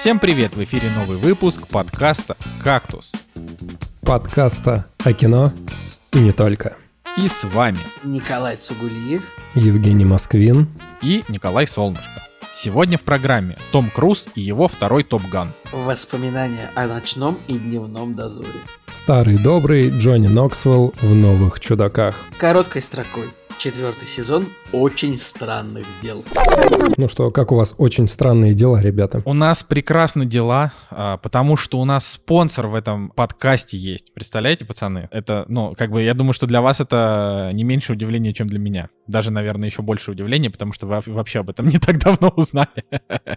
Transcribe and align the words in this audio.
Всем 0.00 0.18
привет! 0.18 0.56
В 0.56 0.64
эфире 0.64 0.88
новый 0.96 1.18
выпуск 1.18 1.66
подкаста 1.68 2.34
«Кактус». 2.64 3.12
Подкаста 4.00 4.86
о 5.04 5.12
кино 5.12 5.52
и 6.14 6.20
не 6.20 6.32
только. 6.32 6.78
И 7.18 7.28
с 7.28 7.44
вами 7.44 7.80
Николай 8.02 8.56
Цугулиев, 8.56 9.22
Евгений 9.54 10.06
Москвин 10.06 10.68
и 11.02 11.22
Николай 11.28 11.66
Солнышко. 11.66 12.22
Сегодня 12.54 12.96
в 12.96 13.02
программе 13.02 13.58
Том 13.72 13.90
Круз 13.90 14.30
и 14.34 14.40
его 14.40 14.68
второй 14.68 15.04
Топ 15.04 15.20
Ган. 15.28 15.52
Воспоминания 15.70 16.70
о 16.74 16.86
ночном 16.86 17.36
и 17.46 17.58
дневном 17.58 18.14
дозоре. 18.14 18.48
Старый 18.90 19.36
добрый 19.36 19.90
Джонни 19.90 20.28
Ноксвелл 20.28 20.94
в 21.02 21.14
«Новых 21.14 21.60
чудаках». 21.60 22.16
Короткой 22.38 22.80
строкой. 22.80 23.28
Четвертый 23.60 24.08
сезон 24.08 24.46
очень 24.72 25.18
странных 25.18 25.86
дел. 26.00 26.24
Ну 26.96 27.08
что, 27.08 27.30
как 27.30 27.52
у 27.52 27.56
вас 27.56 27.74
очень 27.76 28.06
странные 28.06 28.54
дела, 28.54 28.80
ребята? 28.80 29.20
У 29.26 29.34
нас 29.34 29.64
прекрасны 29.64 30.24
дела, 30.24 30.72
а, 30.88 31.18
потому 31.18 31.58
что 31.58 31.78
у 31.78 31.84
нас 31.84 32.12
спонсор 32.12 32.68
в 32.68 32.74
этом 32.74 33.10
подкасте 33.10 33.76
есть. 33.76 34.14
Представляете, 34.14 34.64
пацаны? 34.64 35.10
Это, 35.12 35.44
ну, 35.48 35.74
как 35.76 35.90
бы, 35.90 36.02
я 36.02 36.14
думаю, 36.14 36.32
что 36.32 36.46
для 36.46 36.62
вас 36.62 36.80
это 36.80 37.50
не 37.52 37.64
меньше 37.64 37.92
удивления, 37.92 38.32
чем 38.32 38.48
для 38.48 38.58
меня. 38.58 38.88
Даже, 39.06 39.30
наверное, 39.30 39.68
еще 39.68 39.82
больше 39.82 40.12
удивления, 40.12 40.48
потому 40.48 40.72
что 40.72 40.86
вы 40.86 41.02
вообще 41.04 41.40
об 41.40 41.50
этом 41.50 41.68
не 41.68 41.78
так 41.78 41.98
давно 41.98 42.32
узнали. 42.34 42.86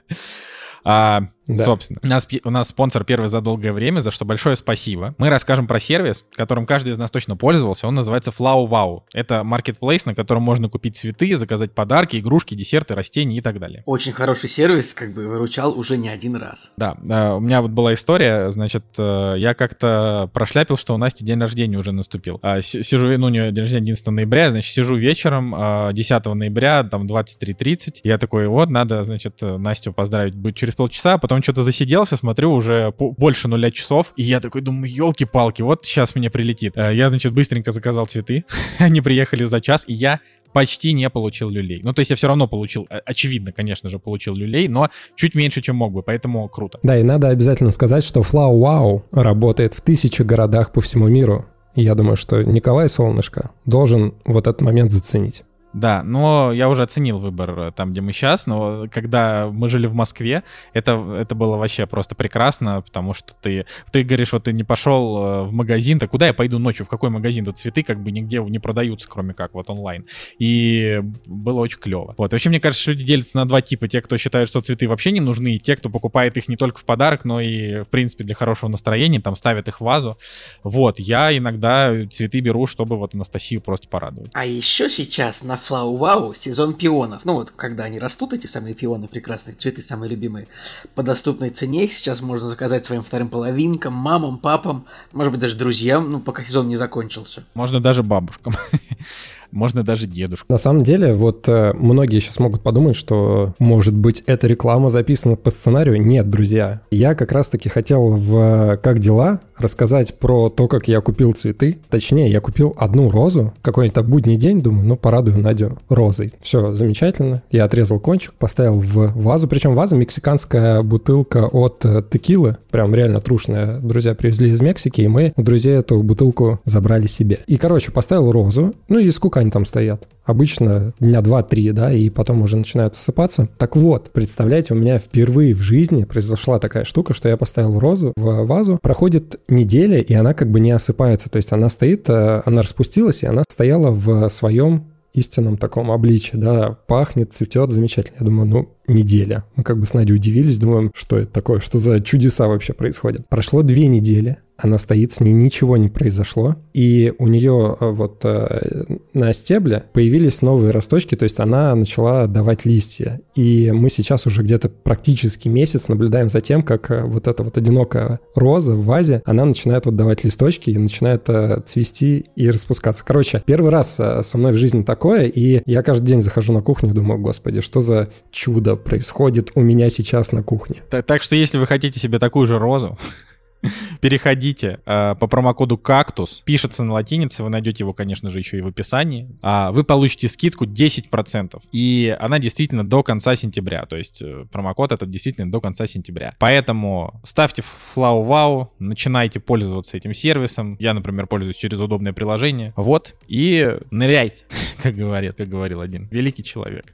А, 0.83 1.27
да. 1.47 1.65
Собственно, 1.65 1.99
у 2.01 2.07
нас, 2.07 2.27
у 2.43 2.49
нас 2.49 2.69
спонсор 2.69 3.03
первый 3.03 3.27
за 3.27 3.41
долгое 3.41 3.73
время, 3.73 3.99
за 3.99 4.11
что 4.11 4.23
большое 4.23 4.55
спасибо. 4.55 5.13
Мы 5.17 5.29
расскажем 5.29 5.67
про 5.67 5.79
сервис, 5.79 6.23
которым 6.35 6.65
каждый 6.65 6.93
из 6.93 6.97
нас 6.97 7.11
точно 7.11 7.35
пользовался. 7.35 7.87
Он 7.87 7.93
называется 7.93 8.31
Flow 8.31 8.67
Wow. 8.67 9.01
Это 9.13 9.43
маркетплейс, 9.43 10.05
на 10.05 10.15
котором 10.15 10.43
можно 10.43 10.69
купить 10.69 10.95
цветы, 10.95 11.35
заказать 11.35 11.73
подарки, 11.73 12.17
игрушки, 12.17 12.55
десерты, 12.55 12.95
растения 12.95 13.37
и 13.37 13.41
так 13.41 13.59
далее. 13.59 13.83
Очень 13.85 14.13
хороший 14.13 14.49
сервис, 14.49 14.93
как 14.93 15.13
бы 15.13 15.27
выручал 15.27 15.77
уже 15.77 15.97
не 15.97 16.07
один 16.07 16.35
раз. 16.37 16.71
Да, 16.77 16.95
у 17.35 17.39
меня 17.39 17.61
вот 17.61 17.71
была 17.71 17.93
история, 17.93 18.49
значит, 18.51 18.85
э, 18.97 19.35
я 19.37 19.53
как-то 19.53 20.29
прошляпил, 20.33 20.77
что 20.77 20.95
у 20.95 20.97
Насти 20.97 21.25
день 21.25 21.39
рождения 21.39 21.77
уже 21.77 21.91
наступил. 21.91 22.39
А, 22.41 22.61
сижу, 22.61 23.17
ну, 23.17 23.27
у 23.27 23.29
нее 23.29 23.51
день 23.51 23.63
рождения 23.63 23.83
11 23.83 24.07
ноября, 24.07 24.51
значит, 24.51 24.73
сижу 24.73 24.95
вечером 24.95 25.53
10 25.93 26.11
а, 26.25 26.33
ноября, 26.33 26.83
там 26.83 27.05
23.30. 27.05 27.99
Я 28.03 28.17
такой, 28.17 28.47
вот, 28.47 28.69
надо, 28.69 29.03
значит, 29.03 29.41
Настю 29.41 29.91
поздравить 29.91 30.35
будет 30.35 30.55
через 30.55 30.72
полчаса, 30.75 31.17
потом 31.17 31.33
потом 31.33 31.43
что-то 31.43 31.63
засиделся, 31.63 32.15
смотрю, 32.15 32.51
уже 32.51 32.93
больше 32.99 33.47
нуля 33.47 33.71
часов, 33.71 34.13
и 34.15 34.21
я 34.23 34.39
такой 34.39 34.61
думаю, 34.61 34.93
елки-палки, 34.93 35.63
вот 35.63 35.83
сейчас 35.83 36.13
мне 36.13 36.29
прилетит. 36.29 36.73
Э, 36.75 36.93
я, 36.93 37.09
значит, 37.09 37.33
быстренько 37.33 37.71
заказал 37.71 38.05
цветы, 38.05 38.45
они 38.77 39.01
приехали 39.01 39.43
за 39.45 39.59
час, 39.59 39.83
и 39.87 39.93
я 39.93 40.19
почти 40.53 40.93
не 40.93 41.09
получил 41.09 41.49
люлей. 41.49 41.81
Ну, 41.81 41.93
то 41.93 42.01
есть 42.01 42.11
я 42.11 42.15
все 42.15 42.27
равно 42.27 42.47
получил, 42.47 42.85
э, 42.91 42.99
очевидно, 43.03 43.51
конечно 43.51 43.89
же, 43.89 43.97
получил 43.97 44.35
люлей, 44.35 44.67
но 44.67 44.89
чуть 45.15 45.33
меньше, 45.33 45.63
чем 45.63 45.75
мог 45.75 45.91
бы, 45.91 46.03
поэтому 46.03 46.47
круто. 46.49 46.79
Да, 46.83 46.99
и 46.99 47.03
надо 47.03 47.29
обязательно 47.29 47.71
сказать, 47.71 48.03
что 48.03 48.19
Flow 48.19 48.53
Wow 48.53 49.01
работает 49.11 49.73
в 49.73 49.81
тысячи 49.81 50.21
городах 50.21 50.71
по 50.71 50.81
всему 50.81 51.07
миру. 51.07 51.45
И 51.73 51.81
я 51.81 51.95
думаю, 51.95 52.15
что 52.15 52.43
Николай 52.43 52.87
Солнышко 52.87 53.49
должен 53.65 54.13
вот 54.25 54.45
этот 54.45 54.61
момент 54.61 54.91
заценить. 54.91 55.43
Да, 55.73 56.03
но 56.03 56.51
я 56.53 56.69
уже 56.69 56.83
оценил 56.83 57.17
выбор 57.17 57.59
э, 57.59 57.71
там, 57.75 57.91
где 57.91 58.01
мы 58.01 58.13
сейчас, 58.13 58.45
но 58.45 58.87
когда 58.91 59.49
мы 59.51 59.69
жили 59.69 59.87
в 59.87 59.93
Москве, 59.93 60.43
это, 60.73 61.15
это 61.17 61.33
было 61.33 61.57
вообще 61.57 61.87
просто 61.87 62.13
прекрасно, 62.13 62.81
потому 62.81 63.13
что 63.13 63.33
ты, 63.41 63.65
ты 63.91 64.03
говоришь, 64.03 64.33
вот 64.33 64.43
ты 64.43 64.53
не 64.53 64.63
пошел 64.63 65.17
э, 65.17 65.43
в 65.43 65.51
магазин, 65.51 65.97
так 65.97 66.11
куда 66.11 66.27
я 66.27 66.33
пойду 66.33 66.59
ночью, 66.59 66.85
в 66.85 66.89
какой 66.89 67.09
магазин? 67.09 67.43
Тут 67.43 67.57
цветы 67.57 67.81
как 67.81 68.01
бы 68.01 68.11
нигде 68.11 68.39
не 68.39 68.59
продаются, 68.59 69.07
кроме 69.09 69.33
как 69.33 69.55
вот 69.55 69.69
онлайн. 69.69 70.05
И 70.37 71.01
было 71.25 71.59
очень 71.61 71.79
клево. 71.79 72.13
Вот, 72.17 72.31
вообще, 72.31 72.49
мне 72.49 72.59
кажется, 72.59 72.91
люди 72.91 73.03
делятся 73.03 73.37
на 73.37 73.47
два 73.47 73.61
типа. 73.61 73.87
Те, 73.87 74.01
кто 74.01 74.17
считают, 74.17 74.49
что 74.49 74.61
цветы 74.61 74.87
вообще 74.87 75.11
не 75.11 75.21
нужны, 75.21 75.55
и 75.55 75.59
те, 75.59 75.75
кто 75.75 75.89
покупает 75.89 76.37
их 76.37 76.47
не 76.47 76.55
только 76.55 76.79
в 76.79 76.85
подарок, 76.85 77.25
но 77.25 77.41
и, 77.41 77.81
в 77.81 77.87
принципе, 77.87 78.23
для 78.23 78.35
хорошего 78.35 78.69
настроения, 78.69 79.19
там, 79.19 79.35
ставят 79.35 79.67
их 79.67 79.81
в 79.81 79.83
вазу. 79.83 80.19
Вот, 80.63 80.99
я 80.99 81.35
иногда 81.35 81.91
цветы 82.11 82.41
беру, 82.41 82.67
чтобы 82.67 82.97
вот 82.97 83.15
Анастасию 83.15 83.61
просто 83.61 83.87
порадовать. 83.87 84.31
А 84.33 84.45
еще 84.45 84.89
сейчас 84.89 85.43
на 85.43 85.57
Флау 85.63 85.95
Вау 85.95 86.33
сезон 86.33 86.73
пионов. 86.73 87.25
Ну 87.25 87.33
вот, 87.33 87.51
когда 87.55 87.85
они 87.85 87.99
растут, 87.99 88.33
эти 88.33 88.47
самые 88.47 88.73
пионы, 88.73 89.07
прекрасные 89.07 89.55
цветы, 89.55 89.81
самые 89.81 90.09
любимые, 90.09 90.47
по 90.95 91.03
доступной 91.03 91.49
цене 91.49 91.85
их 91.85 91.93
сейчас 91.93 92.21
можно 92.21 92.47
заказать 92.47 92.85
своим 92.85 93.03
вторым 93.03 93.29
половинкам, 93.29 93.93
мамам, 93.93 94.37
папам, 94.37 94.85
может 95.11 95.31
быть, 95.31 95.41
даже 95.41 95.55
друзьям, 95.55 96.11
ну, 96.11 96.19
пока 96.19 96.43
сезон 96.43 96.67
не 96.67 96.75
закончился. 96.75 97.43
Можно 97.53 97.79
даже 97.79 98.03
бабушкам. 98.03 98.53
можно 99.53 99.83
даже 99.83 100.07
дедушку. 100.07 100.51
На 100.51 100.57
самом 100.57 100.83
деле, 100.83 101.13
вот 101.13 101.47
э, 101.47 101.73
многие 101.73 102.19
сейчас 102.19 102.39
могут 102.39 102.63
подумать, 102.63 102.95
что, 102.95 103.53
может 103.59 103.93
быть, 103.93 104.21
эта 104.25 104.47
реклама 104.47 104.89
записана 104.89 105.35
по 105.35 105.51
сценарию. 105.51 106.01
Нет, 106.01 106.29
друзья. 106.29 106.81
Я 106.91 107.15
как 107.15 107.31
раз-таки 107.31 107.69
хотел 107.69 108.09
в 108.09 108.77
«Как 108.77 108.99
дела?» 108.99 109.41
Рассказать 109.57 110.19
про 110.19 110.49
то, 110.49 110.67
как 110.67 110.87
я 110.87 111.01
купил 111.01 111.31
цветы. 111.31 111.79
Точнее, 111.89 112.29
я 112.29 112.41
купил 112.41 112.73
одну 112.77 113.09
розу. 113.09 113.53
Какой-то 113.61 114.03
будний 114.03 114.37
день, 114.37 114.61
думаю, 114.61 114.85
ну, 114.85 114.97
порадую 114.97 115.39
Надю 115.39 115.79
розой. 115.89 116.33
Все, 116.41 116.73
замечательно. 116.73 117.43
Я 117.51 117.65
отрезал 117.65 117.99
кончик, 117.99 118.33
поставил 118.33 118.79
в 118.79 119.13
вазу. 119.15 119.47
Причем 119.47 119.75
ваза 119.75 119.95
мексиканская 119.95 120.81
бутылка 120.81 121.47
от 121.47 121.85
э, 121.85 122.03
текилы. 122.09 122.57
Прям 122.71 122.93
реально 122.93 123.21
трушная. 123.21 123.79
Друзья 123.79 124.15
привезли 124.15 124.49
из 124.49 124.61
Мексики, 124.61 125.01
и 125.01 125.07
мы 125.07 125.33
у 125.35 125.43
друзей 125.43 125.77
эту 125.77 126.01
бутылку 126.01 126.59
забрали 126.65 127.07
себе. 127.07 127.39
И, 127.47 127.57
короче, 127.57 127.91
поставил 127.91 128.31
розу. 128.31 128.73
Ну 128.87 128.99
и 128.99 129.09
сколько 129.11 129.39
они 129.39 129.51
там 129.51 129.65
стоят? 129.65 130.07
Обычно 130.25 130.93
дня 130.99 131.19
2-3, 131.19 131.73
да, 131.73 131.91
и 131.91 132.09
потом 132.09 132.41
уже 132.41 132.55
начинают 132.55 132.95
осыпаться. 132.95 133.49
Так 133.57 133.75
вот, 133.75 134.09
представляете, 134.11 134.73
у 134.73 134.77
меня 134.77 134.97
впервые 134.97 135.53
в 135.53 135.61
жизни 135.61 136.05
произошла 136.05 136.59
такая 136.59 136.85
штука, 136.85 137.13
что 137.13 137.27
я 137.27 137.35
поставил 137.35 137.77
розу 137.79 138.13
в 138.15 138.45
вазу, 138.45 138.79
проходит 138.81 139.39
неделя, 139.47 139.99
и 139.99 140.13
она 140.13 140.33
как 140.33 140.51
бы 140.51 140.59
не 140.59 140.71
осыпается. 140.71 141.29
То 141.29 141.37
есть 141.37 141.51
она 141.51 141.69
стоит, 141.69 142.09
э, 142.09 142.41
она 142.45 142.61
распустилась, 142.61 143.23
и 143.23 143.27
она 143.27 143.43
стояла 143.47 143.91
в 143.91 144.29
своем 144.29 144.91
истинном 145.13 145.57
таком 145.57 145.91
обличии, 145.91 146.35
да, 146.35 146.77
пахнет, 146.87 147.33
цветет, 147.33 147.69
замечательно. 147.69 148.17
Я 148.19 148.25
думаю, 148.25 148.47
ну, 148.47 148.69
неделя. 148.87 149.45
Мы 149.55 149.63
как 149.63 149.79
бы 149.79 149.85
с 149.85 149.93
Надей 149.93 150.15
удивились, 150.15 150.59
думаем, 150.59 150.91
что 150.93 151.17
это 151.17 151.31
такое, 151.31 151.59
что 151.59 151.79
за 151.79 151.99
чудеса 151.99 152.47
вообще 152.47 152.73
происходят. 152.73 153.27
Прошло 153.29 153.61
две 153.61 153.87
недели, 153.87 154.37
она 154.57 154.77
стоит, 154.77 155.11
с 155.11 155.19
ней 155.19 155.33
ничего 155.33 155.77
не 155.77 155.89
произошло, 155.89 156.55
и 156.73 157.13
у 157.17 157.27
нее 157.27 157.75
э, 157.79 157.89
вот 157.89 158.23
э, 158.23 158.83
на 159.13 159.33
стебле 159.33 159.83
появились 159.93 160.41
новые 160.41 160.71
росточки, 160.71 161.15
то 161.15 161.23
есть 161.23 161.39
она 161.39 161.73
начала 161.75 162.27
давать 162.27 162.65
листья. 162.65 163.19
И 163.35 163.71
мы 163.71 163.89
сейчас 163.89 164.27
уже 164.27 164.43
где-то 164.43 164.69
практически 164.69 165.49
месяц 165.49 165.87
наблюдаем 165.87 166.29
за 166.29 166.39
тем, 166.39 166.61
как 166.61 166.91
э, 166.91 167.03
вот 167.03 167.27
эта 167.27 167.43
вот 167.43 167.57
одинокая 167.57 168.19
роза 168.35 168.75
в 168.75 168.85
вазе, 168.85 169.21
она 169.25 169.43
начинает 169.45 169.85
вот 169.85 169.95
давать 169.95 170.23
листочки 170.23 170.69
и 170.69 170.77
начинает 170.77 171.27
цвести 171.65 172.27
и 172.35 172.49
распускаться. 172.49 173.03
Короче, 173.03 173.43
первый 173.45 173.71
раз 173.71 173.99
со 174.21 174.37
мной 174.37 174.51
в 174.51 174.57
жизни 174.57 174.83
такое, 174.83 175.25
и 175.25 175.61
я 175.65 175.81
каждый 175.83 176.07
день 176.07 176.21
захожу 176.21 176.53
на 176.53 176.61
кухню 176.61 176.91
и 176.91 176.93
думаю, 176.93 177.19
господи, 177.19 177.61
что 177.61 177.81
за 177.81 178.09
чудо 178.31 178.72
происходит 178.75 179.51
у 179.55 179.61
меня 179.61 179.89
сейчас 179.89 180.31
на 180.31 180.43
кухне. 180.43 180.81
Так, 180.89 181.05
так 181.05 181.23
что 181.23 181.35
если 181.35 181.57
вы 181.57 181.67
хотите 181.67 181.99
себе 181.99 182.19
такую 182.19 182.45
же 182.45 182.59
розу, 182.59 182.97
Переходите 184.01 184.79
э, 184.85 185.15
по 185.19 185.27
промокоду 185.27 185.77
«Кактус». 185.77 186.41
Пишется 186.45 186.83
на 186.83 186.93
латинице, 186.93 187.43
вы 187.43 187.49
найдете 187.49 187.83
его, 187.83 187.93
конечно 187.93 188.29
же, 188.29 188.39
еще 188.39 188.57
и 188.57 188.61
в 188.61 188.67
описании. 188.67 189.29
А 189.41 189.71
вы 189.71 189.83
получите 189.83 190.27
скидку 190.27 190.65
10%. 190.65 191.61
И 191.71 192.15
она 192.19 192.39
действительно 192.39 192.87
до 192.87 193.03
конца 193.03 193.35
сентября. 193.35 193.85
То 193.85 193.95
есть 193.95 194.21
э, 194.21 194.45
промокод 194.51 194.91
этот 194.91 195.09
действительно 195.09 195.51
до 195.51 195.61
конца 195.61 195.87
сентября. 195.87 196.35
Поэтому 196.39 197.21
ставьте 197.23 197.63
FlowWow, 197.95 198.69
начинайте 198.79 199.39
пользоваться 199.39 199.97
этим 199.97 200.13
сервисом. 200.13 200.75
Я, 200.79 200.93
например, 200.93 201.27
пользуюсь 201.27 201.55
через 201.55 201.79
удобное 201.79 202.13
приложение. 202.13 202.73
Вот. 202.75 203.15
И 203.27 203.77
ныряйте, 203.91 204.45
как 204.83 204.95
говорит, 204.95 205.35
как 205.35 205.49
говорил 205.49 205.81
один 205.81 206.07
великий 206.11 206.43
человек. 206.43 206.93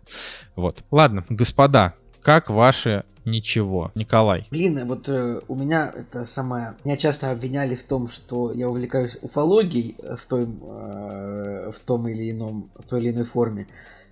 Вот. 0.55 0.83
Ладно, 0.91 1.25
господа, 1.29 1.95
как 2.21 2.49
ваши 2.49 3.03
ничего. 3.29 3.91
Николай. 3.95 4.47
Блин, 4.51 4.85
вот 4.87 5.07
э, 5.09 5.41
у 5.47 5.55
меня 5.55 5.91
это 5.95 6.25
самое... 6.25 6.75
Меня 6.83 6.97
часто 6.97 7.31
обвиняли 7.31 7.75
в 7.75 7.83
том, 7.83 8.09
что 8.09 8.51
я 8.51 8.69
увлекаюсь 8.69 9.17
уфологией 9.21 9.95
в, 10.17 10.25
той, 10.25 10.43
э, 10.43 11.71
в 11.71 11.79
том 11.85 12.07
или 12.07 12.31
ином, 12.31 12.69
в 12.75 12.83
той 12.83 13.01
или 13.01 13.11
иной 13.11 13.25
форме. 13.25 13.67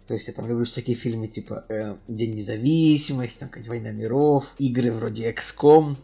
То 0.08 0.14
есть 0.14 0.28
я 0.28 0.34
там 0.34 0.48
люблю 0.48 0.66
всякие 0.66 0.96
фильмы 0.96 1.28
типа 1.28 1.66
э, 1.68 1.96
День 2.08 2.36
независимости, 2.36 3.40
там 3.40 3.50
какая-нибудь 3.50 3.70
Война 3.70 3.92
миров, 3.92 4.46
игры 4.58 4.92
вроде 4.92 5.30
XCOM. 5.32 5.96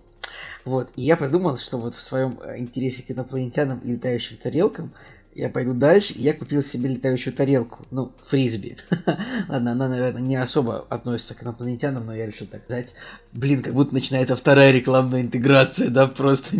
Вот, 0.66 0.89
и 0.95 1.04
я 1.04 1.18
подумал, 1.18 1.57
что 1.57 1.77
вот 1.77 1.94
в 1.94 2.01
своем 2.01 2.39
э, 2.44 2.59
интересе 2.59 3.04
к 3.04 3.12
инопланетянам 3.12 3.80
и 3.80 3.94
летающим 3.94 4.38
тарелкам 4.38 4.94
я 5.35 5.50
пойду 5.50 5.74
дальше, 5.74 6.13
я 6.15 6.33
купил 6.33 6.62
себе 6.62 6.89
летающую 6.89 7.33
тарелку, 7.33 7.85
ну, 7.91 8.12
фрисби. 8.24 8.77
Ладно, 9.50 9.71
она, 9.71 9.89
наверное, 9.89 10.21
не 10.21 10.35
особо 10.35 10.85
относится 10.89 11.33
к 11.33 11.44
инопланетянам, 11.44 12.06
но 12.06 12.15
я 12.15 12.25
решил 12.25 12.47
так 12.47 12.63
сказать. 12.65 12.94
Блин, 13.33 13.63
как 13.63 13.74
будто 13.74 13.95
начинается 13.95 14.35
вторая 14.35 14.71
рекламная 14.71 15.21
интеграция, 15.21 15.89
да, 15.89 16.06
просто 16.06 16.56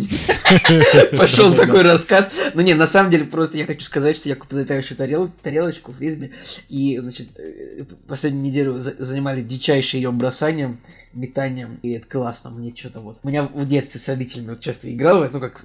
пошел 1.16 1.54
такой 1.54 1.82
рассказ. 1.82 2.32
Ну 2.54 2.62
не, 2.62 2.74
на 2.74 2.88
самом 2.88 3.12
деле, 3.12 3.26
просто 3.26 3.56
я 3.58 3.64
хочу 3.64 3.84
сказать, 3.84 4.16
что 4.16 4.28
я 4.28 4.34
купил 4.34 4.58
летающую 4.58 4.96
тарелочку, 4.96 5.92
фрисби, 5.92 6.32
и, 6.68 6.98
значит, 6.98 7.28
э, 7.38 7.84
последнюю 8.08 8.44
неделю 8.44 8.80
занимались 8.80 9.44
дичайшим 9.44 10.00
ее 10.00 10.10
бросанием, 10.10 10.80
метанием, 11.12 11.78
и 11.82 11.92
это 11.92 12.08
классно, 12.08 12.50
мне 12.50 12.74
что-то 12.74 12.98
вот. 13.00 13.20
У 13.22 13.28
меня 13.28 13.44
в 13.44 13.68
детстве 13.68 14.00
с 14.00 14.08
родителями 14.08 14.50
вот 14.50 14.60
часто 14.60 14.92
играл, 14.92 15.24
ну 15.30 15.38
как 15.38 15.60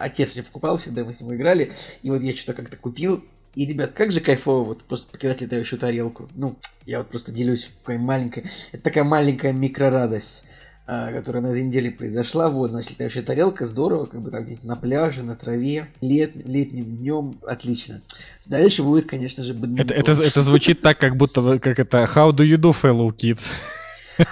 отец 0.00 0.34
мне 0.34 0.42
покупал 0.42 0.76
всегда, 0.78 1.04
мы 1.04 1.14
с 1.14 1.20
ним 1.20 1.34
играли, 1.34 1.72
и 2.02 2.10
вот 2.10 2.20
я 2.22 2.34
что-то 2.34 2.54
как-то 2.54 2.76
купил, 2.76 3.22
и, 3.54 3.66
ребят, 3.66 3.92
как 3.92 4.12
же 4.12 4.20
кайфово 4.20 4.64
вот 4.64 4.82
просто 4.84 5.10
покидать 5.10 5.40
летающую 5.40 5.80
тарелку. 5.80 6.28
Ну, 6.36 6.56
я 6.86 6.98
вот 6.98 7.08
просто 7.08 7.32
делюсь 7.32 7.70
какой 7.80 7.98
маленькой... 7.98 8.44
Это 8.70 8.84
такая 8.84 9.02
маленькая 9.02 9.52
микрорадость, 9.52 10.44
которая 10.88 11.42
на 11.42 11.48
этой 11.48 11.62
неделе 11.62 11.90
произошла. 11.90 12.48
Вот, 12.48 12.70
значит, 12.70 12.92
летающая 12.92 13.22
тарелка, 13.22 13.66
здорово, 13.66 14.06
как 14.06 14.22
бы 14.22 14.30
там 14.30 14.42
где-нибудь 14.42 14.64
на 14.64 14.74
пляже, 14.74 15.22
на 15.22 15.36
траве, 15.36 15.88
лет, 16.00 16.32
летним 16.34 16.96
днем, 16.96 17.38
отлично. 17.46 18.00
Дальше 18.46 18.82
будет, 18.82 19.06
конечно 19.06 19.44
же, 19.44 19.54
Это, 19.76 19.92
это, 19.92 20.12
это 20.12 20.42
звучит 20.42 20.80
так, 20.80 20.98
как 20.98 21.16
будто, 21.16 21.58
как 21.58 21.78
это, 21.78 22.04
how 22.04 22.32
do 22.32 22.42
you 22.42 22.56
do, 22.56 22.74
fellow 22.74 23.14
kids? 23.14 23.50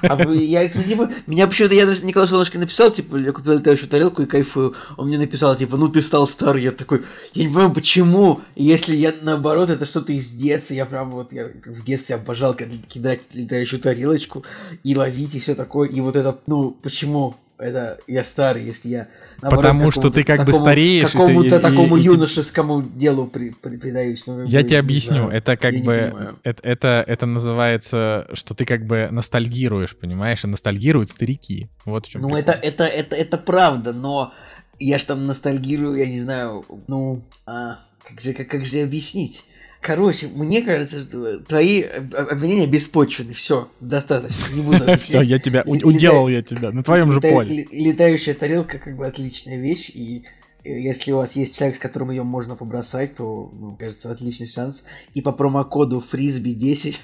А 0.03 0.31
я, 0.33 0.69
кстати, 0.69 0.89
типа, 0.89 1.11
меня 1.27 1.47
почему-то, 1.47 1.75
я 1.75 1.85
Николай 1.85 2.29
Солнышко 2.29 2.59
написал, 2.59 2.91
типа, 2.91 3.17
я 3.17 3.33
купил 3.33 3.55
летающую 3.55 3.89
тарелку 3.89 4.23
и 4.23 4.27
кайфую. 4.27 4.75
Он 4.97 5.09
мне 5.09 5.19
написал, 5.19 5.57
типа, 5.57 5.77
ну 5.77 5.89
ты 5.89 6.03
стал 6.03 6.27
стар. 6.27 6.57
Я 6.57 6.73
такой, 6.73 7.03
я 7.35 7.43
не 7.43 7.49
понимаю, 7.49 7.73
почему, 7.73 8.41
если 8.55 8.97
я, 8.97 9.15
наоборот, 9.23 9.71
это 9.71 9.87
что-то 9.87 10.13
из 10.13 10.31
детства, 10.31 10.75
я 10.75 10.87
прям 10.87 11.11
вот, 11.11 11.33
я 11.33 11.49
в 11.65 11.85
детстве 11.85 12.17
обожал 12.17 12.55
кидать 12.55 13.23
летающую 13.33 13.81
тарелочку 13.81 14.45
и 14.83 14.97
ловить 14.97 15.35
и 15.35 15.41
все 15.41 15.55
такое, 15.55 15.89
и 15.89 16.01
вот 16.01 16.17
это, 16.17 16.39
ну, 16.47 16.77
почему? 16.83 17.37
Это 17.59 17.99
я 18.07 18.25
старый, 18.25 18.65
если 18.65 18.89
я... 18.89 19.09
Наоборот, 19.41 19.63
Потому 19.63 19.91
что 19.91 20.11
ты 20.11 20.25
как 20.25 20.39
такому, 20.39 20.47
бы 20.47 20.53
стареешь. 20.53 21.11
Какому-то 21.11 21.61
такому 21.61 21.97
и, 21.97 22.03
юношескому 22.03 22.81
и, 22.81 22.85
делу 22.85 23.27
при, 23.27 23.51
при, 23.51 23.77
придаюсь. 23.77 24.27
Ну, 24.27 24.45
я 24.45 24.63
тебе 24.63 24.79
объясню. 24.79 25.17
Знаю, 25.17 25.31
это 25.31 25.57
как 25.57 25.75
бы... 25.77 26.37
Это, 26.43 26.63
это, 26.63 27.05
это 27.07 27.27
называется, 27.27 28.29
что 28.33 28.55
ты 28.55 28.65
как 28.65 28.87
бы 28.87 29.09
ностальгируешь, 29.11 29.97
понимаешь? 29.97 30.45
И 30.45 30.47
ностальгируют 30.47 31.09
старики. 31.09 31.69
Вот 31.85 32.07
в 32.07 32.11
чем 32.11 32.23
Ну, 32.23 32.37
это, 32.37 32.53
это, 32.53 32.85
это, 32.85 33.17
это 33.17 33.39
правда, 33.39 33.93
но 33.93 34.35
я 34.79 34.99
ж 34.99 35.05
там 35.05 35.27
ностальгирую, 35.27 35.97
я 35.97 36.07
не 36.07 36.21
знаю, 36.21 36.65
ну... 36.89 37.25
А, 37.47 37.79
как 38.07 38.21
же, 38.21 38.33
как, 38.35 38.49
как 38.49 38.65
же 38.65 38.83
объяснить? 38.83 39.45
Короче, 39.81 40.29
мне 40.29 40.63
кажется, 40.63 41.03
что 41.03 41.39
твои 41.41 41.83
обвинения 41.83 42.67
беспочвены. 42.67 43.35
Все, 43.35 43.71
достаточно. 43.81 44.53
Не 44.53 44.63
буду 44.63 44.97
Все, 44.99 45.21
я 45.21 45.39
тебя 45.39 45.63
уделал 45.67 46.29
я 46.29 46.43
тебя 46.43 46.73
на 46.73 46.83
твоем 46.83 47.13
же 47.13 47.21
поле. 47.21 47.67
Летающая 47.71 48.35
тарелка 48.35 48.79
как 48.79 48.97
бы 48.97 49.07
отличная 49.07 49.59
вещь, 49.59 49.91
и 49.91 50.25
э, 50.65 50.81
если 50.81 51.13
у 51.13 51.17
вас 51.17 51.37
есть 51.37 51.57
человек, 51.57 51.77
с 51.77 51.79
которым 51.81 52.11
ее 52.11 52.25
можно 52.25 52.57
побросать, 52.57 53.17
то, 53.17 53.51
ну, 53.53 53.77
кажется, 53.77 54.11
отличный 54.11 54.49
шанс. 54.49 54.85
И 55.15 55.23
по 55.23 55.33
промокоду 55.33 56.01
фрисби 56.01 56.51
10 56.51 57.03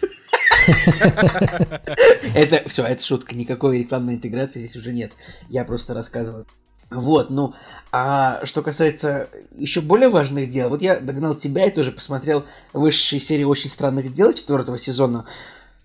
это 2.34 2.68
все, 2.68 2.84
это 2.84 3.02
шутка, 3.02 3.34
никакой 3.34 3.80
рекламной 3.80 4.14
интеграции 4.14 4.60
здесь 4.60 4.76
уже 4.76 4.92
нет. 4.92 5.12
Я 5.48 5.64
просто 5.64 5.94
рассказываю. 5.94 6.46
Вот, 6.94 7.30
ну, 7.30 7.54
а 7.90 8.40
что 8.44 8.62
касается 8.62 9.28
еще 9.52 9.80
более 9.80 10.08
важных 10.08 10.50
дел, 10.50 10.68
вот 10.68 10.82
я 10.82 10.98
догнал 10.98 11.34
тебя 11.34 11.66
и 11.66 11.70
тоже 11.70 11.92
посмотрел 11.92 12.44
высшие 12.72 13.20
серии 13.20 13.44
«Очень 13.44 13.70
странных 13.70 14.12
дел» 14.12 14.32
четвертого 14.32 14.78
сезона. 14.78 15.24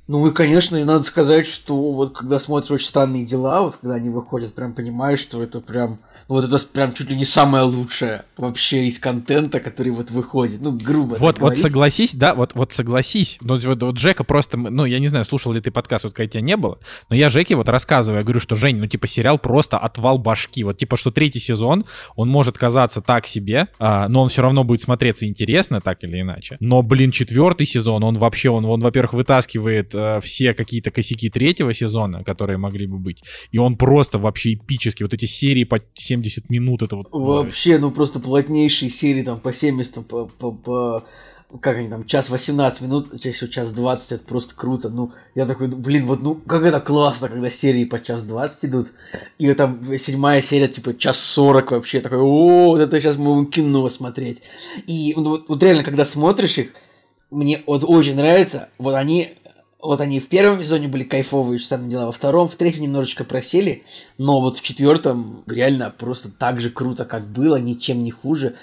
Ну 0.07 0.25
и, 0.25 0.31
конечно, 0.31 0.77
и 0.77 0.85
надо 0.85 1.03
сказать, 1.03 1.45
что 1.45 1.91
вот 1.91 2.17
когда 2.17 2.39
смотришь 2.39 2.71
«Очень 2.71 2.87
странные 2.87 3.25
дела», 3.25 3.61
вот 3.61 3.75
когда 3.81 3.95
они 3.95 4.09
выходят, 4.09 4.53
прям 4.53 4.73
понимаешь, 4.73 5.19
что 5.19 5.43
это 5.43 5.59
прям 5.59 5.99
вот 6.27 6.43
это 6.43 6.57
прям 6.67 6.93
чуть 6.93 7.09
ли 7.09 7.15
не 7.15 7.25
самое 7.25 7.63
лучшее 7.63 8.25
вообще 8.35 8.85
из 8.85 8.99
контента, 8.99 9.59
который 9.59 9.91
вот 9.91 10.11
выходит, 10.11 10.61
ну, 10.61 10.71
грубо 10.71 11.15
Вот, 11.15 11.39
вот 11.39 11.57
согласись, 11.57 12.13
да, 12.13 12.35
вот, 12.35 12.53
вот 12.53 12.73
согласись, 12.73 13.37
но 13.41 13.55
вот, 13.55 13.81
вот 13.81 13.97
Жека 13.97 14.23
просто, 14.23 14.57
ну, 14.57 14.85
я 14.85 14.99
не 14.99 15.07
знаю, 15.07 15.25
слушал 15.25 15.53
ли 15.53 15.61
ты 15.61 15.71
подкаст, 15.71 16.03
вот 16.03 16.13
когда 16.13 16.29
тебя 16.29 16.41
не 16.41 16.57
было, 16.57 16.79
но 17.09 17.15
я 17.15 17.29
Жеке 17.29 17.55
вот 17.55 17.69
рассказываю, 17.69 18.19
я 18.19 18.23
говорю, 18.23 18.39
что, 18.39 18.55
Жень, 18.55 18.77
ну, 18.77 18.87
типа, 18.87 19.07
сериал 19.07 19.39
просто 19.39 19.77
отвал 19.77 20.17
башки, 20.17 20.63
вот, 20.63 20.77
типа, 20.77 20.97
что 20.97 21.11
третий 21.11 21.39
сезон, 21.39 21.85
он 22.15 22.29
может 22.29 22.57
казаться 22.57 23.01
так 23.01 23.25
себе, 23.25 23.67
а, 23.79 24.09
но 24.09 24.23
он 24.23 24.29
все 24.29 24.41
равно 24.41 24.63
будет 24.63 24.81
смотреться 24.81 25.25
интересно, 25.25 25.79
так 25.79 26.03
или 26.03 26.21
иначе, 26.21 26.57
но, 26.59 26.81
блин, 26.81 27.11
четвертый 27.11 27.65
сезон, 27.65 28.03
он 28.03 28.17
вообще, 28.17 28.49
он, 28.49 28.65
он 28.65 28.81
во-первых, 28.81 29.13
вытаскивает 29.13 29.91
а, 29.95 30.19
все 30.19 30.53
какие-то 30.53 30.91
косяки 30.91 31.29
третьего 31.29 31.73
сезона, 31.73 32.23
которые 32.23 32.57
могли 32.57 32.85
бы 32.85 32.97
быть, 32.97 33.23
и 33.51 33.57
он 33.57 33.77
просто 33.77 34.19
вообще 34.19 34.55
эпический, 34.55 35.05
вот 35.05 35.13
эти 35.13 35.25
серии 35.25 35.63
по 35.63 35.79
7 35.93 36.16
70 36.17 36.49
минут 36.49 36.81
это 36.81 36.95
вот... 36.95 37.07
Вообще, 37.11 37.77
ну 37.77 37.91
просто 37.91 38.19
плотнейшие 38.19 38.89
серии 38.89 39.23
там 39.23 39.39
по 39.39 39.53
70, 39.53 40.05
по, 40.05 40.25
по, 40.25 40.51
по 40.51 41.05
как 41.61 41.77
они 41.77 41.87
там, 41.87 42.05
час 42.05 42.29
18 42.29 42.81
минут, 42.81 43.21
чаще 43.21 43.47
час 43.47 43.71
20, 43.71 44.11
это 44.11 44.23
просто 44.25 44.53
круто. 44.53 44.89
Ну, 44.89 45.13
я 45.33 45.45
такой, 45.45 45.67
блин, 45.67 46.05
вот 46.05 46.21
ну, 46.21 46.35
как 46.35 46.63
это 46.63 46.81
классно, 46.81 47.29
когда 47.29 47.49
серии 47.49 47.85
по 47.85 47.99
час 47.99 48.23
20 48.23 48.65
идут. 48.65 48.87
И 49.37 49.47
вот 49.47 49.55
там 49.55 49.97
седьмая 49.97 50.41
серия, 50.41 50.67
типа, 50.67 50.93
час 50.93 51.17
40 51.19 51.71
вообще. 51.71 52.01
Такой, 52.01 52.19
о, 52.19 52.71
вот 52.71 52.81
это 52.81 52.99
сейчас 52.99 53.15
мы 53.15 53.35
будем 53.35 53.49
кино 53.49 53.87
смотреть. 53.89 54.41
И 54.87 55.13
ну, 55.15 55.31
вот, 55.31 55.47
вот 55.47 55.63
реально, 55.63 55.83
когда 55.83 56.03
смотришь 56.03 56.57
их, 56.57 56.73
мне 57.31 57.61
вот 57.65 57.83
очень 57.85 58.15
нравится, 58.15 58.69
вот 58.77 58.95
они 58.95 59.33
вот 59.79 60.01
они 60.01 60.19
в 60.19 60.27
первом 60.27 60.61
сезоне 60.61 60.87
были 60.87 61.03
кайфовые, 61.03 61.59
странные 61.59 61.91
дела, 61.91 62.05
во 62.07 62.11
втором, 62.11 62.49
в 62.49 62.55
третьем 62.55 62.83
немножечко 62.83 63.23
просели, 63.23 63.83
но 64.17 64.41
вот 64.41 64.57
в 64.57 64.61
четвертом 64.61 65.43
реально 65.45 65.93
просто 65.95 66.29
так 66.29 66.59
же 66.59 66.69
круто, 66.69 67.05
как 67.05 67.25
было, 67.27 67.57
ничем 67.57 68.03
не 68.03 68.11
хуже. 68.11 68.55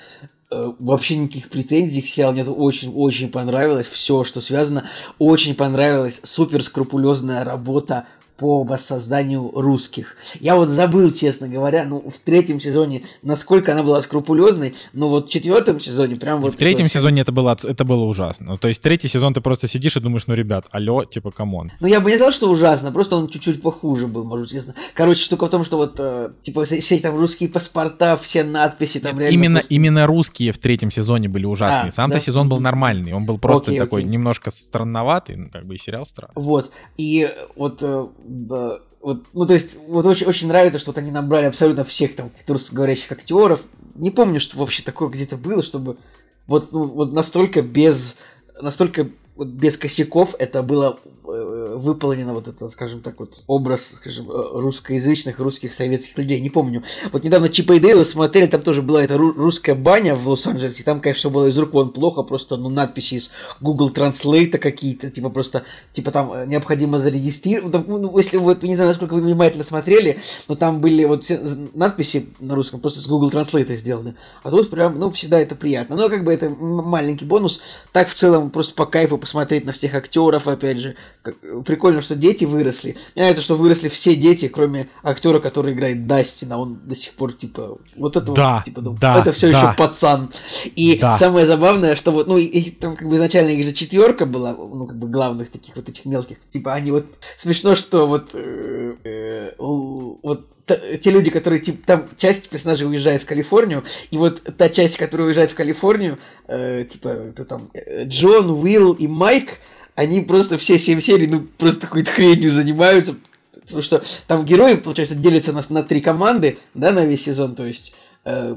Э, 0.50 0.72
вообще 0.78 1.16
никаких 1.16 1.50
претензий 1.50 2.02
к 2.02 2.06
сериалу 2.06 2.34
нет, 2.34 2.48
очень-очень 2.48 3.30
понравилось 3.30 3.86
все, 3.86 4.24
что 4.24 4.40
связано. 4.40 4.88
Очень 5.18 5.54
понравилась 5.54 6.20
супер 6.24 6.62
скрупулезная 6.62 7.44
работа 7.44 8.06
по 8.36 8.64
воссозданию 8.64 9.50
русских. 9.54 10.16
Я 10.40 10.56
вот 10.56 10.68
забыл, 10.68 11.12
честно 11.12 11.48
говоря, 11.48 11.84
ну, 11.84 12.00
в 12.08 12.18
третьем 12.18 12.58
сезоне, 12.58 13.02
насколько 13.22 13.72
она 13.72 13.82
была 13.82 14.00
скрупулезной, 14.00 14.74
но 14.92 15.08
вот 15.08 15.28
в 15.28 15.32
четвертом 15.32 15.80
сезоне 15.80 16.16
прям 16.16 16.40
вот... 16.40 16.54
В 16.54 16.56
третьем 16.56 16.88
сезоне 16.88 17.22
это 17.22 17.30
было, 17.30 17.56
это 17.62 17.84
было 17.84 18.04
ужасно. 18.04 18.46
Ну, 18.46 18.56
то 18.58 18.68
есть 18.68 18.82
третий 18.82 19.08
сезон 19.08 19.34
ты 19.34 19.40
просто 19.40 19.68
сидишь 19.68 19.96
и 19.96 20.00
думаешь, 20.00 20.26
ну, 20.26 20.34
ребят, 20.34 20.66
алло, 20.72 21.04
типа, 21.04 21.30
come 21.30 21.53
on. 21.53 21.70
Ну, 21.78 21.86
я 21.86 22.00
бы 22.00 22.10
не 22.10 22.16
сказал, 22.16 22.32
что 22.32 22.50
ужасно, 22.50 22.90
просто 22.90 23.16
он 23.16 23.28
чуть-чуть 23.28 23.62
похуже 23.62 24.08
был, 24.08 24.24
может, 24.24 24.50
честно. 24.50 24.74
Короче, 24.94 25.22
штука 25.22 25.46
в 25.46 25.50
том, 25.50 25.64
что 25.64 25.76
вот, 25.76 25.94
э, 25.98 26.30
типа, 26.42 26.64
все 26.64 26.76
эти 26.76 27.02
там 27.02 27.16
русские 27.16 27.48
паспорта, 27.48 28.16
все 28.16 28.42
надписи 28.42 28.98
там 28.98 29.18
реально... 29.18 29.34
Именно, 29.34 29.58
просто... 29.60 29.74
именно 29.74 30.06
русские 30.06 30.52
в 30.52 30.58
третьем 30.58 30.90
сезоне 30.90 31.28
были 31.28 31.46
ужасные. 31.46 31.88
А, 31.88 31.92
Сам-то 31.92 32.16
да? 32.16 32.20
сезон 32.20 32.48
был 32.48 32.58
нормальный, 32.58 33.12
он 33.12 33.26
был 33.26 33.38
просто 33.38 33.70
окей, 33.70 33.78
такой 33.78 34.00
окей. 34.00 34.12
немножко 34.12 34.50
странноватый, 34.50 35.36
ну, 35.36 35.50
как 35.50 35.66
бы 35.66 35.76
и 35.76 35.78
сериал 35.78 36.04
странный. 36.04 36.32
Вот, 36.34 36.70
и 36.96 37.30
вот 37.54 37.78
э, 37.80 38.06
вот, 38.24 39.26
ну, 39.32 39.46
то 39.46 39.54
есть, 39.54 39.76
вот 39.86 40.06
очень, 40.06 40.26
очень 40.26 40.48
нравится, 40.48 40.78
что 40.78 40.90
вот 40.90 40.98
они 40.98 41.10
набрали 41.10 41.46
абсолютно 41.46 41.84
всех 41.84 42.16
там 42.16 42.30
русскоговорящих 42.48 43.12
актеров. 43.12 43.60
Не 43.94 44.10
помню, 44.10 44.40
что 44.40 44.58
вообще 44.58 44.82
такое 44.82 45.08
где-то 45.08 45.36
было, 45.36 45.62
чтобы 45.62 45.98
вот, 46.46 46.72
ну, 46.72 46.86
вот 46.86 47.12
настолько 47.12 47.62
без, 47.62 48.16
настолько 48.60 49.10
вот 49.36 49.48
без 49.48 49.76
косяков 49.76 50.36
это 50.38 50.62
было 50.62 50.98
э, 51.26 51.74
выполнено 51.76 52.34
вот 52.34 52.46
это, 52.46 52.68
скажем 52.68 53.00
так, 53.00 53.18
вот 53.18 53.42
образ, 53.48 53.96
скажем, 53.96 54.30
э, 54.30 54.32
русскоязычных 54.32 55.40
русских 55.40 55.74
советских 55.74 56.16
людей. 56.16 56.40
Не 56.40 56.50
помню. 56.50 56.84
Вот 57.12 57.24
недавно 57.24 57.48
Чипа 57.48 57.72
и 57.72 57.80
Дейла 57.80 58.04
смотрели, 58.04 58.46
там 58.46 58.62
тоже 58.62 58.80
была 58.80 59.02
эта 59.02 59.18
русская 59.18 59.74
баня 59.74 60.14
в 60.14 60.28
Лос-Анджелесе. 60.28 60.84
Там, 60.84 61.00
конечно, 61.00 61.30
было 61.30 61.46
из 61.48 61.58
рук 61.58 61.72
вон 61.72 61.90
плохо, 61.90 62.22
просто 62.22 62.56
ну 62.56 62.68
надписи 62.68 63.14
из 63.14 63.30
Google 63.60 63.90
Translate 63.90 64.58
какие-то, 64.58 65.10
типа 65.10 65.30
просто, 65.30 65.64
типа 65.92 66.12
там 66.12 66.32
э, 66.32 66.46
необходимо 66.46 67.00
зарегистрировать. 67.00 67.88
Ну, 67.88 68.16
если 68.16 68.38
вот, 68.38 68.62
не 68.62 68.76
знаю, 68.76 68.90
насколько 68.90 69.14
вы 69.14 69.20
внимательно 69.22 69.64
смотрели, 69.64 70.20
но 70.46 70.54
там 70.54 70.80
были 70.80 71.04
вот 71.04 71.24
все 71.24 71.40
надписи 71.74 72.28
на 72.38 72.54
русском 72.54 72.78
просто 72.78 73.00
с 73.00 73.08
Google 73.08 73.30
Translate 73.30 73.74
сделаны. 73.74 74.14
А 74.44 74.50
тут 74.50 74.70
прям, 74.70 74.96
ну, 74.96 75.10
всегда 75.10 75.40
это 75.40 75.56
приятно. 75.56 75.96
Но 75.96 76.08
как 76.08 76.22
бы 76.22 76.32
это 76.32 76.48
маленький 76.48 77.24
бонус. 77.24 77.60
Так 77.90 78.08
в 78.08 78.14
целом 78.14 78.50
просто 78.50 78.74
по 78.74 78.86
кайфу 78.86 79.18
посмотреть 79.24 79.64
на 79.64 79.72
всех 79.72 79.94
актеров, 79.94 80.46
опять 80.46 80.78
же, 80.78 80.96
как, 81.22 81.36
прикольно, 81.64 82.02
что 82.02 82.14
дети 82.14 82.44
выросли. 82.44 82.96
Мне 83.14 83.24
нравится, 83.24 83.42
что 83.42 83.56
выросли 83.56 83.88
все 83.88 84.14
дети, 84.14 84.48
кроме 84.48 84.88
актера, 85.02 85.40
который 85.40 85.72
играет 85.72 86.06
Дастина. 86.06 86.58
Он 86.58 86.78
до 86.84 86.94
сих 86.94 87.14
пор, 87.14 87.32
типа, 87.32 87.78
вот 87.96 88.16
это 88.16 88.32
да, 88.32 88.56
вот, 88.56 88.64
типа, 88.64 88.80
ну, 88.82 88.96
да, 89.00 89.18
это 89.18 89.32
все 89.32 89.50
да. 89.50 89.58
еще 89.58 89.76
пацан. 89.76 90.30
И 90.76 90.98
Да. 90.98 91.14
самое 91.14 91.46
забавное, 91.46 91.96
что 91.96 92.12
вот, 92.12 92.26
ну, 92.26 92.36
и, 92.36 92.44
и 92.44 92.70
там 92.70 92.96
как 92.96 93.08
бы 93.08 93.16
изначально 93.16 93.50
их 93.50 93.64
же 93.64 93.72
четверка 93.72 94.26
была, 94.26 94.52
ну, 94.52 94.86
как 94.86 94.98
бы 94.98 95.08
главных 95.08 95.50
таких 95.50 95.76
вот 95.76 95.88
этих 95.88 96.04
мелких. 96.04 96.38
Типа, 96.50 96.74
они 96.74 96.90
вот, 96.90 97.06
смешно, 97.36 97.74
что 97.74 98.06
вот, 98.06 98.30
э, 98.34 98.94
э, 99.04 99.52
вот 99.58 100.46
те 100.66 101.10
люди, 101.10 101.30
которые, 101.30 101.60
типа, 101.60 101.86
там 101.86 102.08
часть 102.16 102.48
персонажей 102.48 102.88
уезжает 102.88 103.22
в 103.22 103.26
Калифорнию, 103.26 103.84
и 104.10 104.16
вот 104.16 104.42
та 104.56 104.68
часть, 104.68 104.96
которая 104.96 105.28
уезжает 105.28 105.50
в 105.50 105.54
Калифорнию, 105.54 106.18
э, 106.46 106.86
типа, 106.90 107.08
это 107.08 107.44
там 107.44 107.70
э, 107.74 108.04
Джон, 108.04 108.50
Уилл 108.50 108.92
и 108.92 109.06
Майк, 109.06 109.58
они 109.94 110.22
просто 110.22 110.56
все 110.58 110.78
семь 110.78 111.00
серий, 111.00 111.26
ну, 111.26 111.46
просто 111.58 111.82
какой-то 111.82 112.10
хренью 112.10 112.50
занимаются, 112.50 113.14
потому 113.62 113.82
что 113.82 114.02
там 114.26 114.44
герои, 114.44 114.74
получается, 114.74 115.14
делятся 115.14 115.52
на, 115.52 115.62
на 115.68 115.82
три 115.82 116.00
команды, 116.00 116.58
да, 116.72 116.92
на 116.92 117.04
весь 117.04 117.24
сезон, 117.24 117.54
то 117.54 117.66
есть, 117.66 117.92
э, 118.24 118.56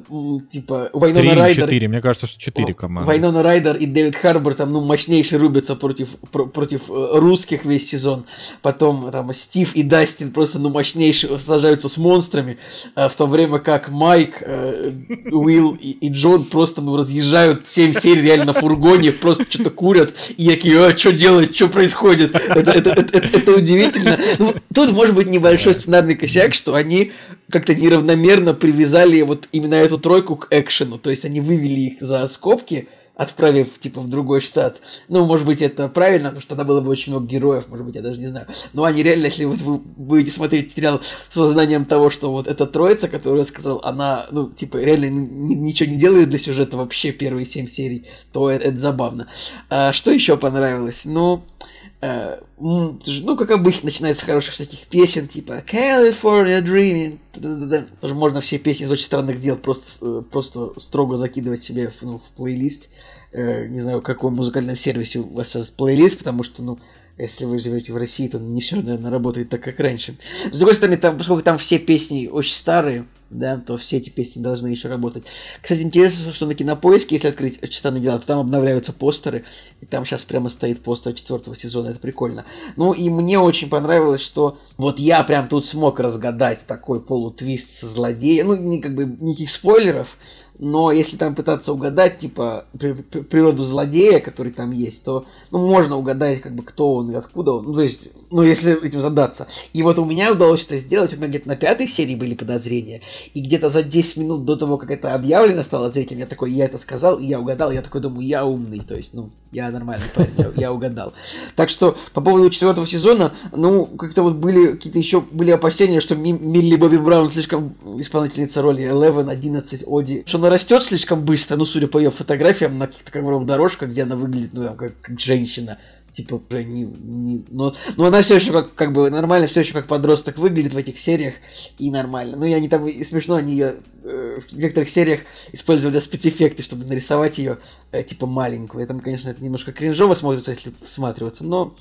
типа, 0.50 0.89
Вайнона 0.93 1.24
или 1.25 1.36
Райдер... 1.39 1.63
четыре, 1.65 1.88
мне 1.88 2.01
кажется, 2.01 2.27
что 2.27 2.39
четыре 2.39 2.74
команды. 2.74 3.07
Вайнона 3.07 3.43
Райдер 3.43 3.75
и 3.75 3.86
Дэвид 3.86 4.15
Харбор 4.15 4.53
там, 4.53 4.71
ну, 4.71 4.81
мощнейше 4.81 5.38
рубятся 5.38 5.75
против, 5.75 6.09
про- 6.31 6.45
против 6.45 6.89
э, 6.89 7.09
русских 7.13 7.65
весь 7.65 7.88
сезон. 7.89 8.25
Потом 8.62 9.09
там 9.12 9.31
Стив 9.33 9.75
и 9.75 9.83
Дастин 9.83 10.31
просто, 10.31 10.59
ну, 10.59 10.69
мощнейше 10.69 11.38
сажаются 11.39 11.89
с 11.89 11.97
монстрами, 11.97 12.57
э, 12.95 13.09
в 13.09 13.13
то 13.13 13.27
время 13.27 13.59
как 13.59 13.89
Майк, 13.89 14.41
э, 14.41 14.91
Уилл 15.31 15.77
и, 15.79 15.91
и 15.91 16.09
Джон 16.09 16.45
просто, 16.45 16.81
ну, 16.81 16.95
разъезжают 16.97 17.67
7 17.67 17.93
серий 17.93 18.21
реально 18.21 18.45
на 18.45 18.53
фургоне, 18.53 19.12
просто 19.12 19.45
что-то 19.50 19.69
курят, 19.69 20.13
и 20.38 20.47
такие, 20.50 20.86
а, 20.86 20.95
что 20.97 21.12
делать, 21.12 21.55
что 21.55 21.67
происходит? 21.67 22.36
Это, 22.36 22.71
это- 22.71 22.89
это- 22.91 23.17
это- 23.17 23.38
это 23.38 23.51
удивительно. 23.55 24.17
Ну, 24.39 24.53
тут 24.74 24.91
может 24.91 25.15
быть 25.15 25.27
небольшой 25.27 25.74
сценарный 25.74 26.15
косяк, 26.15 26.53
что 26.53 26.74
они 26.75 27.12
как-то 27.50 27.74
неравномерно 27.75 28.53
привязали 28.53 29.21
вот 29.21 29.47
именно 29.57 29.75
эту 29.75 29.97
тройку 29.97 30.35
к 30.35 30.47
экшену, 30.51 30.97
то 30.97 31.09
есть 31.09 31.25
они 31.25 31.41
вывели 31.41 31.79
их 31.81 32.01
за 32.01 32.27
скобки, 32.27 32.87
отправив, 33.17 33.79
типа, 33.79 33.99
в 33.99 34.07
другой 34.07 34.41
штат. 34.41 34.79
Ну, 35.09 35.25
может 35.25 35.47
быть, 35.47 35.63
это 35.63 35.89
правильно, 35.89 36.29
потому 36.29 36.41
что 36.41 36.49
тогда 36.49 36.63
было 36.63 36.81
бы 36.81 36.91
очень 36.91 37.11
много 37.11 37.25
героев, 37.25 37.65
может 37.67 37.83
быть, 37.83 37.95
я 37.95 38.03
даже 38.03 38.19
не 38.19 38.27
знаю. 38.27 38.45
Но 38.73 38.83
они 38.83 39.01
реально, 39.01 39.25
если 39.25 39.45
вот 39.45 39.57
вы 39.59 39.79
будете 39.79 40.31
смотреть 40.31 40.71
сериал 40.71 41.01
с 41.27 41.33
сознанием 41.33 41.85
того, 41.85 42.11
что 42.11 42.31
вот 42.31 42.45
эта 42.47 42.67
троица, 42.67 43.07
которую 43.07 43.39
я 43.39 43.45
сказал, 43.45 43.81
она, 43.83 44.27
ну, 44.29 44.51
типа, 44.51 44.77
реально 44.77 45.05
ни- 45.09 45.55
ничего 45.55 45.89
не 45.89 45.97
делает 45.97 46.29
для 46.29 46.37
сюжета 46.37 46.77
вообще 46.77 47.11
первые 47.11 47.47
семь 47.47 47.67
серий, 47.67 48.05
то 48.31 48.51
это, 48.51 48.65
это 48.65 48.77
забавно. 48.77 49.27
А, 49.71 49.93
что 49.93 50.11
еще 50.11 50.37
понравилось? 50.37 51.01
Ну, 51.05 51.37
ж- 51.37 51.67
ну, 52.00 53.38
как 53.38 53.50
обычно, 53.51 53.86
начинается 53.86 54.22
с 54.24 54.25
хороших 54.25 54.54
всяких 54.54 54.88
песен, 54.88 55.27
типа 55.27 55.63
California 55.66 56.62
Dreaming. 56.62 57.88
Тоже 58.00 58.13
можно 58.13 58.39
все 58.39 58.60
песни 58.60 58.86
из 58.86 58.92
очень 58.92 59.06
странных 59.06 59.42
дел 59.42 59.56
просто, 59.56 60.06
э, 60.06 60.22
просто 60.22 60.80
строго 60.80 61.18
закидывать 61.18 61.63
себе 61.63 61.89
в, 61.89 62.01
ну, 62.04 62.20
в 62.20 62.36
плейлист. 62.36 62.89
Э, 63.32 63.68
не 63.68 63.80
знаю, 63.80 64.00
в 64.00 64.04
каком 64.04 64.36
музыкальном 64.36 64.75
сервисе 64.75 65.20
у 65.20 65.34
вас 65.34 65.50
сейчас 65.50 65.72
плейлист, 65.72 66.20
потому 66.20 66.44
что, 66.44 66.62
ну, 66.62 66.80
если 67.17 67.45
вы 67.45 67.57
живете 67.57 67.93
в 67.93 67.97
России, 67.97 68.27
то 68.27 68.39
не 68.39 68.62
все, 68.62 68.75
наверное, 68.77 69.12
работает 69.12 69.50
так, 69.50 69.62
как 69.62 69.79
раньше. 69.79 70.17
С 70.51 70.57
другой 70.57 70.75
стороны, 70.75 70.97
там, 70.97 71.17
поскольку 71.17 71.43
там 71.43 71.57
все 71.57 71.79
песни 71.79 72.27
очень 72.27 72.53
старые, 72.53 73.05
да, 73.29 73.57
то 73.57 73.75
все 73.77 73.97
эти 73.97 74.09
песни 74.09 74.41
должны 74.41 74.67
еще 74.67 74.88
работать. 74.88 75.24
Кстати, 75.62 75.81
интересно, 75.81 76.31
что 76.31 76.45
на 76.45 76.55
кинопоиске, 76.55 77.15
если 77.15 77.27
открыть 77.27 77.62
«Очень 77.62 77.77
странные 77.77 78.01
дела», 78.01 78.19
то 78.19 78.27
там 78.27 78.39
обновляются 78.39 78.93
постеры, 78.93 79.43
и 79.81 79.86
там 79.86 80.05
сейчас 80.05 80.24
прямо 80.24 80.50
стоит 80.50 80.81
постер 80.81 81.13
четвертого 81.13 81.55
сезона, 81.55 81.89
это 81.89 82.00
прикольно. 82.00 82.45
Ну 82.75 82.93
и 82.93 83.09
мне 83.09 83.39
очень 83.39 83.69
понравилось, 83.69 84.21
что 84.21 84.57
вот 84.77 85.00
я 85.00 85.24
прям 85.24 85.47
тут 85.47 85.65
смог 85.65 86.00
разгадать 86.00 86.65
такой 86.67 87.01
полутвист 87.01 87.79
со 87.79 87.88
злодеем, 87.88 88.47
ну, 88.47 88.55
не, 88.55 88.79
как 88.79 88.95
бы 88.95 89.05
никаких 89.05 89.50
спойлеров, 89.50 90.17
но 90.59 90.91
если 90.91 91.17
там 91.17 91.35
пытаться 91.35 91.73
угадать, 91.73 92.17
типа, 92.19 92.65
при- 92.77 92.93
при- 92.93 93.21
природу 93.21 93.63
злодея, 93.63 94.19
который 94.19 94.51
там 94.51 94.71
есть, 94.71 95.03
то, 95.03 95.25
ну, 95.51 95.59
можно 95.67 95.97
угадать, 95.97 96.41
как 96.41 96.55
бы, 96.55 96.63
кто 96.63 96.93
он 96.95 97.11
и 97.11 97.15
откуда 97.15 97.53
он. 97.53 97.65
Ну, 97.65 97.73
то 97.73 97.81
есть, 97.81 98.09
ну, 98.31 98.41
если 98.43 98.85
этим 98.85 99.01
задаться. 99.01 99.47
И 99.73 99.83
вот 99.83 99.99
у 99.99 100.05
меня 100.05 100.31
удалось 100.31 100.65
это 100.65 100.77
сделать, 100.79 101.13
у 101.13 101.17
меня 101.17 101.27
где-то 101.27 101.47
на 101.47 101.55
пятой 101.55 101.87
серии 101.87 102.15
были 102.15 102.33
подозрения, 102.35 103.01
и 103.33 103.41
где-то 103.41 103.69
за 103.69 103.83
10 103.83 104.17
минут 104.17 104.45
до 104.45 104.55
того, 104.55 104.77
как 104.77 104.91
это 104.91 105.13
объявлено 105.13 105.63
стало 105.63 105.89
зрителям, 105.89 106.19
я 106.21 106.25
такой, 106.25 106.51
я 106.51 106.65
это 106.65 106.77
сказал, 106.77 107.19
и 107.19 107.25
я 107.25 107.39
угадал, 107.39 107.71
я 107.71 107.81
такой 107.81 108.01
думаю, 108.01 108.25
я 108.27 108.45
умный, 108.45 108.79
то 108.79 108.95
есть, 108.95 109.13
ну, 109.13 109.29
я 109.51 109.69
нормальный 109.71 110.07
парень, 110.15 110.33
я, 110.37 110.51
я 110.55 110.73
угадал. 110.73 111.13
Так 111.55 111.69
что, 111.69 111.95
по 112.13 112.21
поводу 112.21 112.49
четвертого 112.49 112.87
сезона, 112.87 113.33
ну, 113.55 113.85
как-то 113.85 114.23
вот 114.23 114.33
были 114.35 114.71
какие-то 114.71 114.99
еще 114.99 115.21
были 115.21 115.51
опасения, 115.51 115.99
что 115.99 116.15
Ми- 116.15 116.31
Милли 116.33 116.75
Бобби 116.75 116.97
Браун 116.97 117.29
слишком 117.29 117.75
исполнительница 117.97 118.61
роли 118.61 118.83
11, 118.83 119.27
11, 119.29 119.83
Оди, 119.85 120.23
что 120.25 120.37
она 120.48 120.56
растет 120.56 120.82
слишком 120.82 121.24
быстро, 121.24 121.58
ну, 121.58 121.66
судя 121.66 121.88
по 121.88 121.98
ее 121.98 122.10
фотографиям 122.10 122.77
на 122.77 122.88
каких-то 122.88 123.12
ковровых 123.12 123.46
дорожках, 123.46 123.89
где 123.89 124.04
она 124.04 124.16
выглядит, 124.16 124.54
ну, 124.54 124.74
как, 124.75 125.00
как 125.01 125.20
женщина, 125.20 125.77
типа 126.13 126.42
уже 126.50 126.63
не, 126.63 126.84
не- 126.84 127.46
но, 127.50 127.75
но 127.98 128.06
она 128.06 128.22
все 128.22 128.36
еще 128.36 128.51
как, 128.51 128.74
как 128.74 128.94
бы 128.94 129.10
нормально, 129.10 129.48
все 129.48 129.60
еще 129.60 129.74
как 129.74 129.88
подросток 129.88 130.38
выглядит 130.38 130.74
в 130.74 130.77
этих 130.77 130.98
сериях 131.00 131.36
и 131.77 131.92
нормально. 131.92 132.38
Ну 132.38 132.46
и 132.46 132.54
они 132.54 132.70
там 132.70 132.88
и 132.88 133.04
смешно, 133.04 133.36
они 133.36 133.51
ее 133.51 133.75
э, 134.04 134.39
в 134.50 134.58
некоторых 134.58 134.89
сериях 134.89 135.22
использовали 135.51 136.00
спецэффекты, 136.00 136.63
чтобы 136.63 136.86
нарисовать 136.86 137.38
ее 137.38 137.58
э, 137.92 138.04
типа 138.04 138.25
маленькую. 138.25 138.84
И 138.86 138.88
там, 138.88 139.01
конечно, 139.01 139.30
это 139.30 139.44
немножко 139.44 139.74
кринжово 139.74 140.16
смотрится, 140.16 140.51
если 140.51 140.72
всматриваться, 140.86 141.44
но 141.44 141.75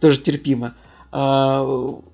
тоже 0.00 0.20
терпимо. 0.20 0.74
А, 1.18 1.62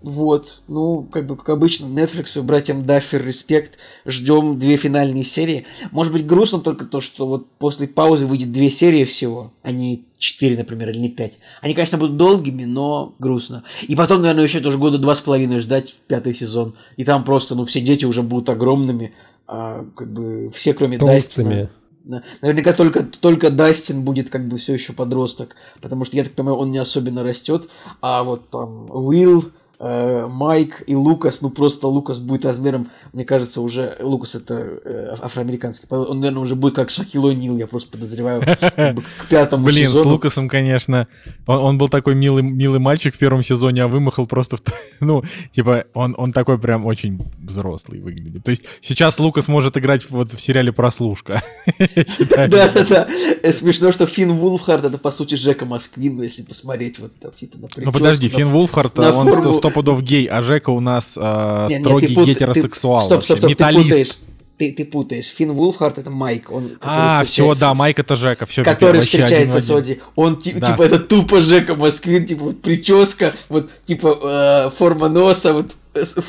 вот, 0.03 0.63
ну, 0.69 1.03
как 1.11 1.27
бы, 1.27 1.37
как 1.37 1.49
обычно, 1.49 1.87
Netflix, 1.87 2.41
братьям 2.41 2.87
Даффер, 2.87 3.27
респект, 3.27 3.79
ждем 4.07 4.61
две 4.61 4.77
финальные 4.77 5.25
серии. 5.25 5.67
Может 5.91 6.13
быть, 6.13 6.25
грустно 6.25 6.61
только 6.61 6.85
то, 6.85 7.01
что 7.01 7.27
вот 7.27 7.51
после 7.59 7.89
паузы 7.89 8.27
выйдет 8.27 8.53
две 8.53 8.71
серии 8.71 9.03
всего, 9.03 9.53
а 9.65 9.73
не 9.73 10.05
четыре, 10.19 10.57
например, 10.57 10.91
или 10.91 11.01
не 11.01 11.09
пять. 11.09 11.33
Они, 11.63 11.75
конечно, 11.75 11.99
будут 11.99 12.17
долгими, 12.17 12.65
но 12.65 13.13
грустно. 13.19 13.65
И 13.89 13.97
потом, 13.97 14.23
наверное, 14.23 14.45
еще 14.45 14.61
тоже 14.61 14.79
года 14.79 14.99
два 14.99 15.17
с 15.17 15.21
половиной 15.21 15.59
ждать 15.59 15.97
пятый 16.07 16.33
сезон. 16.33 16.77
И 16.97 17.03
там 17.03 17.25
просто, 17.25 17.57
ну, 17.57 17.65
все 17.65 17.81
дети 17.81 18.05
уже 18.05 18.23
будут 18.23 18.51
огромными, 18.51 19.15
а, 19.49 19.85
как 19.97 20.13
бы 20.13 20.49
все, 20.55 20.75
кроме 20.75 20.99
Дастина. 20.99 21.15
Толстыми. 21.15 21.63
Да. 21.65 21.71
Наверняка 22.05 22.73
только, 22.73 23.03
только 23.05 23.51
Дастин 23.51 24.05
будет 24.05 24.31
как 24.31 24.49
бы 24.49 24.59
все 24.59 24.75
еще 24.75 24.93
подросток, 24.93 25.55
потому 25.81 26.05
что, 26.05 26.17
я 26.17 26.25
так 26.25 26.33
понимаю, 26.33 26.57
он 26.59 26.71
не 26.71 26.79
особенно 26.79 27.23
растет, 27.23 27.69
а 28.01 28.25
вот 28.25 28.49
там 28.51 28.91
Уилл, 28.91 29.53
Э, 29.85 30.29
Майк 30.31 30.85
и 30.87 30.95
Лукас, 30.95 31.41
ну 31.41 31.51
просто 31.51 31.89
Лукас 31.89 32.21
будет 32.21 32.45
размером, 32.45 32.89
мне 33.13 33.25
кажется, 33.25 33.61
уже 33.61 33.97
Лукас 33.99 34.37
это 34.37 34.55
э, 34.55 35.17
афроамериканский, 35.21 35.89
он, 35.91 36.21
наверное, 36.21 36.45
уже 36.45 36.55
будет 36.55 36.77
как 36.77 36.91
Шакил 36.91 37.29
Нил, 37.33 37.57
я 37.57 37.67
просто 37.67 37.91
подозреваю, 37.91 38.43
к 38.43 39.27
пятому 39.29 39.65
Блин, 39.65 39.89
сезону. 39.89 39.93
Блин, 39.93 40.05
с 40.05 40.13
Лукасом, 40.13 40.49
конечно, 40.49 41.09
он, 41.49 41.59
он 41.59 41.79
был 41.79 41.89
такой 41.89 42.15
милый, 42.15 42.45
милый 42.45 42.79
мальчик 42.79 43.17
в 43.17 43.19
первом 43.19 43.43
сезоне, 43.43 43.83
а 43.83 43.89
вымахал 43.89 44.29
просто, 44.29 44.57
в, 44.57 44.63
ну, 45.01 45.25
типа, 45.51 45.87
он, 45.95 46.15
он 46.17 46.33
такой 46.33 46.61
прям 46.61 46.87
очень 46.87 47.21
взрослый 47.41 47.99
выглядит. 47.99 48.45
То 48.45 48.51
есть 48.51 48.63
сейчас 48.81 49.19
Лукас 49.19 49.49
может 49.49 49.77
играть 49.77 50.09
вот 50.11 50.33
в 50.33 50.41
сериале 50.41 50.71
«Прослушка». 50.71 51.43
Да-да-да, 52.29 53.09
э, 53.43 53.53
смешно, 53.53 53.91
что 53.91 54.07
Финн 54.07 54.35
Вулфхард 54.39 54.85
это, 54.85 54.99
по 54.99 55.11
сути, 55.11 55.35
Джека 55.35 55.67
Москвин, 55.67 56.23
если 56.23 56.43
посмотреть 56.43 57.01
вот, 57.01 57.35
типа, 57.35 57.59
на 57.59 57.69
Ну 57.77 57.91
подожди, 57.91 58.29
Финн 58.29 58.51
Вулфхард, 58.51 58.97
он 59.01 59.27
100% 59.29 59.72
пудов 59.73 60.03
гей, 60.03 60.27
а 60.27 60.43
Жека 60.43 60.71
у 60.71 60.81
нас 60.81 61.19
э, 61.21 61.67
Не, 61.69 61.75
не, 61.77 61.81
строгий 61.81 62.07
ты 62.09 62.15
пут- 62.15 62.25
ты- 62.27 62.31
гетеросексуал 62.33 63.03
Стоп, 63.03 63.25
стоп, 63.25 63.41
вообще, 63.41 63.55
стоп, 63.57 63.59
ты 63.59 63.75
путаешь. 63.75 63.85
металлист. 63.87 64.19
Ты, 64.59 64.71
ты 64.71 64.85
путаешь. 64.85 65.27
Финн 65.27 65.53
Вулфхард 65.53 65.99
это 65.99 66.11
Майк. 66.11 66.51
Он, 66.53 66.73
А, 66.83 67.25
все, 67.25 67.55
да, 67.57 67.75
Майк 67.75 67.99
это 67.99 68.15
Жека, 68.15 68.47
все, 68.47 68.63
Который 68.63 69.01
встречается 69.01 69.61
с 69.61 69.69
Оди. 69.71 70.01
Он 70.15 70.37
ти- 70.37 70.53
Да. 70.53 70.71
типа 70.73 70.83
это 70.83 70.99
тупо 71.01 71.41
Жека 71.41 71.75
Москвин, 71.75 72.27
типа 72.27 72.45
вот 72.45 72.63
прическа, 72.63 73.33
вот 73.49 73.71
типа 73.85 74.19
э, 74.23 74.71
форма 74.77 75.09
носа, 75.09 75.53
вот 75.53 75.73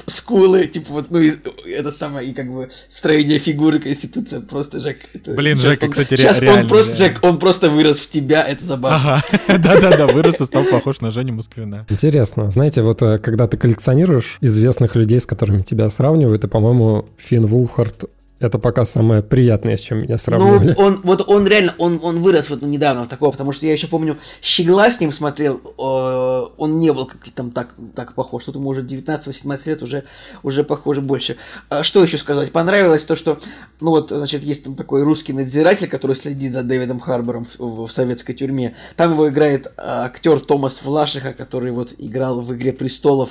скулы, 0.08 0.68
типа 0.68 0.94
вот, 0.94 1.06
ну, 1.10 1.20
и, 1.20 1.32
это 1.68 1.92
самое, 1.92 2.30
и 2.30 2.34
как 2.34 2.52
бы 2.54 2.70
строение 2.90 3.40
фигуры, 3.40 3.80
конституция, 3.80 4.42
просто 4.42 4.80
Жек. 4.80 4.98
это- 5.14 5.34
Блин, 5.34 5.58
Жека, 5.58 5.86
он- 5.86 5.92
кстати, 5.92 6.14
ре- 6.16 6.24
щас 6.24 6.38
он 6.38 6.44
реально, 6.44 6.70
просто, 6.70 6.98
реально. 6.98 7.14
Жек, 7.16 7.24
он 7.24 7.40
просто 7.40 7.70
вырос 7.70 8.00
в 8.00 8.10
тебя, 8.10 8.44
это 8.44 8.64
забавно. 8.66 9.16
Ага, 9.16 9.24
да-да-да, 9.60 10.08
вырос 10.08 10.42
и 10.42 10.46
стал 10.46 10.64
похож 10.66 11.02
на 11.02 11.12
Женю 11.12 11.34
Москвина. 11.34 11.86
Интересно. 11.90 12.52
Знаете, 12.52 12.82
вот 12.82 13.02
э, 13.02 13.18
когда 13.20 13.48
ты 13.48 13.58
коллекционируешь 13.58 14.38
известных 14.42 14.96
людей, 14.96 15.20
с 15.20 15.26
которыми 15.26 15.62
тебя 15.62 15.90
сравнивают, 15.90 16.44
и, 16.44 16.48
по-моему, 16.48 17.06
Финн 17.18 17.46
Вулфхард— 17.46 18.06
Это 18.44 18.60
пока 18.60 18.84
самое 18.84 19.24
приятное, 19.24 19.78
с 19.78 19.82
чем 19.82 20.00
меня 20.00 20.18
сравнивали. 20.18 20.76
Ну, 20.78 20.84
он, 20.84 21.02
вот 21.04 21.24
он 21.28 21.48
реально, 21.48 21.74
он, 21.78 22.00
он 22.04 22.22
вырос 22.22 22.50
вот 22.50 22.62
недавно 22.62 23.06
в 23.06 23.08
такого, 23.08 23.32
потому 23.32 23.54
что 23.54 23.66
я 23.66 23.72
еще 23.72 23.88
помню, 23.88 24.18
Щегла 24.42 24.92
с 24.92 25.00
ним 25.00 25.14
смотрел, 25.14 25.62
э, 25.64 26.50
он 26.58 26.78
не 26.78 26.92
был 26.92 27.06
как 27.06 27.22
там 27.34 27.52
так, 27.52 27.74
так 27.96 28.16
похож. 28.16 28.44
Тут 28.44 28.56
ему 28.56 28.70
уже 28.70 28.82
19-18 28.82 29.70
лет, 29.70 29.82
уже, 29.82 30.04
уже 30.44 30.66
похоже 30.66 31.00
больше. 31.00 31.38
А 31.70 31.84
что 31.84 32.04
еще 32.04 32.18
сказать? 32.18 32.52
Понравилось 32.52 33.06
то, 33.06 33.16
что, 33.16 33.40
ну 33.80 33.92
вот, 33.92 34.10
значит, 34.10 34.44
есть 34.44 34.66
там 34.66 34.76
такой 34.76 35.04
русский 35.04 35.32
надзиратель, 35.32 35.88
который 35.88 36.18
следит 36.18 36.54
за 36.54 36.64
Дэвидом 36.64 37.00
Харбором 37.00 37.48
в, 37.58 37.86
в 37.88 37.92
советской 37.92 38.34
тюрьме. 38.34 38.76
Там 38.98 39.14
его 39.14 39.30
играет 39.30 39.72
а, 39.78 40.06
актер 40.06 40.42
Томас 40.42 40.82
Влашиха, 40.84 41.32
который 41.32 41.72
вот 41.72 41.92
играл 41.98 42.42
в 42.42 42.54
«Игре 42.54 42.74
престолов». 42.74 43.30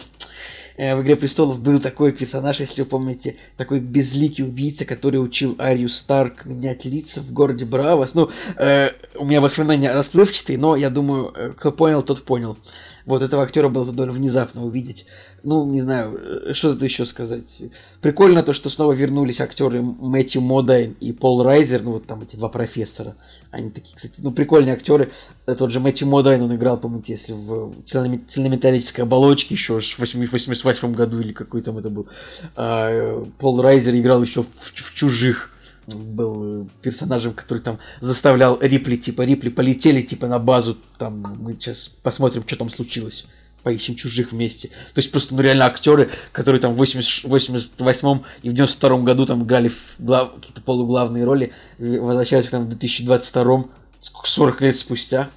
Э, 0.77 0.95
в 0.95 1.03
«Игре 1.03 1.17
престолов» 1.17 1.61
был 1.61 1.81
такой 1.81 2.13
персонаж, 2.13 2.61
если 2.61 2.83
вы 2.83 2.89
помните, 2.89 3.37
такой 3.57 3.81
безликий 3.81 4.45
убийца, 4.45 4.85
который 4.85 5.17
учил 5.17 5.57
Арию 5.59 5.89
Старк 5.89 6.45
менять 6.45 6.85
лица 6.85 7.21
в 7.21 7.33
городе 7.33 7.65
Бравос. 7.65 8.15
Ну, 8.15 8.31
э, 8.57 8.91
у 9.17 9.25
меня 9.25 9.41
воспоминания 9.41 9.93
расплывчатые, 9.93 10.59
но 10.59 10.77
я 10.77 10.91
думаю, 10.91 11.33
э, 11.35 11.53
кто 11.57 11.73
понял, 11.73 12.03
тот 12.03 12.25
понял. 12.25 12.57
Вот 13.05 13.23
этого 13.23 13.43
актера 13.43 13.69
было 13.69 13.85
довольно 13.87 14.13
внезапно 14.13 14.65
увидеть. 14.65 15.07
Ну, 15.45 15.67
не 15.67 15.81
знаю, 15.81 16.19
э, 16.49 16.53
что 16.53 16.73
тут 16.73 16.83
еще 16.83 17.05
сказать. 17.05 17.63
Прикольно 18.01 18.43
то, 18.43 18.53
что 18.53 18.71
снова 18.71 18.93
вернулись 18.93 19.41
актеры 19.41 19.83
Мэтью 19.83 20.41
Модайн 20.41 20.95
и 21.01 21.13
Пол 21.13 21.43
Райзер, 21.43 21.83
ну 21.83 21.93
вот 21.93 22.07
там 22.07 22.23
эти 22.23 22.37
два 22.37 22.49
профессора. 22.49 23.17
Они 23.51 23.71
такие, 23.71 23.97
кстати, 23.97 24.21
ну 24.23 24.31
прикольные 24.31 24.75
актеры. 24.75 25.11
Э, 25.47 25.55
тот 25.55 25.73
же 25.73 25.81
Мэтью 25.81 26.07
Модайн, 26.07 26.43
он 26.43 26.55
играл, 26.55 26.79
помните, 26.79 27.13
если 27.13 27.33
в 27.33 27.73
цельнометаллической 27.87 29.05
оболочке 29.05 29.55
еще 29.55 29.81
в 29.81 29.99
88 29.99 30.95
году 30.95 31.21
или 31.21 31.33
какой 31.33 31.63
там 31.63 31.79
это 31.79 31.91
был. 31.91 32.07
А, 32.55 32.89
э, 32.91 33.25
Пол 33.39 33.61
Райзер 33.61 33.95
играл 33.97 34.23
еще 34.23 34.45
в, 34.45 34.47
в 34.61 34.95
«Чужих» 34.95 35.49
был 35.89 36.69
персонажем, 36.81 37.33
который 37.33 37.59
там 37.59 37.79
заставлял 38.01 38.57
Рипли, 38.61 38.95
типа, 38.95 39.23
Рипли 39.23 39.49
полетели, 39.49 40.01
типа, 40.01 40.29
на 40.29 40.39
базу, 40.39 40.79
там, 40.97 41.37
мы 41.41 41.55
сейчас 41.55 41.89
посмотрим, 41.89 42.45
что 42.47 42.57
там 42.57 42.71
случилось 42.71 43.27
поищем 43.63 43.95
чужих 43.95 44.33
вместе. 44.33 44.69
То 44.69 44.99
есть 44.99 45.11
просто, 45.11 45.35
ну, 45.35 45.41
реально 45.41 45.67
актеры, 45.67 46.11
которые 46.33 46.61
там 46.61 46.75
в 46.75 46.77
80, 46.77 47.25
88 47.25 48.21
и 48.43 48.49
в 48.49 48.53
92 48.53 48.99
году 49.03 49.27
там 49.27 49.45
играли 49.45 49.69
в 49.69 49.95
глав, 49.99 50.35
какие-то 50.35 50.61
полуглавные 50.63 51.25
роли, 51.25 51.53
возвращаются 51.79 52.51
там 52.51 52.65
в 52.65 52.69
2022 52.69 53.65
40 54.01 54.61
лет 54.61 54.79
спустя. 54.79 55.31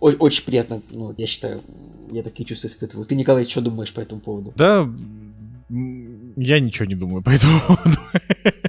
О- 0.00 0.10
очень 0.10 0.44
приятно, 0.44 0.82
ну, 0.90 1.14
я 1.16 1.26
считаю, 1.26 1.60
я 2.10 2.22
такие 2.22 2.44
чувства 2.44 2.68
испытываю. 2.68 3.06
Ты, 3.06 3.14
Николай, 3.14 3.46
что 3.46 3.60
думаешь 3.60 3.92
по 3.92 4.00
этому 4.00 4.20
поводу? 4.20 4.52
Да, 4.56 4.88
я 5.68 6.60
ничего 6.60 6.84
не 6.86 6.94
думаю 6.94 7.22
по 7.22 7.30
этому 7.30 7.60
поводу. 7.66 7.98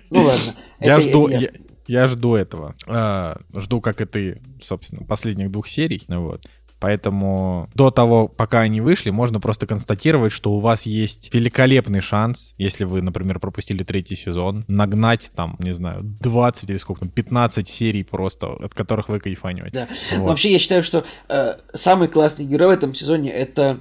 Ну 0.10 0.24
ладно. 0.24 0.53
Я 0.79 1.00
жду, 1.00 1.27
я... 1.27 1.50
Я, 1.86 2.08
жду 2.08 2.36
этого. 2.36 2.75
А, 2.88 3.41
жду, 3.55 3.82
как 3.82 4.00
и 4.00 4.05
ты, 4.05 4.41
собственно, 4.62 5.05
последних 5.05 5.51
двух 5.51 5.67
серий. 5.67 6.03
Вот. 6.08 6.46
Поэтому 6.84 7.70
до 7.74 7.92
того, 7.92 8.28
пока 8.28 8.60
они 8.60 8.82
вышли, 8.82 9.10
можно 9.10 9.40
просто 9.40 9.66
констатировать, 9.66 10.34
что 10.34 10.52
у 10.52 10.60
вас 10.60 10.86
есть 10.86 11.34
великолепный 11.34 12.02
шанс, 12.02 12.56
если 12.58 12.84
вы, 12.84 13.02
например, 13.02 13.40
пропустили 13.40 13.84
третий 13.84 14.18
сезон, 14.18 14.66
нагнать 14.68 15.32
там, 15.34 15.56
не 15.60 15.72
знаю, 15.72 16.02
20 16.04 16.70
или 16.70 16.75
сколько 16.75 17.00
там, 17.00 17.10
15 17.10 17.70
серий 17.70 18.04
просто, 18.04 18.48
от 18.48 18.74
которых 18.74 19.08
вы 19.08 19.22
кайфанете. 19.22 19.70
Да. 19.72 19.88
Вот. 20.18 20.28
Вообще, 20.28 20.52
я 20.52 20.60
считаю, 20.60 20.84
что 20.84 21.06
э, 21.30 21.56
самый 21.74 22.10
классный 22.10 22.44
герой 22.44 22.68
в 22.68 22.72
этом 22.72 22.94
сезоне 22.94 23.32
это, 23.32 23.80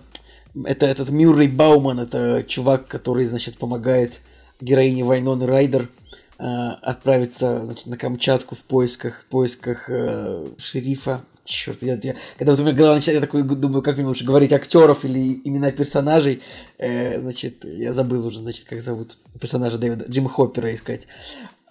это 0.64 0.86
этот 0.86 1.08
Мюррей 1.08 1.48
Бауман, 1.48 1.98
это 1.98 2.44
чувак, 2.46 2.86
который, 2.86 3.24
значит, 3.24 3.58
помогает 3.58 4.20
героине 4.60 5.02
Вайноны 5.02 5.44
Райдер 5.44 5.88
э, 6.38 6.44
отправиться, 6.44 7.64
значит, 7.64 7.88
на 7.88 7.96
Камчатку 7.96 8.54
в 8.54 8.60
поисках, 8.60 9.24
в 9.26 9.30
поисках 9.30 9.86
э, 9.90 10.46
шерифа 10.56 11.22
черт, 11.44 11.82
я, 11.82 11.98
я, 12.02 12.14
когда 12.38 12.52
вот 12.52 12.60
у 12.60 12.64
меня 12.64 12.74
голова 12.74 12.94
начинает, 12.94 13.20
я 13.20 13.26
такой 13.26 13.42
думаю, 13.42 13.82
как 13.82 13.96
мне 13.96 14.06
лучше 14.06 14.24
говорить 14.24 14.52
актеров 14.52 15.04
или 15.04 15.40
имена 15.44 15.70
персонажей, 15.70 16.40
э, 16.78 17.20
значит, 17.20 17.64
я 17.64 17.92
забыл 17.92 18.26
уже, 18.26 18.40
значит, 18.40 18.66
как 18.68 18.82
зовут 18.82 19.18
персонажа 19.40 19.78
Дэвида, 19.78 20.06
Джима 20.08 20.28
Хоппера 20.28 20.74
искать. 20.74 21.06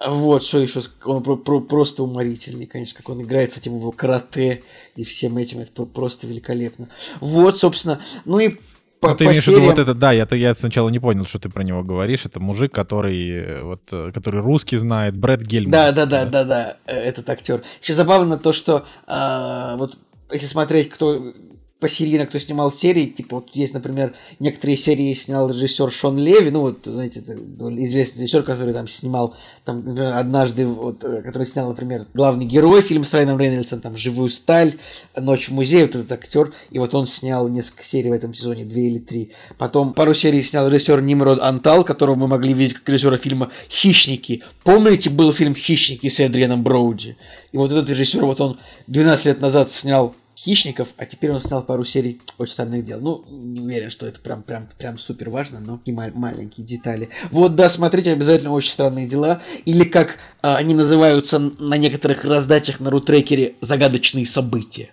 Вот, 0.06 0.44
что 0.44 0.60
еще, 0.60 0.82
он 1.06 1.22
про, 1.22 1.38
про, 1.38 1.62
просто 1.62 2.04
уморительный, 2.04 2.66
конечно, 2.66 2.98
как 2.98 3.10
он 3.10 3.22
играет 3.22 3.52
с 3.52 3.58
этим 3.58 3.76
его 3.76 3.92
карате 3.92 4.64
и 4.96 5.04
всем 5.04 5.38
этим, 5.38 5.60
это 5.60 5.86
просто 5.86 6.26
великолепно. 6.26 6.90
Вот, 7.20 7.58
собственно, 7.58 8.02
ну 8.26 8.40
и 8.40 8.56
по, 9.02 9.10
ну, 9.10 9.16
ты 9.16 9.26
по 9.26 9.30
имеешь 9.30 9.44
в 9.44 9.48
виду 9.48 9.62
вот 9.62 9.80
это, 9.80 9.96
да, 9.96 10.12
я, 10.12 10.28
я 10.30 10.54
сначала 10.54 10.88
не 10.90 11.00
понял, 11.00 11.26
что 11.26 11.40
ты 11.40 11.50
про 11.50 11.64
него 11.64 11.84
говоришь. 11.84 12.26
Это 12.26 12.40
мужик, 12.40 12.72
который 12.72 13.30
э, 13.32 13.64
вот, 13.64 13.82
э, 13.92 14.12
который 14.14 14.42
русский 14.42 14.78
знает, 14.78 15.18
Брэд 15.18 15.42
Гельман. 15.42 15.72
Да, 15.72 15.92
да, 15.92 16.06
да, 16.06 16.26
да, 16.26 16.44
да, 16.44 16.78
э, 16.86 16.96
этот 16.98 17.28
актер. 17.28 17.64
Еще 17.82 17.96
забавно 17.96 18.38
то, 18.38 18.54
что 18.54 18.86
а, 19.08 19.76
вот 19.78 19.98
если 20.32 20.46
смотреть, 20.46 20.90
кто 20.90 21.34
посерийно, 21.82 22.28
кто 22.28 22.38
снимал 22.38 22.72
серии, 22.72 23.08
типа 23.08 23.38
вот 23.38 23.50
есть, 23.54 23.74
например, 23.74 24.14
некоторые 24.40 24.78
серии 24.78 25.16
снял 25.16 25.50
режиссер 25.50 25.92
Шон 25.92 26.18
Леви, 26.18 26.52
ну 26.52 26.62
вот, 26.62 26.82
знаете, 26.86 27.20
известный 27.20 28.22
режиссер, 28.22 28.44
который 28.44 28.74
там 28.74 28.88
снимал, 28.88 29.36
там, 29.66 29.84
например, 29.84 30.14
однажды, 30.14 30.68
вот, 30.68 31.04
э, 31.04 31.24
который 31.24 31.48
снял, 31.48 31.70
например, 31.70 32.06
главный 32.14 32.46
герой 32.46 32.82
фильм 32.82 33.04
с 33.04 33.12
Райаном 33.12 33.40
Рейнольдсом, 33.40 33.82
там, 33.82 33.98
«Живую 33.98 34.30
сталь», 34.30 34.76
«Ночь 35.18 35.50
в 35.50 35.54
музее», 35.54 35.88
вот 35.88 35.96
этот 35.96 36.12
актер, 36.12 36.54
и 36.70 36.78
вот 36.78 36.94
он 36.94 37.08
снял 37.08 37.50
несколько 37.50 37.84
серий 37.84 38.12
в 38.12 38.14
этом 38.14 38.36
сезоне, 38.36 38.64
две 38.64 38.88
или 38.88 39.00
три. 39.00 39.32
Потом 39.58 39.94
пару 39.94 40.14
серий 40.14 40.44
снял 40.44 40.70
режиссер 40.70 41.02
Нимрод 41.02 41.40
Антал, 41.42 41.84
которого 41.84 42.14
мы 42.14 42.28
могли 42.28 42.54
видеть 42.54 42.76
как 42.76 42.88
режиссера 42.90 43.18
фильма 43.18 43.50
«Хищники». 43.72 44.44
Помните, 44.64 45.10
был 45.10 45.34
фильм 45.34 45.56
«Хищники» 45.56 46.10
с 46.10 46.20
Эдрианом 46.20 46.62
Броуди? 46.62 47.18
И 47.52 47.58
вот 47.58 47.72
этот 47.72 47.90
режиссер, 47.90 48.24
вот 48.24 48.40
он 48.40 48.60
12 48.86 49.26
лет 49.26 49.42
назад 49.42 49.72
снял 49.72 50.14
хищников, 50.44 50.90
а 50.98 51.06
теперь 51.06 51.32
он 51.32 51.40
снял 51.40 51.62
пару 51.62 51.86
серий 51.86 52.20
очень 52.38 52.54
странных 52.54 52.84
дел. 52.84 53.00
Ну, 53.00 53.24
не 53.30 53.60
уверен, 53.60 53.92
что 53.92 54.08
это 54.08 54.20
прям, 54.20 54.42
прям, 54.42 54.68
прям 54.78 54.98
супер 54.98 55.30
важно, 55.30 55.60
но 55.60 55.78
такие 55.78 55.94
мал- 55.94 56.12
маленькие 56.14 56.66
детали. 56.66 57.10
Вот, 57.30 57.56
да, 57.56 57.70
смотрите 57.70 58.12
обязательно 58.12 58.52
очень 58.52 58.72
странные 58.72 59.08
дела. 59.08 59.42
Или 59.66 59.84
как 59.84 60.18
а, 60.42 60.58
они 60.58 60.74
называются 60.74 61.38
на 61.38 61.76
некоторых 61.76 62.26
раздачах 62.26 62.80
на 62.80 62.90
рутрекере 62.90 63.54
загадочные 63.62 64.26
события. 64.26 64.90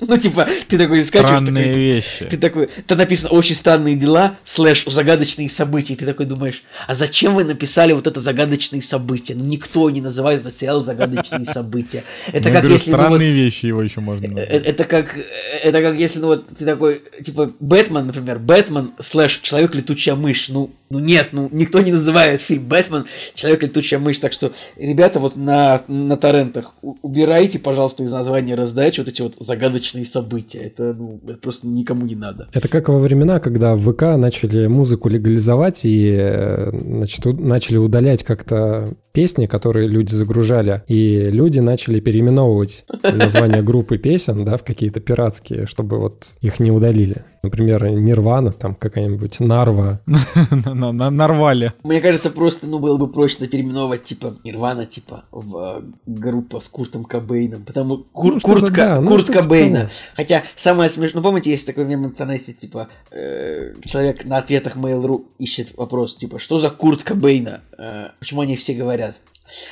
Ну, 0.00 0.16
типа, 0.16 0.48
ты 0.68 0.78
такой 0.78 1.00
скачиваешь. 1.02 1.42
Странные 1.42 1.74
вещи. 1.74 2.24
Ты 2.24 2.36
такой, 2.36 2.68
там 2.86 2.98
написано 2.98 3.30
очень 3.30 3.54
странные 3.54 3.94
дела, 3.94 4.36
слэш 4.42 4.84
загадочные 4.86 5.48
события. 5.48 5.94
И 5.94 5.96
ты 5.96 6.04
такой 6.04 6.26
думаешь, 6.26 6.64
а 6.88 6.94
зачем 6.94 7.34
вы 7.34 7.44
написали 7.44 7.92
вот 7.92 8.06
это 8.06 8.20
загадочные 8.20 8.82
события? 8.82 9.34
Ну, 9.34 9.44
никто 9.44 9.88
не 9.90 10.00
называет 10.00 10.40
этот 10.40 10.54
сериал 10.54 10.82
загадочные 10.82 11.44
события. 11.44 12.02
Это 12.32 12.50
как 12.50 12.64
если... 12.64 12.90
Ну, 12.90 12.96
странные 12.96 13.32
вещи 13.32 13.66
его 13.66 13.82
еще 13.82 14.00
можно 14.00 14.26
это 14.64 14.84
как, 14.84 15.16
это 15.62 15.82
как 15.82 15.96
если, 15.96 16.18
ну 16.18 16.28
вот, 16.28 16.46
ты 16.56 16.64
такой, 16.64 17.02
типа, 17.22 17.52
Бэтмен, 17.60 18.06
например, 18.06 18.38
Бэтмен 18.38 18.92
слэш 18.98 19.38
Человек-летучая 19.38 20.14
мышь, 20.14 20.48
ну, 20.48 20.70
ну 20.90 20.98
нет, 20.98 21.28
ну 21.32 21.48
никто 21.52 21.80
не 21.80 21.92
называет 21.92 22.40
фильм 22.40 22.64
Бэтмен 22.66 23.06
Человек-летучая 23.34 23.98
мышь, 23.98 24.18
так 24.18 24.32
что, 24.32 24.52
ребята, 24.76 25.18
вот 25.18 25.36
на, 25.36 25.82
на 25.88 26.16
торрентах, 26.16 26.74
убирайте, 27.02 27.58
пожалуйста, 27.58 28.02
из 28.02 28.12
названия 28.12 28.54
раздачи 28.54 29.00
вот 29.00 29.08
эти 29.08 29.22
вот 29.22 29.34
загадочные 29.38 30.04
события, 30.04 30.60
это, 30.60 30.94
ну, 30.94 31.20
это 31.26 31.38
просто 31.38 31.66
никому 31.66 32.06
не 32.06 32.14
надо. 32.14 32.48
Это 32.52 32.68
как 32.68 32.88
во 32.88 32.98
времена, 32.98 33.40
когда 33.40 33.74
в 33.74 33.92
ВК 33.92 34.16
начали 34.16 34.66
музыку 34.66 35.08
легализовать 35.08 35.84
и, 35.84 36.14
э, 36.16 36.70
значит, 36.70 37.24
начали 37.24 37.76
удалять 37.76 38.22
как-то 38.24 38.94
песни, 39.12 39.46
которые 39.46 39.88
люди 39.88 40.12
загружали, 40.12 40.82
и 40.88 41.30
люди 41.30 41.58
начали 41.60 42.00
переименовывать 42.00 42.84
название 43.02 43.62
группы 43.62 43.98
песен, 43.98 44.44
да, 44.44 44.56
в 44.56 44.62
какие-то 44.62 45.00
пиратские, 45.00 45.66
чтобы 45.66 45.98
вот 45.98 46.34
их 46.42 46.60
не 46.60 46.70
удалили. 46.70 47.24
Например, 47.46 47.88
Нирвана, 47.90 48.50
там 48.50 48.74
какая-нибудь 48.74 49.38
Нарва. 49.38 50.00
Нарвали. 50.06 51.72
Мне 51.84 52.00
кажется, 52.00 52.30
просто, 52.30 52.66
ну, 52.66 52.80
было 52.80 52.96
бы 52.96 53.06
проще 53.06 53.46
переименовать, 53.46 54.02
типа, 54.02 54.36
Нирвана, 54.42 54.84
типа, 54.84 55.24
в 55.30 55.56
э, 55.56 55.82
группа 56.06 56.58
с 56.60 56.66
Куртом 56.66 57.04
Кобейном. 57.04 57.62
Потому 57.62 57.98
ну, 57.98 58.06
Курт, 58.12 58.42
ну, 58.44 59.18
Кобейна. 59.32 59.90
Хотя 60.16 60.42
самое 60.56 60.90
смешное, 60.90 61.22
ну, 61.22 61.28
помните, 61.28 61.50
есть 61.50 61.66
такой 61.66 61.84
мем 61.84 62.02
в 62.02 62.06
интернете, 62.06 62.52
типа, 62.52 62.88
э, 63.12 63.74
человек 63.84 64.24
на 64.24 64.38
ответах 64.38 64.76
Mail.ru 64.76 65.24
ищет 65.38 65.76
вопрос, 65.76 66.16
типа, 66.16 66.38
что 66.40 66.58
за 66.58 66.70
Курт 66.70 67.04
Кобейна? 67.04 67.60
Э, 67.78 68.08
почему 68.18 68.40
они 68.40 68.56
все 68.56 68.74
говорят? 68.74 69.14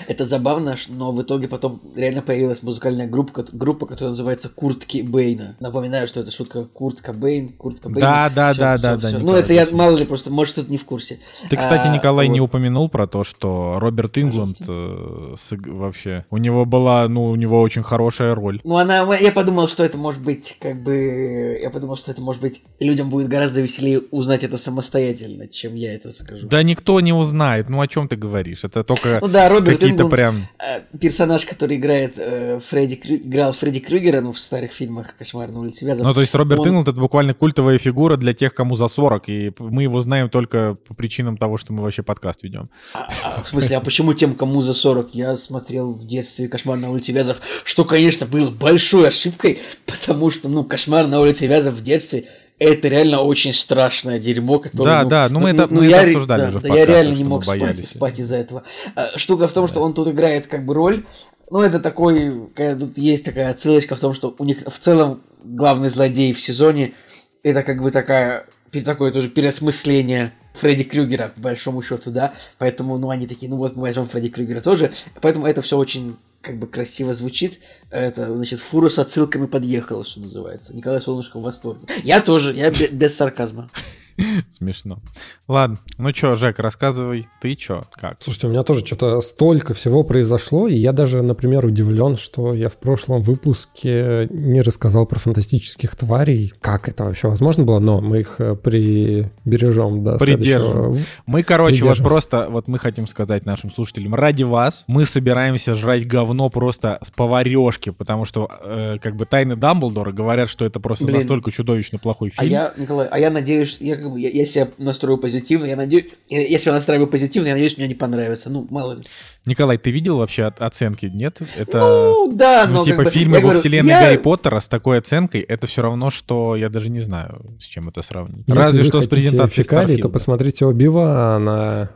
Это 0.07 0.25
забавно, 0.25 0.77
но 0.89 1.13
в 1.13 1.23
итоге 1.23 1.49
потом 1.49 1.81
реально 1.97 2.23
появилась 2.23 2.63
музыкальная 2.63 3.07
группа, 3.07 3.45
группа, 3.53 3.87
которая 3.87 4.11
называется 4.11 4.49
Куртки 4.49 5.03
Бейна. 5.03 5.57
Напоминаю, 5.61 6.09
что 6.09 6.21
это 6.21 6.31
шутка 6.31 6.65
Курт 6.65 7.01
Кобейн, 7.01 7.51
Курт 7.51 7.81
Кобейн. 7.81 8.01
Да, 8.01 8.31
да, 8.31 8.53
всё, 8.53 8.61
да, 8.61 8.77
всё, 8.77 8.83
да, 8.83 8.99
всё. 8.99 9.19
да. 9.19 9.25
Ну, 9.25 9.35
это 9.35 9.53
я, 9.53 9.67
мало 9.73 9.97
ли, 9.97 10.05
просто, 10.05 10.31
может, 10.31 10.55
кто-то 10.55 10.71
не 10.71 10.79
в 10.79 10.85
курсе. 10.85 11.21
Ты, 11.49 11.57
кстати, 11.57 11.87
а, 11.87 11.95
Николай, 11.95 12.29
вот. 12.29 12.35
не 12.35 12.41
упомянул 12.41 12.89
про 12.89 13.07
то, 13.07 13.25
что 13.25 13.79
Роберт 13.79 14.19
Ингланд 14.19 14.59
э, 14.67 15.35
с, 15.37 15.53
вообще, 15.67 16.25
у 16.31 16.37
него 16.37 16.65
была, 16.65 17.09
ну, 17.09 17.27
у 17.27 17.37
него 17.37 17.61
очень 17.61 17.83
хорошая 17.83 18.35
роль. 18.35 18.61
Ну, 18.65 18.77
она, 18.77 19.15
я 19.17 19.33
подумал, 19.33 19.69
что 19.69 19.85
это 19.85 19.99
может 19.99 20.23
быть, 20.23 20.57
как 20.61 20.83
бы, 20.83 21.59
я 21.61 21.71
подумал, 21.71 21.97
что 21.97 22.11
это 22.11 22.21
может 22.21 22.41
быть, 22.41 22.63
людям 22.81 23.11
будет 23.11 23.29
гораздо 23.29 23.61
веселее 23.61 24.01
узнать 24.11 24.45
это 24.45 24.59
самостоятельно, 24.59 25.49
чем 25.49 25.75
я 25.75 25.95
это 25.95 26.13
скажу. 26.13 26.47
Да 26.49 26.63
никто 26.63 27.01
не 27.01 27.13
узнает, 27.13 27.69
ну, 27.69 27.81
о 27.81 27.89
чем 27.89 28.09
ты 28.09 28.17
говоришь? 28.17 28.65
Это 28.65 28.83
только 28.83 29.19
ну, 29.21 29.29
да, 29.29 29.49
какие-то 29.65 30.09
прям... 30.09 30.47
Э, 30.59 30.81
персонаж, 30.99 31.45
который 31.45 31.77
играет 31.77 32.15
э, 32.17 32.61
Фредди 32.69 32.97
Крю... 32.97 33.17
играл 33.17 33.53
Фредди 33.53 33.81
Крюгера, 33.81 34.21
ну, 34.21 34.33
в 34.33 34.39
старых 34.39 34.73
фильмах 34.73 35.17
«Кошмар 35.17 35.51
на 35.51 35.61
улице 35.61 35.85
Вязов». 35.85 36.07
Ну, 36.07 36.15
то 36.15 36.21
есть 36.21 36.35
Роберт 36.35 36.61
он... 36.61 36.69
Ингланд— 36.69 36.89
это 36.89 37.01
буквально 37.01 37.35
культовая 37.35 37.79
фигура 37.79 38.17
для 38.17 38.35
тех, 38.35 38.55
кому 38.55 38.75
за 38.75 38.89
40, 38.89 39.29
и 39.29 39.53
мы 39.59 39.85
его 39.85 40.01
знаем 40.01 40.29
только 40.31 40.77
по 40.87 40.95
причинам 40.95 41.37
того, 41.37 41.57
что 41.57 41.73
мы 41.73 41.83
вообще 41.83 42.03
подкаст 42.03 42.43
ведем. 42.43 42.71
А, 42.95 43.09
а, 43.25 43.43
в 43.43 43.49
смысле, 43.49 43.77
а 43.77 43.81
почему 43.81 44.15
тем, 44.15 44.35
кому 44.35 44.63
за 44.63 44.75
40? 44.75 45.15
Я 45.15 45.37
смотрел 45.37 45.93
в 45.93 46.07
детстве 46.07 46.49
«Кошмар 46.49 46.79
на 46.79 46.91
улице 46.91 47.13
Вязов», 47.13 47.39
что, 47.65 47.85
конечно, 47.85 48.27
было 48.27 48.51
большой 48.51 49.09
ошибкой, 49.09 49.61
потому 49.87 50.31
что, 50.31 50.49
ну, 50.49 50.65
«Кошмар 50.65 51.07
на 51.07 51.21
улице 51.21 51.47
Вязов» 51.47 51.75
в 51.75 51.83
детстве— 51.83 52.29
это 52.59 52.89
реально 52.89 53.21
очень 53.21 53.53
страшное 53.53 54.19
дерьмо, 54.19 54.59
которое... 54.59 54.85
Да, 54.85 55.03
ну, 55.03 55.09
да, 55.09 55.29
ну 55.31 55.41
мы 55.41 55.51
это, 55.51 55.67
ну, 55.69 55.81
мы 55.81 55.87
я, 55.87 56.03
это 56.03 56.11
обсуждали 56.13 56.41
да, 56.43 56.49
уже 56.49 56.61
да, 56.61 56.69
Я 56.69 56.87
реально 56.87 57.15
не 57.15 57.25
мог 57.25 57.45
спать, 57.45 57.87
спать 57.87 58.19
из-за 58.21 58.37
этого. 58.37 58.63
А, 58.95 59.17
штука 59.17 59.49
в 59.49 59.53
том, 59.53 59.67
да. 59.67 59.73
что 59.73 59.83
он 59.83 59.95
тут 59.95 60.09
играет 60.09 60.47
как 60.47 60.65
бы 60.65 60.75
роль, 60.75 61.05
ну 61.51 61.61
это 61.61 61.81
такой, 61.81 62.49
тут 62.55 62.97
есть 62.97 63.25
такая 63.25 63.51
отсылочка 63.51 63.97
в 63.97 64.01
том, 64.01 64.15
что 64.15 64.35
у 64.39 64.45
них 64.45 64.59
в 64.67 64.79
целом 64.79 65.21
главный 65.43 65.89
злодей 65.89 66.33
в 66.33 66.41
сезоне 66.41 66.95
это 67.43 67.63
как 67.63 67.83
бы 67.83 67.91
такая, 67.91 68.47
такое 68.85 69.13
тоже 69.13 69.29
переосмысление 69.29 70.33
Фредди 70.55 70.85
Крюгера, 70.85 71.33
по 71.35 71.41
большому 71.41 71.83
счету, 71.83 72.11
да, 72.11 72.35
поэтому, 72.59 72.97
ну, 72.99 73.11
они 73.11 73.27
такие, 73.27 73.51
ну 73.51 73.57
вот 73.57 73.77
мы 73.77 73.83
возьмем 73.83 74.07
Фредди 74.07 74.31
Крюгера 74.31 74.61
тоже, 74.61 74.93
поэтому 75.21 75.47
это 75.47 75.63
все 75.63 75.77
очень 75.77 76.17
как 76.45 76.59
бы 76.59 76.67
красиво 76.67 77.15
звучит. 77.15 77.59
Это, 77.91 78.37
значит, 78.37 78.61
фура 78.61 78.89
с 78.89 78.99
отсылками 78.99 79.47
подъехала, 79.47 80.05
что 80.05 80.21
называется. 80.21 80.77
Николай 80.77 81.01
Солнышко 81.01 81.39
в 81.39 81.43
восторге. 81.43 81.87
Я 82.03 82.21
тоже, 82.21 82.55
я 82.55 82.71
без 82.71 83.17
сарказма. 83.17 83.71
Смешно. 84.49 85.01
Ладно, 85.49 85.79
ну 85.99 86.13
чё, 86.13 86.35
Жек, 86.37 86.59
рассказывай, 86.59 87.27
ты 87.41 87.55
чё, 87.55 87.85
как? 87.93 88.17
Слушайте, 88.21 88.47
у 88.47 88.51
меня 88.51 88.63
тоже 88.63 88.85
что-то 88.85 89.21
столько 89.21 89.75
всего 89.75 90.05
произошло, 90.05 90.69
и 90.69 90.75
я 90.75 90.93
даже, 90.93 91.23
например, 91.23 91.67
удивлен, 91.67 92.17
что 92.17 92.55
я 92.55 92.69
в 92.69 92.77
прошлом 92.77 93.23
выпуске 93.23 94.29
не 94.31 94.61
рассказал 94.61 95.07
про 95.07 95.19
фантастических 95.19 95.97
тварей. 95.97 96.53
Как 96.61 96.89
это 96.89 97.05
вообще 97.05 97.29
возможно 97.29 97.65
было? 97.65 97.79
Но 97.79 98.01
мы 98.01 98.21
их 98.21 98.37
э, 98.39 98.55
прибережем 98.57 100.05
до 100.05 100.19
Придержим. 100.19 100.99
Мы, 101.27 101.43
короче, 101.43 101.77
Придержим. 101.77 102.05
вот 102.05 102.11
просто, 102.11 102.47
вот 102.49 102.69
мы 102.69 102.79
хотим 102.79 103.07
сказать 103.07 103.45
нашим 103.47 103.71
слушателям, 103.71 104.15
ради 104.15 104.43
вас 104.43 104.85
мы 104.87 105.05
собираемся 105.05 105.75
жрать 105.75 106.07
говно 106.07 106.49
просто 106.51 106.99
с 107.03 107.11
поварешки, 107.11 107.91
потому 107.91 108.25
что 108.25 108.51
э, 108.63 108.99
как 109.01 109.17
бы 109.17 109.27
тайны 109.27 109.57
Дамблдора 109.57 110.13
говорят, 110.13 110.49
что 110.49 110.65
это 110.65 110.81
просто 110.81 111.05
Блин. 111.05 111.17
настолько 111.17 111.51
чудовищно 111.51 111.99
плохой 111.99 112.33
а 112.37 112.43
фильм. 112.43 112.55
А 112.55 112.59
я, 112.59 112.75
Николай, 112.77 113.09
а 113.09 113.19
я 113.19 113.31
надеюсь, 113.31 113.79
я 113.81 113.97
как 114.05 114.13
бы, 114.13 114.21
я, 114.21 114.29
я 114.29 114.47
себя 114.47 114.69
настрою 114.79 115.19
позитивно, 115.19 115.65
я 115.65 115.77
надеюсь, 115.77 116.07
я, 116.29 116.47
я 116.47 116.59
себя 116.59 116.73
настраиваю 116.73 117.09
позитивно, 117.09 117.49
я 117.49 117.55
надеюсь, 117.55 117.77
мне 117.77 117.89
не 117.89 117.95
понравится, 117.95 118.51
ну, 118.51 118.67
мало 118.71 118.95
ли. 118.95 119.03
Николай, 119.47 119.77
ты 119.77 119.91
видел 119.91 120.19
вообще 120.19 120.45
оценки, 120.45 121.07
нет? 121.07 121.43
Это, 121.57 121.79
ну, 121.79 122.33
да, 122.33 122.67
ну, 122.67 122.79
но 122.79 122.85
типа 122.85 123.05
фильмы 123.05 123.37
во 123.37 123.43
говорю, 123.43 123.59
вселенной 123.59 123.91
я... 123.91 124.01
Гарри 124.01 124.17
Поттера 124.17 124.59
с 124.61 124.69
такой 124.69 124.99
оценкой, 124.99 125.43
это 125.43 125.67
все 125.67 125.83
равно, 125.83 126.11
что 126.11 126.57
я 126.57 126.71
даже 126.71 126.89
не 126.89 127.01
знаю, 127.01 127.57
с 127.61 127.65
чем 127.65 127.89
это 127.89 128.01
сравнить. 128.03 128.45
Если 128.47 128.59
Разве 128.59 128.85
что 128.85 129.01
с 129.01 129.07
презентацией 129.07 129.65
фекалии, 129.65 130.01
то 130.01 130.09
посмотрите 130.09 130.65
Оби-Вана. 130.65 131.91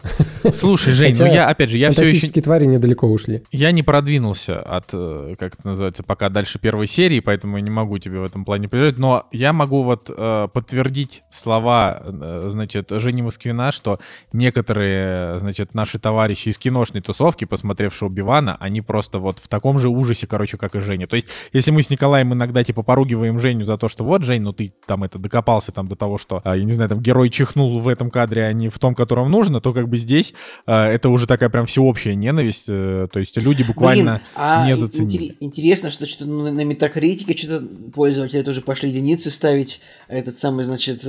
Слушай, 0.52 0.92
Жень, 0.92 1.16
ну 1.18 1.26
я, 1.26 1.48
опять 1.48 1.70
же, 1.70 1.78
я 1.78 1.90
все 1.90 2.02
еще... 2.02 2.28
твари 2.40 2.66
недалеко 2.66 3.06
ушли. 3.06 3.42
Я 3.50 3.70
не 3.72 3.82
продвинулся 3.82 4.60
от, 4.60 4.90
э, 4.92 5.34
как 5.38 5.54
это 5.54 5.68
называется, 5.68 6.02
пока 6.02 6.28
дальше 6.28 6.58
первой 6.58 6.86
серии, 6.86 7.20
поэтому 7.20 7.56
я 7.56 7.62
не 7.62 7.70
могу 7.70 7.98
тебе 7.98 8.18
в 8.20 8.24
этом 8.24 8.44
плане 8.44 8.68
поддержать, 8.68 8.98
но 8.98 9.26
я 9.32 9.52
могу 9.52 9.82
вот 9.82 10.10
э, 10.14 10.48
подтвердить 10.52 11.22
слова, 11.30 11.97
э, 12.02 12.48
значит, 12.50 12.90
Жени 12.90 13.22
Москвина, 13.22 13.72
что 13.72 13.98
некоторые, 14.32 15.38
значит, 15.38 15.74
наши 15.74 15.98
товарищи 15.98 16.48
из 16.48 16.58
киношной 16.58 17.02
тусовки, 17.02 17.44
посмотревшие 17.44 18.08
Убивана, 18.08 18.56
они 18.60 18.80
просто 18.80 19.18
вот 19.18 19.38
в 19.38 19.48
таком 19.48 19.78
же 19.78 19.88
ужасе, 19.88 20.26
короче, 20.26 20.56
как 20.56 20.74
и 20.74 20.80
Женя. 20.80 21.06
То 21.06 21.16
есть, 21.16 21.28
если 21.52 21.70
мы 21.70 21.82
с 21.82 21.90
Николаем 21.90 22.32
иногда, 22.32 22.64
типа, 22.64 22.82
поругиваем 22.82 23.38
Женю 23.38 23.64
за 23.64 23.76
то, 23.76 23.88
что 23.88 24.04
вот, 24.04 24.22
Жень, 24.24 24.42
ну 24.42 24.52
ты 24.52 24.72
там 24.86 25.04
это 25.04 25.18
докопался 25.18 25.72
там 25.72 25.88
до 25.88 25.96
того, 25.96 26.18
что, 26.18 26.40
а, 26.44 26.56
я 26.56 26.64
не 26.64 26.72
знаю, 26.72 26.88
там 26.88 27.00
герой 27.00 27.30
чихнул 27.30 27.78
в 27.78 27.88
этом 27.88 28.10
кадре, 28.10 28.44
а 28.44 28.52
не 28.52 28.68
в 28.68 28.78
том, 28.78 28.94
котором 28.94 29.30
нужно, 29.30 29.60
то 29.60 29.72
как 29.72 29.88
бы 29.88 29.96
здесь 29.96 30.34
а, 30.66 30.86
это 30.86 31.08
уже 31.08 31.26
такая 31.26 31.48
прям 31.48 31.66
всеобщая 31.66 32.14
ненависть, 32.14 32.66
э, 32.68 33.08
то 33.12 33.18
есть 33.18 33.36
люди 33.36 33.62
буквально 33.62 34.12
Блин, 34.12 34.20
а 34.34 34.66
не 34.66 34.76
заценили. 34.76 35.36
Интересно, 35.40 35.90
что 35.90 36.06
что-то 36.06 36.30
на 36.30 36.64
метакритике 36.64 37.36
что-то 37.36 37.64
пользователи 37.92 38.42
тоже 38.42 38.60
пошли 38.60 38.88
единицы 38.90 39.30
ставить, 39.30 39.80
этот 40.08 40.38
самый, 40.38 40.64
значит, 40.64 41.02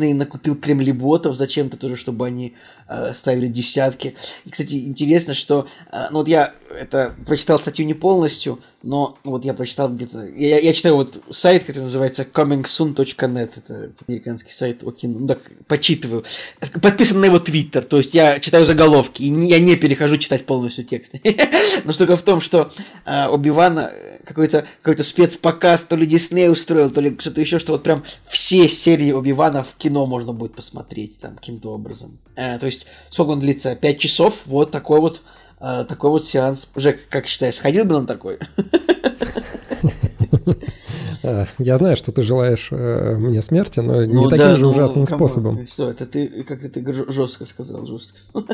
Дисней 0.00 0.14
накупил 0.14 0.56
кремлеботов 0.56 1.36
зачем-то 1.36 1.76
тоже, 1.76 1.96
чтобы 1.96 2.26
они 2.26 2.54
ставили 3.14 3.46
десятки. 3.46 4.16
И, 4.44 4.50
кстати, 4.50 4.74
интересно, 4.74 5.34
что, 5.34 5.68
э, 5.92 6.06
ну 6.10 6.18
вот 6.18 6.28
я 6.28 6.52
это 6.70 7.14
прочитал 7.26 7.58
статью 7.58 7.86
не 7.86 7.94
полностью, 7.94 8.60
но 8.82 9.18
вот 9.24 9.44
я 9.44 9.54
прочитал 9.54 9.88
где-то, 9.88 10.26
я, 10.26 10.58
я 10.58 10.72
читаю 10.72 10.94
вот 10.94 11.22
сайт, 11.30 11.64
который 11.64 11.84
называется 11.84 12.22
comingsoon.net, 12.22 13.50
это 13.56 13.92
американский 14.08 14.52
сайт, 14.52 14.82
окей, 14.86 15.08
ну 15.08 15.26
так, 15.26 15.40
почитываю. 15.66 16.24
Подписан 16.80 17.20
на 17.20 17.26
его 17.26 17.38
твиттер, 17.38 17.84
то 17.84 17.98
есть 17.98 18.14
я 18.14 18.40
читаю 18.40 18.64
заголовки, 18.64 19.22
и 19.22 19.46
я 19.46 19.58
не 19.58 19.76
перехожу 19.76 20.16
читать 20.18 20.46
полностью 20.46 20.84
текст. 20.84 21.12
Но 21.84 21.92
штука 21.92 22.16
в 22.16 22.22
том, 22.22 22.40
что 22.40 22.72
э, 23.04 23.26
Оби-Вана 23.26 23.92
какой-то 24.24 24.66
какой 24.82 25.02
спецпоказ, 25.04 25.84
то 25.84 25.96
ли 25.96 26.06
Дисней 26.06 26.50
устроил, 26.50 26.90
то 26.90 27.00
ли 27.00 27.16
что-то 27.18 27.40
еще, 27.40 27.58
что 27.58 27.72
вот 27.72 27.82
прям 27.82 28.04
все 28.26 28.68
серии 28.68 29.12
Оби-Вана 29.12 29.62
в 29.62 29.74
кино 29.76 30.06
можно 30.06 30.32
будет 30.32 30.54
посмотреть 30.54 31.18
там 31.18 31.36
каким-то 31.36 31.70
образом. 31.70 32.18
Э, 32.36 32.58
то 32.58 32.66
есть, 32.66 32.79
сколько 33.10 33.30
он 33.30 33.40
длится? 33.40 33.74
Пять 33.74 33.98
часов? 33.98 34.40
Вот 34.46 34.70
такой 34.70 35.00
вот, 35.00 35.22
э, 35.60 35.84
такой 35.88 36.10
вот 36.10 36.24
сеанс. 36.26 36.70
Жек, 36.76 37.08
как 37.08 37.26
считаешь, 37.26 37.58
ходил 37.58 37.84
бы 37.84 38.00
на 38.00 38.06
такой? 38.06 38.38
Я 41.58 41.76
знаю, 41.76 41.96
что 41.96 42.12
ты 42.12 42.22
желаешь 42.22 42.68
э, 42.70 43.16
мне 43.18 43.42
смерти, 43.42 43.80
но 43.80 44.00
ну, 44.00 44.22
не 44.22 44.28
таким 44.28 44.46
да, 44.46 44.56
же 44.56 44.62
ну, 44.62 44.70
ужасным 44.70 45.06
способом. 45.06 45.66
Что, 45.66 45.90
это 45.90 46.06
ты, 46.06 46.44
как 46.44 46.60
ты 46.60 47.12
жестко 47.12 47.44
сказал, 47.44 47.84
жестко. 47.84 48.18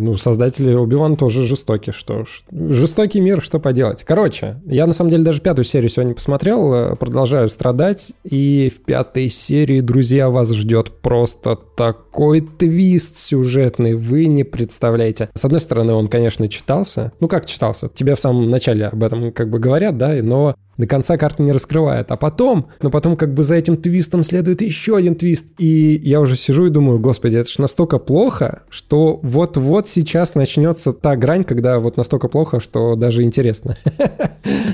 Ну, 0.00 0.16
создатели 0.16 0.74
Убиван 0.74 1.16
тоже 1.16 1.42
жестоки, 1.42 1.90
что 1.90 2.24
ж. 2.24 2.42
Жестокий 2.50 3.20
мир, 3.20 3.42
что 3.42 3.58
поделать. 3.58 4.02
Короче, 4.04 4.60
я 4.66 4.86
на 4.86 4.92
самом 4.92 5.10
деле 5.10 5.24
даже 5.24 5.42
пятую 5.42 5.64
серию 5.64 5.90
сегодня 5.90 6.14
посмотрел, 6.14 6.72
э, 6.72 6.96
продолжаю 6.96 7.48
страдать, 7.48 8.12
и 8.24 8.72
в 8.74 8.82
пятой 8.84 9.28
серии, 9.28 9.80
друзья, 9.80 10.30
вас 10.30 10.52
ждет 10.52 10.90
просто 11.02 11.56
такой 11.76 12.40
твист 12.40 13.16
сюжетный, 13.16 13.94
вы 13.94 14.26
не 14.26 14.44
представляете. 14.44 15.28
С 15.34 15.44
одной 15.44 15.60
стороны, 15.60 15.92
он, 15.92 16.08
конечно, 16.08 16.48
читался. 16.48 17.12
Ну, 17.20 17.28
как 17.28 17.46
читался? 17.46 17.88
Тебе 17.92 18.14
в 18.14 18.20
самом 18.20 18.50
начале 18.50 18.86
об 18.86 19.02
этом 19.02 19.32
как 19.32 19.50
бы 19.50 19.58
говорят, 19.58 19.98
да, 19.98 20.14
но 20.22 20.54
до 20.80 20.86
конца 20.86 21.16
карты 21.16 21.42
не 21.42 21.52
раскрывает. 21.52 22.10
А 22.10 22.16
потом, 22.16 22.68
ну 22.80 22.90
потом 22.90 23.16
как 23.16 23.34
бы 23.34 23.42
за 23.42 23.54
этим 23.54 23.76
твистом 23.76 24.22
следует 24.22 24.62
еще 24.62 24.96
один 24.96 25.14
твист. 25.14 25.52
И 25.58 26.00
я 26.02 26.20
уже 26.20 26.36
сижу 26.36 26.66
и 26.66 26.70
думаю, 26.70 26.98
господи, 26.98 27.36
это 27.36 27.50
ж 27.50 27.58
настолько 27.58 27.98
плохо, 27.98 28.62
что 28.70 29.20
вот-вот 29.22 29.86
сейчас 29.90 30.34
начнется 30.34 30.92
та 30.92 31.16
грань, 31.16 31.44
когда 31.44 31.78
вот 31.78 31.96
настолько 31.96 32.28
плохо, 32.28 32.60
что 32.60 32.96
даже 32.96 33.22
интересно. 33.22 33.76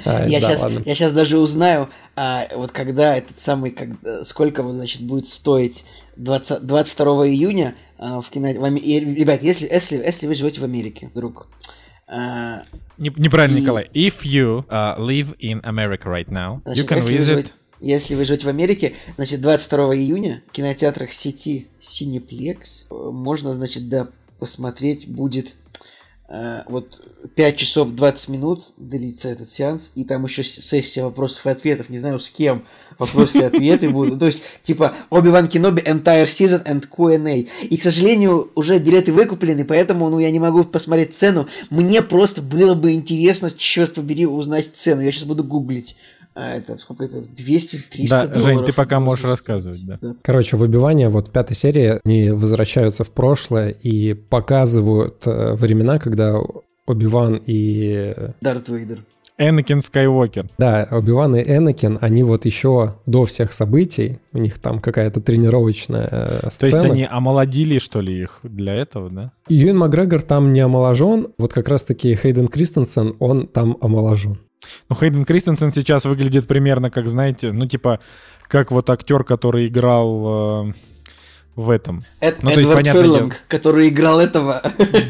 Я 0.04 0.40
сейчас 0.84 1.12
даже 1.12 1.38
узнаю, 1.38 1.88
а, 2.14 2.46
вот 2.54 2.72
когда 2.72 3.16
этот 3.16 3.38
самый, 3.38 3.76
сколько 4.22 4.62
значит, 4.62 5.02
будет 5.02 5.26
стоить 5.26 5.84
22 6.16 7.28
июня 7.28 7.74
а, 7.98 8.20
в 8.20 8.30
кино... 8.30 8.48
Ребят, 8.48 9.42
если, 9.42 9.66
если, 9.66 9.96
если 9.96 10.26
вы 10.26 10.34
живете 10.34 10.60
в 10.60 10.64
Америке, 10.64 11.10
вдруг, 11.14 11.48
Неправильно. 12.98 13.58
Николай. 13.58 13.90
If 13.92 14.22
you 14.22 14.64
live 14.98 15.36
in 15.40 15.60
America 15.62 16.04
right 16.04 16.28
now, 16.28 16.62
you 16.66 16.86
can 16.86 16.98
если 16.98 17.16
visit... 17.16 17.18
Вы 17.18 17.24
живете, 17.24 17.52
если 17.80 18.14
вы 18.14 18.24
живете 18.24 18.46
в 18.46 18.48
Америке, 18.48 18.94
значит, 19.16 19.40
22 19.40 19.96
июня 19.96 20.42
в 20.48 20.52
кинотеатрах 20.52 21.12
сети 21.12 21.68
Cineplex 21.78 22.86
э, 22.90 22.94
можно, 22.94 23.52
значит, 23.52 23.88
да, 23.88 24.08
посмотреть 24.38 25.08
будет 25.08 25.54
Э, 26.28 26.62
вот 26.66 27.06
5 27.36 27.56
часов 27.56 27.90
20 27.92 28.28
минут 28.30 28.72
длится 28.76 29.28
этот 29.28 29.48
сеанс, 29.48 29.92
и 29.94 30.02
там 30.02 30.24
еще 30.24 30.42
сессия 30.42 31.04
вопросов 31.04 31.46
и 31.46 31.50
ответов, 31.50 31.88
не 31.88 31.98
знаю 31.98 32.18
с 32.18 32.30
кем 32.30 32.64
вопросы 32.98 33.38
и 33.38 33.44
ответы 33.44 33.88
будут. 33.90 34.18
То 34.18 34.26
есть, 34.26 34.42
типа, 34.62 34.94
Оби-Ван 35.10 35.46
Кеноби 35.46 35.82
Entire 35.82 36.24
Season 36.24 36.64
and 36.64 36.86
Q&A. 36.86 37.46
И, 37.64 37.76
к 37.76 37.82
сожалению, 37.82 38.50
уже 38.56 38.78
билеты 38.78 39.12
выкуплены, 39.12 39.64
поэтому, 39.64 40.08
ну, 40.08 40.18
я 40.18 40.32
не 40.32 40.40
могу 40.40 40.64
посмотреть 40.64 41.14
цену. 41.14 41.46
Мне 41.70 42.02
просто 42.02 42.42
было 42.42 42.74
бы 42.74 42.92
интересно, 42.92 43.52
черт 43.52 43.94
побери, 43.94 44.26
узнать 44.26 44.70
цену. 44.74 45.02
Я 45.02 45.12
сейчас 45.12 45.24
буду 45.24 45.44
гуглить. 45.44 45.96
А 46.36 46.54
это 46.54 46.76
сколько 46.76 47.04
это? 47.04 47.18
200-300 47.18 48.08
да, 48.10 48.26
долларов. 48.26 48.44
Жень, 48.44 48.64
ты 48.66 48.72
пока 48.74 49.00
можешь 49.00 49.24
рассказывать, 49.24 49.86
да. 49.86 49.98
да. 50.02 50.16
Короче, 50.22 50.58
выбивание, 50.58 51.08
вот 51.08 51.28
в 51.28 51.32
пятой 51.32 51.54
серии 51.54 51.98
они 52.04 52.30
возвращаются 52.30 53.04
в 53.04 53.10
прошлое 53.10 53.70
и 53.70 54.12
показывают 54.12 55.26
э, 55.26 55.54
времена, 55.54 55.98
когда 55.98 56.38
Оби-Ван 56.86 57.40
и... 57.46 58.14
Дарт 58.42 58.68
Вейдер. 58.68 59.02
Энакин 59.38 59.80
Скайуокер. 59.80 60.48
Да, 60.58 60.86
Оби-Ван 60.90 61.36
и 61.36 61.42
Энакин, 61.42 61.98
они 62.02 62.22
вот 62.22 62.44
еще 62.44 62.96
до 63.06 63.24
всех 63.24 63.52
событий, 63.52 64.18
у 64.34 64.38
них 64.38 64.58
там 64.58 64.80
какая-то 64.80 65.22
тренировочная 65.22 66.08
э, 66.10 66.50
сцена. 66.50 66.70
То 66.70 66.76
есть 66.78 66.90
они 66.90 67.08
омолодили, 67.10 67.78
что 67.78 68.02
ли, 68.02 68.22
их 68.22 68.40
для 68.42 68.74
этого, 68.74 69.08
да? 69.08 69.32
Юэн 69.48 69.76
Макгрегор 69.78 70.20
там 70.20 70.52
не 70.52 70.60
омоложен, 70.60 71.28
вот 71.38 71.54
как 71.54 71.68
раз-таки 71.68 72.14
Хейден 72.14 72.48
Кристенсен, 72.48 73.16
он 73.20 73.46
там 73.46 73.78
омоложен. 73.80 74.38
Ну, 74.88 74.96
Хейден 74.96 75.24
Кристенсен 75.24 75.72
сейчас 75.72 76.04
выглядит 76.04 76.46
примерно 76.46 76.90
как, 76.90 77.06
знаете, 77.06 77.52
ну, 77.52 77.66
типа, 77.66 78.00
как 78.48 78.70
вот 78.70 78.90
актер, 78.90 79.24
который 79.24 79.66
играл... 79.66 80.68
Э, 80.68 80.72
в 81.56 81.70
этом. 81.70 82.04
Эд, 82.20 82.42
ну, 82.42 82.50
то 82.50 82.60
есть, 82.60 82.72
понятно, 82.72 83.02
Ферлинг, 83.02 83.32
дело... 83.32 83.40
который 83.48 83.88
играл 83.88 84.20
этого. 84.20 84.60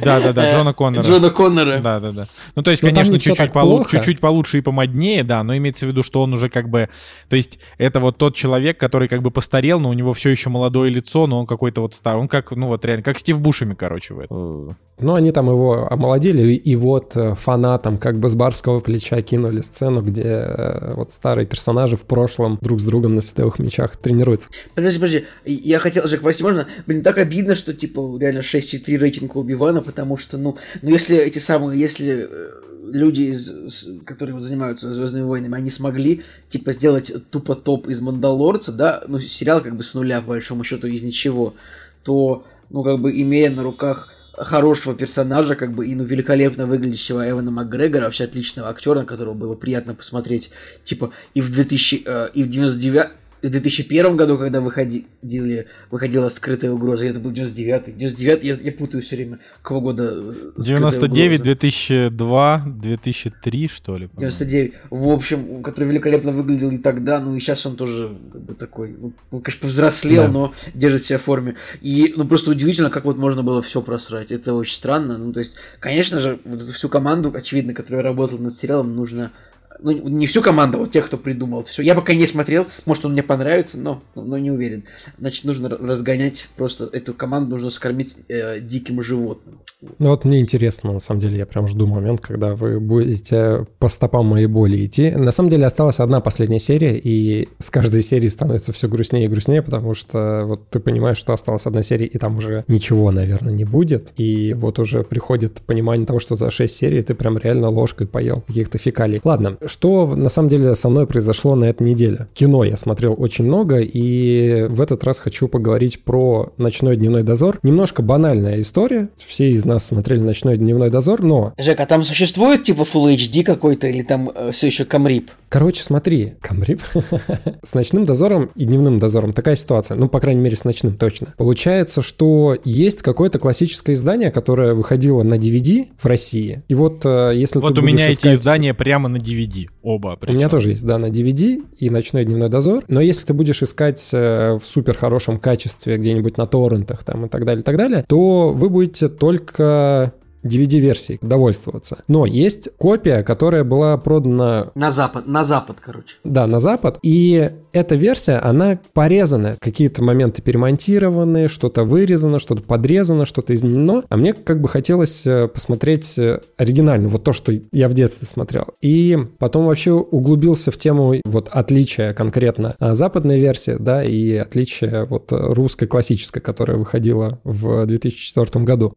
Да-да-да, 0.02 0.52
Джона 0.52 0.72
Коннора. 0.72 1.04
Джона 1.04 1.30
Коннора. 1.30 1.78
Да-да-да. 1.80 2.28
Ну, 2.54 2.62
то 2.62 2.70
есть, 2.70 2.82
но 2.84 2.90
конечно, 2.90 3.18
чуть-чуть, 3.18 3.52
полу... 3.52 3.84
чуть-чуть 3.84 4.20
получше 4.20 4.58
и 4.58 4.60
помоднее, 4.60 5.24
да, 5.24 5.42
но 5.42 5.56
имеется 5.56 5.86
в 5.86 5.88
виду, 5.88 6.04
что 6.04 6.22
он 6.22 6.32
уже 6.32 6.48
как 6.48 6.68
бы... 6.68 6.88
То 7.28 7.36
есть, 7.36 7.58
это 7.78 7.98
вот 7.98 8.16
тот 8.16 8.36
человек, 8.36 8.78
который 8.78 9.08
как 9.08 9.22
бы 9.22 9.32
постарел, 9.32 9.80
но 9.80 9.90
у 9.90 9.92
него 9.92 10.12
все 10.12 10.30
еще 10.30 10.48
молодое 10.48 10.90
лицо, 10.90 11.26
но 11.26 11.40
он 11.40 11.46
какой-то 11.46 11.80
вот 11.80 11.94
старый. 11.94 12.20
Он 12.20 12.28
как, 12.28 12.52
ну 12.52 12.68
вот 12.68 12.84
реально, 12.84 13.02
как 13.02 13.18
Стив 13.18 13.40
Бушами, 13.40 13.74
короче, 13.74 14.14
в 14.14 14.20
этом. 14.20 14.76
Ну, 14.98 15.14
они 15.14 15.30
там 15.30 15.48
его 15.48 15.86
омолодили, 15.90 16.54
и 16.54 16.74
вот 16.74 17.16
э, 17.16 17.34
фанатам 17.34 17.98
как 17.98 18.18
бы 18.18 18.30
с 18.30 18.34
барского 18.34 18.80
плеча 18.80 19.20
кинули 19.20 19.60
сцену, 19.60 20.00
где 20.00 20.22
э, 20.22 20.94
вот 20.94 21.12
старые 21.12 21.46
персонажи 21.46 21.98
в 21.98 22.04
прошлом 22.04 22.58
друг 22.62 22.80
с 22.80 22.84
другом 22.84 23.14
на 23.14 23.20
световых 23.20 23.58
мечах 23.58 23.98
тренируются. 23.98 24.48
Подожди, 24.74 24.98
подожди, 24.98 25.24
я 25.44 25.80
хотел, 25.80 26.08
Жек, 26.08 26.22
прости, 26.22 26.35
можно? 26.42 26.66
Блин, 26.86 27.02
так 27.02 27.18
обидно, 27.18 27.54
что, 27.54 27.72
типа, 27.72 28.16
реально 28.20 28.40
6,3 28.40 28.96
рейтинг 28.96 29.36
у 29.36 29.40
Убивана, 29.40 29.82
потому 29.82 30.16
что, 30.16 30.38
ну, 30.38 30.56
ну, 30.82 30.90
если 30.90 31.16
эти 31.16 31.38
самые, 31.38 31.80
если 31.80 32.28
э, 32.28 32.50
люди, 32.92 33.22
из, 33.22 33.88
которые 34.04 34.34
вот 34.34 34.44
занимаются 34.44 34.90
Звездными 34.90 35.24
войнами, 35.24 35.56
они 35.56 35.70
смогли, 35.70 36.22
типа, 36.48 36.72
сделать 36.72 37.12
тупо 37.30 37.54
топ 37.54 37.88
из 37.88 38.00
Мандалорца, 38.00 38.72
да, 38.72 39.04
ну, 39.08 39.18
сериал 39.18 39.60
как 39.60 39.76
бы 39.76 39.82
с 39.82 39.94
нуля, 39.94 40.20
по 40.20 40.28
большому 40.28 40.64
счету, 40.64 40.86
из 40.86 41.02
ничего, 41.02 41.54
то, 42.02 42.44
ну, 42.70 42.82
как 42.82 43.00
бы, 43.00 43.20
имея 43.20 43.50
на 43.50 43.62
руках 43.62 44.12
хорошего 44.36 44.94
персонажа, 44.94 45.54
как 45.56 45.72
бы, 45.72 45.86
и 45.86 45.94
ну, 45.94 46.04
великолепно 46.04 46.66
выглядящего 46.66 47.28
Эвана 47.28 47.50
Макгрегора, 47.50 48.04
вообще 48.04 48.24
отличного 48.24 48.68
актера, 48.68 49.00
на 49.00 49.04
которого 49.06 49.34
было 49.34 49.54
приятно 49.54 49.94
посмотреть, 49.94 50.50
типа, 50.84 51.12
и 51.34 51.40
в 51.40 51.50
2000, 51.50 52.02
э, 52.04 52.28
и 52.34 52.42
в 52.42 52.48
99 52.48 53.06
в 53.46 53.50
2001 53.50 54.16
году, 54.16 54.38
когда 54.38 54.60
выходили, 54.60 55.66
выходила 55.90 56.28
скрытая 56.28 56.72
угроза, 56.72 57.06
это 57.06 57.20
был 57.20 57.30
99 57.30 57.96
99 57.96 58.44
я, 58.44 58.54
я 58.54 58.72
путаю 58.72 59.02
все 59.02 59.16
время, 59.16 59.38
какого 59.62 59.80
года 59.80 60.34
99, 60.56 61.42
2002, 61.42 62.62
2003, 62.66 63.68
что 63.68 63.96
ли? 63.96 64.08
99, 64.16 64.72
в 64.90 65.08
общем, 65.08 65.62
который 65.62 65.88
великолепно 65.88 66.32
выглядел 66.32 66.70
и 66.70 66.78
тогда, 66.78 67.20
ну 67.20 67.36
и 67.36 67.40
сейчас 67.40 67.64
он 67.66 67.76
тоже 67.76 68.16
как 68.32 68.42
бы 68.42 68.54
такой, 68.54 68.96
ну, 68.98 69.12
он, 69.30 69.40
конечно, 69.40 69.62
повзрослел, 69.62 70.24
да. 70.24 70.32
но 70.32 70.52
держит 70.74 71.04
себя 71.04 71.18
в 71.18 71.22
форме. 71.22 71.54
И, 71.80 72.14
ну, 72.16 72.26
просто 72.26 72.50
удивительно, 72.50 72.90
как 72.90 73.04
вот 73.04 73.16
можно 73.16 73.42
было 73.42 73.62
все 73.62 73.80
просрать. 73.80 74.30
Это 74.30 74.54
очень 74.54 74.74
странно. 74.74 75.18
Ну, 75.18 75.32
то 75.32 75.40
есть, 75.40 75.54
конечно 75.80 76.18
же, 76.18 76.38
вот 76.44 76.62
эту 76.62 76.72
всю 76.72 76.88
команду, 76.88 77.32
очевидно, 77.34 77.74
которая 77.74 78.02
работала 78.02 78.40
над 78.40 78.56
сериалом, 78.56 78.96
нужно 78.96 79.32
ну, 79.80 79.92
не 80.08 80.26
всю 80.26 80.42
команду, 80.42 80.78
а 80.78 80.80
вот 80.82 80.92
тех, 80.92 81.06
кто 81.06 81.16
придумал 81.16 81.64
все. 81.64 81.82
Я 81.82 81.94
пока 81.94 82.14
не 82.14 82.26
смотрел, 82.26 82.66
может, 82.84 83.04
он 83.04 83.12
мне 83.12 83.22
понравится, 83.22 83.78
но, 83.78 84.02
но 84.14 84.38
не 84.38 84.50
уверен. 84.50 84.84
Значит, 85.18 85.44
нужно 85.44 85.68
разгонять 85.68 86.48
просто 86.56 86.88
эту 86.92 87.14
команду, 87.14 87.50
нужно 87.52 87.70
скормить 87.70 88.14
э, 88.28 88.60
диким 88.60 89.02
животным. 89.02 89.60
Ну 89.98 90.08
вот 90.08 90.24
мне 90.24 90.40
интересно, 90.40 90.92
на 90.92 90.98
самом 90.98 91.20
деле, 91.20 91.38
я 91.38 91.46
прям 91.46 91.68
жду 91.68 91.86
момент, 91.86 92.20
когда 92.20 92.54
вы 92.54 92.80
будете 92.80 93.66
по 93.78 93.88
стопам 93.88 94.26
моей 94.26 94.46
боли 94.46 94.84
идти. 94.84 95.10
На 95.10 95.30
самом 95.30 95.50
деле 95.50 95.66
осталась 95.66 96.00
одна 96.00 96.20
последняя 96.20 96.58
серия, 96.58 96.98
и 96.98 97.48
с 97.58 97.70
каждой 97.70 98.02
серии 98.02 98.28
становится 98.28 98.72
все 98.72 98.88
грустнее 98.88 99.26
и 99.26 99.28
грустнее, 99.28 99.62
потому 99.62 99.94
что 99.94 100.44
вот 100.46 100.68
ты 100.70 100.80
понимаешь, 100.80 101.18
что 101.18 101.32
осталась 101.32 101.66
одна 101.66 101.82
серия, 101.82 102.06
и 102.06 102.18
там 102.18 102.38
уже 102.38 102.64
ничего, 102.68 103.10
наверное, 103.10 103.52
не 103.52 103.64
будет. 103.64 104.12
И 104.16 104.54
вот 104.54 104.78
уже 104.78 105.02
приходит 105.02 105.60
понимание 105.66 106.06
того, 106.06 106.20
что 106.20 106.36
за 106.36 106.50
6 106.50 106.74
серий 106.74 107.02
ты 107.02 107.14
прям 107.14 107.36
реально 107.38 107.68
ложкой 107.68 108.06
поел 108.06 108.42
каких-то 108.46 108.78
фекалий. 108.78 109.20
Ладно, 109.24 109.58
что 109.66 110.14
на 110.14 110.28
самом 110.28 110.48
деле 110.48 110.74
со 110.74 110.88
мной 110.88 111.06
произошло 111.06 111.54
на 111.54 111.64
этой 111.64 111.86
неделе? 111.86 112.28
Кино 112.34 112.64
я 112.64 112.76
смотрел 112.76 113.14
очень 113.16 113.44
много, 113.44 113.80
и 113.80 114.66
в 114.68 114.80
этот 114.80 115.04
раз 115.04 115.18
хочу 115.18 115.48
поговорить 115.48 116.04
про 116.04 116.52
«Ночной 116.56 116.96
дневной 116.96 117.22
дозор». 117.22 117.58
Немножко 117.62 118.02
банальная 118.02 118.60
история. 118.60 119.08
Все 119.16 119.50
из 119.50 119.64
нас 119.64 119.86
смотрели 119.86 120.20
«Ночной 120.20 120.56
дневной 120.56 120.90
дозор», 120.90 121.22
но... 121.22 121.52
Жек, 121.58 121.80
а 121.80 121.86
там 121.86 122.04
существует 122.04 122.64
типа 122.64 122.82
Full 122.82 123.16
HD 123.16 123.42
какой-то 123.42 123.86
или 123.86 124.02
там 124.02 124.30
э, 124.34 124.50
все 124.52 124.66
еще 124.66 124.84
камрип? 124.84 125.30
Короче, 125.48 125.82
смотри, 125.82 126.34
камрип. 126.40 126.82
с 127.62 127.74
«Ночным 127.74 128.04
дозором» 128.04 128.50
и 128.54 128.64
«Дневным 128.64 128.98
дозором» 128.98 129.32
такая 129.32 129.56
ситуация. 129.56 129.96
Ну, 129.96 130.08
по 130.08 130.20
крайней 130.20 130.40
мере, 130.40 130.56
с 130.56 130.64
«Ночным» 130.64 130.96
точно. 130.96 131.34
Получается, 131.36 132.02
что 132.02 132.56
есть 132.64 133.02
какое-то 133.02 133.38
классическое 133.38 133.94
издание, 133.94 134.30
которое 134.30 134.74
выходило 134.74 135.22
на 135.22 135.34
DVD 135.34 135.86
в 135.96 136.06
России. 136.06 136.62
И 136.68 136.74
вот 136.74 137.04
э, 137.04 137.32
если 137.34 137.58
Вот 137.60 137.78
у 137.78 137.82
меня 137.82 138.10
искать... 138.10 138.32
эти 138.32 138.40
издания 138.40 138.74
прямо 138.74 139.08
на 139.08 139.16
DVD. 139.16 139.55
Оба. 139.82 140.16
Причем. 140.16 140.34
У 140.34 140.36
меня 140.38 140.48
тоже 140.48 140.70
есть, 140.70 140.84
да, 140.84 140.98
на 140.98 141.06
DVD 141.06 141.62
и 141.78 141.90
«Ночной 141.90 142.24
дневной 142.24 142.48
дозор». 142.48 142.84
Но 142.88 143.00
если 143.00 143.24
ты 143.24 143.34
будешь 143.34 143.62
искать 143.62 144.10
э, 144.12 144.58
в 144.60 144.64
супер 144.64 144.96
хорошем 144.96 145.38
качестве 145.38 145.96
где-нибудь 145.96 146.36
на 146.36 146.46
торрентах 146.46 147.04
там 147.04 147.26
и 147.26 147.28
так 147.28 147.44
далее, 147.44 147.62
и 147.62 147.64
так 147.64 147.76
далее, 147.76 148.04
то 148.08 148.50
вы 148.50 148.68
будете 148.68 149.08
только 149.08 150.14
DVD-версией 150.46 151.18
довольствоваться. 151.22 152.04
Но 152.08 152.26
есть 152.26 152.70
копия, 152.78 153.22
которая 153.22 153.64
была 153.64 153.96
продана... 153.96 154.68
На 154.74 154.90
запад, 154.90 155.26
на 155.26 155.44
запад, 155.44 155.76
короче. 155.80 156.16
Да, 156.24 156.46
на 156.46 156.58
запад. 156.58 156.98
И 157.02 157.50
эта 157.72 157.94
версия, 157.94 158.36
она 158.36 158.78
порезана. 158.94 159.56
Какие-то 159.60 160.02
моменты 160.02 160.40
перемонтированы, 160.40 161.48
что-то 161.48 161.84
вырезано, 161.84 162.38
что-то 162.38 162.62
подрезано, 162.62 163.26
что-то 163.26 163.54
изменено. 163.54 164.02
А 164.08 164.16
мне 164.16 164.32
как 164.32 164.60
бы 164.60 164.68
хотелось 164.68 165.26
э, 165.26 165.48
посмотреть 165.48 166.18
э, 166.18 166.40
оригинально, 166.56 167.08
вот 167.08 167.24
то, 167.24 167.32
что 167.32 167.52
я 167.72 167.88
в 167.88 167.94
детстве 167.94 168.26
смотрел. 168.26 168.68
И 168.80 169.18
потом 169.38 169.66
вообще 169.66 169.92
углубился 169.92 170.70
в 170.70 170.78
тему 170.78 171.20
вот 171.26 171.48
отличия 171.50 172.14
конкретно 172.14 172.76
а, 172.78 172.94
западной 172.94 173.38
версии, 173.38 173.76
да, 173.78 174.02
и 174.02 174.34
отличия 174.36 175.04
вот 175.04 175.28
русской 175.30 175.86
классической, 175.86 176.40
которая 176.40 176.78
выходила 176.78 177.40
в 177.44 177.84
2004 177.86 178.64
году. 178.64 178.94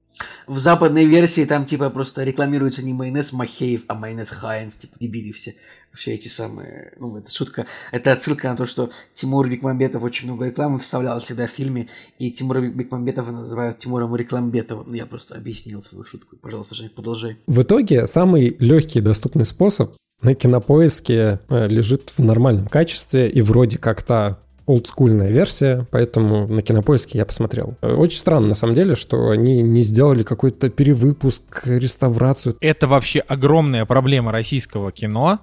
В 0.47 0.59
западной 0.59 1.05
версии 1.05 1.45
там 1.45 1.65
типа 1.65 1.89
просто 1.89 2.23
рекламируется 2.23 2.83
не 2.83 2.93
майонез 2.93 3.33
Махеев, 3.33 3.83
а 3.87 3.93
майонез 3.93 4.29
Хайнс, 4.29 4.75
типа 4.75 4.97
дебили 4.99 5.31
все 5.31 5.55
все 5.93 6.13
эти 6.13 6.27
самые, 6.27 6.93
ну, 6.99 7.17
это 7.17 7.31
шутка, 7.31 7.65
это 7.91 8.11
отсылка 8.11 8.49
на 8.49 8.55
то, 8.55 8.65
что 8.65 8.91
Тимур 9.13 9.49
Бекмамбетов 9.49 10.03
очень 10.03 10.27
много 10.27 10.45
рекламы 10.45 10.79
вставлял 10.79 11.19
всегда 11.19 11.47
в 11.47 11.51
фильме, 11.51 11.87
и 12.19 12.31
Тимура 12.31 12.61
Бекмамбетова 12.61 13.31
называют 13.31 13.79
Тимуром 13.79 14.15
Рекламбетовым. 14.15 14.89
Ну, 14.89 14.93
я 14.93 15.05
просто 15.05 15.35
объяснил 15.35 15.81
свою 15.81 16.03
шутку. 16.03 16.37
Пожалуйста, 16.37 16.75
Жень, 16.75 16.89
продолжай. 16.89 17.37
В 17.47 17.61
итоге 17.61 18.07
самый 18.07 18.55
легкий 18.59 19.01
доступный 19.01 19.45
способ 19.45 19.95
на 20.21 20.35
кинопоиске 20.35 21.39
э, 21.49 21.67
лежит 21.67 22.13
в 22.15 22.23
нормальном 22.23 22.67
качестве 22.67 23.29
и 23.29 23.41
вроде 23.41 23.77
как 23.77 24.03
то 24.03 24.39
олдскульная 24.69 25.31
версия, 25.31 25.87
поэтому 25.89 26.47
на 26.47 26.61
кинопоиске 26.61 27.17
я 27.17 27.25
посмотрел. 27.25 27.75
Очень 27.81 28.19
странно, 28.19 28.49
на 28.49 28.55
самом 28.55 28.75
деле, 28.75 28.95
что 28.95 29.29
они 29.31 29.63
не 29.63 29.81
сделали 29.81 30.21
какой-то 30.21 30.69
перевыпуск, 30.69 31.65
реставрацию. 31.65 32.55
Это 32.61 32.85
вообще 32.85 33.19
огромная 33.21 33.85
проблема 33.85 34.31
российского 34.31 34.91
кино 34.91 35.39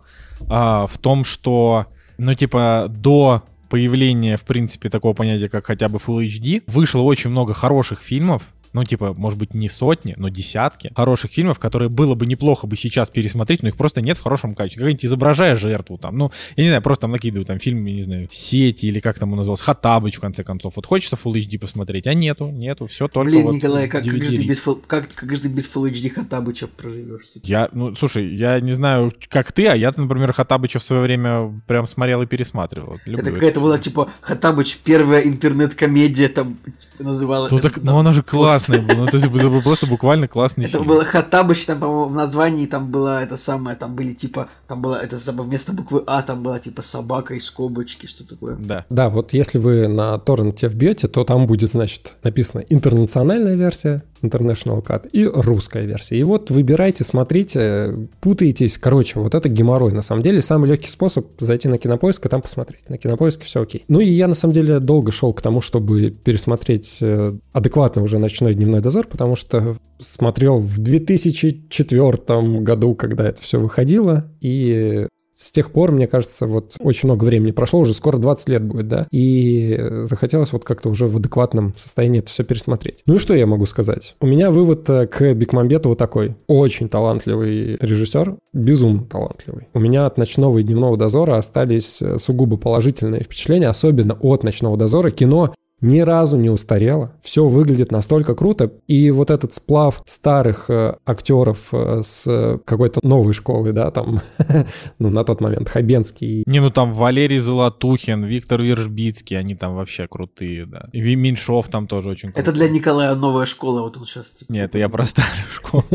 а, 0.48 0.86
в 0.86 0.96
том, 0.98 1.24
что, 1.24 1.86
ну, 2.18 2.34
типа, 2.34 2.86
до 2.88 3.42
появления, 3.68 4.36
в 4.36 4.44
принципе, 4.44 4.88
такого 4.88 5.12
понятия, 5.12 5.48
как 5.48 5.66
хотя 5.66 5.88
бы 5.88 5.98
Full 5.98 6.26
HD, 6.28 6.62
вышло 6.68 7.00
очень 7.00 7.30
много 7.30 7.52
хороших 7.52 8.00
фильмов, 8.00 8.42
ну, 8.76 8.84
типа, 8.84 9.14
может 9.14 9.38
быть, 9.38 9.54
не 9.54 9.70
сотни, 9.70 10.12
но 10.18 10.28
десятки 10.28 10.92
хороших 10.94 11.30
фильмов, 11.30 11.58
которые 11.58 11.88
было 11.88 12.14
бы 12.14 12.26
неплохо 12.26 12.66
бы 12.66 12.76
сейчас 12.76 13.08
пересмотреть, 13.08 13.62
но 13.62 13.68
их 13.68 13.76
просто 13.78 14.02
нет 14.02 14.18
в 14.18 14.22
хорошем 14.22 14.54
качестве. 14.54 14.82
Как-нибудь 14.82 15.06
изображая 15.06 15.56
жертву 15.56 15.96
там, 15.96 16.18
ну, 16.18 16.30
я 16.56 16.62
не 16.62 16.68
знаю, 16.68 16.82
просто 16.82 17.02
там 17.02 17.12
накидываю 17.12 17.46
там 17.46 17.58
фильм, 17.58 17.82
я 17.86 17.94
не 17.94 18.02
знаю, 18.02 18.28
Сети 18.30 18.84
или 18.84 19.00
как 19.00 19.18
там 19.18 19.32
он 19.32 19.38
назывался, 19.38 19.64
Хатабыч, 19.64 20.16
в 20.16 20.20
конце 20.20 20.44
концов. 20.44 20.76
Вот 20.76 20.84
хочется 20.84 21.16
Full 21.16 21.32
HD 21.32 21.58
посмотреть, 21.58 22.06
а 22.06 22.12
нету, 22.12 22.50
нету, 22.50 22.86
все 22.86 23.08
только 23.08 23.30
Блин, 23.30 23.44
вот 23.44 23.54
Николай, 23.54 23.88
как, 23.88 24.04
как, 24.04 24.12
же 24.12 24.18
ты 24.18 24.36
DVD. 24.36 24.44
без, 24.44 24.62
как, 24.86 25.08
как 25.14 25.34
же 25.34 25.40
ты 25.40 25.48
без 25.48 25.70
Full 25.74 25.90
HD 25.90 26.10
Хатабыча 26.10 26.66
проживешь? 26.66 27.22
Я, 27.44 27.70
ну, 27.72 27.94
слушай, 27.94 28.34
я 28.34 28.60
не 28.60 28.72
знаю, 28.72 29.10
как 29.30 29.52
ты, 29.52 29.68
а 29.68 29.74
я, 29.74 29.90
например, 29.96 30.34
Хатабыча 30.34 30.80
в 30.80 30.82
свое 30.82 31.00
время 31.00 31.62
прям 31.66 31.86
смотрел 31.86 32.20
и 32.20 32.26
пересматривал. 32.26 32.98
Вот 33.06 33.18
Это 33.18 33.32
какая-то 33.32 33.60
была, 33.60 33.78
типа, 33.78 34.10
Хатабыч, 34.20 34.76
первая 34.84 35.22
интернет-комедия, 35.22 36.28
там, 36.28 36.58
типа, 36.66 37.04
называла. 37.04 37.48
Ну 37.50 37.58
так, 37.58 37.82
ну 37.82 37.98
она 37.98 38.12
же 38.12 38.22
классная 38.22 38.65
была, 38.68 38.94
ну 38.94 39.06
то 39.06 39.16
есть 39.16 39.26
это 39.26 39.48
был 39.48 39.62
просто 39.62 39.86
буквально 39.86 40.28
классный 40.28 40.64
Это 40.64 40.78
фильм. 40.78 40.86
было 40.86 41.04
Хатабыч, 41.04 41.66
там, 41.66 41.80
по-моему, 41.80 42.06
в 42.06 42.14
названии 42.14 42.66
там 42.66 42.90
было 42.90 43.22
это 43.22 43.36
самое, 43.36 43.76
там 43.76 43.94
были, 43.94 44.12
типа, 44.12 44.48
там 44.66 44.82
было 44.82 44.96
это 44.96 45.18
вместо 45.42 45.72
буквы 45.72 46.02
А 46.06 46.22
там 46.22 46.42
была, 46.42 46.58
типа, 46.58 46.82
собака 46.82 47.34
и 47.34 47.40
скобочки, 47.40 48.06
что 48.06 48.26
такое. 48.26 48.56
Да. 48.56 48.84
Да, 48.90 49.08
вот 49.08 49.32
если 49.32 49.58
вы 49.58 49.88
на 49.88 50.18
торренте 50.18 50.68
вбьете, 50.68 51.08
то 51.08 51.24
там 51.24 51.46
будет, 51.46 51.70
значит, 51.70 52.16
написано 52.22 52.64
интернациональная 52.68 53.54
версия, 53.54 54.02
International 54.22 54.82
Cut, 54.84 55.08
и 55.10 55.24
русская 55.24 55.84
версия. 55.84 56.18
И 56.18 56.22
вот 56.22 56.50
выбирайте, 56.50 57.04
смотрите, 57.04 58.08
путаетесь. 58.20 58.78
Короче, 58.78 59.20
вот 59.20 59.34
это 59.34 59.48
геморрой. 59.48 59.92
На 59.92 60.02
самом 60.02 60.22
деле, 60.22 60.42
самый 60.42 60.68
легкий 60.70 60.88
способ 60.88 61.26
зайти 61.38 61.68
на 61.68 61.78
кинопоиск 61.78 62.26
и 62.26 62.28
там 62.28 62.42
посмотреть. 62.42 62.88
На 62.88 62.98
кинопоиске 62.98 63.44
все 63.44 63.62
окей. 63.62 63.84
Ну 63.88 64.00
и 64.00 64.08
я, 64.08 64.28
на 64.28 64.34
самом 64.34 64.54
деле, 64.54 64.80
долго 64.80 65.12
шел 65.12 65.32
к 65.32 65.42
тому, 65.42 65.60
чтобы 65.60 66.10
пересмотреть 66.10 66.98
э, 67.00 67.34
адекватно 67.52 68.02
уже 68.02 68.18
ночной 68.46 68.54
дневной 68.54 68.80
дозор, 68.80 69.06
потому 69.06 69.36
что 69.36 69.76
смотрел 69.98 70.58
в 70.58 70.78
2004 70.78 72.60
году, 72.60 72.94
когда 72.94 73.28
это 73.28 73.42
все 73.42 73.58
выходило, 73.58 74.30
и 74.40 75.06
с 75.34 75.52
тех 75.52 75.70
пор, 75.70 75.92
мне 75.92 76.06
кажется, 76.06 76.46
вот 76.46 76.76
очень 76.80 77.08
много 77.08 77.24
времени 77.24 77.50
прошло, 77.50 77.80
уже 77.80 77.92
скоро 77.92 78.16
20 78.16 78.48
лет 78.48 78.64
будет, 78.64 78.88
да, 78.88 79.06
и 79.10 79.78
захотелось 80.04 80.52
вот 80.52 80.64
как-то 80.64 80.88
уже 80.88 81.08
в 81.08 81.16
адекватном 81.16 81.74
состоянии 81.76 82.20
это 82.20 82.30
все 82.30 82.42
пересмотреть. 82.42 83.02
Ну 83.04 83.16
и 83.16 83.18
что 83.18 83.34
я 83.34 83.46
могу 83.46 83.66
сказать? 83.66 84.16
У 84.20 84.26
меня 84.26 84.50
вывод 84.50 84.88
э, 84.88 85.06
к 85.06 85.34
Бекмамбетову 85.34 85.94
такой. 85.94 86.36
Очень 86.46 86.88
талантливый 86.88 87.76
режиссер, 87.80 88.36
безумно 88.54 89.04
талантливый. 89.04 89.68
У 89.74 89.78
меня 89.78 90.06
от 90.06 90.16
«Ночного 90.16 90.58
и 90.58 90.62
дневного 90.62 90.96
дозора» 90.96 91.36
остались 91.36 92.00
э, 92.00 92.18
сугубо 92.18 92.56
положительные 92.56 93.22
впечатления, 93.22 93.68
особенно 93.68 94.14
от 94.14 94.42
«Ночного 94.42 94.78
дозора». 94.78 95.10
Кино 95.10 95.52
ни 95.80 96.00
разу 96.00 96.38
не 96.38 96.48
устарело. 96.48 97.12
Все 97.20 97.46
выглядит 97.46 97.92
настолько 97.92 98.34
круто. 98.34 98.72
И 98.86 99.10
вот 99.10 99.30
этот 99.30 99.52
сплав 99.52 100.02
старых 100.06 100.70
э, 100.70 100.96
актеров 101.04 101.68
э, 101.72 102.00
с 102.02 102.60
какой-то 102.64 103.00
новой 103.02 103.34
школы, 103.34 103.72
да, 103.72 103.90
там, 103.90 104.20
ну, 104.98 105.10
на 105.10 105.24
тот 105.24 105.40
момент 105.40 105.68
Хабенский. 105.68 106.44
Не, 106.46 106.60
ну 106.60 106.70
там 106.70 106.94
Валерий 106.94 107.38
Золотухин, 107.38 108.24
Виктор 108.24 108.62
Вержбицкий, 108.62 109.38
они 109.38 109.54
там 109.54 109.74
вообще 109.74 110.06
крутые, 110.08 110.66
да. 110.66 110.88
И 110.92 111.14
Меньшов 111.14 111.68
там 111.68 111.86
тоже 111.86 112.10
очень 112.10 112.32
крутой. 112.32 112.42
Это 112.42 112.52
для 112.52 112.68
Николая 112.68 113.14
новая 113.14 113.46
школа, 113.46 113.82
вот 113.82 113.96
он 113.96 114.06
сейчас, 114.06 114.30
типа. 114.30 114.52
Нет, 114.52 114.70
это 114.70 114.78
я 114.78 114.88
про 114.88 115.04
старую 115.04 115.46
школу. 115.52 115.84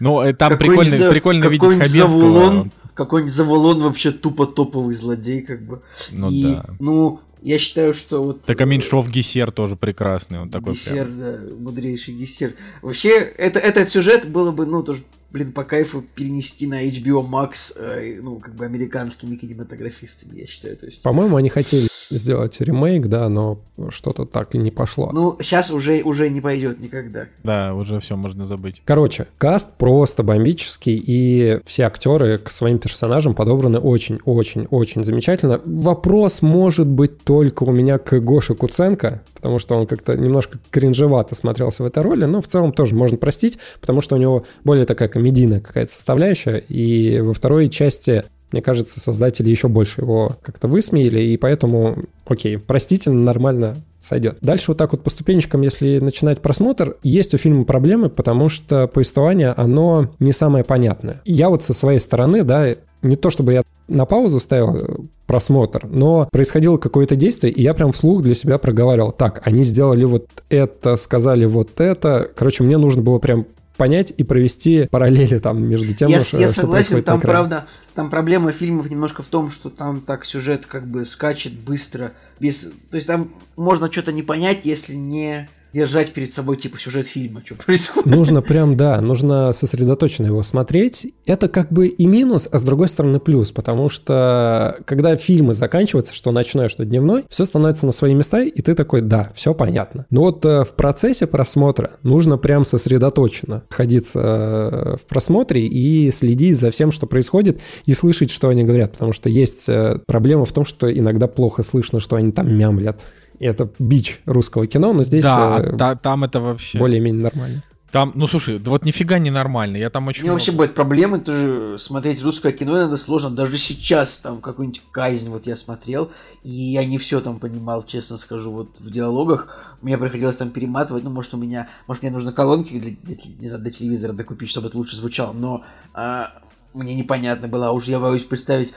Ну, 0.00 0.22
э, 0.22 0.32
там 0.32 0.56
прикольно 0.56 1.46
видеть 1.48 1.78
Хабенского. 1.78 2.70
Какой-нибудь 3.00 3.32
Завулон 3.32 3.80
вообще 3.80 4.10
тупо 4.10 4.46
топовый 4.46 4.94
злодей, 4.94 5.40
как 5.40 5.62
бы. 5.62 5.80
Ну 6.10 6.30
И, 6.30 6.42
да. 6.42 6.66
Ну, 6.78 7.20
я 7.40 7.58
считаю, 7.58 7.94
что 7.94 8.22
вот... 8.22 8.42
Так 8.42 8.60
а 8.60 8.66
Меньшов 8.66 9.08
Гессер 9.08 9.52
тоже 9.52 9.74
прекрасный, 9.74 10.38
он 10.38 10.50
такой 10.50 10.74
Гессер, 10.74 11.06
прям. 11.06 11.18
да, 11.18 11.38
мудрейший 11.58 12.12
Гессер. 12.12 12.52
Вообще, 12.82 13.18
это, 13.18 13.58
этот 13.58 13.88
сюжет 13.90 14.28
было 14.28 14.50
бы, 14.50 14.66
ну, 14.66 14.82
тоже, 14.82 15.02
блин, 15.32 15.52
по 15.52 15.64
кайфу 15.64 16.02
перенести 16.14 16.66
на 16.66 16.86
HBO 16.86 17.26
Max, 17.28 17.72
э, 17.76 18.20
ну, 18.22 18.36
как 18.36 18.54
бы 18.54 18.64
американскими 18.64 19.36
кинематографистами, 19.36 20.40
я 20.40 20.46
считаю. 20.46 20.76
То 20.76 20.86
есть, 20.86 21.02
По-моему, 21.02 21.36
они 21.36 21.48
хотели 21.48 21.88
сделать 22.10 22.60
ремейк, 22.60 23.06
да, 23.06 23.28
но 23.28 23.60
что-то 23.90 24.24
так 24.26 24.54
и 24.54 24.58
не 24.58 24.70
пошло. 24.70 25.10
ну, 25.12 25.36
сейчас 25.40 25.70
уже, 25.70 26.02
уже 26.02 26.28
не 26.28 26.40
пойдет 26.40 26.80
никогда. 26.80 27.26
Да, 27.44 27.74
уже 27.74 28.00
все 28.00 28.16
можно 28.16 28.44
забыть. 28.44 28.82
Короче, 28.84 29.26
каст 29.38 29.68
просто 29.78 30.22
бомбический, 30.22 31.02
и 31.04 31.60
все 31.64 31.84
актеры 31.84 32.38
к 32.38 32.50
своим 32.50 32.78
персонажам 32.78 33.34
подобраны 33.34 33.78
очень-очень-очень 33.78 35.04
замечательно. 35.04 35.60
Вопрос 35.64 36.42
может 36.42 36.88
быть 36.88 37.22
только 37.22 37.64
у 37.64 37.70
меня 37.70 37.98
к 37.98 38.18
Гоше 38.20 38.54
Куценко, 38.54 39.22
потому 39.34 39.58
что 39.58 39.76
он 39.76 39.86
как-то 39.86 40.16
немножко 40.16 40.58
кринжевато 40.70 41.34
смотрелся 41.34 41.82
в 41.82 41.86
этой 41.86 42.02
роли, 42.02 42.24
но 42.24 42.42
в 42.42 42.46
целом 42.46 42.72
тоже 42.72 42.94
можно 42.94 43.16
простить, 43.16 43.58
потому 43.80 44.00
что 44.00 44.16
у 44.16 44.18
него 44.18 44.44
более 44.64 44.84
такая 44.84 45.08
комедийная 45.20 45.60
какая-то 45.60 45.92
составляющая, 45.92 46.56
и 46.56 47.20
во 47.20 47.34
второй 47.34 47.68
части 47.68 48.24
мне 48.52 48.62
кажется, 48.62 48.98
создатели 48.98 49.48
еще 49.48 49.68
больше 49.68 50.00
его 50.00 50.36
как-то 50.42 50.66
высмеяли, 50.66 51.20
и 51.20 51.36
поэтому, 51.36 51.98
окей, 52.26 52.58
простительно, 52.58 53.20
нормально 53.20 53.76
сойдет. 54.00 54.38
Дальше 54.40 54.72
вот 54.72 54.78
так 54.78 54.90
вот 54.90 55.04
по 55.04 55.10
ступенечкам, 55.10 55.62
если 55.62 56.00
начинать 56.00 56.40
просмотр, 56.40 56.96
есть 57.04 57.32
у 57.32 57.38
фильма 57.38 57.64
проблемы, 57.64 58.08
потому 58.08 58.48
что 58.48 58.88
повествование, 58.88 59.50
оно 59.50 60.10
не 60.18 60.32
самое 60.32 60.64
понятное. 60.64 61.20
Я 61.24 61.48
вот 61.48 61.62
со 61.62 61.72
своей 61.72 62.00
стороны, 62.00 62.42
да, 62.42 62.74
не 63.02 63.14
то 63.14 63.30
чтобы 63.30 63.52
я 63.52 63.62
на 63.86 64.04
паузу 64.04 64.40
ставил 64.40 64.76
э, 64.76 64.96
просмотр, 65.26 65.86
но 65.86 66.28
происходило 66.32 66.76
какое-то 66.76 67.14
действие, 67.14 67.52
и 67.52 67.62
я 67.62 67.72
прям 67.72 67.92
вслух 67.92 68.22
для 68.22 68.34
себя 68.34 68.58
проговаривал, 68.58 69.12
так, 69.12 69.42
они 69.44 69.62
сделали 69.62 70.04
вот 70.04 70.26
это, 70.48 70.96
сказали 70.96 71.44
вот 71.44 71.80
это. 71.80 72.28
Короче, 72.34 72.64
мне 72.64 72.78
нужно 72.78 73.02
было 73.02 73.20
прям 73.20 73.46
понять 73.80 74.12
и 74.14 74.24
провести 74.24 74.88
параллели 74.90 75.38
там 75.38 75.66
между 75.66 75.94
тем, 75.94 76.10
я, 76.10 76.20
что, 76.20 76.38
я 76.38 76.48
что 76.50 76.62
согласен, 76.62 77.02
там 77.02 77.18
правда, 77.18 77.66
там 77.94 78.10
проблема 78.10 78.52
фильмов 78.52 78.90
немножко 78.90 79.22
в 79.22 79.26
том, 79.26 79.50
что 79.50 79.70
там 79.70 80.02
так 80.02 80.26
сюжет 80.26 80.66
как 80.66 80.86
бы 80.86 81.06
скачет 81.06 81.54
быстро, 81.54 82.12
без, 82.38 82.70
то 82.90 82.96
есть 82.96 83.06
там 83.06 83.30
можно 83.56 83.90
что-то 83.90 84.12
не 84.12 84.22
понять, 84.22 84.60
если 84.64 84.94
не 84.94 85.48
держать 85.72 86.12
перед 86.12 86.32
собой 86.32 86.56
типа 86.56 86.78
сюжет 86.78 87.06
фильма, 87.06 87.42
что 87.44 87.54
происходит. 87.54 88.06
Нужно 88.06 88.42
прям, 88.42 88.76
да, 88.76 89.00
нужно 89.00 89.52
сосредоточенно 89.52 90.26
его 90.26 90.42
смотреть. 90.42 91.12
Это 91.26 91.48
как 91.48 91.72
бы 91.72 91.88
и 91.88 92.06
минус, 92.06 92.48
а 92.50 92.58
с 92.58 92.62
другой 92.62 92.88
стороны 92.88 93.20
плюс, 93.20 93.50
потому 93.52 93.88
что 93.88 94.76
когда 94.84 95.16
фильмы 95.16 95.54
заканчиваются, 95.54 96.14
что 96.14 96.32
ночной, 96.32 96.68
что 96.68 96.84
дневной, 96.84 97.24
все 97.28 97.44
становится 97.44 97.86
на 97.86 97.92
свои 97.92 98.14
места, 98.14 98.42
и 98.42 98.62
ты 98.62 98.74
такой, 98.74 99.00
да, 99.00 99.30
все 99.34 99.54
понятно. 99.54 100.06
Но 100.10 100.22
вот 100.22 100.44
э, 100.44 100.64
в 100.64 100.74
процессе 100.74 101.26
просмотра 101.26 101.92
нужно 102.02 102.38
прям 102.38 102.64
сосредоточенно 102.64 103.62
находиться 103.70 104.20
э, 104.20 104.96
в 104.96 105.06
просмотре 105.06 105.66
и 105.66 106.10
следить 106.10 106.58
за 106.58 106.70
всем, 106.70 106.90
что 106.90 107.06
происходит, 107.06 107.60
и 107.86 107.92
слышать, 107.92 108.30
что 108.30 108.48
они 108.48 108.64
говорят, 108.64 108.92
потому 108.92 109.12
что 109.12 109.28
есть 109.28 109.68
э, 109.68 110.00
проблема 110.06 110.44
в 110.44 110.52
том, 110.52 110.64
что 110.64 110.92
иногда 110.92 111.26
плохо 111.26 111.62
слышно, 111.62 112.00
что 112.00 112.16
они 112.16 112.32
там 112.32 112.52
мямлят. 112.52 113.04
И 113.40 113.46
это 113.46 113.68
бич 113.78 114.20
русского 114.26 114.66
кино, 114.68 114.92
но 114.92 115.02
здесь 115.02 115.24
да, 115.24 115.58
э, 115.60 115.70
а 115.72 115.76
та- 115.76 115.96
там 115.96 116.22
это 116.24 116.40
вообще... 116.40 116.78
более-менее 116.78 117.24
нормально. 117.24 117.62
Там, 117.90 118.12
ну 118.14 118.28
слушай, 118.28 118.60
да 118.60 118.70
вот 118.70 118.84
нифига 118.84 119.18
не 119.18 119.30
нормально. 119.30 119.76
Я 119.76 119.90
там 119.90 120.06
очень 120.06 120.20
У 120.20 120.24
меня 120.24 120.32
вообще 120.34 120.52
много- 120.52 120.58
бывают 120.58 120.74
проблемы 120.76 121.18
тоже 121.18 121.76
смотреть 121.80 122.22
русское 122.22 122.52
кино 122.52 122.78
иногда 122.78 122.96
сложно. 122.96 123.30
Даже 123.30 123.58
сейчас 123.58 124.18
там 124.18 124.40
какую-нибудь 124.40 124.82
казнь 124.92 125.28
вот 125.28 125.48
я 125.48 125.56
смотрел, 125.56 126.10
и 126.44 126.50
я 126.50 126.84
не 126.84 126.98
все 126.98 127.20
там 127.20 127.40
понимал, 127.40 127.82
честно 127.82 128.16
скажу, 128.16 128.52
вот 128.52 128.78
в 128.78 128.90
диалогах. 128.90 129.74
Мне 129.82 129.98
приходилось 129.98 130.36
там 130.36 130.50
перематывать, 130.50 131.02
ну, 131.02 131.10
может, 131.10 131.34
у 131.34 131.36
меня, 131.36 131.68
может, 131.88 132.04
мне 132.04 132.12
нужно 132.12 132.30
колонки 132.32 132.78
для, 132.78 132.92
для- 133.02 133.16
не 133.40 133.48
знаю, 133.48 133.62
для 133.64 133.72
телевизора 133.72 134.12
докупить, 134.12 134.50
чтобы 134.50 134.68
это 134.68 134.78
лучше 134.78 134.94
звучало, 134.94 135.32
но 135.32 135.64
а, 135.92 136.30
мне 136.74 136.94
непонятно 136.94 137.48
было, 137.48 137.68
а 137.68 137.72
уж 137.72 137.86
я 137.86 137.98
боюсь 137.98 138.22
представить, 138.22 138.72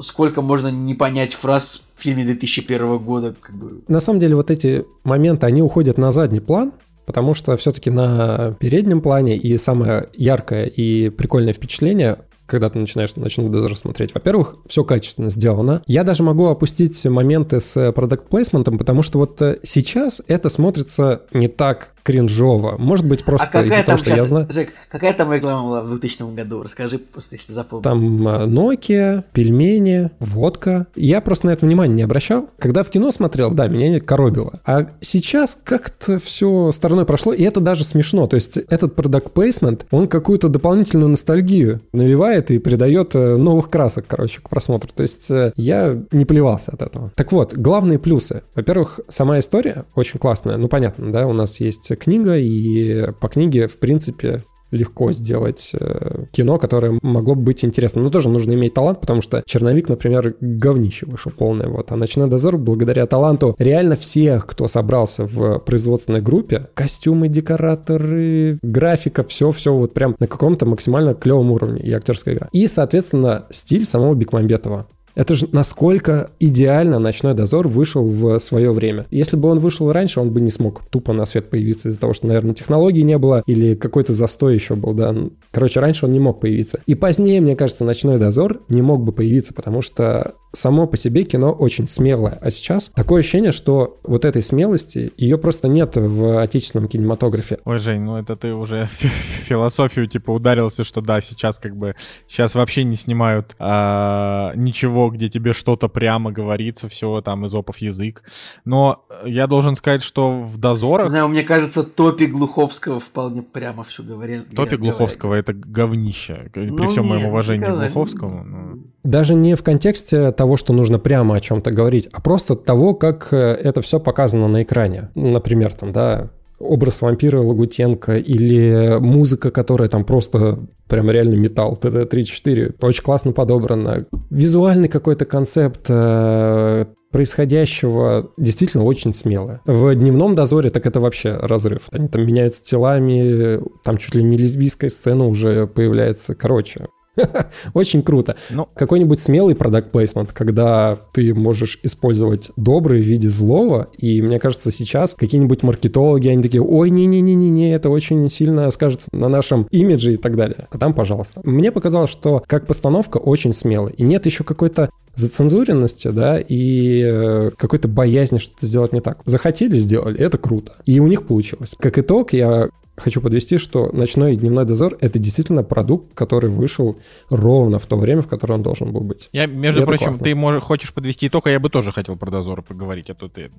сколько 0.00 0.42
можно 0.42 0.68
не 0.68 0.94
понять 0.94 1.34
фраз 1.34 1.84
в 1.96 2.02
фильме 2.02 2.24
2001 2.24 2.98
года, 2.98 3.34
как 3.40 3.54
бы. 3.54 3.82
На 3.88 4.00
самом 4.00 4.20
деле 4.20 4.36
вот 4.36 4.50
эти 4.50 4.84
моменты, 5.04 5.46
они 5.46 5.62
уходят 5.62 5.98
на 5.98 6.10
задний 6.10 6.40
план, 6.40 6.72
потому 7.06 7.34
что 7.34 7.56
все-таки 7.56 7.90
на 7.90 8.54
переднем 8.58 9.00
плане 9.00 9.36
и 9.36 9.56
самое 9.56 10.08
яркое 10.14 10.66
и 10.66 11.10
прикольное 11.10 11.52
впечатление 11.52 12.18
когда 12.46 12.70
ты 12.70 12.78
начинаешь 12.78 13.16
ночной 13.16 13.48
дозор 13.48 13.76
смотреть. 13.76 14.14
Во-первых, 14.14 14.56
все 14.66 14.84
качественно 14.84 15.30
сделано. 15.30 15.82
Я 15.86 16.04
даже 16.04 16.22
могу 16.22 16.46
опустить 16.46 17.04
моменты 17.06 17.60
с 17.60 17.92
продукт 17.92 18.28
плейсментом, 18.28 18.78
потому 18.78 19.02
что 19.02 19.18
вот 19.18 19.40
э, 19.42 19.58
сейчас 19.62 20.22
это 20.26 20.48
смотрится 20.48 21.22
не 21.32 21.48
так 21.48 21.94
кринжово. 22.04 22.76
Может 22.78 23.08
быть, 23.08 23.24
просто 23.24 23.60
а 23.60 23.64
из-за 23.64 23.82
того, 23.82 23.98
что 23.98 24.10
я 24.10 24.16
сейчас, 24.16 24.28
знаю. 24.28 24.46
Жек, 24.50 24.72
какая 24.90 25.14
там 25.14 25.32
реклама 25.32 25.66
была 25.66 25.80
в 25.80 25.88
2000 25.88 26.34
году? 26.34 26.62
Расскажи 26.62 26.98
просто, 26.98 27.36
если 27.36 27.52
запомнил. 27.54 27.82
Там 27.82 28.28
э, 28.28 28.46
Nokia, 28.46 29.24
пельмени, 29.32 30.10
водка. 30.20 30.86
Я 30.94 31.22
просто 31.22 31.46
на 31.46 31.50
это 31.50 31.64
внимание 31.64 31.96
не 31.96 32.02
обращал. 32.02 32.50
Когда 32.58 32.82
в 32.82 32.90
кино 32.90 33.10
смотрел, 33.10 33.50
да, 33.50 33.68
меня 33.68 33.88
не 33.88 34.00
коробило. 34.00 34.60
А 34.66 34.88
сейчас 35.00 35.58
как-то 35.64 36.18
все 36.18 36.72
стороной 36.72 37.06
прошло, 37.06 37.32
и 37.32 37.42
это 37.42 37.60
даже 37.60 37.84
смешно. 37.84 38.26
То 38.26 38.34
есть 38.34 38.58
этот 38.58 38.94
продукт 38.94 39.32
плейсмент, 39.32 39.86
он 39.90 40.06
какую-то 40.06 40.48
дополнительную 40.48 41.08
ностальгию 41.08 41.80
навевает, 41.92 42.33
развивает 42.34 42.50
и 42.50 42.58
придает 42.58 43.14
э, 43.14 43.36
новых 43.36 43.70
красок, 43.70 44.06
короче, 44.06 44.40
к 44.40 44.48
просмотру. 44.48 44.90
То 44.94 45.02
есть 45.02 45.30
э, 45.30 45.52
я 45.56 45.96
не 46.12 46.24
плевался 46.24 46.72
от 46.72 46.82
этого. 46.82 47.12
Так 47.14 47.32
вот, 47.32 47.56
главные 47.56 47.98
плюсы. 47.98 48.42
Во-первых, 48.54 49.00
сама 49.08 49.38
история 49.38 49.84
очень 49.94 50.18
классная. 50.18 50.56
Ну, 50.56 50.68
понятно, 50.68 51.12
да, 51.12 51.26
у 51.26 51.32
нас 51.32 51.60
есть 51.60 51.96
книга, 51.98 52.36
и 52.36 53.10
по 53.20 53.28
книге, 53.28 53.68
в 53.68 53.78
принципе, 53.78 54.42
легко 54.74 55.12
сделать 55.12 55.72
э, 55.74 56.24
кино, 56.32 56.58
которое 56.58 56.98
могло 57.02 57.34
бы 57.34 57.42
быть 57.42 57.64
интересным. 57.64 58.04
Но 58.04 58.10
тоже 58.10 58.28
нужно 58.28 58.52
иметь 58.52 58.74
талант, 58.74 59.00
потому 59.00 59.22
что 59.22 59.42
«Черновик», 59.46 59.88
например, 59.88 60.34
говнище 60.40 61.06
вышел 61.06 61.32
полное. 61.36 61.68
Вот. 61.68 61.92
А 61.92 61.96
«Ночной 61.96 62.28
дозор» 62.28 62.58
благодаря 62.58 63.06
таланту 63.06 63.54
реально 63.58 63.96
всех, 63.96 64.46
кто 64.46 64.66
собрался 64.66 65.26
в 65.26 65.58
производственной 65.60 66.20
группе, 66.20 66.68
костюмы, 66.74 67.28
декораторы, 67.28 68.58
графика, 68.62 69.24
все-все 69.24 69.72
вот 69.72 69.94
прям 69.94 70.16
на 70.18 70.26
каком-то 70.26 70.66
максимально 70.66 71.14
клевом 71.14 71.50
уровне 71.50 71.80
и 71.80 71.92
актерская 71.92 72.34
игра. 72.34 72.48
И, 72.52 72.66
соответственно, 72.66 73.46
стиль 73.50 73.84
самого 73.84 74.14
Бекмамбетова. 74.14 74.86
Это 75.14 75.34
же 75.34 75.48
насколько 75.52 76.30
идеально 76.40 76.98
«Ночной 76.98 77.34
дозор» 77.34 77.68
вышел 77.68 78.04
в 78.04 78.38
свое 78.38 78.72
время. 78.72 79.06
Если 79.10 79.36
бы 79.36 79.48
он 79.48 79.60
вышел 79.60 79.92
раньше, 79.92 80.20
он 80.20 80.30
бы 80.30 80.40
не 80.40 80.50
смог 80.50 80.82
тупо 80.90 81.12
на 81.12 81.24
свет 81.24 81.50
появиться 81.50 81.88
из-за 81.88 82.00
того, 82.00 82.12
что, 82.12 82.26
наверное, 82.26 82.54
технологий 82.54 83.02
не 83.02 83.18
было 83.18 83.42
или 83.46 83.74
какой-то 83.74 84.12
застой 84.12 84.54
еще 84.54 84.74
был, 84.74 84.92
да. 84.92 85.14
Короче, 85.52 85.80
раньше 85.80 86.06
он 86.06 86.12
не 86.12 86.20
мог 86.20 86.40
появиться. 86.40 86.80
И 86.86 86.94
позднее, 86.94 87.40
мне 87.40 87.56
кажется, 87.56 87.84
«Ночной 87.84 88.18
дозор» 88.18 88.62
не 88.68 88.82
мог 88.82 89.04
бы 89.04 89.12
появиться, 89.12 89.54
потому 89.54 89.82
что 89.82 90.34
само 90.54 90.86
по 90.86 90.96
себе 90.96 91.24
кино 91.24 91.52
очень 91.52 91.86
смелое. 91.86 92.38
А 92.40 92.50
сейчас 92.50 92.88
такое 92.90 93.20
ощущение, 93.20 93.52
что 93.52 93.98
вот 94.04 94.24
этой 94.24 94.42
смелости, 94.42 95.12
ее 95.16 95.36
просто 95.38 95.68
нет 95.68 95.96
в 95.96 96.40
отечественном 96.40 96.88
кинематографе. 96.88 97.58
Ой, 97.64 97.78
Жень, 97.78 98.02
ну 98.02 98.16
это 98.16 98.36
ты 98.36 98.54
уже 98.54 98.86
философию 99.46 100.06
типа 100.06 100.30
ударился, 100.30 100.84
что 100.84 101.00
да, 101.00 101.20
сейчас 101.20 101.58
как 101.58 101.76
бы, 101.76 101.94
сейчас 102.26 102.54
вообще 102.54 102.84
не 102.84 102.96
снимают 102.96 103.54
а, 103.58 104.52
ничего, 104.54 105.10
где 105.10 105.28
тебе 105.28 105.52
что-то 105.52 105.88
прямо 105.88 106.32
говорится, 106.32 106.88
все 106.88 107.20
там 107.20 107.44
из 107.44 107.54
опов 107.54 107.78
язык. 107.78 108.22
Но 108.64 109.04
я 109.24 109.46
должен 109.46 109.74
сказать, 109.74 110.02
что 110.02 110.40
в 110.40 110.58
дозорах... 110.58 111.08
Знаю, 111.08 111.28
мне 111.28 111.42
кажется, 111.42 111.82
Топи 111.82 112.26
Глуховского 112.26 113.00
вполне 113.00 113.42
прямо 113.42 113.84
все 113.84 114.02
говорил. 114.02 114.44
Топи 114.54 114.76
Глуховского— 114.76 115.34
это 115.34 115.52
говнище. 115.52 116.50
При 116.52 116.70
ну, 116.70 116.86
всем 116.86 117.04
нет, 117.04 117.14
моем 117.14 117.28
уважении 117.28 117.64
к 117.64 117.70
Глуховскому. 117.70 118.44
Но... 118.44 118.78
Даже 119.02 119.34
не 119.34 119.54
в 119.54 119.62
контексте 119.62 120.32
того, 120.32 120.43
что 120.56 120.72
нужно 120.72 120.98
прямо 120.98 121.36
о 121.36 121.40
чем-то 121.40 121.70
говорить, 121.70 122.08
а 122.12 122.20
просто 122.20 122.54
того, 122.54 122.94
как 122.94 123.28
э, 123.32 123.36
это 123.36 123.80
все 123.80 123.98
показано 123.98 124.48
на 124.48 124.62
экране. 124.62 125.10
Например, 125.14 125.72
там, 125.72 125.92
да, 125.92 126.30
образ 126.58 127.00
вампира 127.00 127.40
Лагутенко 127.40 128.16
или 128.16 128.98
музыка, 129.00 129.50
которая 129.50 129.88
там 129.88 130.04
просто 130.04 130.58
прям 130.88 131.10
реально 131.10 131.34
металл, 131.34 131.78
ТТ-34, 131.80 132.76
очень 132.80 133.02
классно 133.02 133.32
подобрано. 133.32 134.06
Визуальный 134.30 134.88
какой-то 134.88 135.24
концепт 135.24 135.86
э, 135.88 136.86
происходящего 137.10 138.30
действительно 138.36 138.84
очень 138.84 139.12
смело. 139.12 139.60
В 139.66 139.94
«Дневном 139.94 140.34
дозоре» 140.34 140.70
так 140.70 140.86
это 140.86 141.00
вообще 141.00 141.36
разрыв. 141.40 141.88
Они 141.92 142.08
там 142.08 142.26
меняются 142.26 142.64
телами, 142.64 143.60
там 143.84 143.98
чуть 143.98 144.14
ли 144.14 144.22
не 144.22 144.36
лесбийская 144.36 144.90
сцена 144.90 145.26
уже 145.26 145.66
появляется. 145.66 146.34
Короче, 146.34 146.86
Очень 147.74 148.02
круто. 148.02 148.36
Ну, 148.50 148.68
Какой-нибудь 148.74 149.20
смелый 149.20 149.54
продакт 149.54 149.90
плейсмент, 149.90 150.32
когда 150.32 150.98
ты 151.12 151.34
можешь 151.34 151.78
использовать 151.82 152.50
добрый 152.56 153.00
в 153.00 153.04
виде 153.04 153.28
злого, 153.28 153.88
и 153.96 154.20
мне 154.22 154.38
кажется, 154.38 154.70
сейчас 154.70 155.14
какие-нибудь 155.14 155.62
маркетологи, 155.62 156.28
они 156.28 156.42
такие, 156.42 156.62
ой, 156.62 156.90
не-не-не-не, 156.90 157.74
это 157.74 157.90
очень 157.90 158.28
сильно 158.28 158.70
скажется 158.70 159.08
на 159.12 159.28
нашем 159.28 159.66
имидже 159.70 160.14
и 160.14 160.16
так 160.16 160.36
далее. 160.36 160.66
А 160.70 160.78
там, 160.78 160.94
пожалуйста. 160.94 161.40
Мне 161.44 161.72
показалось, 161.72 162.10
что 162.10 162.42
как 162.46 162.66
постановка 162.66 163.18
очень 163.18 163.52
смелая, 163.52 163.92
и 163.92 164.02
нет 164.02 164.26
еще 164.26 164.44
какой-то 164.44 164.90
зацензуренности, 165.14 166.08
да, 166.08 166.40
и 166.40 167.02
э, 167.04 167.50
какой-то 167.56 167.86
боязни 167.86 168.38
что-то 168.38 168.66
сделать 168.66 168.92
не 168.92 169.00
так. 169.00 169.18
Захотели, 169.24 169.78
сделали, 169.78 170.18
это 170.18 170.38
круто. 170.38 170.72
И 170.86 170.98
у 170.98 171.06
них 171.06 171.26
получилось. 171.26 171.74
Как 171.78 171.98
итог, 171.98 172.32
я 172.32 172.68
хочу 172.96 173.20
подвести, 173.20 173.58
что 173.58 173.90
«Ночной 173.92 174.34
и 174.34 174.36
дневной 174.36 174.64
дозор»— 174.64 174.96
это 175.00 175.18
действительно 175.18 175.62
продукт, 175.62 176.14
который 176.14 176.50
вышел 176.50 176.98
ровно 177.28 177.78
в 177.78 177.86
то 177.86 177.96
время, 177.96 178.22
в 178.22 178.28
которое 178.28 178.54
он 178.54 178.62
должен 178.62 178.92
был 178.92 179.00
быть. 179.00 179.28
Я, 179.32 179.46
между 179.46 179.82
и 179.82 179.86
прочим, 179.86 180.12
ты 180.12 180.34
можешь, 180.34 180.62
хочешь 180.62 180.92
подвести 180.92 181.26
итог, 181.26 181.46
а 181.46 181.50
я 181.50 181.58
бы 181.58 181.70
тоже 181.70 181.92
хотел 181.92 182.16
про 182.16 182.30
дозоры 182.30 182.62
поговорить, 182.62 183.10
а 183.10 183.14
то 183.14 183.28
ты... 183.28 183.50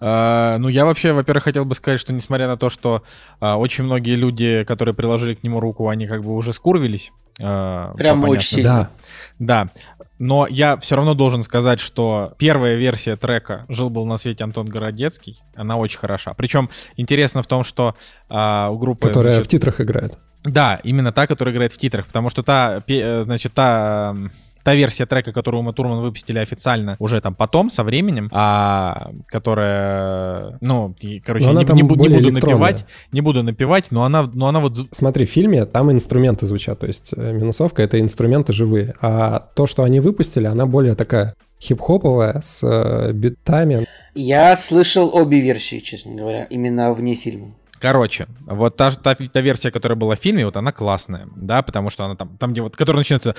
А, 0.00 0.58
ну, 0.58 0.68
я 0.68 0.84
вообще, 0.84 1.12
во-первых, 1.12 1.44
хотел 1.44 1.64
бы 1.64 1.74
сказать, 1.74 2.00
что 2.00 2.12
несмотря 2.12 2.46
на 2.46 2.56
то, 2.56 2.68
что 2.68 3.02
а, 3.40 3.56
очень 3.56 3.84
многие 3.84 4.14
люди, 4.14 4.64
которые 4.64 4.94
приложили 4.94 5.34
к 5.34 5.42
нему 5.42 5.60
руку, 5.60 5.88
они 5.88 6.06
как 6.06 6.22
бы 6.22 6.34
уже 6.34 6.52
скурвились, 6.52 7.12
а, 7.40 7.94
Прям 7.94 8.24
очень 8.24 8.56
сильно. 8.56 8.90
Да. 9.38 9.66
Да. 9.66 10.01
Но 10.18 10.46
я 10.48 10.76
все 10.76 10.96
равно 10.96 11.14
должен 11.14 11.42
сказать, 11.42 11.80
что 11.80 12.34
первая 12.38 12.76
версия 12.76 13.16
трека 13.16 13.64
«Жил-был 13.68 14.06
на 14.06 14.16
свете 14.18 14.44
Антон 14.44 14.66
Городецкий», 14.66 15.38
она 15.56 15.76
очень 15.76 15.98
хороша. 15.98 16.34
Причем 16.34 16.70
интересно 16.96 17.42
в 17.42 17.46
том, 17.46 17.64
что 17.64 17.96
а, 18.28 18.70
у 18.70 18.78
группы... 18.78 19.08
Которая 19.08 19.34
значит, 19.34 19.48
в 19.48 19.50
титрах 19.50 19.80
играет. 19.80 20.18
Да, 20.44 20.80
именно 20.84 21.12
та, 21.12 21.26
которая 21.26 21.54
играет 21.54 21.72
в 21.72 21.76
титрах, 21.76 22.06
потому 22.06 22.30
что 22.30 22.42
та, 22.42 22.82
э, 22.86 23.22
значит, 23.24 23.52
та 23.52 24.16
та 24.62 24.74
версия 24.74 25.06
трека, 25.06 25.32
которую 25.32 25.62
мы 25.62 25.72
Турман 25.72 26.00
выпустили 26.00 26.38
официально 26.38 26.96
уже 26.98 27.20
там 27.20 27.34
потом, 27.34 27.70
со 27.70 27.84
временем, 27.84 28.28
а, 28.32 29.12
которая, 29.26 30.58
ну, 30.60 30.94
и, 31.00 31.20
короче, 31.20 31.46
не, 31.46 31.64
не, 31.64 31.72
не 31.74 31.82
буду 31.82 32.08
напевать, 32.08 32.84
не 33.12 33.20
буду 33.20 33.42
напевать, 33.42 33.90
но 33.90 34.04
она, 34.04 34.30
но 34.32 34.48
она 34.48 34.60
вот... 34.60 34.76
Смотри, 34.90 35.26
в 35.26 35.30
фильме 35.30 35.64
там 35.66 35.90
инструменты 35.90 36.46
звучат, 36.46 36.80
то 36.80 36.86
есть 36.86 37.14
э, 37.16 37.32
минусовка— 37.32 37.82
это 37.84 38.00
инструменты 38.00 38.52
живые, 38.52 38.94
а 39.00 39.38
то, 39.54 39.66
что 39.66 39.82
они 39.82 40.00
выпустили, 40.00 40.46
она 40.46 40.66
более 40.66 40.94
такая 40.94 41.34
хип-хоповая, 41.60 42.40
с 42.40 42.62
э, 42.64 43.12
битами. 43.12 43.86
Я 44.14 44.56
слышал 44.56 45.14
обе 45.14 45.40
версии, 45.40 45.78
честно 45.78 46.14
говоря, 46.14 46.44
именно 46.44 46.92
вне 46.92 47.14
фильма. 47.14 47.54
Короче, 47.82 48.28
вот 48.46 48.76
та, 48.76 48.92
та, 48.92 49.16
та 49.16 49.40
версия, 49.40 49.72
которая 49.72 49.98
была 49.98 50.14
в 50.14 50.20
фильме, 50.20 50.44
вот 50.44 50.56
она 50.56 50.70
классная, 50.70 51.26
да, 51.34 51.62
потому 51.62 51.90
что 51.90 52.04
она 52.04 52.14
там, 52.14 52.36
там 52.38 52.52
где 52.52 52.60
вот, 52.60 52.76
которая 52.76 52.98
начинается 52.98 53.34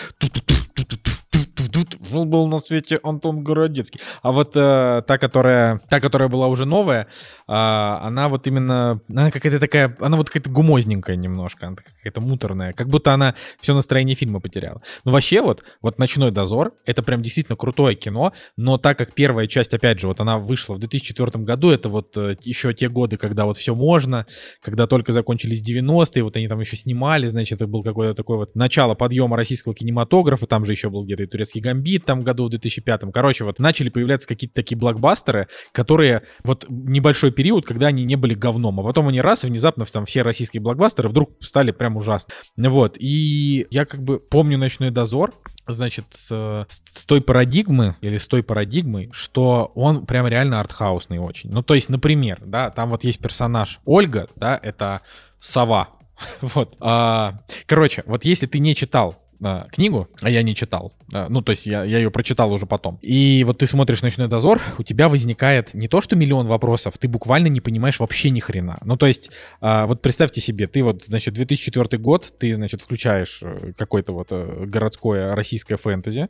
жил 2.13 2.25
был 2.25 2.47
на 2.47 2.59
свете 2.59 2.99
Антон 3.03 3.43
Городецкий. 3.43 3.99
А 4.21 4.31
вот 4.31 4.55
э, 4.55 5.01
та, 5.05 5.17
которая, 5.17 5.81
та, 5.89 5.99
которая 5.99 6.29
была 6.29 6.47
уже 6.47 6.65
новая, 6.65 7.01
э, 7.01 7.07
она 7.47 8.29
вот 8.29 8.47
именно, 8.47 9.01
она 9.09 9.31
какая-то 9.31 9.59
такая, 9.59 9.95
она 9.99 10.17
вот 10.17 10.29
какая-то 10.29 10.49
гумозненькая 10.49 11.15
немножко, 11.15 11.67
она 11.67 11.75
какая-то 11.75 12.21
муторная, 12.21 12.73
как 12.73 12.87
будто 12.87 13.13
она 13.13 13.35
все 13.59 13.73
настроение 13.73 14.15
фильма 14.15 14.39
потеряла. 14.39 14.81
Ну 15.03 15.11
вообще 15.11 15.41
вот, 15.41 15.63
вот 15.81 15.99
«Ночной 15.99 16.31
дозор»— 16.31 16.73
это 16.85 17.03
прям 17.03 17.21
действительно 17.21 17.57
крутое 17.57 17.95
кино, 17.95 18.33
но 18.55 18.77
так 18.77 18.97
как 18.97 19.13
первая 19.13 19.47
часть, 19.47 19.73
опять 19.73 19.99
же, 19.99 20.07
вот 20.07 20.19
она 20.21 20.37
вышла 20.37 20.75
в 20.75 20.79
2004 20.79 21.43
году, 21.43 21.71
это 21.71 21.89
вот 21.89 22.15
э, 22.17 22.37
еще 22.43 22.73
те 22.73 22.89
годы, 22.89 23.17
когда 23.17 23.45
вот 23.45 23.57
все 23.57 23.75
можно, 23.75 24.25
когда 24.61 24.87
только 24.87 25.11
закончились 25.11 25.61
90-е, 25.61 26.23
вот 26.23 26.37
они 26.37 26.47
там 26.47 26.59
еще 26.59 26.77
снимали, 26.77 27.27
значит, 27.27 27.57
это 27.57 27.67
был 27.67 27.83
какое-то 27.83 28.13
такое 28.13 28.37
вот 28.37 28.55
начало 28.55 28.93
подъема 28.93 29.35
российского 29.35 29.73
кинематографа, 29.73 30.45
там 30.45 30.65
же 30.65 30.73
еще 30.73 30.89
был 30.89 31.03
где-то 31.03 31.23
и 31.23 31.27
турецкий 31.27 31.61
гамбит 31.61 32.02
там 32.05 32.21
году 32.21 32.45
в 32.45 32.49
2005. 32.49 33.01
Короче, 33.13 33.43
вот 33.43 33.59
начали 33.59 33.89
появляться 33.89 34.27
какие-то 34.27 34.55
такие 34.55 34.77
блокбастеры, 34.77 35.47
которые 35.71 36.23
вот 36.43 36.65
небольшой 36.69 37.31
период, 37.31 37.65
когда 37.65 37.87
они 37.87 38.03
не 38.03 38.15
были 38.15 38.33
говном, 38.33 38.79
а 38.79 38.83
потом 38.83 39.07
они 39.07 39.21
раз, 39.21 39.43
и 39.43 39.47
внезапно 39.47 39.85
там 39.85 40.05
все 40.05 40.21
российские 40.21 40.61
блокбастеры 40.61 41.09
вдруг 41.09 41.31
стали 41.41 41.71
прям 41.71 41.97
ужасно. 41.97 42.33
Вот, 42.57 42.95
и 42.99 43.67
я 43.69 43.85
как 43.85 44.03
бы 44.03 44.19
помню 44.19 44.57
«Ночной 44.57 44.89
дозор», 44.89 45.33
значит, 45.67 46.05
с, 46.11 46.67
с 46.67 47.05
той 47.05 47.21
парадигмы, 47.21 47.95
или 48.01 48.17
с 48.17 48.27
той 48.27 48.43
парадигмой, 48.43 49.09
что 49.13 49.71
он 49.75 50.05
прям 50.05 50.27
реально 50.27 50.59
артхаусный 50.59 51.19
очень. 51.19 51.51
Ну, 51.51 51.63
то 51.63 51.73
есть, 51.73 51.89
например, 51.89 52.41
да, 52.45 52.69
там 52.69 52.89
вот 52.89 53.03
есть 53.03 53.19
персонаж 53.19 53.79
Ольга, 53.85 54.27
да, 54.35 54.59
это 54.61 55.01
сова, 55.39 55.89
вот. 56.41 56.75
А, 56.79 57.39
короче, 57.65 58.03
вот 58.05 58.25
если 58.25 58.47
ты 58.47 58.59
не 58.59 58.75
читал 58.75 59.22
книгу, 59.71 60.07
а 60.21 60.29
я 60.29 60.43
не 60.43 60.55
читал. 60.55 60.93
А, 61.13 61.27
ну, 61.29 61.41
то 61.41 61.51
есть 61.51 61.65
я, 61.65 61.83
я 61.83 61.97
ее 61.97 62.11
прочитал 62.11 62.51
уже 62.51 62.65
потом. 62.65 62.99
И 63.01 63.43
вот 63.45 63.59
ты 63.59 63.67
смотришь 63.67 64.01
«Ночной 64.01 64.27
дозор», 64.27 64.61
у 64.77 64.83
тебя 64.83 65.09
возникает 65.09 65.73
не 65.73 65.87
то, 65.87 66.01
что 66.01 66.15
миллион 66.15 66.47
вопросов, 66.47 66.97
ты 66.97 67.07
буквально 67.07 67.47
не 67.47 67.61
понимаешь 67.61 67.99
вообще 67.99 68.29
ни 68.29 68.39
хрена. 68.39 68.79
Ну, 68.83 68.97
то 68.97 69.05
есть, 69.05 69.31
а, 69.61 69.85
вот 69.85 70.01
представьте 70.01 70.41
себе, 70.41 70.67
ты 70.67 70.83
вот, 70.83 71.05
значит, 71.05 71.33
2004 71.33 71.97
год, 71.97 72.33
ты, 72.39 72.53
значит, 72.55 72.81
включаешь 72.81 73.39
э, 73.41 73.73
какое-то 73.77 74.13
вот 74.13 74.27
э, 74.31 74.65
городское 74.65 75.35
российское 75.35 75.77
фэнтези, 75.77 76.29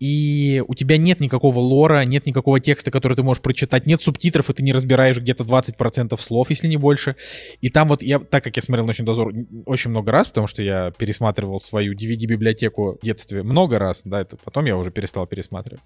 и 0.00 0.64
у 0.66 0.74
тебя 0.74 0.96
нет 0.96 1.20
никакого 1.20 1.58
лора, 1.58 2.04
нет 2.06 2.26
никакого 2.26 2.58
текста, 2.58 2.90
который 2.90 3.14
ты 3.14 3.22
можешь 3.22 3.42
прочитать, 3.42 3.86
нет 3.86 4.02
субтитров, 4.02 4.48
и 4.48 4.54
ты 4.54 4.62
не 4.62 4.72
разбираешь 4.72 5.18
где-то 5.18 5.44
20% 5.44 6.18
слов, 6.20 6.50
если 6.50 6.68
не 6.68 6.78
больше. 6.78 7.16
И 7.60 7.68
там 7.68 7.88
вот 7.88 8.02
я, 8.02 8.18
так 8.18 8.42
как 8.42 8.56
я 8.56 8.62
смотрел 8.62 8.86
«Ночной 8.86 9.04
дозор» 9.04 9.32
очень 9.66 9.90
много 9.90 10.10
раз, 10.10 10.28
потому 10.28 10.46
что 10.46 10.62
я 10.62 10.90
пересматривал 10.90 11.60
свою 11.60 11.92
DVD-библиотеку 11.92 12.98
в 13.00 13.04
детстве 13.04 13.42
много 13.42 13.78
раз, 13.78 14.02
да, 14.04 14.22
это 14.22 14.38
потом 14.42 14.64
я 14.64 14.76
уже 14.76 14.90
перестал 14.90 15.26
пересматривать. 15.26 15.82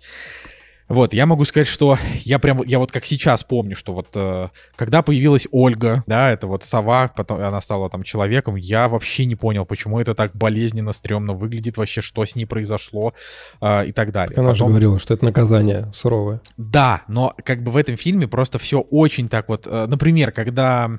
Вот, 0.88 1.14
я 1.14 1.24
могу 1.24 1.44
сказать, 1.46 1.66
что 1.66 1.96
я 2.24 2.38
прям, 2.38 2.62
я 2.62 2.78
вот 2.78 2.92
как 2.92 3.06
сейчас 3.06 3.42
помню, 3.42 3.74
что 3.74 3.94
вот 3.94 4.08
э, 4.14 4.48
когда 4.76 5.00
появилась 5.02 5.46
Ольга, 5.50 6.04
да, 6.06 6.30
это 6.30 6.46
вот 6.46 6.62
сова, 6.62 7.08
потом 7.08 7.40
она 7.40 7.60
стала 7.62 7.88
там 7.88 8.02
человеком, 8.02 8.56
я 8.56 8.88
вообще 8.88 9.24
не 9.24 9.34
понял, 9.34 9.64
почему 9.64 9.98
это 9.98 10.14
так 10.14 10.36
болезненно, 10.36 10.92
стрёмно 10.92 11.32
выглядит, 11.32 11.78
вообще, 11.78 12.02
что 12.02 12.24
с 12.26 12.36
ней 12.36 12.44
произошло 12.44 13.14
э, 13.62 13.86
и 13.86 13.92
так 13.92 14.12
далее. 14.12 14.34
Она 14.36 14.50
Потом- 14.50 14.54
же 14.54 14.64
говорила, 14.66 14.98
что 14.98 15.14
это 15.14 15.24
наказание 15.24 15.90
суровое. 15.94 16.40
Да, 16.58 17.02
но 17.08 17.34
как 17.44 17.62
бы 17.62 17.70
в 17.70 17.76
этом 17.78 17.96
фильме 17.96 18.28
просто 18.28 18.58
все 18.58 18.80
очень 18.80 19.28
так 19.28 19.48
вот. 19.48 19.66
э, 19.66 19.86
Например, 19.88 20.32
когда 20.32 20.90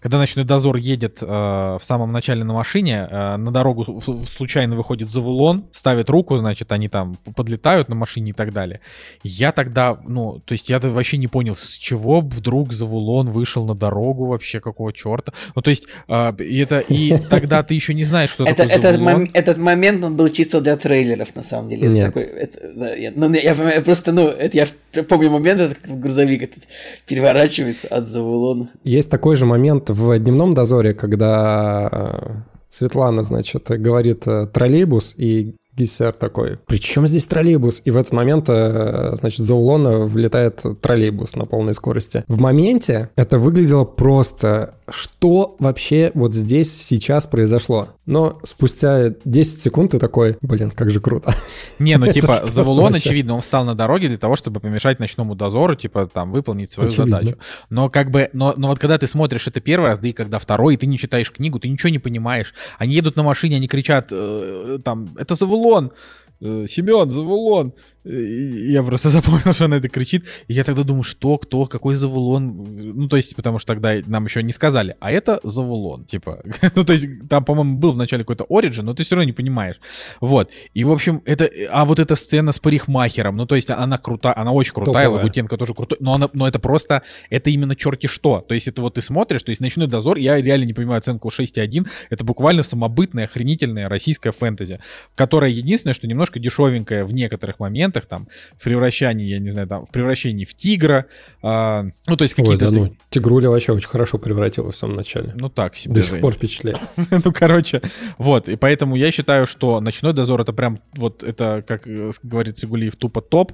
когда 0.00 0.18
ночной 0.18 0.44
дозор 0.44 0.76
едет 0.76 1.18
э, 1.20 1.26
в 1.26 1.80
самом 1.82 2.10
начале 2.10 2.42
на 2.42 2.54
машине, 2.54 3.06
э, 3.10 3.36
на 3.36 3.52
дорогу 3.52 4.00
случайно 4.34 4.74
выходит 4.74 5.10
Завулон, 5.10 5.66
ставит 5.72 6.08
руку, 6.08 6.36
значит, 6.38 6.72
они 6.72 6.88
там 6.88 7.16
подлетают 7.36 7.88
на 7.88 7.94
машине 7.94 8.30
и 8.30 8.32
так 8.32 8.52
далее. 8.52 8.80
Я 9.22 9.52
тогда, 9.52 9.98
ну, 10.06 10.40
то 10.44 10.52
есть 10.52 10.70
я 10.70 10.78
вообще 10.78 11.18
не 11.18 11.28
понял, 11.28 11.54
с 11.54 11.76
чего 11.76 12.20
вдруг 12.20 12.72
Завулон 12.72 13.30
вышел 13.30 13.66
на 13.66 13.74
дорогу 13.74 14.26
вообще, 14.26 14.60
какого 14.60 14.92
черта. 14.92 15.32
Ну, 15.54 15.60
то 15.60 15.68
есть, 15.70 15.86
э, 16.08 16.32
это, 16.38 16.80
и 16.80 17.18
тогда 17.28 17.62
ты 17.62 17.74
еще 17.74 17.92
не 17.92 18.04
знаешь, 18.04 18.30
что 18.30 18.44
Это, 18.44 18.62
такое 18.62 18.76
этот, 18.78 18.96
Завулон. 18.96 19.22
мом- 19.24 19.30
этот 19.34 19.58
момент, 19.58 20.02
он 20.02 20.16
был 20.16 20.28
чисто 20.30 20.62
для 20.62 20.76
трейлеров, 20.76 21.36
на 21.36 21.42
самом 21.42 21.68
деле. 21.68 21.82
Это 21.82 21.92
Нет. 21.92 22.06
такой, 22.06 22.22
это, 22.22 22.72
да, 22.74 22.94
я, 22.94 23.12
ну, 23.14 23.30
я, 23.34 23.52
я 23.52 23.80
просто, 23.82 24.12
ну, 24.12 24.28
это 24.28 24.56
я 24.56 24.66
помню 25.08 25.30
момент, 25.30 25.60
этот 25.60 25.78
грузовик 26.00 26.42
этот 26.42 26.64
переворачивается 27.06 27.88
от 27.88 28.08
Завулона. 28.08 28.68
Есть 28.82 29.10
такой 29.10 29.36
же 29.36 29.46
момент 29.46 29.90
в 29.90 30.18
«Дневном 30.18 30.54
дозоре», 30.54 30.94
когда 30.94 31.88
э, 31.90 32.30
Светлана, 32.68 33.22
значит, 33.22 33.68
говорит 33.68 34.26
э, 34.26 34.46
«троллейбус», 34.46 35.14
и 35.16 35.54
Гиссер 35.76 36.12
такой, 36.12 36.58
при 36.66 36.78
чем 36.78 37.06
здесь 37.06 37.26
троллейбус? 37.26 37.82
И 37.84 37.90
в 37.90 37.96
этот 37.96 38.12
момент, 38.12 38.46
э, 38.48 39.14
значит, 39.18 39.46
за 39.46 39.54
Улона 39.54 40.00
влетает 40.00 40.62
троллейбус 40.80 41.36
на 41.36 41.46
полной 41.46 41.74
скорости. 41.74 42.24
В 42.28 42.38
моменте 42.38 43.10
это 43.16 43.38
выглядело 43.38 43.84
просто, 43.84 44.74
что 44.88 45.56
вообще 45.58 46.10
вот 46.14 46.34
здесь 46.34 46.70
сейчас 46.70 47.26
произошло. 47.26 47.88
Но 48.10 48.40
спустя 48.42 49.14
10 49.24 49.62
секунд 49.62 49.92
ты 49.92 50.00
такой, 50.00 50.36
блин, 50.42 50.72
как 50.72 50.90
же 50.90 51.00
круто. 51.00 51.32
Не, 51.78 51.96
ну 51.96 52.12
типа 52.12 52.40
Завулон, 52.44 52.96
очевидно, 52.96 53.34
он 53.34 53.40
встал 53.40 53.64
на 53.64 53.76
дороге 53.76 54.08
для 54.08 54.18
того, 54.18 54.34
чтобы 54.34 54.58
помешать 54.58 54.98
ночному 54.98 55.36
дозору, 55.36 55.76
типа 55.76 56.10
там 56.12 56.32
выполнить 56.32 56.72
свою 56.72 56.90
Очевидно. 56.90 57.18
задачу. 57.18 57.38
Но 57.70 57.88
как 57.88 58.10
бы, 58.10 58.28
но, 58.32 58.52
но 58.56 58.66
вот 58.66 58.80
когда 58.80 58.98
ты 58.98 59.06
смотришь 59.06 59.46
это 59.46 59.60
первый 59.60 59.90
раз, 59.90 60.00
да 60.00 60.08
и 60.08 60.12
когда 60.12 60.40
второй, 60.40 60.74
и 60.74 60.76
ты 60.76 60.86
не 60.86 60.98
читаешь 60.98 61.30
книгу, 61.30 61.60
ты 61.60 61.68
ничего 61.68 61.90
не 61.90 62.00
понимаешь. 62.00 62.52
Они 62.78 62.94
едут 62.94 63.14
на 63.14 63.22
машине, 63.22 63.56
они 63.56 63.68
кричат, 63.68 64.08
э, 64.10 64.78
там, 64.84 65.08
это 65.16 65.36
Завулон, 65.36 65.92
э, 66.40 66.64
Семен, 66.66 67.10
Завулон. 67.10 67.74
Я 68.04 68.82
просто 68.82 69.08
запомнил, 69.10 69.52
что 69.52 69.66
она 69.66 69.76
это 69.76 69.88
кричит. 69.88 70.24
И 70.48 70.54
я 70.54 70.64
тогда 70.64 70.84
думаю, 70.84 71.02
что, 71.02 71.36
кто, 71.38 71.66
какой 71.66 71.94
Завулон. 71.94 72.66
Ну, 72.94 73.08
то 73.08 73.16
есть, 73.16 73.36
потому 73.36 73.58
что 73.58 73.74
тогда 73.74 73.94
нам 74.06 74.24
еще 74.24 74.42
не 74.42 74.52
сказали, 74.52 74.96
а 75.00 75.10
это 75.10 75.40
Завулон. 75.42 76.04
Типа, 76.04 76.42
ну, 76.74 76.84
то 76.84 76.92
есть, 76.92 77.06
там, 77.28 77.44
по-моему, 77.44 77.78
был 77.78 77.92
вначале 77.92 78.24
какой-то 78.24 78.44
Origin, 78.44 78.82
но 78.82 78.94
ты 78.94 79.04
все 79.04 79.16
равно 79.16 79.24
не 79.24 79.32
понимаешь. 79.32 79.76
Вот. 80.20 80.50
И, 80.74 80.84
в 80.84 80.90
общем, 80.90 81.22
это... 81.24 81.50
А 81.70 81.84
вот 81.84 81.98
эта 81.98 82.16
сцена 82.16 82.52
с 82.52 82.58
парикмахером, 82.58 83.36
ну, 83.36 83.46
то 83.46 83.54
есть, 83.54 83.70
она 83.70 83.98
крутая, 83.98 84.36
она 84.36 84.52
очень 84.52 84.72
крутая, 84.72 85.04
Топовая. 85.04 85.22
Лагутенко 85.22 85.56
тоже 85.56 85.74
крутой, 85.74 85.98
но, 86.00 86.14
она, 86.14 86.30
но 86.32 86.48
это 86.48 86.58
просто, 86.58 87.02
это 87.28 87.50
именно 87.50 87.76
черти 87.76 88.06
что. 88.06 88.40
То 88.40 88.54
есть, 88.54 88.68
это 88.68 88.80
вот 88.80 88.94
ты 88.94 89.02
смотришь, 89.02 89.42
то 89.42 89.50
есть, 89.50 89.60
«Ночной 89.60 89.86
дозор», 89.86 90.16
я 90.16 90.40
реально 90.40 90.64
не 90.64 90.72
понимаю 90.72 90.98
оценку 90.98 91.28
6,1, 91.28 91.86
это 92.08 92.24
буквально 92.24 92.62
самобытная, 92.62 93.24
охренительная 93.24 93.88
российская 93.88 94.32
фэнтези, 94.32 94.80
которая 95.14 95.50
единственное, 95.50 95.94
что 95.94 96.06
немножко 96.06 96.38
дешевенькая 96.38 97.04
в 97.04 97.12
некоторых 97.12 97.58
моментах, 97.58 97.89
там, 97.90 98.28
в 98.56 98.64
превращении, 98.64 99.26
я 99.26 99.38
не 99.38 99.50
знаю, 99.50 99.68
там, 99.68 99.86
в 99.86 99.90
превращении 99.90 100.44
в 100.44 100.54
тигра, 100.54 101.06
а, 101.42 101.84
ну, 102.06 102.16
то 102.16 102.22
есть, 102.22 102.38
Ой, 102.38 102.44
какие-то... 102.44 102.66
да 102.66 102.72
ты- 102.72 102.78
ну, 102.78 102.96
Тигруля 103.10 103.50
вообще 103.50 103.72
очень 103.72 103.88
хорошо 103.88 104.18
превратила 104.18 104.70
в 104.70 104.76
самом 104.76 104.96
начале. 104.96 105.34
ну, 105.36 105.48
так 105.48 105.76
себе. 105.76 105.94
До 105.94 106.02
сих 106.02 106.20
пор 106.20 106.32
впечатляет. 106.32 106.80
ну, 107.10 107.32
короче, 107.32 107.82
вот, 108.18 108.48
и 108.48 108.56
поэтому 108.56 108.96
я 108.96 109.10
считаю, 109.10 109.46
что 109.46 109.80
ночной 109.80 110.12
дозор 110.12 110.40
это 110.40 110.52
прям, 110.52 110.80
вот 110.94 111.22
это, 111.22 111.64
как 111.66 111.86
э, 111.86 112.10
говорит 112.22 112.58
Сигулиев, 112.58 112.96
тупо 112.96 113.20
топ, 113.20 113.52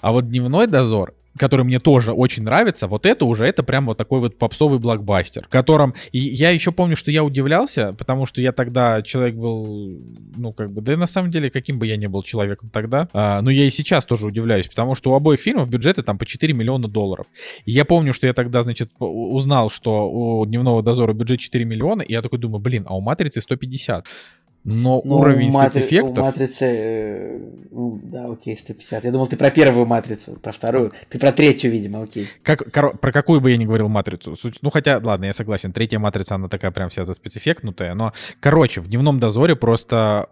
а 0.00 0.12
вот 0.12 0.28
дневной 0.28 0.66
дозор, 0.66 1.14
который 1.38 1.64
мне 1.64 1.78
тоже 1.78 2.12
очень 2.12 2.42
нравится, 2.42 2.86
вот 2.86 3.06
это 3.06 3.24
уже, 3.24 3.46
это 3.46 3.62
прям 3.62 3.86
вот 3.86 3.98
такой 3.98 4.20
вот 4.20 4.38
попсовый 4.38 4.78
блокбастер, 4.78 5.44
в 5.44 5.48
котором, 5.48 5.94
и 6.12 6.18
я 6.18 6.50
еще 6.50 6.72
помню, 6.72 6.96
что 6.96 7.10
я 7.10 7.24
удивлялся, 7.24 7.92
потому 7.92 8.26
что 8.26 8.40
я 8.40 8.52
тогда 8.52 9.02
человек 9.02 9.34
был, 9.34 10.00
ну, 10.36 10.52
как 10.52 10.72
бы, 10.72 10.80
да 10.80 10.94
и 10.94 10.96
на 10.96 11.06
самом 11.06 11.30
деле, 11.30 11.50
каким 11.50 11.78
бы 11.78 11.86
я 11.86 11.96
ни 11.96 12.06
был 12.06 12.22
человеком 12.22 12.70
тогда, 12.70 13.08
а, 13.12 13.40
но 13.42 13.50
я 13.50 13.64
и 13.64 13.70
сейчас 13.70 14.04
тоже 14.04 14.26
удивляюсь, 14.26 14.66
потому 14.66 14.94
что 14.94 15.12
у 15.12 15.14
обоих 15.14 15.40
фильмов 15.40 15.68
бюджеты 15.68 16.02
там 16.02 16.18
по 16.18 16.26
4 16.26 16.54
миллиона 16.54 16.88
долларов. 16.88 17.26
И 17.64 17.72
я 17.72 17.84
помню, 17.84 18.12
что 18.12 18.26
я 18.26 18.32
тогда, 18.32 18.62
значит, 18.62 18.90
узнал, 18.98 19.70
что 19.70 20.10
у 20.10 20.44
Дневного 20.46 20.82
дозора 20.82 21.12
бюджет 21.12 21.40
4 21.40 21.64
миллиона, 21.64 22.02
и 22.02 22.12
я 22.12 22.22
такой 22.22 22.38
думаю, 22.38 22.60
блин, 22.60 22.84
а 22.88 22.96
у 22.96 23.00
Матрицы 23.00 23.40
150. 23.40 24.06
Но 24.68 25.00
Ну, 25.04 25.16
уровень 25.18 25.50
Матри- 25.52 25.80
спецэффектов... 25.80 26.24
Матрицы, 26.24 26.64
э, 26.66 27.38
ну, 27.70 28.00
да, 28.02 28.26
окей, 28.26 28.56
150. 28.58 29.04
Я 29.04 29.12
думал, 29.12 29.28
ты 29.28 29.36
про 29.36 29.50
первую 29.50 29.86
Матрицу, 29.86 30.32
про 30.32 30.50
вторую. 30.50 30.92
Ты 31.08 31.20
про 31.20 31.30
третью, 31.30 31.70
видимо, 31.70 32.02
окей. 32.02 32.26
Как, 32.42 32.62
коро- 32.62 32.98
про 32.98 33.12
какую 33.12 33.40
бы 33.40 33.52
я 33.52 33.56
ни 33.58 33.64
говорил 33.64 33.88
матрицу. 33.88 34.34
Суть- 34.34 34.58
ну, 34.62 34.70
хотя, 34.70 35.00
ладно, 35.02 35.26
я 35.26 35.32
согласен. 35.32 35.72
Третья 35.72 36.00
матрица, 36.00 36.34
она 36.34 36.48
такая 36.48 36.72
прям 36.72 36.88
вся 36.88 37.04
заспецэффектнутая. 37.04 37.94
Но, 37.94 38.12
короче, 38.40 38.80
в 38.80 38.88
дневном 38.88 39.20
дозоре 39.20 39.54
просто. 39.54 40.30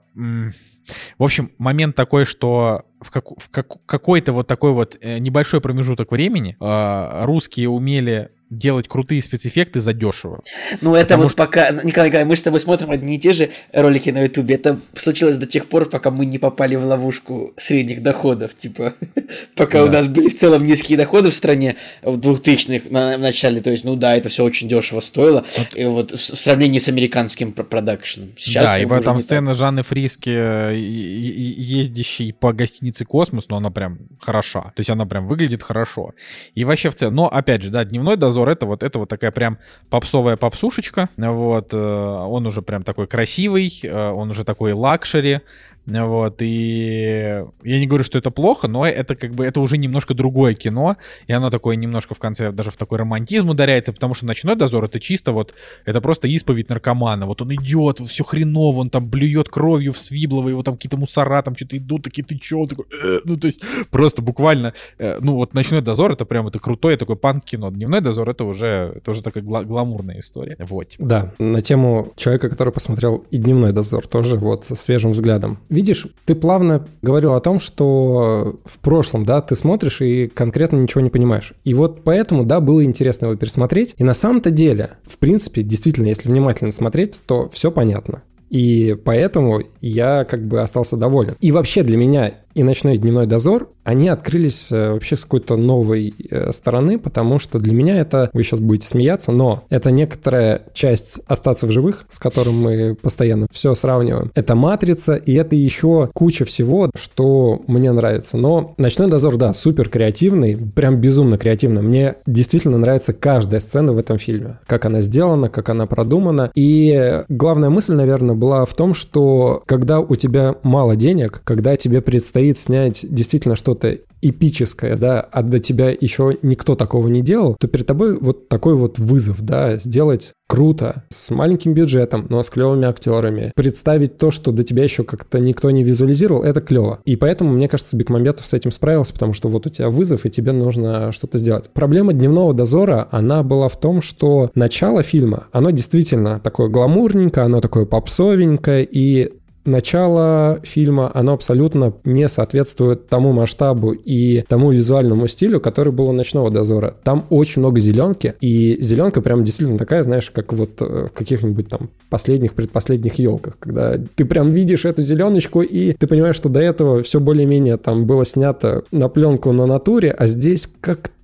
в 1.19 1.23
общем, 1.23 1.51
момент 1.59 1.95
такой, 1.97 2.25
что 2.25 2.83
в, 3.01 3.11
как- 3.13 3.31
в 3.41 3.49
как- 3.51 3.87
какой-то 3.87 4.33
вот 4.33 4.47
такой 4.49 4.73
вот 4.73 4.99
э, 5.01 5.19
небольшой 5.19 5.61
промежуток 5.61 6.11
времени 6.13 6.57
э, 6.61 7.25
русские 7.25 7.69
умели 7.69 8.31
делать 8.51 8.89
крутые 8.89 9.21
спецэффекты 9.23 9.81
задешево. 9.81 10.43
Ну, 10.81 10.95
это 10.95 11.05
Потому 11.07 11.23
вот 11.25 11.35
пока... 11.37 11.71
Николай 11.71 12.09
Николаевич, 12.09 12.29
мы 12.29 12.37
с 12.37 12.43
тобой 12.43 12.61
смотрим 12.61 12.91
одни 12.91 13.17
и 13.17 13.19
те 13.19 13.33
же 13.33 13.51
ролики 13.73 14.11
на 14.11 14.23
Ютубе. 14.23 14.55
Это 14.57 14.79
случилось 14.97 15.37
до 15.39 15.47
тех 15.47 15.67
пор, 15.67 15.89
пока 15.89 16.11
мы 16.11 16.27
не 16.27 16.39
попали 16.39 16.77
в 16.77 16.85
ловушку 16.85 17.53
средних 17.57 18.03
доходов. 18.03 18.55
Типа, 18.55 18.95
пока 19.57 19.83
у 19.83 19.87
Да. 19.87 19.99
нас 19.99 20.07
были 20.09 20.29
в 20.29 20.37
целом 20.37 20.67
низкие 20.67 20.97
доходы 20.99 21.31
в 21.31 21.35
стране 21.35 21.77
в 22.03 22.19
2000-х 22.19 22.87
на, 22.91 23.17
в 23.17 23.21
начале. 23.21 23.61
То 23.61 23.71
есть, 23.71 23.85
ну 23.85 23.97
да, 23.97 24.17
это 24.17 24.29
все 24.29 24.45
очень 24.45 24.69
дешево 24.69 25.01
стоило. 25.01 25.45
И 25.75 25.85
вот 25.85 26.13
в, 26.13 26.17
в 26.17 26.21
сравнении 26.41 26.79
с 26.79 26.89
американским 26.89 27.53
пр- 27.53 27.65
продакшеном. 27.65 28.31
Сейчас 28.37 28.65
да, 28.65 28.73
как 28.75 28.83
и 28.83 28.85
бы 28.85 28.89
в 28.91 28.93
уже 28.93 29.01
этом 29.03 29.17
не 29.17 29.21
так. 29.21 29.25
сцена 29.27 29.55
Жанны 29.55 29.83
Фриски, 29.83 30.31
э, 30.31 30.75
ездящей 30.77 32.33
по 32.33 32.53
гостинице 32.53 33.05
«Космос», 33.05 33.49
но 33.49 33.57
она 33.57 33.71
прям 33.71 33.99
хороша. 34.21 34.63
То 34.63 34.81
есть 34.81 34.91
она 34.91 35.07
прям 35.07 35.27
выглядит 35.27 35.63
хорошо. 35.63 36.13
И 36.55 36.65
вообще 36.65 36.91
в 36.91 36.95
целом, 36.95 37.15
но 37.15 37.29
опять 37.29 37.63
же, 37.63 37.71
да, 37.71 37.85
«Дневной 37.85 38.17
дозор»— 38.17 38.44
это 38.49 38.67
вот, 38.67 38.83
это 38.83 38.99
вот 38.99 39.09
такая 39.09 39.31
прям 39.31 39.59
попсовая 39.91 40.37
попсушечка. 40.37 41.09
Вот, 41.17 41.73
э, 41.73 41.77
он 41.77 42.47
уже 42.47 42.63
прям 42.63 42.83
такой 42.83 43.07
красивый, 43.07 43.73
э, 43.83 44.11
он 44.11 44.31
уже 44.31 44.45
такой 44.45 44.73
luxury. 44.73 45.41
Вот, 45.87 46.37
и 46.41 47.45
я 47.63 47.79
не 47.79 47.87
говорю, 47.87 48.05
что 48.05 48.17
это 48.19 48.31
плохо, 48.31 48.69
но 48.69 48.87
это 48.87 49.17
как 49.17 49.33
бы, 49.33 49.45
это 49.45 49.61
уже 49.61 49.77
немножко 49.77 50.15
другое 50.15 50.55
кино, 50.55 50.97
и 51.27 51.33
оно 51.33 51.51
такое 51.51 51.77
немножко 51.77 52.15
в 52.15 52.19
конце 52.19 52.53
даже 52.53 52.71
в 52.71 52.77
такой 52.77 52.99
романтизм 52.99 53.51
ударяется, 53.51 53.93
потому 53.93 54.15
что 54.15 54.25
«Ночной 54.25 54.57
дозор»— 54.57 54.85
это 54.87 54.99
чисто 54.99 55.33
вот, 55.33 55.53
это 55.85 56.01
просто 56.01 56.27
исповедь 56.29 56.71
наркомана. 56.71 57.27
Вот 57.27 57.43
он 57.43 57.55
идет, 57.55 58.01
все 58.01 58.25
хреново, 58.25 58.81
он 58.81 58.91
там 58.91 59.09
блюет 59.09 59.51
кровью 59.51 59.93
в 59.93 59.99
Свиблово, 59.99 60.49
его 60.49 60.63
там 60.63 60.75
какие-то 60.75 60.97
мусора 60.97 61.43
там 61.43 61.55
что-то 61.55 61.77
идут, 61.77 62.05
такие, 62.05 62.25
ты? 62.25 62.39
Он 62.55 62.69
Такой, 62.69 62.87
«Э». 63.05 63.21
ну, 63.25 63.37
то 63.37 63.47
есть 63.47 63.63
просто 63.91 64.23
буквально, 64.23 64.73
э, 64.99 65.19
ну, 65.21 65.35
вот 65.35 65.53
«Ночной 65.55 65.83
дозор»— 65.83 66.13
это 66.13 66.25
прям 66.25 66.47
это 66.47 66.59
крутое 66.59 66.97
такое 66.97 67.17
панк-кино. 67.17 67.71
«Дневной 67.71 68.01
дозор»— 68.01 68.29
это 68.31 68.45
уже, 68.45 68.95
это 68.97 69.11
уже 69.11 69.23
такая 69.23 69.43
гла- 69.45 69.65
гламурная 69.65 70.21
история. 70.21 70.57
Вот. 70.61 70.95
Да, 70.99 71.35
на 71.39 71.61
тему 71.61 72.13
человека, 72.17 72.49
который 72.49 72.73
посмотрел 72.73 73.25
и 73.31 73.37
«Дневной 73.37 73.73
дозор», 73.73 74.07
тоже 74.07 74.37
вот 74.37 74.65
со 74.65 74.75
свежим 74.77 75.11
взглядом. 75.11 75.59
Видишь, 75.75 76.07
ты 76.25 76.37
плавно 76.37 76.87
говорил 77.03 77.35
о 77.35 77.41
том, 77.41 77.59
что 77.59 78.61
в 78.65 78.79
прошлом, 78.79 79.25
да, 79.25 79.41
ты 79.41 79.57
смотришь 79.57 80.01
и 80.03 80.29
конкретно 80.29 80.77
ничего 80.77 81.01
не 81.01 81.11
понимаешь. 81.11 81.53
И 81.65 81.75
вот 81.75 82.05
поэтому, 82.05 82.45
да, 82.45 82.61
было 82.61 82.85
интересно 82.85 83.27
его 83.27 83.37
пересмотреть. 83.37 83.97
И 83.99 84.05
на 84.05 84.15
самом-то 84.15 84.51
деле, 84.51 84.93
в 85.03 85.19
принципе, 85.19 85.63
действительно, 85.63 86.07
если 86.07 86.29
внимательно 86.29 86.71
смотреть, 86.71 87.19
то 87.27 87.49
все 87.49 87.73
понятно. 87.73 88.23
И 88.51 88.97
поэтому 89.05 89.63
я 89.81 90.25
как 90.25 90.47
бы 90.47 90.61
остался 90.61 90.97
доволен. 90.97 91.35
И 91.41 91.51
вообще 91.51 91.83
для 91.83 91.97
меня 91.97 92.35
и 92.55 92.63
«Ночной 92.63 92.95
и 92.95 92.99
дневной 92.99 93.27
дозор», 93.27 93.69
они 93.85 94.09
открылись 94.09 94.73
э, 94.73 94.93
вообще 94.93 95.17
с 95.17 95.25
какой-то 95.25 95.57
новой 95.57 96.15
э, 96.31 96.53
стороны, 96.53 96.99
потому 96.99 97.39
что 97.39 97.59
для 97.59 97.75
меня 97.75 97.99
это, 97.99 98.31
вы 98.33 98.43
сейчас 98.43 98.61
будете 98.61 98.87
смеяться, 98.87 99.31
но 99.31 99.65
это 99.69 99.91
некоторая 99.91 100.63
часть 100.73 101.21
«Остаться 101.27 101.67
в 101.67 101.71
живых», 101.71 102.07
с 102.09 102.19
которым 102.19 102.55
мы 102.61 102.95
постоянно 102.95 103.47
все 103.51 103.75
сравниваем. 103.75 104.33
Это 104.35 104.55
«Матрица», 104.55 105.15
и 105.17 105.35
это 105.35 105.55
еще 105.55 106.09
куча 106.15 106.45
всего, 106.45 106.91
что 106.95 107.63
мне 107.67 107.93
нравится. 107.93 108.37
Но 108.39 108.75
«Ночной 108.79 109.09
дозор», 109.09 109.37
да, 109.37 109.53
супер 109.53 109.89
креативный, 109.89 110.57
прям 110.57 111.01
безумно 111.01 111.37
креативно. 111.37 111.83
Мне 111.83 112.17
действительно 112.27 112.79
нравится 112.79 113.13
каждая 113.13 113.61
сцена 113.61 113.93
в 113.93 113.99
этом 113.99 114.19
фильме. 114.19 114.59
Как 114.67 114.87
она 114.87 115.01
сделана, 115.01 115.51
как 115.51 115.69
она 115.69 115.87
продумана. 115.87 116.51
И 116.55 117.23
главная 117.29 117.71
мысль, 117.71 117.95
наверное, 117.95 118.35
была 118.35 118.65
в 118.65 118.75
том, 118.75 118.95
что 118.95 119.63
когда 119.67 120.01
у 120.01 120.17
тебя 120.17 120.55
мало 120.63 120.97
денег, 120.97 121.43
когда 121.45 121.77
тебе 121.77 122.01
предстоит 122.01 122.44
предстоит 122.45 122.59
снять 122.59 123.07
действительно 123.09 123.57
что-то 123.57 123.99
эпическое, 124.21 124.97
да, 124.97 125.21
а 125.21 125.43
до 125.43 125.59
тебя 125.59 125.91
еще 125.91 126.39
никто 126.43 126.77
такого 126.77 127.09
не 127.09 127.21
делал, 127.21 127.57
то 127.59 127.69
перед 127.69 127.87
тобой 127.87 128.19
вот 128.19 128.49
такой 128.49 128.75
вот 128.75 128.99
вызов, 128.99 129.43
да, 129.43 129.77
сделать 129.77 130.33
круто, 130.49 131.05
с 131.11 131.31
маленьким 131.31 131.75
бюджетом, 131.75 132.27
но 132.31 132.43
с 132.43 132.49
клевыми 132.49 132.87
актерами. 132.87 133.53
Представить 133.55 134.19
то, 134.19 134.31
что 134.31 134.51
до 134.51 134.63
тебя 134.63 134.83
еще 134.83 135.05
как-то 135.05 135.41
никто 135.41 135.71
не 135.71 135.85
визуализировал, 135.85 136.43
это 136.43 136.61
клево. 136.61 137.01
И 137.05 137.17
поэтому, 137.17 137.53
мне 137.53 137.69
кажется, 137.69 137.97
Бекмамбетов 137.97 138.47
с 138.47 138.55
этим 138.55 138.71
справился, 138.71 139.13
потому 139.13 139.33
что 139.33 139.49
вот 139.49 139.67
у 139.67 139.71
тебя 139.71 139.91
вызов, 139.91 140.25
и 140.25 140.31
тебе 140.31 140.53
нужно 140.53 141.13
что-то 141.13 141.39
сделать. 141.39 141.71
Проблема 141.73 142.13
«Дневного 142.13 142.55
дозора», 142.55 143.09
она 143.11 143.43
была 143.43 143.69
в 143.69 143.79
том, 143.79 144.01
что 144.01 144.51
начало 144.55 145.03
фильма, 145.03 145.49
оно 145.53 145.71
действительно 145.71 146.41
такое 146.41 146.69
гламурненькое, 146.69 147.47
оно 147.47 147.61
такое 147.61 147.85
попсовенькое, 147.85 148.87
и 148.91 149.33
начало 149.65 150.61
фильма, 150.63 151.11
оно 151.15 151.33
абсолютно 151.33 151.95
не 152.05 152.29
соответствует 152.29 153.09
тому 153.09 153.33
масштабу 153.33 153.93
и 153.93 154.43
тому 154.43 154.73
визуальному 154.73 155.27
стилю, 155.27 155.61
который 155.61 155.93
был 155.93 156.09
у 156.09 156.13
«Ночного 156.13 156.51
дозора». 156.51 156.95
Там 157.03 157.27
очень 157.31 157.61
много 157.61 157.81
зеленки, 157.81 158.35
и 158.41 158.77
зеленка 158.81 159.21
прям 159.21 159.45
действительно 159.45 159.79
такая, 159.79 160.03
знаешь, 160.03 160.31
как 160.31 160.53
вот 160.53 160.81
э, 160.83 161.09
в 161.09 161.13
каких-нибудь 161.13 161.69
там 161.69 161.91
последних, 162.11 162.55
предпоследних 162.55 163.15
елках, 163.19 163.57
когда 163.59 163.99
ты 164.15 164.25
прям 164.25 164.53
видишь 164.53 164.85
эту 164.85 165.03
зеленочку, 165.03 165.63
и 165.63 165.93
ты 165.93 166.07
понимаешь, 166.07 166.37
что 166.37 166.49
до 166.49 166.61
этого 166.61 167.03
все 167.03 167.21
более-менее 167.21 167.77
там 167.77 168.07
было 168.07 168.25
снято 168.25 168.85
на 168.91 169.09
пленку 169.09 169.53
на 169.53 169.67
натуре, 169.67 170.11
а 170.11 170.27
здесь 170.27 170.69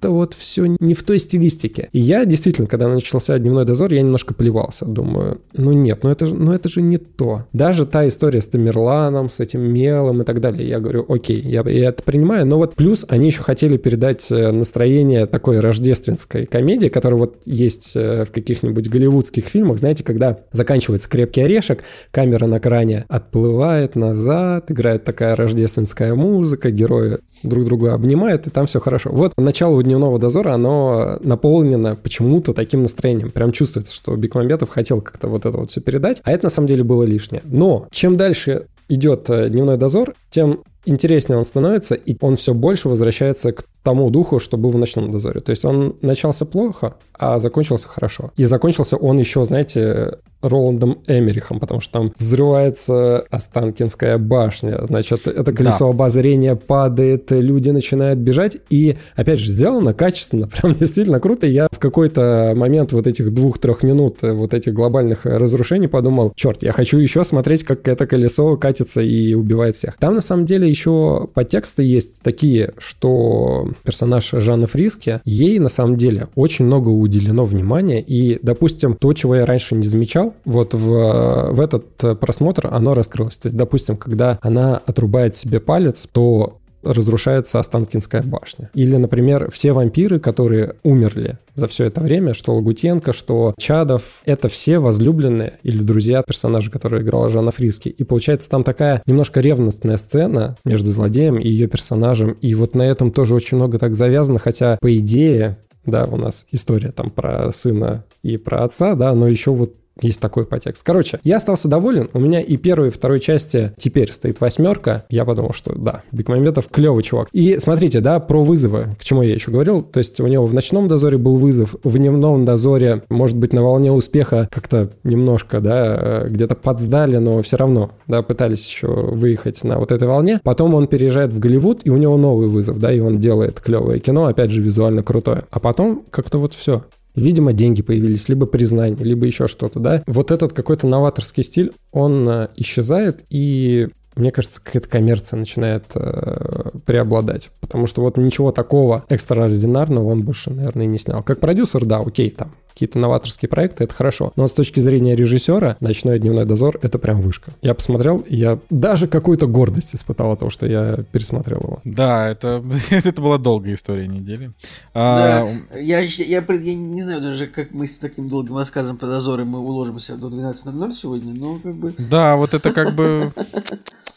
как-то 0.00 0.10
вот 0.10 0.34
все 0.34 0.66
не 0.80 0.94
в 0.94 1.02
той 1.02 1.18
стилистике. 1.18 1.88
И 1.92 2.00
я 2.00 2.24
действительно, 2.24 2.66
когда 2.66 2.88
начался 2.88 3.38
«Дневной 3.38 3.66
дозор», 3.66 3.92
я 3.92 4.00
немножко 4.00 4.32
плевался. 4.32 4.86
Думаю, 4.86 5.40
ну 5.52 5.72
нет, 5.72 6.00
ну 6.02 6.10
это, 6.10 6.26
же, 6.26 6.34
ну 6.34 6.52
это 6.52 6.68
же 6.68 6.80
не 6.80 6.96
то. 6.96 7.44
Даже 7.52 7.84
та 7.84 8.08
история 8.08 8.40
с 8.40 8.46
Тамерланом, 8.46 9.28
с 9.28 9.40
этим 9.40 9.60
мелом 9.60 10.22
и 10.22 10.24
так 10.24 10.40
далее, 10.40 10.66
я 10.66 10.80
говорю, 10.80 11.04
окей, 11.08 11.40
я, 11.42 11.62
я 11.68 11.90
это 11.90 12.02
принимаю, 12.02 12.46
но 12.46 12.56
вот 12.56 12.74
плюс 12.76 13.04
они 13.08 13.26
еще 13.26 13.42
хотели 13.42 13.76
передать 13.76 14.30
э, 14.32 14.50
настроение 14.50 15.26
такой 15.26 15.60
рождественской 15.60 16.46
комедии, 16.46 16.88
которая 16.88 17.18
вот 17.18 17.36
есть 17.44 17.94
э, 17.94 18.24
в 18.24 18.30
каких-нибудь 18.30 18.88
голливудских 18.88 19.44
фильмах, 19.44 19.78
знаете, 19.78 20.02
когда 20.02 20.38
заканчивается 20.52 21.10
«Крепкий 21.10 21.42
орешек», 21.42 21.84
камера 22.10 22.46
на 22.46 22.58
кране 22.58 23.04
отплывает 23.08 23.96
назад, 23.96 24.70
играет 24.70 25.04
такая 25.04 25.36
рождественская 25.36 26.14
музыка, 26.14 26.70
герои 26.70 27.18
друг 27.42 27.64
друга 27.64 27.94
обнимают, 27.94 28.46
и 28.46 28.50
там 28.50 28.66
все 28.66 28.80
хорошо. 28.80 29.10
Вот 29.12 29.32
начало 29.36 29.76
«Дневного 29.90 30.18
дозора», 30.18 30.54
оно 30.54 31.18
наполнено 31.22 31.96
почему-то 31.96 32.54
таким 32.54 32.82
настроением. 32.82 33.30
Прям 33.30 33.52
чувствуется, 33.52 33.94
что 33.94 34.14
Бекмамбетов 34.16 34.70
хотел 34.70 35.00
как-то 35.00 35.28
вот 35.28 35.46
это 35.46 35.58
вот 35.58 35.70
все 35.70 35.80
передать, 35.80 36.20
а 36.24 36.32
это 36.32 36.44
на 36.44 36.50
самом 36.50 36.68
деле 36.68 36.84
было 36.84 37.02
лишнее. 37.02 37.42
Но 37.44 37.86
чем 37.90 38.16
дальше 38.16 38.66
идет 38.88 39.28
э, 39.30 39.48
дневной 39.48 39.76
дозор, 39.76 40.14
тем 40.30 40.62
интереснее 40.84 41.38
он 41.38 41.44
становится, 41.44 41.94
и 41.94 42.16
он 42.20 42.36
все 42.36 42.54
больше 42.54 42.88
возвращается 42.88 43.52
к 43.52 43.64
тому 43.82 44.10
духу, 44.10 44.38
что 44.38 44.56
был 44.56 44.70
в 44.70 44.78
ночном 44.78 45.10
дозоре. 45.10 45.40
То 45.40 45.50
есть 45.50 45.64
он 45.64 45.96
начался 46.02 46.44
плохо, 46.44 46.94
а 47.14 47.38
закончился 47.38 47.88
хорошо. 47.88 48.32
И 48.36 48.44
закончился 48.44 48.96
он 48.96 49.18
еще, 49.18 49.44
знаете, 49.44 50.18
Роландом 50.42 50.98
Эмерихом, 51.06 51.60
потому 51.60 51.80
что 51.80 51.92
там 51.92 52.12
взрывается 52.18 53.24
Останкинская 53.30 54.18
башня, 54.18 54.80
значит, 54.86 55.26
это 55.26 55.52
колесо 55.52 55.86
да. 55.86 55.90
обозрения 55.90 56.56
падает, 56.56 57.30
люди 57.30 57.70
начинают 57.70 58.18
бежать, 58.18 58.58
и, 58.70 58.96
опять 59.16 59.38
же, 59.38 59.50
сделано 59.50 59.94
качественно, 59.94 60.48
прям 60.60 60.74
действительно 60.74 61.20
круто. 61.20 61.46
Я 61.46 61.68
в 61.70 61.78
какой-то 61.78 62.52
момент 62.56 62.92
вот 62.92 63.06
этих 63.06 63.32
двух-трех 63.32 63.82
минут 63.82 64.18
вот 64.22 64.54
этих 64.54 64.72
глобальных 64.72 65.26
разрушений 65.26 65.88
подумал, 65.88 66.32
черт, 66.36 66.62
я 66.62 66.72
хочу 66.72 66.98
еще 66.98 67.24
смотреть, 67.24 67.64
как 67.64 67.86
это 67.88 68.06
колесо 68.06 68.56
катится 68.56 69.00
и 69.00 69.34
убивает 69.34 69.74
всех. 69.74 69.96
Там, 69.98 70.14
на 70.14 70.20
самом 70.20 70.44
деле, 70.44 70.68
еще 70.68 71.28
подтексты 71.34 71.82
есть 71.82 72.22
такие, 72.22 72.72
что 72.78 73.68
персонаж 73.82 74.30
Жанны 74.32 74.66
Фриски, 74.66 75.20
ей, 75.24 75.58
на 75.58 75.68
самом 75.68 75.96
деле, 75.96 76.28
очень 76.34 76.64
много 76.64 76.88
уделено 76.88 77.44
внимания, 77.44 78.00
и, 78.00 78.38
допустим, 78.42 78.94
то, 78.94 79.12
чего 79.12 79.36
я 79.36 79.46
раньше 79.46 79.74
не 79.74 79.86
замечал, 79.86 80.29
вот 80.44 80.74
в, 80.74 81.52
в 81.52 81.60
этот 81.60 82.18
просмотр 82.20 82.68
оно 82.70 82.94
раскрылось. 82.94 83.36
То 83.36 83.46
есть, 83.46 83.56
допустим, 83.56 83.96
когда 83.96 84.38
она 84.42 84.80
отрубает 84.86 85.36
себе 85.36 85.60
палец, 85.60 86.06
то 86.10 86.60
разрушается 86.82 87.58
Останкинская 87.58 88.22
башня. 88.22 88.70
Или, 88.74 88.96
например, 88.96 89.50
все 89.50 89.72
вампиры, 89.72 90.18
которые 90.18 90.76
умерли 90.82 91.38
за 91.54 91.66
все 91.68 91.84
это 91.84 92.00
время, 92.00 92.34
что 92.34 92.54
Лагутенко, 92.54 93.12
что 93.12 93.54
Чадов, 93.58 94.22
это 94.24 94.48
все 94.48 94.78
возлюбленные 94.78 95.58
или 95.62 95.82
друзья 95.82 96.22
персонажа, 96.22 96.70
который 96.70 97.02
играла 97.02 97.28
Жанна 97.28 97.50
Фриски. 97.50 97.88
И 97.88 98.04
получается 98.04 98.48
там 98.48 98.64
такая 98.64 99.02
немножко 99.06 99.40
ревностная 99.40 99.96
сцена 99.96 100.56
между 100.64 100.90
злодеем 100.90 101.38
и 101.38 101.48
ее 101.48 101.66
персонажем. 101.66 102.32
И 102.40 102.54
вот 102.54 102.74
на 102.74 102.82
этом 102.82 103.12
тоже 103.12 103.34
очень 103.34 103.58
много 103.58 103.78
так 103.78 103.94
завязано, 103.94 104.38
хотя 104.38 104.78
по 104.80 104.96
идее 104.96 105.58
да, 105.86 106.04
у 106.04 106.16
нас 106.16 106.46
история 106.50 106.92
там 106.92 107.10
про 107.10 107.50
сына 107.52 108.04
и 108.22 108.36
про 108.36 108.64
отца, 108.64 108.94
да, 108.94 109.14
но 109.14 109.26
еще 109.28 109.50
вот 109.50 109.74
есть 110.02 110.20
такой 110.20 110.46
подтекст. 110.46 110.82
Короче, 110.84 111.20
я 111.24 111.36
остался 111.36 111.68
доволен. 111.68 112.10
У 112.12 112.18
меня 112.18 112.40
и 112.40 112.56
первой, 112.56 112.88
и 112.88 112.90
второй 112.90 113.20
части 113.20 113.72
теперь 113.76 114.12
стоит 114.12 114.40
восьмерка. 114.40 115.04
Я 115.08 115.24
подумал, 115.24 115.52
что 115.52 115.74
да, 115.74 116.02
Бекмамбетов 116.12 116.68
клевый 116.68 117.02
чувак. 117.02 117.28
И 117.32 117.58
смотрите, 117.58 118.00
да, 118.00 118.20
про 118.20 118.42
вызовы, 118.42 118.96
к 118.98 119.04
чему 119.04 119.22
я 119.22 119.34
еще 119.34 119.50
говорил. 119.50 119.82
То 119.82 119.98
есть 119.98 120.20
у 120.20 120.26
него 120.26 120.46
в 120.46 120.54
ночном 120.54 120.88
дозоре 120.88 121.18
был 121.18 121.36
вызов, 121.36 121.74
в 121.82 121.96
дневном 121.96 122.44
дозоре, 122.44 123.02
может 123.08 123.36
быть, 123.36 123.52
на 123.52 123.62
волне 123.62 123.92
успеха 123.92 124.48
как-то 124.50 124.90
немножко, 125.04 125.60
да, 125.60 125.96
э, 125.98 126.28
где-то 126.28 126.54
подсдали, 126.54 127.16
но 127.16 127.42
все 127.42 127.56
равно, 127.56 127.90
да, 128.06 128.22
пытались 128.22 128.66
еще 128.66 128.88
выехать 128.88 129.62
на 129.64 129.78
вот 129.78 129.92
этой 129.92 130.08
волне. 130.08 130.40
Потом 130.42 130.74
он 130.74 130.86
переезжает 130.86 131.32
в 131.32 131.38
Голливуд, 131.38 131.80
и 131.84 131.90
у 131.90 131.96
него 131.96 132.16
новый 132.16 132.48
вызов, 132.48 132.78
да, 132.78 132.92
и 132.92 133.00
он 133.00 133.18
делает 133.18 133.60
клевое 133.60 134.00
кино, 134.00 134.26
опять 134.26 134.50
же, 134.50 134.62
визуально 134.62 135.02
крутое. 135.02 135.44
А 135.50 135.60
потом 135.60 136.04
как-то 136.10 136.38
вот 136.38 136.54
все. 136.54 136.82
Видимо, 137.20 137.52
деньги 137.52 137.82
появились, 137.82 138.28
либо 138.28 138.46
признание, 138.46 139.04
либо 139.04 139.26
еще 139.26 139.46
что-то, 139.46 139.78
да. 139.80 140.02
Вот 140.06 140.30
этот 140.30 140.52
какой-то 140.52 140.86
новаторский 140.86 141.42
стиль, 141.42 141.72
он 141.92 142.28
э, 142.28 142.48
исчезает, 142.56 143.24
и 143.30 143.88
мне 144.16 144.30
кажется, 144.30 144.60
какая-то 144.62 144.88
коммерция 144.88 145.38
начинает 145.38 145.84
э, 145.94 146.70
преобладать. 146.84 147.50
Потому 147.60 147.86
что 147.86 148.02
вот 148.02 148.16
ничего 148.16 148.52
такого 148.52 149.04
экстраординарного 149.08 150.08
он 150.08 150.22
больше, 150.22 150.50
наверное, 150.50 150.86
не 150.86 150.98
снял. 150.98 151.22
Как 151.22 151.40
продюсер, 151.40 151.84
да, 151.84 151.98
окей, 151.98 152.30
там 152.30 152.52
какие-то 152.72 152.98
новаторские 152.98 153.48
проекты, 153.48 153.84
это 153.84 153.94
хорошо. 153.94 154.32
Но 154.36 154.46
с 154.46 154.54
точки 154.54 154.80
зрения 154.80 155.16
режиссера, 155.16 155.76
«Ночной 155.80 156.18
дневной 156.18 156.44
дозор»— 156.46 156.78
это 156.82 156.98
прям 156.98 157.20
вышка. 157.20 157.52
Я 157.62 157.74
посмотрел, 157.74 158.24
я 158.28 158.58
даже 158.70 159.06
какую-то 159.06 159.46
гордость 159.46 159.94
испытал 159.94 160.32
от 160.32 160.40
того, 160.40 160.50
что 160.50 160.66
я 160.66 160.98
пересмотрел 161.12 161.60
его. 161.60 161.80
Да, 161.84 162.28
это, 162.28 162.62
это 162.90 163.20
была 163.20 163.38
долгая 163.38 163.74
история 163.74 164.06
недели. 164.06 164.52
А... 164.94 165.46
Да, 165.72 165.78
я, 165.78 166.00
я, 166.00 166.44
я 166.48 166.74
не 166.74 167.02
знаю 167.02 167.20
даже, 167.20 167.46
как 167.46 167.72
мы 167.72 167.86
с 167.86 167.98
таким 167.98 168.28
долгим 168.28 168.56
рассказом 168.56 168.96
по 168.96 169.06
дозору 169.06 169.44
мы 169.44 169.58
уложимся 169.58 170.16
до 170.16 170.28
12.00 170.28 170.92
сегодня, 170.92 171.34
но 171.34 171.58
как 171.58 171.74
бы... 171.74 171.94
Да, 171.98 172.36
вот 172.36 172.54
это 172.54 172.72
как 172.72 172.94
бы... 172.94 173.32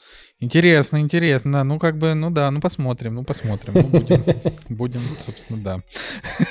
Интересно, 0.43 0.99
интересно. 0.99 1.63
Ну, 1.63 1.79
как 1.79 1.97
бы, 1.97 2.13
ну 2.15 2.29
да, 2.29 2.51
ну 2.51 2.59
посмотрим, 2.59 3.15
ну 3.15 3.23
посмотрим. 3.23 3.75
Ну, 3.75 3.83
будем, 3.87 4.23
будем, 4.69 5.01
собственно, 5.21 5.57
да. 5.63 5.79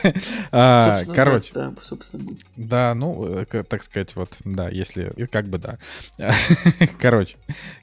а, 0.51 0.95
собственно, 0.95 1.15
короче. 1.15 1.53
Да, 1.53 1.69
да, 1.69 1.83
собственно, 1.83 2.25
будем. 2.25 2.39
Да, 2.57 2.95
ну, 2.95 3.27
э, 3.27 3.45
так 3.45 3.83
сказать, 3.83 4.17
вот, 4.17 4.39
да, 4.47 4.71
если, 4.71 5.13
как 5.31 5.47
бы 5.47 5.59
да. 5.59 5.79
короче, 7.01 7.37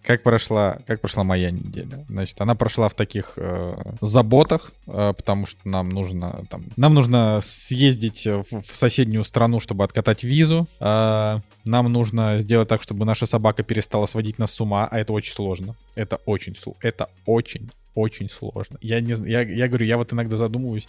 как 0.03 0.23
прошла, 0.23 0.79
как 0.87 0.99
прошла 0.99 1.23
моя 1.23 1.51
неделя? 1.51 2.03
Значит, 2.09 2.41
она 2.41 2.55
прошла 2.55 2.89
в 2.89 2.95
таких 2.95 3.33
э, 3.35 3.75
заботах, 4.01 4.71
э, 4.71 4.78
потому 4.89 5.45
что 5.45 5.59
нам 5.67 5.89
нужно, 5.89 6.45
там, 6.49 6.65
нам 6.75 6.93
нужно 6.93 7.39
съездить 7.41 8.25
в, 8.25 8.63
соседнюю 8.71 9.23
страну, 9.23 9.59
чтобы 9.59 9.83
откатать 9.83 10.23
визу. 10.23 10.67
Э, 10.79 11.39
нам 11.63 11.91
нужно 11.91 12.39
сделать 12.39 12.67
так, 12.67 12.81
чтобы 12.81 13.05
наша 13.05 13.25
собака 13.25 13.63
перестала 13.63 14.05
сводить 14.05 14.39
нас 14.39 14.51
с 14.51 14.61
ума, 14.61 14.87
а 14.89 14.99
это 14.99 15.13
очень 15.13 15.33
сложно. 15.33 15.75
Это 15.95 16.17
очень, 16.25 16.55
это 16.81 17.09
очень, 17.25 17.69
очень 17.95 18.29
сложно. 18.29 18.77
Я, 18.81 19.01
не, 19.01 19.13
я, 19.29 19.41
я 19.41 19.67
говорю, 19.67 19.85
я 19.85 19.97
вот 19.97 20.13
иногда 20.13 20.37
задумываюсь 20.37 20.87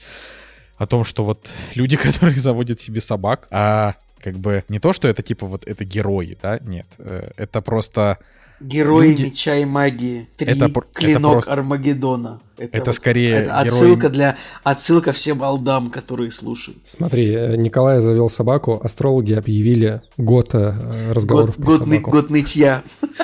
о 0.76 0.86
том, 0.86 1.04
что 1.04 1.24
вот 1.24 1.50
люди, 1.74 1.96
которые 2.02 2.40
заводят 2.40 2.80
себе 2.80 3.00
собак, 3.00 3.48
а 3.50 3.94
как 4.18 4.38
бы 4.38 4.64
не 4.68 4.78
то, 4.78 4.92
что 4.92 5.08
это 5.08 5.22
типа 5.22 5.46
вот 5.46 5.66
это 5.66 5.84
герои, 5.84 6.38
да, 6.40 6.58
нет, 6.60 6.86
э, 6.98 7.30
это 7.36 7.60
просто 7.60 8.18
Герои 8.60 9.10
люди... 9.10 9.22
меча 9.24 9.56
и 9.56 9.64
магии. 9.64 10.28
Три 10.36 10.52
это, 10.52 10.70
клинок 10.92 11.20
это 11.20 11.30
просто... 11.30 11.52
Армагеддона. 11.52 12.40
Это, 12.60 12.76
это 12.76 12.86
вот, 12.86 12.94
скорее 12.94 13.32
это 13.36 13.58
отсылка 13.58 14.02
герой... 14.02 14.12
для 14.12 14.36
отсылка 14.64 15.12
всем 15.12 15.42
алдам, 15.42 15.88
которые 15.88 16.30
слушают. 16.30 16.76
Смотри, 16.84 17.32
э, 17.32 17.56
Николай 17.56 18.00
завел 18.00 18.28
собаку, 18.28 18.78
астрологи 18.84 19.32
объявили 19.32 20.02
год 20.18 20.50
э, 20.52 20.74
разговоров 21.10 21.56
год, 21.56 21.64
про 21.64 21.64
год 21.64 21.78
собаку. 21.78 22.10
Год 22.10 22.28
нытья. 22.28 22.82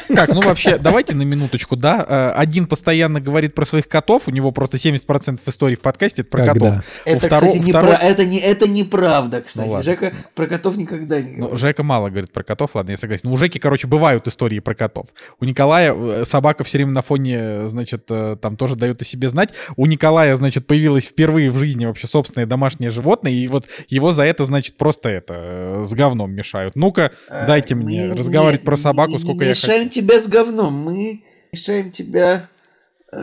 Так, 0.08 0.32
ну 0.32 0.40
вообще, 0.40 0.78
давайте 0.78 1.14
на 1.14 1.24
минуточку, 1.24 1.76
да. 1.76 2.06
Э, 2.08 2.40
один 2.40 2.66
постоянно 2.66 3.20
говорит 3.20 3.54
про 3.54 3.66
своих 3.66 3.88
котов, 3.88 4.22
у 4.26 4.30
него 4.30 4.52
просто 4.52 4.78
70% 4.78 5.40
истории 5.44 5.74
в 5.74 5.80
подкасте 5.80 6.22
это 6.22 6.30
про 6.30 6.46
Когда? 6.46 6.70
котов. 6.70 6.84
Это, 7.04 7.26
второ... 7.26 7.46
кстати, 7.46 7.62
не 7.62 7.72
второй... 7.72 7.94
про... 7.94 8.06
это, 8.06 8.24
не, 8.24 8.38
это 8.38 8.66
неправда, 8.66 9.42
кстати. 9.42 9.68
Ну, 9.68 9.82
Жека 9.82 10.14
про 10.34 10.46
котов 10.46 10.76
никогда 10.78 11.20
не 11.20 11.34
говорит. 11.34 11.50
Ну, 11.50 11.56
Жека 11.56 11.82
мало 11.82 12.08
говорит 12.08 12.32
про 12.32 12.42
котов, 12.42 12.74
ладно, 12.74 12.92
я 12.92 12.96
согласен. 12.96 13.22
Ну, 13.24 13.34
у 13.34 13.36
Жеки, 13.36 13.58
короче, 13.58 13.86
бывают 13.86 14.26
истории 14.26 14.60
про 14.60 14.74
котов. 14.74 15.08
У 15.40 15.44
Николая 15.44 15.94
э, 15.94 16.24
собака 16.24 16.64
все 16.64 16.78
время 16.78 16.92
на 16.92 17.02
фоне, 17.02 17.68
значит, 17.68 18.06
э, 18.10 18.36
там 18.40 18.56
тоже 18.56 18.76
дает 18.76 19.02
о 19.02 19.04
себе 19.04 19.28
знать. 19.28 19.50
У 19.76 19.86
Николая, 19.86 20.34
значит, 20.36 20.66
появилось 20.66 21.06
впервые 21.06 21.50
в 21.50 21.58
жизни 21.58 21.86
вообще 21.86 22.06
собственное 22.06 22.46
домашнее 22.46 22.90
животное, 22.90 23.32
и 23.32 23.46
вот 23.48 23.66
его 23.88 24.10
за 24.10 24.24
это, 24.24 24.44
значит, 24.44 24.76
просто 24.76 25.08
это, 25.08 25.34
э, 25.36 25.82
с 25.84 25.92
говном 25.92 26.32
мешают. 26.32 26.76
Ну-ка, 26.76 27.12
дайте 27.28 27.74
мне 27.74 28.12
разговаривать 28.12 28.62
про 28.62 28.76
собаку, 28.76 29.18
сколько 29.18 29.44
я 29.44 29.54
хочу. 29.54 29.66
мешаем 29.66 29.88
тебя 29.88 30.20
с 30.20 30.26
говном, 30.26 30.74
мы 30.74 31.22
мешаем 31.52 31.90
тебя 31.90 32.48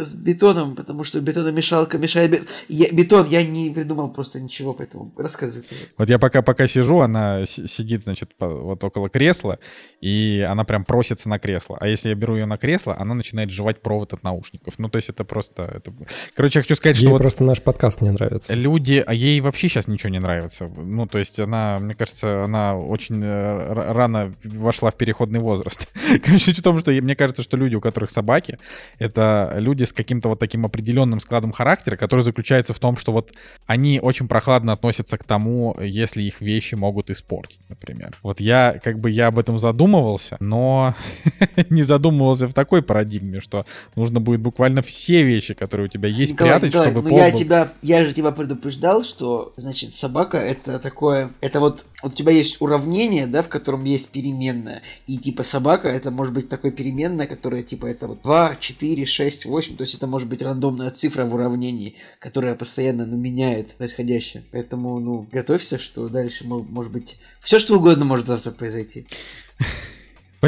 с 0.01 0.13
бетоном, 0.13 0.75
потому 0.75 1.03
что 1.03 1.19
бетономешалка 1.21 1.97
мешает... 1.97 2.47
Я, 2.67 2.87
бетон, 2.91 3.27
я 3.27 3.43
не 3.43 3.69
придумал 3.69 4.09
просто 4.09 4.39
ничего, 4.39 4.73
поэтому 4.73 5.13
рассказывай, 5.17 5.63
пожалуйста. 5.63 5.95
Вот 5.97 6.09
я 6.09 6.19
пока, 6.19 6.41
пока 6.41 6.67
сижу, 6.67 6.99
она 6.99 7.45
сидит, 7.45 8.03
значит, 8.03 8.31
вот 8.39 8.83
около 8.83 9.09
кресла, 9.09 9.59
и 10.01 10.45
она 10.49 10.63
прям 10.63 10.85
просится 10.85 11.29
на 11.29 11.39
кресло. 11.39 11.77
А 11.79 11.87
если 11.87 12.09
я 12.09 12.15
беру 12.15 12.35
ее 12.35 12.45
на 12.45 12.57
кресло, 12.57 12.95
она 12.97 13.13
начинает 13.13 13.51
жевать 13.51 13.81
провод 13.81 14.13
от 14.13 14.23
наушников. 14.23 14.79
Ну, 14.79 14.89
то 14.89 14.97
есть 14.97 15.09
это 15.09 15.23
просто... 15.23 15.63
Это... 15.63 15.93
Короче, 16.35 16.59
я 16.59 16.63
хочу 16.63 16.75
сказать, 16.75 16.97
ей 16.97 17.07
что... 17.07 17.15
Ей 17.15 17.19
просто 17.19 17.43
вот 17.43 17.49
наш 17.49 17.61
подкаст 17.61 18.01
не 18.01 18.09
нравится. 18.09 18.53
Люди... 18.53 19.03
А 19.05 19.13
ей 19.13 19.41
вообще 19.41 19.69
сейчас 19.69 19.87
ничего 19.87 20.09
не 20.09 20.19
нравится. 20.19 20.67
Ну, 20.67 21.07
то 21.07 21.19
есть 21.19 21.39
она, 21.39 21.77
мне 21.79 21.93
кажется, 21.93 22.43
она 22.43 22.77
очень 22.77 23.21
э, 23.23 23.73
рано 23.73 24.33
вошла 24.43 24.91
в 24.91 24.95
переходный 24.95 25.39
возраст. 25.39 25.87
Короче, 26.23 26.53
в 26.53 26.61
том, 26.61 26.79
что 26.79 26.91
мне 26.91 27.15
кажется, 27.15 27.43
что 27.43 27.57
люди, 27.57 27.75
у 27.75 27.81
которых 27.81 28.11
собаки, 28.11 28.57
это 28.99 29.55
люди, 29.57 29.82
люди 29.83 29.89
с 29.89 29.93
каким-то 29.93 30.29
вот 30.29 30.39
таким 30.39 30.65
определенным 30.65 31.19
складом 31.19 31.51
характера, 31.51 31.95
который 31.95 32.21
заключается 32.21 32.73
в 32.73 32.79
том, 32.79 32.97
что 32.97 33.11
вот 33.11 33.31
они 33.67 33.99
очень 33.99 34.27
прохладно 34.27 34.73
относятся 34.73 35.17
к 35.17 35.23
тому, 35.23 35.75
если 35.81 36.23
их 36.23 36.41
вещи 36.41 36.75
могут 36.75 37.09
испортить, 37.09 37.59
например. 37.69 38.17
Вот 38.23 38.39
я, 38.39 38.79
как 38.83 38.99
бы, 38.99 39.09
я 39.09 39.27
об 39.27 39.39
этом 39.39 39.59
задумывался, 39.59 40.37
но 40.39 40.95
не 41.69 41.83
задумывался 41.83 42.47
в 42.47 42.53
такой 42.53 42.81
парадигме, 42.81 43.41
что 43.41 43.65
нужно 43.95 44.19
будет 44.19 44.41
буквально 44.41 44.81
все 44.81 45.23
вещи, 45.23 45.53
которые 45.53 45.85
у 45.85 45.89
тебя 45.89 46.09
есть, 46.09 46.33
Николай, 46.33 46.53
прятать, 46.53 46.69
Николай, 46.69 46.91
чтобы 46.91 47.09
ну 47.09 47.17
я 47.17 47.29
был... 47.29 47.37
тебя, 47.37 47.73
я 47.81 48.05
же 48.05 48.13
тебя 48.13 48.31
предупреждал, 48.31 49.03
что, 49.03 49.53
значит, 49.55 49.95
собака 49.95 50.37
это 50.37 50.79
такое, 50.79 51.29
это 51.41 51.59
вот, 51.59 51.73
вот 51.73 51.85
у 52.03 52.09
тебя 52.09 52.31
есть 52.31 52.61
уравнение, 52.61 53.27
да, 53.27 53.41
в 53.41 53.49
котором 53.49 53.83
есть 53.85 54.09
переменная, 54.09 54.81
и 55.07 55.17
типа 55.17 55.43
собака 55.43 55.87
это 55.87 56.11
может 56.11 56.33
быть 56.33 56.49
такой 56.49 56.71
переменная, 56.71 57.27
которая 57.27 57.63
типа 57.63 57.85
это 57.85 58.07
вот 58.07 58.21
2, 58.21 58.57
4, 58.59 59.05
6, 59.05 59.45
8, 59.45 59.77
то 59.77 59.83
есть 59.83 59.95
это 59.95 60.05
может 60.07 60.27
быть 60.27 60.41
рандомная 60.41 60.91
цифра 60.91 61.25
в 61.25 61.33
уравнении, 61.33 61.95
которая 62.19 62.55
постоянно 62.55 63.05
ну, 63.05 63.17
меняет 63.17 63.75
происходящее. 63.75 64.43
Поэтому, 64.51 64.99
ну, 64.99 65.27
готовься, 65.31 65.79
что 65.79 66.07
дальше 66.09 66.45
может 66.45 66.91
быть 66.91 67.17
все 67.39 67.59
что 67.59 67.77
угодно 67.77 68.05
может 68.05 68.27
завтра 68.27 68.51
произойти. 68.51 69.07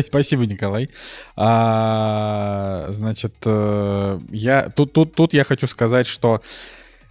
Спасибо, 0.07 0.45
Николай. 0.45 0.89
А, 1.37 2.87
значит, 2.89 3.33
э, 3.45 4.19
я 4.29 4.69
тут, 4.69 4.91
тут, 4.91 5.15
тут 5.15 5.33
я 5.33 5.45
хочу 5.45 5.67
сказать, 5.67 6.05
что 6.05 6.41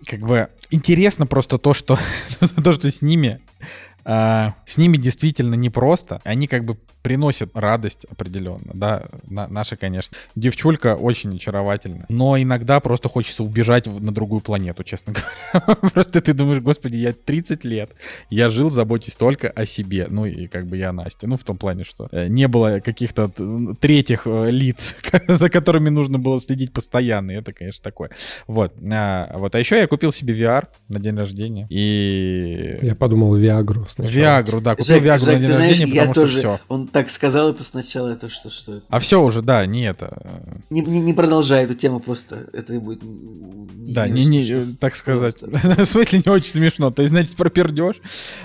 как 0.07 0.21
бы 0.21 0.49
интересно 0.71 1.27
просто 1.27 1.57
то, 1.57 1.73
что 1.73 1.99
то, 2.63 2.73
что 2.73 2.91
с 2.91 3.01
ними 3.01 3.41
с 4.05 4.77
ними 4.77 4.97
действительно 4.97 5.55
непросто. 5.55 6.21
Они 6.25 6.47
как 6.47 6.65
бы 6.65 6.79
приносят 7.05 7.51
радость 7.53 8.07
определенно, 8.11 8.73
да, 8.73 9.05
на, 9.29 9.47
наша, 9.47 9.77
конечно. 9.77 10.17
Девчулька 10.37 10.97
очень 10.97 11.37
очаровательна, 11.37 12.07
но 12.09 12.41
иногда 12.41 12.81
просто 12.81 13.11
хочется 13.11 13.45
убежать 13.45 13.87
в, 13.87 14.03
на 14.03 14.11
другую 14.11 14.41
планету, 14.41 14.85
честно 14.85 15.13
говоря. 15.13 15.77
Просто 15.93 16.23
ты 16.23 16.33
думаешь, 16.33 16.63
господи, 16.63 16.97
я 16.97 17.13
30 17.13 17.63
лет, 17.65 17.91
я 18.31 18.49
жил, 18.49 18.71
заботясь 18.71 19.17
только 19.17 19.51
о 19.51 19.67
себе, 19.67 20.07
ну 20.09 20.25
и 20.25 20.47
как 20.47 20.67
бы 20.67 20.79
я 20.79 20.93
Настя, 20.93 21.27
ну 21.27 21.37
в 21.37 21.45
том 21.45 21.59
плане, 21.59 21.85
что 21.85 22.09
э, 22.11 22.29
не 22.29 22.49
было 22.49 22.81
каких-то 22.81 23.31
третьих 23.81 24.23
э, 24.25 24.51
лиц, 24.51 24.97
за 25.29 25.51
которыми 25.51 25.91
нужно 25.91 26.19
было 26.19 26.41
следить 26.41 26.73
постоянно, 26.73 27.33
это, 27.33 27.53
конечно, 27.53 27.83
такое. 27.83 28.13
Вот, 28.47 28.73
а, 28.91 29.31
вот, 29.37 29.55
а 29.55 29.59
еще 29.59 29.77
я 29.77 29.87
купил 29.87 30.11
себе 30.11 30.35
VR 30.35 30.69
на 30.89 31.01
день 31.01 31.19
рождения, 31.19 31.67
и... 31.69 32.79
Я 32.81 32.95
подумал 32.95 33.35
Виагру 33.35 33.85
сначала. 33.91 34.17
Виагру, 34.17 34.61
да, 34.63 34.75
купил 34.75 35.01
Виагру 35.01 35.33
на 35.33 35.39
день 35.39 35.51
рождения, 35.51 35.87
потому 35.87 36.15
что 36.15 36.27
все 36.39 36.61
так 36.95 37.11
сказал 37.11 37.51
это 37.51 37.65
сначала, 37.65 38.11
это 38.11 38.29
что, 38.29 38.51
что 38.51 38.77
это? 38.77 38.87
А 38.89 39.01
все 39.01 39.21
уже, 39.21 39.43
да, 39.43 39.67
не 39.67 39.83
это. 39.83 40.17
Не, 40.71 40.81
не, 40.81 41.01
не 41.01 41.13
продолжай 41.13 41.65
эту 41.65 41.75
тему, 41.75 41.99
просто 41.99 42.47
это 42.53 42.79
будет... 42.79 43.03
Не, 43.03 43.93
да, 43.93 44.07
не, 44.07 44.25
не, 44.25 44.49
не 44.49 44.77
так 44.77 44.95
сказать. 44.95 45.43
в 45.43 45.85
смысле, 45.87 46.23
не 46.25 46.31
очень 46.31 46.53
смешно. 46.53 46.93
То 46.93 47.03
есть, 47.03 47.11
значит, 47.11 47.35
про 47.35 47.51
пердеж. 47.51 47.97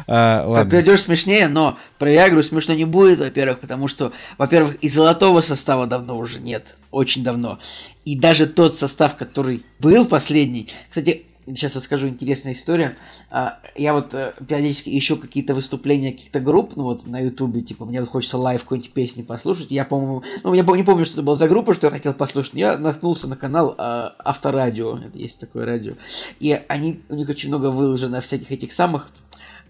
А, 0.07 0.43
ладно. 0.47 0.67
Про 0.67 0.77
пердеж 0.77 1.01
смешнее, 1.01 1.47
но 1.47 1.77
про 1.99 2.11
ВИА 2.11 2.26
Гру 2.26 2.41
смешно 2.41 2.73
не 2.73 2.85
будет, 2.85 3.19
во-первых, 3.19 3.59
потому 3.59 3.87
что, 3.87 4.13
во-первых, 4.39 4.77
и 4.77 4.89
золотого 4.89 5.41
состава 5.41 5.85
давно 5.85 6.17
уже 6.17 6.39
нет. 6.39 6.75
Очень 6.89 7.23
давно. 7.23 7.59
И 8.03 8.17
даже 8.17 8.47
тот 8.47 8.75
состав, 8.75 9.15
который 9.15 9.63
был 9.77 10.05
последний... 10.05 10.69
Кстати, 10.89 11.27
сейчас 11.55 11.75
расскажу 11.75 12.07
интересная 12.07 12.53
история. 12.53 12.97
А, 13.29 13.59
я 13.75 13.93
вот 13.93 14.13
э, 14.13 14.33
периодически 14.47 14.97
ищу 14.97 15.17
какие-то 15.17 15.53
выступления 15.53 16.11
каких-то 16.11 16.39
групп, 16.39 16.75
ну 16.75 16.83
вот 16.83 17.05
на 17.07 17.19
ютубе, 17.19 17.61
типа, 17.61 17.85
мне 17.85 17.99
вот 17.99 18.09
хочется 18.09 18.37
live 18.37 18.63
какой-нибудь 18.63 18.91
песни 18.91 19.21
послушать. 19.21 19.71
Я, 19.71 19.85
по-моему, 19.85 20.23
ну, 20.43 20.53
я 20.53 20.63
не 20.63 20.83
помню, 20.83 21.05
что 21.05 21.15
это 21.15 21.23
была 21.23 21.35
за 21.35 21.47
группа, 21.47 21.73
что 21.73 21.87
я 21.87 21.91
хотел 21.91 22.13
послушать, 22.13 22.53
но 22.53 22.59
я 22.59 22.77
наткнулся 22.77 23.27
на 23.27 23.35
канал 23.35 23.75
а, 23.77 24.15
Авторадио, 24.19 24.97
это 24.97 25.17
есть 25.17 25.39
такое 25.39 25.65
радио. 25.65 25.93
И 26.39 26.59
они, 26.67 27.01
у 27.09 27.15
них 27.15 27.29
очень 27.29 27.49
много 27.49 27.71
выложено 27.71 28.21
всяких 28.21 28.51
этих 28.51 28.71
самых 28.71 29.11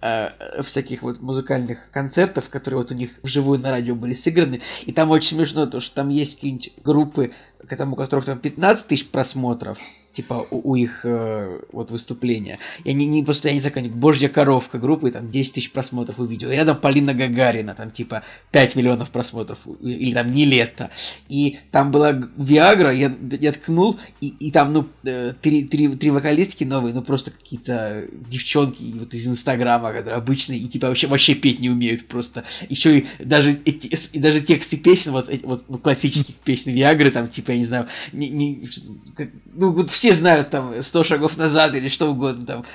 э, 0.02 0.30
всяких 0.64 1.04
вот 1.04 1.22
музыкальных 1.22 1.92
концертов, 1.92 2.50
которые 2.50 2.82
вот 2.82 2.92
у 2.92 2.96
них 2.96 3.12
вживую 3.24 3.60
на 3.60 3.72
радио 3.72 3.96
были 3.96 4.14
сыграны. 4.14 4.62
И 4.86 4.92
там 4.92 5.12
очень 5.12 5.38
смешно 5.38 5.66
то, 5.66 5.80
что 5.80 5.96
там 5.96 6.10
есть 6.10 6.36
какие-нибудь 6.36 6.74
группы, 6.84 7.32
у 7.62 7.96
которых 7.96 8.26
там 8.26 8.40
15 8.40 8.88
тысяч 8.88 9.08
просмотров, 9.08 9.78
типа 10.14 10.48
у, 10.50 10.72
у 10.72 10.76
их 10.76 11.02
э, 11.04 11.60
вот 11.72 11.92
выступления. 11.92 12.60
Я 12.84 12.94
не, 12.94 13.06
не 13.06 13.24
просто, 13.24 13.50
я 13.50 13.54
не 13.54 13.60
знаю, 13.60 13.90
Божья 13.90 14.30
коровка 14.30 14.78
группы, 14.78 15.12
там 15.12 15.30
10 15.30 15.54
тысяч 15.54 15.72
просмотров 15.72 16.20
увидел. 16.20 16.50
И 16.50 16.56
рядом 16.56 16.78
Полина 16.78 17.14
Гагарина, 17.14 17.76
там 17.76 17.92
типа 17.92 18.24
5 18.52 18.76
миллионов 18.76 19.10
просмотров, 19.12 19.60
или 19.82 20.14
там 20.14 20.34
не 20.34 20.46
лето. 20.46 20.90
И 21.28 21.60
там 21.72 21.92
была 21.92 22.12
Виагра, 22.38 22.94
я, 22.94 23.16
я 23.40 23.52
ткнул, 23.52 24.00
и, 24.22 24.30
и 24.30 24.52
там, 24.52 24.74
ну, 24.74 24.88
э, 25.04 25.34
три, 25.42 25.64
три, 25.64 25.88
три 25.96 26.10
вокалистки 26.10 26.64
новые, 26.64 26.94
ну, 26.94 27.02
просто 27.02 27.32
какие-то 27.32 28.06
девчонки 28.12 28.94
вот 28.98 29.14
из 29.14 29.28
Инстаграма, 29.28 29.92
которые 29.92 30.16
обычные, 30.16 30.60
и 30.60 30.68
типа 30.68 30.88
вообще, 30.88 31.08
вообще 31.08 31.36
петь 31.36 31.60
не 31.60 31.70
умеют 31.70 32.08
просто. 32.08 32.44
Еще 32.68 33.00
и 33.00 33.06
даже, 33.20 33.60
эти, 33.66 33.96
и 34.14 34.20
даже 34.20 34.42
тексты 34.42 34.78
песен, 34.78 35.12
вот, 35.12 35.30
вот 35.44 35.66
ну, 35.70 35.78
классических 35.78 36.36
песен 36.36 36.74
Виагры, 36.74 37.12
там, 37.12 37.28
типа, 37.28 37.52
я 37.52 37.58
не 37.58 37.66
знаю, 37.66 37.88
не, 38.12 38.30
не, 38.30 38.68
как, 39.16 39.30
ну, 39.54 39.72
вот 39.72 39.92
все 40.00 40.14
знают 40.14 40.50
там 40.50 40.82
100 40.82 41.04
шагов 41.04 41.36
назад 41.36 41.76
или 41.76 41.90
что 41.90 42.10
угодно, 42.10 42.46
там, 42.46 42.66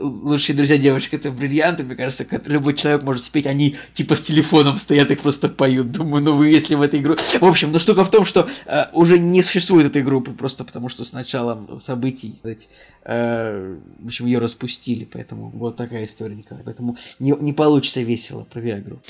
лучшие 0.00 0.54
друзья 0.54 0.76
девушек 0.76 1.14
это 1.14 1.30
бриллианты, 1.30 1.82
мне 1.82 1.96
кажется, 1.96 2.26
любой 2.44 2.74
человек 2.74 3.02
может 3.02 3.24
спеть, 3.24 3.46
они 3.46 3.76
типа 3.94 4.16
с 4.16 4.20
телефоном 4.20 4.78
стоят, 4.78 5.10
их 5.10 5.22
просто 5.22 5.48
поют. 5.48 5.92
Думаю, 5.92 6.22
ну 6.22 6.36
вы 6.36 6.48
если 6.48 6.74
в 6.74 6.82
этой 6.82 7.00
игру... 7.00 7.16
В 7.40 7.44
общем, 7.44 7.72
но 7.72 7.78
штука 7.78 8.04
в 8.04 8.10
том, 8.10 8.26
что 8.26 8.50
э, 8.66 8.84
уже 8.92 9.18
не 9.18 9.42
существует 9.42 9.86
этой 9.86 10.02
группы, 10.02 10.32
просто 10.32 10.64
потому 10.64 10.90
что 10.90 11.06
с 11.06 11.14
началом 11.14 11.78
событий, 11.78 12.38
э, 13.04 13.76
в 14.00 14.06
общем, 14.06 14.26
ее 14.26 14.38
распустили, 14.38 15.08
поэтому 15.10 15.48
вот 15.54 15.78
такая 15.78 16.04
история, 16.04 16.34
Николай. 16.34 16.64
Поэтому 16.64 16.98
не, 17.18 17.30
не 17.40 17.54
получится 17.54 18.02
весело 18.02 18.44
про 18.44 18.60
Виагру. 18.60 19.00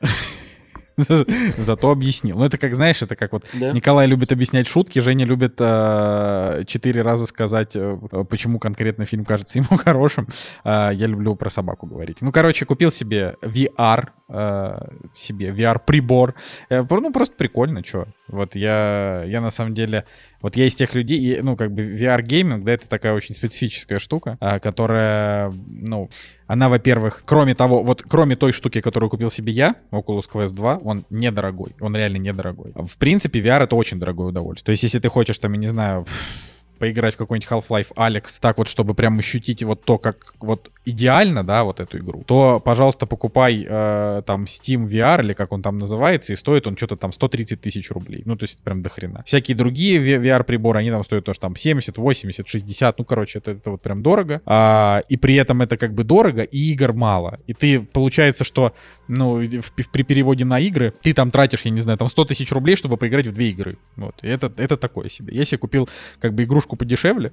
Зато 1.58 1.90
объяснил. 1.90 2.38
Ну, 2.38 2.44
это 2.44 2.58
как, 2.58 2.74
знаешь, 2.74 3.02
это 3.02 3.14
как 3.16 3.32
вот 3.32 3.44
да? 3.54 3.72
Николай 3.72 4.06
любит 4.06 4.32
объяснять 4.32 4.66
шутки, 4.66 4.98
Женя 4.98 5.24
любит 5.24 5.54
э, 5.58 6.64
четыре 6.66 7.02
раза 7.02 7.26
сказать, 7.26 7.76
э, 7.76 7.96
почему 8.28 8.58
конкретно 8.58 9.06
фильм 9.06 9.24
кажется 9.24 9.58
ему 9.58 9.76
хорошим. 9.78 10.26
Э, 10.64 10.90
я 10.92 11.06
люблю 11.06 11.36
про 11.36 11.50
собаку 11.50 11.86
говорить. 11.86 12.18
Ну, 12.20 12.32
короче, 12.32 12.64
купил 12.64 12.90
себе 12.90 13.36
VR, 13.42 14.08
себе 15.14 15.50
VR-прибор. 15.50 16.34
Ну, 16.70 17.12
просто 17.12 17.34
прикольно, 17.36 17.84
что. 17.84 18.06
Вот 18.26 18.54
я, 18.54 19.22
я 19.24 19.40
на 19.40 19.50
самом 19.50 19.74
деле 19.74 20.04
вот 20.40 20.56
я 20.56 20.66
из 20.66 20.74
тех 20.74 20.94
людей, 20.94 21.40
ну, 21.42 21.56
как 21.56 21.72
бы 21.72 21.82
VR-гейминг, 21.82 22.64
да, 22.64 22.72
это 22.72 22.88
такая 22.88 23.14
очень 23.14 23.34
специфическая 23.34 23.98
штука, 23.98 24.36
а, 24.40 24.60
которая, 24.60 25.52
ну, 25.66 26.08
она, 26.46 26.68
во-первых, 26.68 27.22
кроме 27.24 27.54
того, 27.54 27.82
вот 27.82 28.02
кроме 28.08 28.36
той 28.36 28.52
штуки, 28.52 28.80
которую 28.80 29.10
купил 29.10 29.30
себе 29.30 29.52
я, 29.52 29.74
Oculus 29.90 30.24
Quest 30.32 30.54
2, 30.54 30.78
он 30.78 31.04
недорогой, 31.10 31.74
он 31.80 31.96
реально 31.96 32.18
недорогой. 32.18 32.72
В 32.74 32.96
принципе, 32.96 33.40
VR 33.40 33.64
это 33.64 33.76
очень 33.76 33.98
дорогое 33.98 34.28
удовольствие. 34.28 34.66
То 34.66 34.70
есть, 34.72 34.82
если 34.82 34.98
ты 34.98 35.08
хочешь, 35.08 35.38
там, 35.38 35.52
я 35.52 35.58
не 35.58 35.66
знаю, 35.66 36.06
поиграть 36.78 37.14
в 37.14 37.18
какой-нибудь 37.18 37.48
Half-Life 37.50 37.94
Alex, 37.94 38.38
так 38.40 38.58
вот, 38.58 38.68
чтобы 38.68 38.94
прям 38.94 39.18
ощутить 39.18 39.62
вот 39.62 39.84
то, 39.84 39.98
как 39.98 40.34
вот 40.40 40.70
идеально, 40.84 41.44
да, 41.44 41.64
вот 41.64 41.80
эту 41.80 41.98
игру, 41.98 42.22
то, 42.26 42.60
пожалуйста, 42.64 43.06
покупай 43.06 43.66
э, 43.68 44.22
там 44.24 44.44
Steam 44.44 44.86
VR 44.86 45.22
или 45.22 45.34
как 45.34 45.52
он 45.52 45.62
там 45.62 45.78
называется, 45.78 46.32
и 46.32 46.36
стоит 46.36 46.66
он 46.66 46.76
что-то 46.76 46.96
там 46.96 47.12
130 47.12 47.60
тысяч 47.60 47.90
рублей. 47.90 48.22
Ну, 48.24 48.36
то 48.36 48.44
есть 48.44 48.60
прям 48.60 48.82
до 48.82 48.88
хрена. 48.88 49.22
Всякие 49.26 49.56
другие 49.56 49.98
VR-приборы, 50.18 50.78
они 50.78 50.90
там 50.90 51.04
стоят 51.04 51.24
тоже 51.24 51.40
там 51.40 51.56
70, 51.56 51.98
80, 51.98 52.48
60, 52.48 52.98
ну, 52.98 53.04
короче, 53.04 53.38
это, 53.38 53.50
это 53.52 53.70
вот 53.70 53.82
прям 53.82 54.02
дорого. 54.02 54.40
А, 54.46 55.02
и 55.08 55.16
при 55.16 55.34
этом 55.34 55.60
это 55.62 55.76
как 55.76 55.94
бы 55.94 56.04
дорого, 56.04 56.42
и 56.42 56.72
игр 56.72 56.92
мало. 56.92 57.38
И 57.46 57.54
ты, 57.54 57.80
получается, 57.80 58.44
что, 58.44 58.72
ну, 59.08 59.42
в, 59.42 59.72
при 59.92 60.02
переводе 60.02 60.44
на 60.44 60.60
игры, 60.60 60.94
ты 61.02 61.12
там 61.12 61.30
тратишь, 61.30 61.62
я 61.64 61.70
не 61.70 61.80
знаю, 61.80 61.98
там 61.98 62.08
100 62.08 62.24
тысяч 62.26 62.50
рублей, 62.52 62.76
чтобы 62.76 62.96
поиграть 62.96 63.26
в 63.26 63.32
две 63.32 63.50
игры. 63.50 63.76
Вот. 63.96 64.14
И 64.22 64.28
это, 64.28 64.52
это 64.56 64.76
такое 64.76 65.08
себе. 65.08 65.36
Если 65.36 65.56
купил 65.56 65.88
как 66.20 66.34
бы 66.34 66.44
игрушку 66.44 66.67
подешевле, 66.76 67.32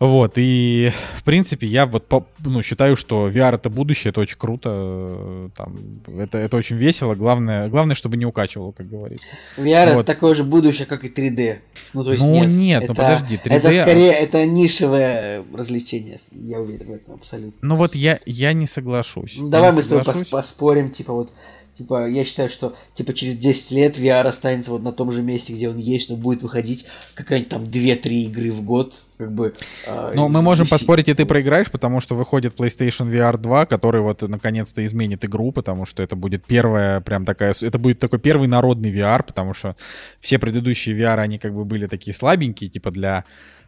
вот, 0.00 0.32
и, 0.36 0.90
в 1.14 1.22
принципе, 1.22 1.68
я 1.68 1.86
вот 1.86 2.08
по, 2.08 2.26
ну, 2.44 2.62
считаю, 2.62 2.96
что 2.96 3.28
VR— 3.28 3.54
это 3.54 3.70
будущее, 3.70 4.10
это 4.10 4.20
очень 4.20 4.36
круто, 4.36 5.50
там, 5.56 6.00
это, 6.18 6.38
это 6.38 6.56
очень 6.56 6.76
весело, 6.76 7.14
главное, 7.14 7.68
главное, 7.68 7.94
чтобы 7.94 8.16
не 8.16 8.26
укачивало, 8.26 8.72
как 8.72 8.88
говорится. 8.88 9.32
VR 9.56 9.94
вот.— 9.94 10.00
это 10.02 10.04
такое 10.04 10.34
же 10.34 10.42
будущее, 10.42 10.86
как 10.86 11.04
и 11.04 11.08
3D. 11.08 11.58
Ну, 11.92 12.02
то 12.02 12.12
есть 12.12 12.24
ну, 12.24 12.32
нет, 12.32 12.48
нет 12.48 12.82
это, 12.82 12.92
ну 12.92 12.96
подожди, 12.96 13.36
3D... 13.36 13.54
Это 13.54 13.72
скорее, 13.72 14.12
это 14.12 14.44
нишевое 14.46 15.44
развлечение, 15.54 16.18
я 16.32 16.58
уверен 16.58 16.88
в 16.88 16.92
этом 16.92 17.14
абсолютно. 17.14 17.56
Ну 17.62 17.76
вот 17.76 17.94
я, 17.94 18.18
я 18.26 18.52
не 18.52 18.66
соглашусь. 18.66 19.36
Ну, 19.38 19.48
давай 19.48 19.72
мы 19.72 19.84
соглашусь. 19.84 20.08
с 20.08 20.12
тобой 20.12 20.26
поспорим, 20.26 20.90
типа 20.90 21.12
вот 21.12 21.32
Типа, 21.76 22.08
я 22.08 22.24
считаю, 22.24 22.48
что 22.48 22.76
типа 22.94 23.14
через 23.14 23.36
10 23.36 23.70
лет 23.72 23.98
VR 23.98 24.26
останется 24.26 24.70
вот 24.70 24.82
на 24.82 24.92
том 24.92 25.10
же 25.10 25.22
месте, 25.22 25.52
где 25.52 25.68
он 25.68 25.76
есть, 25.76 26.08
но 26.08 26.16
будет 26.16 26.42
выходить 26.42 26.86
какая-нибудь 27.14 27.50
там 27.50 27.64
2-3 27.64 28.08
игры 28.24 28.52
в 28.52 28.62
год, 28.62 28.94
как 29.18 29.32
бы. 29.32 29.54
Э, 29.86 30.12
ну, 30.14 30.28
мы 30.28 30.40
можем 30.40 30.68
поспорить, 30.68 31.08
и 31.08 31.14
ты 31.14 31.26
проиграешь, 31.26 31.70
потому 31.70 32.00
что 32.00 32.14
выходит 32.14 32.54
PlayStation 32.58 33.10
VR 33.10 33.38
2, 33.38 33.66
который 33.66 34.02
вот 34.02 34.22
наконец-то 34.22 34.84
изменит 34.84 35.24
игру, 35.24 35.50
потому 35.50 35.84
что 35.84 36.02
это 36.02 36.14
будет 36.14 36.44
первая 36.44 37.00
прям 37.00 37.24
такая, 37.24 37.54
это 37.60 37.78
будет 37.78 37.98
такой 37.98 38.20
первый 38.20 38.46
народный 38.46 38.92
VR, 38.92 39.24
потому 39.24 39.52
что 39.52 39.74
все 40.20 40.38
предыдущие 40.38 40.96
VR, 40.96 41.18
они 41.18 41.38
как 41.38 41.54
бы 41.54 41.64
были 41.64 41.86
такие 41.86 42.14
слабенькие, 42.14 42.70
типа 42.70 42.92
для 42.92 43.24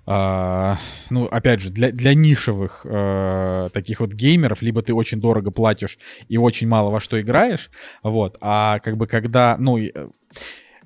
Uh, 0.07 0.77
ну, 1.11 1.27
опять 1.27 1.61
же, 1.61 1.71
для, 1.71 1.91
для 1.91 2.15
нишевых 2.15 2.87
uh, 2.87 3.69
таких 3.71 3.99
вот 3.99 4.13
геймеров, 4.13 4.63
либо 4.63 4.81
ты 4.81 4.95
очень 4.95 5.21
дорого 5.21 5.51
платишь 5.51 5.99
и 6.29 6.39
очень 6.39 6.69
мало 6.69 6.91
во 6.91 7.01
что 7.01 7.21
играешь, 7.21 7.71
вот, 8.05 8.37
а 8.41 8.79
как 8.79 8.97
бы 8.97 9.09
когда, 9.09 9.57
ну, 9.59 9.79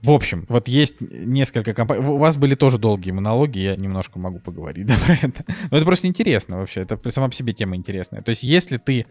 в 0.03 0.11
общем, 0.13 0.47
вот 0.49 0.67
есть 0.67 0.97
несколько 1.01 1.75
компаний. 1.75 2.03
У 2.03 2.17
вас 2.17 2.39
были 2.39 2.55
тоже 2.55 2.79
долгие 2.79 3.11
монологи, 3.11 3.59
я 3.59 3.77
немножко 3.77 4.19
могу 4.19 4.39
поговорить 4.39 4.87
да, 4.89 4.95
про 5.05 5.15
это. 5.15 5.45
Но 5.71 5.77
это 5.77 5.85
просто 5.85 6.07
интересно 6.07 6.59
вообще, 6.59 6.83
это 6.83 6.99
сама 7.11 7.29
по 7.29 7.35
себе 7.35 7.53
тема 7.53 7.77
интересная. 7.77 8.23
То 8.23 8.31
есть 8.31 8.43
если 8.43 8.79
ты 8.79 9.07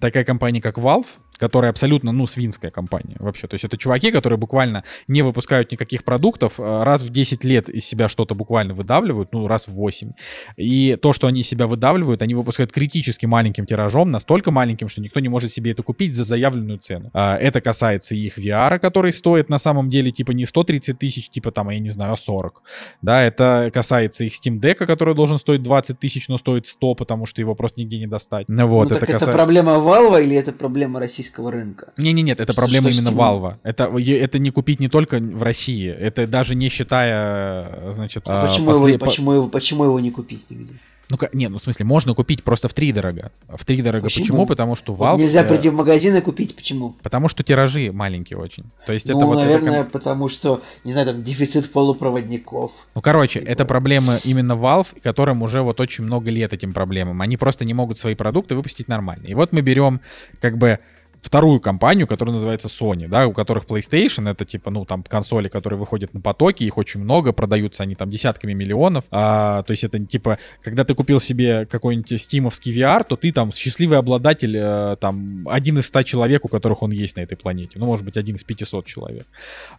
такая 0.00 0.24
компания, 0.24 0.62
как 0.62 0.78
Valve, 0.78 1.06
которая 1.38 1.70
абсолютно, 1.70 2.12
ну, 2.12 2.26
свинская 2.26 2.70
компания 2.70 3.16
вообще. 3.18 3.46
То 3.46 3.54
есть 3.54 3.64
это 3.64 3.76
чуваки, 3.76 4.10
которые 4.10 4.38
буквально 4.38 4.84
не 5.08 5.22
выпускают 5.22 5.72
никаких 5.72 6.04
продуктов, 6.04 6.54
а 6.58 6.84
раз 6.84 7.02
в 7.02 7.10
10 7.10 7.44
лет 7.44 7.68
из 7.68 7.84
себя 7.84 8.08
что-то 8.08 8.34
буквально 8.34 8.74
выдавливают, 8.74 9.32
ну, 9.32 9.46
раз 9.46 9.68
в 9.68 9.72
8. 9.72 10.12
И 10.56 10.96
то, 11.00 11.12
что 11.12 11.26
они 11.26 11.40
из 11.40 11.48
себя 11.48 11.66
выдавливают, 11.66 12.22
они 12.22 12.34
выпускают 12.34 12.72
критически 12.72 13.26
маленьким 13.26 13.66
тиражом, 13.66 14.10
настолько 14.10 14.50
маленьким, 14.50 14.88
что 14.88 15.00
никто 15.00 15.20
не 15.20 15.28
может 15.28 15.50
себе 15.50 15.72
это 15.72 15.82
купить 15.82 16.14
за 16.14 16.24
заявленную 16.24 16.78
цену. 16.78 17.10
А, 17.12 17.36
это 17.36 17.60
касается 17.60 18.14
их 18.14 18.38
VR, 18.38 18.78
который 18.78 19.12
стоит 19.12 19.48
на 19.48 19.58
самом 19.58 19.90
деле 19.90 20.10
типа 20.10 20.32
не 20.32 20.46
130 20.46 20.98
тысяч, 20.98 21.28
типа 21.28 21.50
там, 21.50 21.70
я 21.70 21.78
не 21.78 21.90
знаю, 21.90 22.16
40. 22.16 22.62
Да, 23.02 23.22
это 23.22 23.70
касается 23.72 24.24
их 24.24 24.32
Steam 24.32 24.60
Deck, 24.60 24.86
который 24.86 25.14
должен 25.14 25.38
стоить 25.38 25.62
20 25.62 25.98
тысяч, 25.98 26.28
но 26.28 26.38
стоит 26.38 26.66
100, 26.66 26.94
потому 26.94 27.26
что 27.26 27.40
его 27.40 27.54
просто 27.54 27.80
нигде 27.80 27.98
не 27.98 28.06
достать. 28.06 28.46
Вот, 28.48 28.90
ну, 28.90 28.96
это, 28.96 29.06
касается... 29.06 29.30
это 29.30 29.36
проблема 29.36 29.72
Valve 29.72 30.22
или 30.22 30.36
это 30.36 30.52
проблема 30.52 31.00
российского 31.00 31.23
российского 31.24 31.50
рынка. 31.50 31.92
Не-не, 31.96 32.22
нет, 32.22 32.40
это 32.40 32.54
проблема 32.54 32.90
что 32.90 33.00
именно 33.00 33.14
Valve. 33.14 33.54
Это, 33.62 33.84
это 33.84 34.38
не 34.38 34.50
купить 34.50 34.80
не 34.80 34.88
только 34.88 35.18
в 35.18 35.42
России, 35.42 35.88
это 35.88 36.26
даже 36.26 36.54
не 36.54 36.68
считая, 36.68 37.90
значит... 37.90 38.24
А 38.26 38.46
почему, 38.46 38.66
после... 38.66 38.94
его, 38.94 39.04
почему, 39.04 39.32
его, 39.32 39.48
почему 39.48 39.84
его 39.84 40.00
не 40.00 40.10
купить 40.10 40.50
нигде? 40.50 40.74
Ну, 41.10 41.18
не, 41.32 41.48
ну, 41.48 41.58
в 41.58 41.62
смысле, 41.62 41.84
можно 41.84 42.14
купить 42.14 42.42
просто 42.42 42.68
в 42.68 42.74
три 42.74 42.90
дорого. 42.92 43.30
В 43.48 43.64
три 43.64 43.82
дорого 43.82 44.04
почему? 44.04 44.24
почему? 44.24 44.46
Потому 44.46 44.74
что 44.74 44.94
Valve... 44.94 45.12
Вот 45.12 45.20
нельзя 45.20 45.42
э, 45.42 45.48
прийти 45.48 45.68
в 45.68 45.74
магазин 45.74 46.16
и 46.16 46.20
купить, 46.22 46.56
почему? 46.56 46.96
Потому 47.02 47.28
что 47.28 47.42
тиражи 47.42 47.92
маленькие 47.92 48.38
очень. 48.38 48.64
То 48.86 48.92
есть 48.92 49.08
ну, 49.08 49.18
это 49.18 49.26
вот... 49.26 49.36
наверное, 49.36 49.82
это... 49.82 49.90
потому 49.90 50.28
что, 50.28 50.62
не 50.82 50.92
знаю, 50.92 51.08
там, 51.08 51.22
дефицит 51.22 51.70
полупроводников. 51.70 52.72
Ну, 52.94 53.02
короче, 53.02 53.40
типа... 53.40 53.50
это 53.50 53.64
проблемы 53.66 54.18
именно 54.24 54.52
Valve, 54.52 54.98
которым 55.02 55.42
уже 55.42 55.60
вот 55.60 55.78
очень 55.78 56.04
много 56.04 56.30
лет 56.30 56.54
этим 56.54 56.72
проблемам. 56.72 57.20
Они 57.20 57.36
просто 57.36 57.66
не 57.66 57.74
могут 57.74 57.98
свои 57.98 58.14
продукты 58.14 58.54
выпустить 58.54 58.88
нормально. 58.88 59.26
И 59.26 59.34
вот 59.34 59.52
мы 59.52 59.60
берем, 59.60 60.00
как 60.40 60.56
бы, 60.56 60.78
вторую 61.24 61.58
компанию, 61.60 62.06
которая 62.06 62.34
называется 62.34 62.68
Sony, 62.68 63.08
да, 63.08 63.26
у 63.26 63.32
которых 63.32 63.64
PlayStation 63.64 64.30
это 64.30 64.44
типа, 64.44 64.70
ну, 64.70 64.84
там 64.84 65.02
консоли, 65.02 65.48
которые 65.48 65.78
выходят 65.78 66.12
на 66.12 66.20
потоки, 66.20 66.64
их 66.64 66.76
очень 66.76 67.00
много, 67.00 67.32
продаются 67.32 67.82
они 67.82 67.94
там 67.94 68.10
десятками 68.10 68.52
миллионов. 68.52 69.04
А, 69.10 69.62
то 69.62 69.70
есть 69.70 69.84
это 69.84 69.98
типа, 70.04 70.38
когда 70.62 70.84
ты 70.84 70.94
купил 70.94 71.20
себе 71.20 71.64
какой-нибудь 71.64 72.20
стимовский 72.20 72.78
VR, 72.78 73.04
то 73.08 73.16
ты 73.16 73.32
там 73.32 73.52
счастливый 73.52 73.98
обладатель, 73.98 74.54
э, 74.56 74.96
там, 75.00 75.48
один 75.48 75.78
из 75.78 75.86
ста 75.86 76.04
человек, 76.04 76.44
у 76.44 76.48
которых 76.48 76.82
он 76.82 76.90
есть 76.90 77.16
на 77.16 77.22
этой 77.22 77.36
планете. 77.36 77.78
Ну, 77.78 77.86
может 77.86 78.04
быть, 78.04 78.18
один 78.18 78.36
из 78.36 78.44
500 78.44 78.84
человек. 78.84 79.26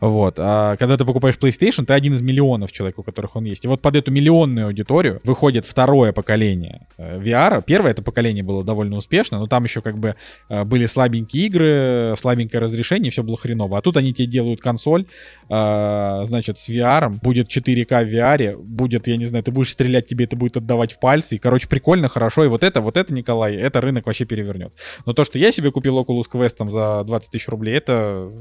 Вот. 0.02 0.36
А 0.40 0.76
когда 0.78 0.98
ты 0.98 1.06
покупаешь 1.06 1.36
PlayStation, 1.36 1.86
ты 1.86 1.94
один 1.94 2.14
из 2.14 2.22
миллионов 2.22 2.72
человек, 2.72 2.98
у 2.98 3.04
которых 3.04 3.36
он 3.36 3.44
есть. 3.44 3.66
И 3.66 3.68
вот 3.68 3.82
под 3.82 3.96
эту 3.96 4.12
миллионную 4.12 4.68
аудиторию 4.68 5.22
выходит 5.24 5.66
второе 5.66 6.12
поколение 6.12 6.88
э, 6.98 7.20
VR. 7.22 7.64
Первое 7.64 7.92
это 7.92 8.02
поколение 8.02 8.44
было 8.44 8.64
довольно 8.64 8.98
успешно, 8.98 9.38
но 9.38 9.46
там 9.46 9.64
еще 9.64 9.82
как 9.82 10.00
бы 10.00 10.16
э, 10.50 10.64
были 10.64 10.88
слабенькие 10.88 11.35
маленькие 11.36 11.46
игры, 11.46 12.16
слабенькое 12.18 12.62
разрешение, 12.62 13.12
все 13.12 13.24
было 13.24 13.38
хреново. 13.38 13.78
А 13.78 13.82
тут 13.82 13.98
они 13.98 14.14
тебе 14.14 14.28
делают 14.28 14.62
консоль, 14.62 15.06
э, 15.50 16.22
значит, 16.24 16.58
с 16.58 16.70
VR, 16.70 17.10
будет 17.22 17.48
4К 17.50 18.06
в 18.06 18.14
VR, 18.14 18.58
будет, 18.58 19.08
я 19.08 19.18
не 19.18 19.26
знаю, 19.26 19.44
ты 19.44 19.52
будешь 19.52 19.72
стрелять, 19.72 20.08
тебе 20.08 20.26
это 20.26 20.36
будет 20.36 20.58
отдавать 20.58 20.94
в 20.94 21.00
пальцы. 21.00 21.36
И, 21.36 21.40
короче, 21.40 21.68
прикольно, 21.68 22.08
хорошо. 22.08 22.46
И 22.46 22.48
вот 22.48 22.64
это, 22.64 22.82
вот 22.82 22.98
это, 22.98 23.14
Николай, 23.14 23.56
это 23.56 23.82
рынок 23.82 24.06
вообще 24.06 24.26
перевернет. 24.26 24.74
Но 25.06 25.14
то, 25.14 25.24
что 25.24 25.38
я 25.38 25.52
себе 25.52 25.72
купил 25.72 26.00
Oculus 26.00 26.26
Quest 26.32 26.56
там 26.58 26.72
за 26.72 27.04
20 27.04 27.32
тысяч 27.32 27.48
рублей, 27.48 27.76
это 27.76 28.32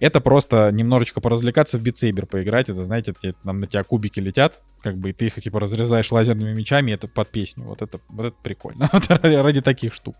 это 0.00 0.20
просто 0.20 0.70
немножечко 0.72 1.20
поразвлекаться 1.20 1.78
в 1.78 1.82
битсейбер 1.82 2.26
поиграть. 2.26 2.68
Это, 2.68 2.84
знаете, 2.84 3.14
там 3.44 3.58
на 3.58 3.66
тебя 3.66 3.82
кубики 3.82 4.20
летят, 4.20 4.60
как 4.80 4.96
бы, 4.96 5.10
и 5.10 5.12
ты 5.12 5.26
их 5.26 5.34
типа 5.42 5.58
разрезаешь 5.58 6.12
лазерными 6.12 6.52
мечами, 6.52 6.92
это 6.92 7.08
под 7.08 7.28
песню. 7.30 7.64
Вот 7.64 7.82
это, 7.82 7.98
вот 8.08 8.26
это 8.26 8.36
прикольно. 8.42 8.88
ради 9.08 9.60
таких 9.60 9.94
штук. 9.94 10.14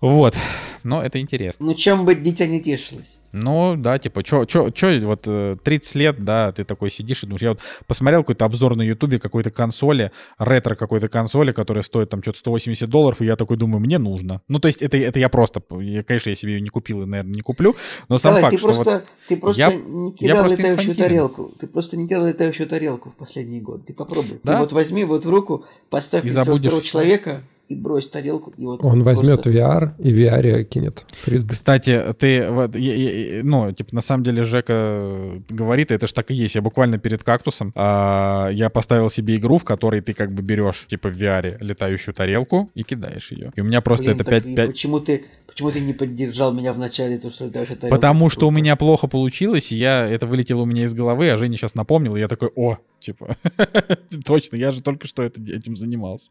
Вот. 0.00 0.36
Но 0.82 1.02
это 1.02 1.20
интересно. 1.20 1.66
Ну, 1.66 1.74
чем 1.74 2.04
бы 2.04 2.14
дитя 2.14 2.46
не 2.46 2.60
тешилось. 2.60 3.16
Ну, 3.32 3.76
да, 3.76 3.98
типа, 3.98 4.22
чё, 4.22 4.44
чё, 4.44 4.70
чё, 4.70 5.00
вот 5.06 5.22
30 5.62 5.96
э, 5.96 5.98
лет, 5.98 6.24
да, 6.24 6.52
ты 6.52 6.64
такой 6.64 6.90
сидишь 6.90 7.22
и 7.22 7.26
думаешь, 7.26 7.42
я 7.42 7.50
вот 7.50 7.60
посмотрел 7.86 8.22
какой-то 8.22 8.44
обзор 8.44 8.76
на 8.76 8.82
ютубе 8.82 9.18
какой-то 9.18 9.50
консоли, 9.50 10.10
ретро 10.38 10.74
какой-то 10.74 11.08
консоли, 11.08 11.52
которая 11.52 11.82
стоит 11.82 12.10
там 12.10 12.22
что-то 12.22 12.38
180 12.38 12.88
долларов, 12.88 13.20
и 13.22 13.26
я 13.26 13.36
такой 13.36 13.56
думаю, 13.56 13.80
мне 13.80 13.98
нужно. 13.98 14.42
Ну, 14.48 14.58
то 14.58 14.66
есть 14.66 14.82
это, 14.82 14.96
это 14.96 15.18
я 15.18 15.28
просто, 15.28 15.62
я, 15.80 16.02
конечно, 16.02 16.30
я 16.30 16.34
себе 16.34 16.54
ее 16.54 16.60
не 16.60 16.70
купил 16.70 17.02
и, 17.02 17.06
наверное, 17.06 17.34
не 17.34 17.42
куплю, 17.42 17.76
но 18.08 18.18
сам 18.18 18.34
Давай, 18.34 18.42
факт, 18.42 18.52
ты 18.52 18.58
что 18.58 18.66
просто, 18.68 18.90
вот 18.90 19.04
Ты 19.28 19.36
просто 19.36 19.60
я, 19.60 19.72
не 19.72 20.12
кидал 20.14 20.48
летающую 20.48 20.94
тарелку. 20.94 21.52
Ты 21.58 21.66
просто 21.66 21.96
не 21.96 22.08
кидал 22.08 22.26
летающую 22.26 22.68
тарелку 22.68 23.10
в 23.10 23.14
последний 23.14 23.60
год. 23.60 23.86
Ты 23.86 23.94
попробуй. 23.94 24.40
Да? 24.42 24.54
Ты 24.54 24.60
вот 24.60 24.72
возьми 24.72 25.04
вот 25.04 25.24
в 25.24 25.30
руку, 25.30 25.64
поставь 25.88 26.24
и 26.24 26.28
забудешь... 26.28 26.82
человека, 26.82 27.44
и 27.70 27.76
брось 27.76 28.08
тарелку. 28.08 28.52
И 28.56 28.64
вот 28.66 28.80
Он 28.82 29.04
возьмет 29.04 29.42
просто... 29.42 29.50
VR 29.50 29.92
и 29.98 30.12
VR 30.12 30.64
кинет 30.64 31.06
фрисби. 31.22 31.52
Кстати, 31.52 32.02
ты, 32.18 32.50
вот, 32.50 32.74
я, 32.74 32.94
я, 32.94 33.19
ну, 33.42 33.72
типа, 33.72 33.94
на 33.94 34.00
самом 34.00 34.24
деле 34.24 34.44
Жека 34.44 35.42
говорит, 35.48 35.90
это 35.90 36.06
же 36.06 36.14
так 36.14 36.30
и 36.30 36.34
есть. 36.34 36.54
Я 36.54 36.62
буквально 36.62 36.98
перед 36.98 37.22
кактусом 37.22 37.72
а, 37.74 38.48
я 38.48 38.70
поставил 38.70 39.08
себе 39.08 39.36
игру, 39.36 39.58
в 39.58 39.64
которой 39.64 40.00
ты 40.00 40.12
как 40.12 40.32
бы 40.32 40.42
берешь, 40.42 40.86
типа, 40.88 41.08
в 41.08 41.16
VR 41.16 41.56
летающую 41.60 42.14
тарелку 42.14 42.70
и 42.74 42.82
кидаешь 42.82 43.32
ее. 43.32 43.52
И 43.56 43.60
у 43.60 43.64
меня 43.64 43.80
просто 43.80 44.06
Блин, 44.06 44.20
это 44.20 44.30
5... 44.30 44.54
5... 44.54 44.68
Почему 44.68 45.00
ты, 45.00 45.24
Почему 45.50 45.70
ты 45.72 45.80
не 45.80 45.92
поддержал 45.92 46.52
меня 46.52 46.72
в 46.72 46.78
начале, 46.78 47.18
то, 47.18 47.30
что 47.30 47.48
дальше 47.48 47.74
тарелку? 47.74 47.96
Потому 47.96 48.30
что 48.30 48.46
у 48.46 48.50
меня 48.50 48.76
плохо 48.76 49.08
получилось, 49.08 49.72
и 49.72 49.76
я, 49.76 50.06
это 50.06 50.26
вылетело 50.26 50.62
у 50.62 50.64
меня 50.64 50.84
из 50.84 50.94
головы, 50.94 51.28
а 51.30 51.36
Женя 51.36 51.56
сейчас 51.56 51.74
напомнил, 51.74 52.14
и 52.16 52.20
я 52.20 52.28
такой, 52.28 52.50
о, 52.54 52.78
типа, 53.00 53.36
точно, 54.24 54.56
я 54.56 54.70
же 54.70 54.80
только 54.80 55.08
что 55.08 55.22
это, 55.22 55.40
этим 55.42 55.76
занимался. 55.76 56.30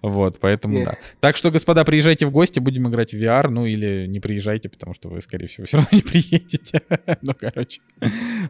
Вот, 0.00 0.38
поэтому 0.40 0.84
да. 0.84 0.96
Так 1.20 1.36
что, 1.36 1.50
господа, 1.50 1.84
приезжайте 1.84 2.26
в 2.26 2.30
гости, 2.30 2.58
будем 2.58 2.88
играть 2.88 3.12
в 3.12 3.16
VR, 3.16 3.48
ну 3.50 3.66
или 3.66 4.06
не 4.06 4.20
приезжайте, 4.20 4.68
потому 4.68 4.94
что 4.94 5.10
вы, 5.10 5.20
скорее 5.20 5.46
всего, 5.46 5.66
все 5.66 5.76
равно 5.76 5.90
не 5.92 6.02
приедете. 6.02 6.82
ну, 7.22 7.34
короче, 7.38 7.80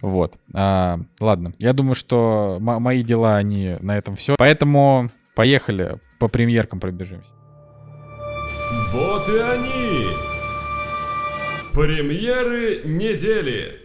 вот. 0.00 0.36
А, 0.52 1.00
ладно, 1.18 1.54
я 1.58 1.72
думаю, 1.72 1.96
что 1.96 2.58
мои 2.60 3.02
дела, 3.02 3.36
они 3.36 3.76
на 3.80 3.98
этом 3.98 4.14
все. 4.14 4.36
Поэтому 4.38 5.10
поехали, 5.34 5.98
по 6.20 6.28
премьеркам 6.28 6.78
пробежимся. 6.78 7.32
Вот 8.94 9.28
и 9.28 9.38
они! 9.38 10.06
Премьеры 11.72 12.82
недели! 12.84 13.80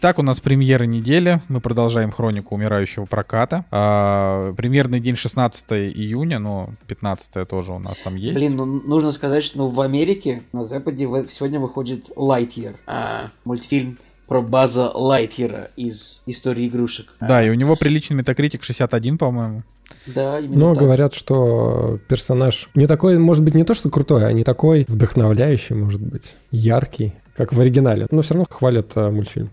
Итак, 0.00 0.18
у 0.18 0.22
нас 0.22 0.40
премьеры 0.40 0.86
недели. 0.86 1.40
Мы 1.48 1.62
продолжаем 1.62 2.10
хронику 2.12 2.54
умирающего 2.56 3.06
проката. 3.06 3.64
А, 3.70 4.52
премьерный 4.52 5.00
день 5.00 5.16
16 5.16 5.72
июня, 5.72 6.38
но 6.38 6.74
15 6.88 7.48
тоже 7.48 7.72
у 7.72 7.78
нас 7.78 7.96
там 8.04 8.16
есть. 8.16 8.34
Блин, 8.34 8.56
ну 8.56 8.66
нужно 8.66 9.12
сказать, 9.12 9.42
что 9.44 9.56
ну, 9.56 9.68
в 9.68 9.80
Америке 9.80 10.42
на 10.52 10.62
Западе 10.64 11.06
в- 11.06 11.28
сегодня 11.30 11.58
выходит 11.58 12.10
Lightyear, 12.16 12.76
а, 12.86 13.30
мультфильм 13.46 13.96
про 14.26 14.42
База 14.42 14.90
Лайтьера 14.90 15.70
из 15.76 16.22
истории 16.26 16.66
игрушек. 16.68 17.14
Да, 17.20 17.42
и 17.42 17.48
у 17.48 17.54
него 17.54 17.74
приличный 17.76 18.16
метакритик 18.16 18.62
61, 18.62 19.16
по-моему. 19.16 19.62
Да, 20.06 20.38
именно 20.40 20.58
Но 20.58 20.74
так. 20.74 20.82
говорят, 20.82 21.14
что 21.14 21.98
персонаж 22.08 22.68
не 22.74 22.86
такой, 22.86 23.18
может 23.18 23.42
быть, 23.42 23.54
не 23.54 23.64
то, 23.64 23.74
что 23.74 23.90
крутой, 23.90 24.26
а 24.26 24.32
не 24.32 24.44
такой 24.44 24.84
вдохновляющий, 24.88 25.74
может 25.74 26.00
быть, 26.00 26.36
яркий, 26.50 27.14
как 27.34 27.52
в 27.52 27.60
оригинале. 27.60 28.06
Но 28.10 28.22
все 28.22 28.34
равно 28.34 28.46
хвалят 28.50 28.92
а, 28.96 29.10
мультфильм. 29.10 29.50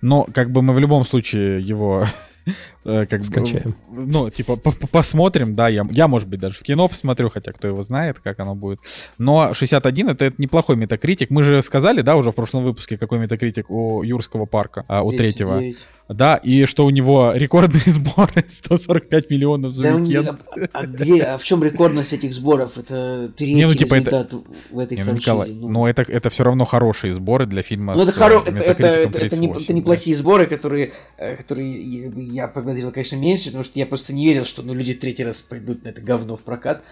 Но 0.00 0.26
как 0.32 0.50
бы 0.50 0.62
мы 0.62 0.74
в 0.74 0.78
любом 0.78 1.04
случае 1.04 1.60
его 1.60 2.04
э, 2.84 3.06
как 3.06 3.20
бы, 3.20 3.24
Скачаем. 3.26 3.74
ну, 3.90 4.30
типа, 4.30 4.56
по- 4.56 4.72
по- 4.72 4.86
посмотрим, 4.86 5.54
да, 5.54 5.68
я, 5.68 5.86
я, 5.90 6.08
может 6.08 6.28
быть, 6.28 6.40
даже 6.40 6.56
в 6.58 6.62
кино 6.62 6.88
посмотрю, 6.88 7.30
хотя 7.30 7.52
кто 7.52 7.68
его 7.68 7.82
знает, 7.82 8.18
как 8.20 8.38
оно 8.40 8.54
будет. 8.54 8.80
Но 9.18 9.52
61 9.54 10.10
это, 10.10 10.24
это 10.26 10.40
неплохой 10.42 10.76
метакритик. 10.76 11.30
Мы 11.30 11.42
же 11.42 11.60
сказали, 11.62 12.00
да, 12.02 12.16
уже 12.16 12.30
в 12.32 12.34
прошлом 12.34 12.64
выпуске, 12.64 12.96
какой 12.98 13.18
метакритик 13.18 13.70
у 13.70 14.02
Юрского 14.02 14.46
парка, 14.46 14.84
а, 14.88 15.02
у 15.02 15.10
третьего. 15.10 15.52
39. 15.58 15.76
Да, 16.08 16.36
и 16.36 16.64
что 16.64 16.86
у 16.86 16.90
него 16.90 17.32
рекордные 17.34 17.82
сборы 17.86 18.42
145 18.48 19.28
миллионов 19.28 19.74
за 19.74 19.82
Да 19.82 19.94
у 19.94 19.98
уикенд. 19.98 20.40
а, 20.50 20.68
а 20.72 20.86
где, 20.86 21.20
а 21.22 21.36
в 21.36 21.44
чем 21.44 21.62
рекордность 21.62 22.14
этих 22.14 22.32
сборов? 22.32 22.78
Это 22.78 23.30
третий 23.36 23.54
Не, 23.54 23.66
ну, 23.66 23.74
типа, 23.74 23.96
это- 23.96 24.10
результат 24.10 24.32
в 24.70 24.78
этой 24.78 24.94
Не, 24.96 25.02
ну, 25.02 25.04
франшизе. 25.04 25.30
Николай, 25.30 25.50
ну. 25.52 25.68
но 25.68 25.86
это, 25.86 26.00
это 26.02 26.30
все 26.30 26.44
равно 26.44 26.64
хорошие 26.64 27.12
сборы 27.12 27.44
для 27.44 27.60
фильма 27.60 27.94
Ну, 27.94 28.04
это, 28.04 28.12
с 28.12 28.16
хоро... 28.16 28.38
э, 28.38 28.48
это, 28.48 28.58
это, 28.58 28.86
это, 28.86 28.86
это 29.18 29.36
не- 29.36 29.48
38, 29.48 29.64
это 29.64 29.72
неплохие 29.74 30.16
сборы, 30.16 30.46
которые, 30.46 30.92
э, 31.18 31.36
которые 31.36 31.78
я, 31.78 32.10
я 32.16 32.48
прогнозировал, 32.68 32.92
конечно, 32.92 33.16
меньше, 33.16 33.46
потому 33.46 33.64
что 33.64 33.78
я 33.78 33.86
просто 33.86 34.12
не 34.12 34.26
верил, 34.26 34.44
что 34.44 34.62
ну, 34.62 34.74
люди 34.74 34.92
третий 34.92 35.24
раз 35.24 35.40
пойдут 35.40 35.84
на 35.84 35.88
это 35.88 36.02
говно 36.02 36.36
в 36.36 36.40
прокат. 36.40 36.82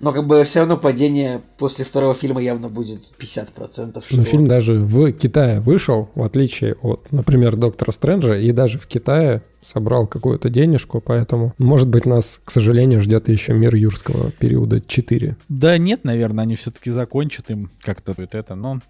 Но 0.00 0.12
как 0.12 0.26
бы 0.26 0.44
все 0.44 0.60
равно 0.60 0.76
падение 0.76 1.42
после 1.58 1.84
второго 1.84 2.14
фильма 2.14 2.40
явно 2.40 2.68
будет 2.68 3.00
50%. 3.18 4.04
Что... 4.06 4.16
Но 4.16 4.24
фильм 4.24 4.46
даже 4.46 4.74
в 4.74 5.12
Китае 5.12 5.60
вышел, 5.60 6.08
в 6.14 6.22
отличие 6.22 6.74
от, 6.74 7.10
например, 7.10 7.56
Доктора 7.56 7.90
Стрэнджа, 7.90 8.36
и 8.36 8.52
даже 8.52 8.78
в 8.78 8.86
Китае 8.86 9.42
собрал 9.64 10.06
какую-то 10.06 10.50
денежку, 10.50 11.00
поэтому, 11.00 11.54
может 11.58 11.88
быть, 11.88 12.06
нас, 12.06 12.40
к 12.44 12.50
сожалению, 12.50 13.00
ждет 13.00 13.28
еще 13.28 13.54
мир 13.54 13.74
юрского 13.74 14.30
периода 14.30 14.80
4. 14.80 15.36
Да 15.48 15.78
нет, 15.78 16.04
наверное, 16.04 16.42
они 16.42 16.54
все-таки 16.56 16.90
закончат 16.90 17.50
им 17.50 17.70
как-то 17.82 18.14
вот 18.16 18.34
это, 18.34 18.54
но... 18.54 18.80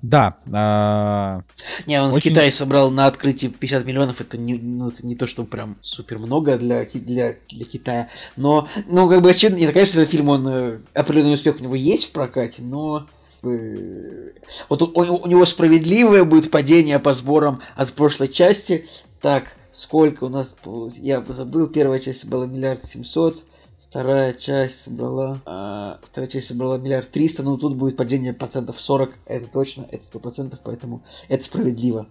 Да, 0.00 0.36
а, 0.52 1.42
Не, 1.86 2.00
он 2.02 2.12
Очень- 2.12 2.30
в 2.30 2.34
Китае 2.34 2.52
собрал 2.52 2.90
на 2.90 3.06
открытие 3.06 3.50
50 3.50 3.84
миллионов, 3.86 4.20
это 4.20 4.38
не, 4.38 4.54
ну, 4.54 4.88
это 4.88 5.06
не 5.06 5.14
то, 5.14 5.26
что 5.26 5.44
прям 5.44 5.76
супер 5.82 6.18
много 6.18 6.56
для, 6.56 6.84
для, 6.86 7.34
для 7.50 7.64
Китая. 7.66 8.08
Но, 8.36 8.68
ну, 8.88 9.08
как 9.10 9.20
бы 9.22 9.30
очевидно, 9.30 9.58
нет, 9.58 9.72
конечно, 9.72 10.00
этот 10.00 10.10
фильм, 10.12 10.28
он 10.30 10.46
э, 10.48 10.78
определенный 10.94 11.34
успех 11.34 11.56
у 11.60 11.62
него 11.62 11.74
есть 11.74 12.06
в 12.08 12.12
прокате, 12.12 12.62
но 12.62 13.06
э, 13.42 14.30
вот 14.68 14.82
у, 14.82 14.86
у- 14.86 15.22
у 15.22 15.26
него 15.26 15.44
справедливое 15.44 16.24
будет 16.24 16.50
падение 16.50 16.98
по 16.98 17.12
сборам 17.12 17.60
от 17.76 17.92
прошлой 17.92 18.28
части. 18.28 18.86
Так, 19.20 19.52
сколько 19.72 20.24
у 20.24 20.28
нас, 20.28 20.54
я 20.98 21.24
забыл, 21.28 21.66
первая 21.66 21.98
часть 21.98 22.26
была 22.26 22.46
миллиард 22.46 22.84
семьсот, 22.86 23.44
Вторая 23.88 24.34
часть 24.34 24.82
собрала... 24.82 25.40
а, 25.46 25.98
вторая 26.02 26.28
часть 26.28 26.48
собрала 26.48 26.76
миллиард 26.76 27.10
триста, 27.10 27.42
но 27.42 27.56
тут 27.56 27.74
будет 27.74 27.96
падение 27.96 28.34
процентов 28.34 28.78
40, 28.78 29.14
это 29.24 29.46
точно, 29.46 29.86
это 29.90 30.04
сто 30.04 30.18
процентов, 30.18 30.60
поэтому 30.62 31.02
это 31.28 31.42
справедливо. 31.42 32.06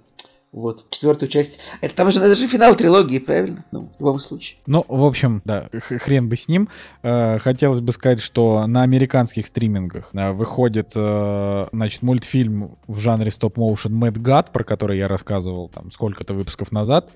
Вот, 0.53 0.89
четвертую 0.89 1.29
часть. 1.29 1.59
Это 1.81 1.93
там 1.93 2.09
же, 2.11 2.19
это 2.19 2.35
же 2.35 2.47
финал 2.47 2.73
трилогии, 2.75 3.19
правильно? 3.19 3.63
Ну, 3.71 3.89
в 3.97 3.99
любом 3.99 4.17
случае. 4.19 4.57
ну, 4.65 4.83
в 4.87 5.03
общем, 5.03 5.41
да, 5.45 5.67
х- 5.73 5.99
хрен 5.99 6.29
бы 6.29 6.35
с 6.35 6.47
ним. 6.47 6.69
Э, 7.03 7.37
Хотелось 7.37 7.81
бы 7.81 7.91
сказать, 7.91 8.21
что 8.21 8.65
на 8.65 8.81
американских 8.83 9.45
стримингах 9.45 10.09
э, 10.13 10.31
выходит, 10.31 10.91
э, 10.95 11.67
значит, 11.71 12.01
мультфильм 12.01 12.77
в 12.87 12.97
жанре 12.97 13.29
стоп-моушен 13.29 13.93
Mad 14.01 14.13
God, 14.13 14.47
про 14.51 14.63
который 14.63 14.97
я 14.97 15.07
рассказывал 15.07 15.69
там 15.69 15.91
сколько-то 15.91 16.33
выпусков 16.33 16.71
назад. 16.71 17.09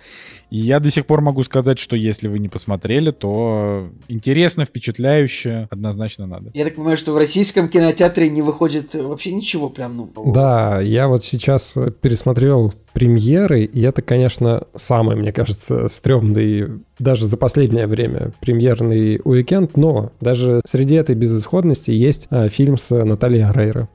И 0.52 0.58
я 0.58 0.80
до 0.82 0.92
сих 0.92 1.06
пор 1.06 1.22
могу 1.22 1.42
сказать, 1.44 1.80
что 1.80 1.96
если 1.96 2.28
вы 2.28 2.38
не 2.38 2.50
посмотрели, 2.50 3.12
то 3.12 3.90
интересно, 4.10 4.66
впечатляюще, 4.66 5.68
однозначно 5.72 6.28
надо. 6.28 6.52
Я 6.54 6.66
так 6.66 6.76
понимаю, 6.76 6.98
что 6.98 7.14
в 7.14 7.18
российском 7.18 7.70
кинотеатре 7.70 8.30
не 8.30 8.42
выходит 8.42 8.94
вообще 8.94 9.32
ничего 9.32 9.70
прям, 9.70 9.96
ну... 9.96 10.32
Да, 10.34 10.82
я 10.82 11.08
вот 11.08 11.24
сейчас 11.24 11.78
пересмотрел 12.02 12.74
премьеры, 13.22 13.64
и 13.64 13.82
это, 13.82 14.02
конечно, 14.02 14.64
самый, 14.76 15.16
мне 15.16 15.32
кажется, 15.32 15.88
стрёмный 15.88 16.82
даже 16.98 17.26
за 17.26 17.38
последнее 17.38 17.88
время 17.88 18.32
премьерный 18.42 19.20
уикенд, 19.24 19.78
но 19.78 20.12
даже 20.22 20.60
среди 20.66 20.96
этой 20.96 21.16
безысходности 21.16 21.92
есть 21.92 22.28
а, 22.30 22.50
фильм 22.50 22.78
с 22.78 22.92
Натальей 23.04 23.46
Арейро. 23.46 23.88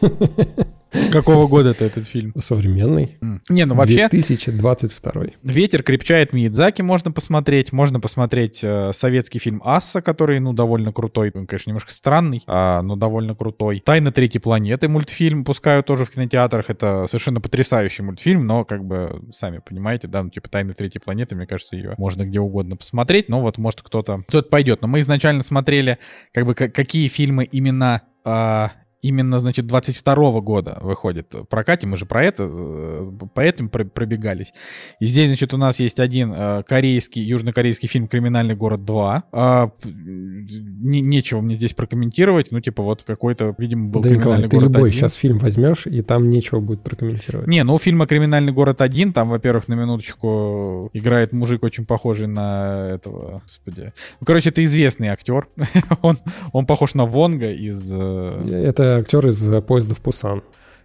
Какого 1.10 1.46
года 1.46 1.70
это 1.70 1.84
этот 1.84 2.06
фильм? 2.06 2.32
Современный. 2.36 3.18
Не, 3.48 3.64
ну 3.64 3.74
вообще, 3.74 4.08
2022. 4.08 5.22
Ветер 5.42 5.82
крепчает 5.82 6.32
Миядзаки 6.32 6.82
можно 6.82 7.12
посмотреть. 7.12 7.72
Можно 7.72 8.00
посмотреть 8.00 8.60
э, 8.62 8.92
советский 8.92 9.38
фильм 9.38 9.62
Асса, 9.64 10.02
который, 10.02 10.38
ну, 10.40 10.52
довольно 10.52 10.92
крутой. 10.92 11.30
Он, 11.34 11.46
конечно, 11.46 11.70
немножко 11.70 11.92
странный, 11.92 12.42
а, 12.46 12.82
но 12.82 12.96
довольно 12.96 13.34
крутой. 13.34 13.82
Тайна 13.84 14.12
третьей 14.12 14.40
планеты 14.40 14.88
мультфильм 14.88 15.44
пускают 15.44 15.86
тоже 15.86 16.04
в 16.04 16.10
кинотеатрах. 16.10 16.70
Это 16.70 17.06
совершенно 17.06 17.40
потрясающий 17.40 18.02
мультфильм, 18.02 18.46
но, 18.46 18.64
как 18.64 18.84
бы, 18.84 19.22
сами 19.32 19.58
понимаете, 19.58 20.08
да, 20.08 20.22
ну, 20.22 20.30
типа 20.30 20.48
Тайна 20.48 20.74
третьей 20.74 21.00
планеты, 21.00 21.34
мне 21.36 21.46
кажется, 21.46 21.76
ее 21.76 21.94
можно 21.98 22.24
где 22.24 22.40
угодно 22.40 22.76
посмотреть. 22.76 23.28
Но 23.28 23.40
вот, 23.40 23.58
может, 23.58 23.82
кто-то 23.82 24.24
кто 24.28 24.42
пойдет. 24.42 24.82
Но 24.82 24.88
мы 24.88 25.00
изначально 25.00 25.42
смотрели, 25.42 25.98
как 26.32 26.46
бы, 26.46 26.54
ка- 26.54 26.68
какие 26.68 27.08
фильмы 27.08 27.44
именно 27.44 28.02
а, 28.24 28.72
именно, 29.02 29.40
значит, 29.40 29.66
22 29.66 30.40
года 30.40 30.78
выходит 30.80 31.34
в 31.34 31.44
прокате. 31.44 31.86
Мы 31.86 31.96
же 31.96 32.06
про 32.06 32.24
это, 32.24 32.48
э, 32.50 33.10
по 33.34 33.40
этим 33.40 33.68
про- 33.68 33.84
пробегались. 33.84 34.54
И 35.00 35.06
здесь, 35.06 35.26
значит, 35.28 35.52
у 35.52 35.56
нас 35.56 35.80
есть 35.80 35.98
один 35.98 36.32
э, 36.32 36.62
корейский, 36.62 37.22
южнокорейский 37.22 37.88
фильм 37.88 38.06
«Криминальный 38.06 38.54
город 38.54 38.80
2». 38.80 39.22
А, 39.32 39.70
не- 39.84 41.00
нечего 41.00 41.40
мне 41.40 41.56
здесь 41.56 41.74
прокомментировать. 41.74 42.52
Ну, 42.52 42.60
типа, 42.60 42.82
вот 42.82 43.02
какой-то, 43.02 43.54
видимо, 43.58 43.88
был 43.88 44.00
да, 44.02 44.08
«Криминальный 44.10 44.44
Николай, 44.44 44.48
ты 44.50 44.56
город 44.56 44.76
любой 44.76 44.90
1». 44.90 44.92
сейчас 44.92 45.14
фильм 45.14 45.38
возьмешь, 45.38 45.86
и 45.86 46.00
там 46.02 46.30
нечего 46.30 46.60
будет 46.60 46.82
прокомментировать. 46.82 47.48
Не, 47.48 47.64
ну 47.64 47.74
у 47.74 47.78
фильма 47.78 48.06
«Криминальный 48.06 48.52
город 48.52 48.80
1», 48.80 49.12
там, 49.12 49.28
во-первых, 49.30 49.66
на 49.66 49.74
минуточку 49.74 50.90
играет 50.92 51.32
мужик 51.32 51.64
очень 51.64 51.84
похожий 51.86 52.28
на 52.28 52.88
этого, 52.90 53.42
господи. 53.42 53.92
Ну, 54.20 54.26
короче, 54.26 54.50
это 54.50 54.64
известный 54.64 55.08
актер. 55.08 55.48
он, 56.02 56.18
он 56.52 56.66
похож 56.66 56.94
на 56.94 57.04
Вонга 57.04 57.50
из... 57.50 57.92
э, 57.92 58.68
Это 58.92 59.00
актер 59.00 59.26
из 59.26 59.50
э, 59.50 59.62
поезда 59.62 59.94
в 59.94 60.00
Пусан. 60.00 60.42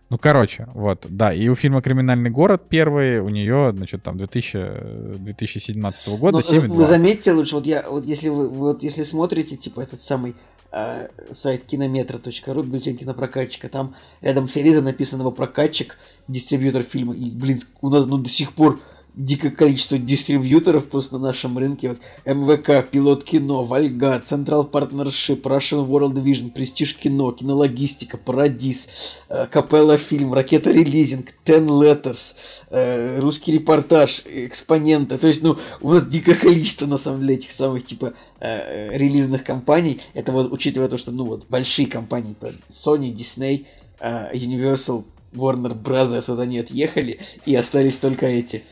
Ну, 0.10 0.18
короче, 0.18 0.70
вот, 0.74 1.06
да. 1.10 1.34
И 1.34 1.50
у 1.50 1.56
фильма 1.56 1.82
«Криминальный 1.82 2.30
город» 2.30 2.64
первый, 2.70 3.20
у 3.20 3.28
нее, 3.28 3.74
значит, 3.76 4.04
там 4.04 4.18
2000, 4.18 5.18
2017 5.18 6.08
года 6.18 6.38
Но, 6.38 6.40
7,2. 6.40 6.68
Ну, 6.68 6.74
вы 6.76 6.86
заметьте 6.86 7.34
лучше, 7.34 7.56
вот 7.56 7.68
я, 7.68 7.86
вот 7.90 8.06
если 8.06 8.30
вы, 8.30 8.48
вот 8.48 8.82
если 8.82 9.04
смотрите, 9.04 9.58
типа, 9.58 9.82
этот 9.82 10.02
самый 10.02 10.36
э, 10.72 11.10
сайт 11.32 11.66
кинометра.ру, 11.66 12.64
бюллетень 12.64 12.96
кинопрокатчика, 12.96 13.68
там 13.68 13.96
рядом 14.22 14.48
с 14.48 14.56
релизом 14.56 14.86
написано 14.86 15.24
его 15.24 15.32
прокатчик, 15.32 15.98
дистрибьютор 16.30 16.84
фильма, 16.84 17.14
и, 17.14 17.30
блин, 17.30 17.60
у 17.82 17.90
нас, 17.90 18.06
ну, 18.06 18.18
до 18.18 18.30
сих 18.30 18.54
пор 18.54 18.80
дикое 19.18 19.50
количество 19.50 19.98
дистрибьюторов 19.98 20.86
просто 20.86 21.18
на 21.18 21.28
нашем 21.28 21.58
рынке. 21.58 21.90
Вот 21.90 22.00
МВК, 22.26 22.88
Пилот 22.90 23.24
Кино, 23.24 23.64
Вальга, 23.64 24.22
Централ 24.24 24.64
Партнершип, 24.64 25.46
Russian 25.46 25.88
World 25.88 26.14
Vision, 26.24 26.52
Престиж 26.52 26.96
Кино, 26.96 27.32
Кинологистика, 27.32 28.18
Парадис, 28.18 28.88
э, 29.30 29.48
Капелла 29.48 29.98
Фильм, 29.98 30.34
Ракета 30.34 30.72
Релизинг, 30.72 31.34
Ten 31.44 31.68
Letters, 31.68 32.36
э, 32.70 33.20
Русский 33.20 33.54
Репортаж, 33.54 34.22
Экспоненты. 34.26 35.18
То 35.18 35.28
есть, 35.28 35.42
ну, 35.42 35.58
у 35.82 35.94
нас 35.94 36.06
дикое 36.06 36.36
количество, 36.36 36.86
на 36.86 36.98
самом 36.98 37.22
деле, 37.22 37.36
этих 37.36 37.52
самых, 37.52 37.84
типа, 37.84 38.14
э, 38.40 38.96
релизных 38.96 39.44
компаний. 39.44 40.02
Это 40.14 40.32
вот, 40.32 40.52
учитывая 40.52 40.90
то, 40.90 40.98
что, 40.98 41.12
ну, 41.12 41.26
вот, 41.26 41.48
большие 41.50 41.88
компании, 41.88 42.36
Sony, 42.70 43.14
Disney, 43.14 43.66
Universal, 44.00 45.06
Warner 45.34 45.74
Brothers, 45.74 46.26
вот 46.28 46.40
они 46.40 46.60
отъехали, 46.60 47.20
и 47.46 47.56
остались 47.56 47.98
только 47.98 48.28
эти. 48.28 48.64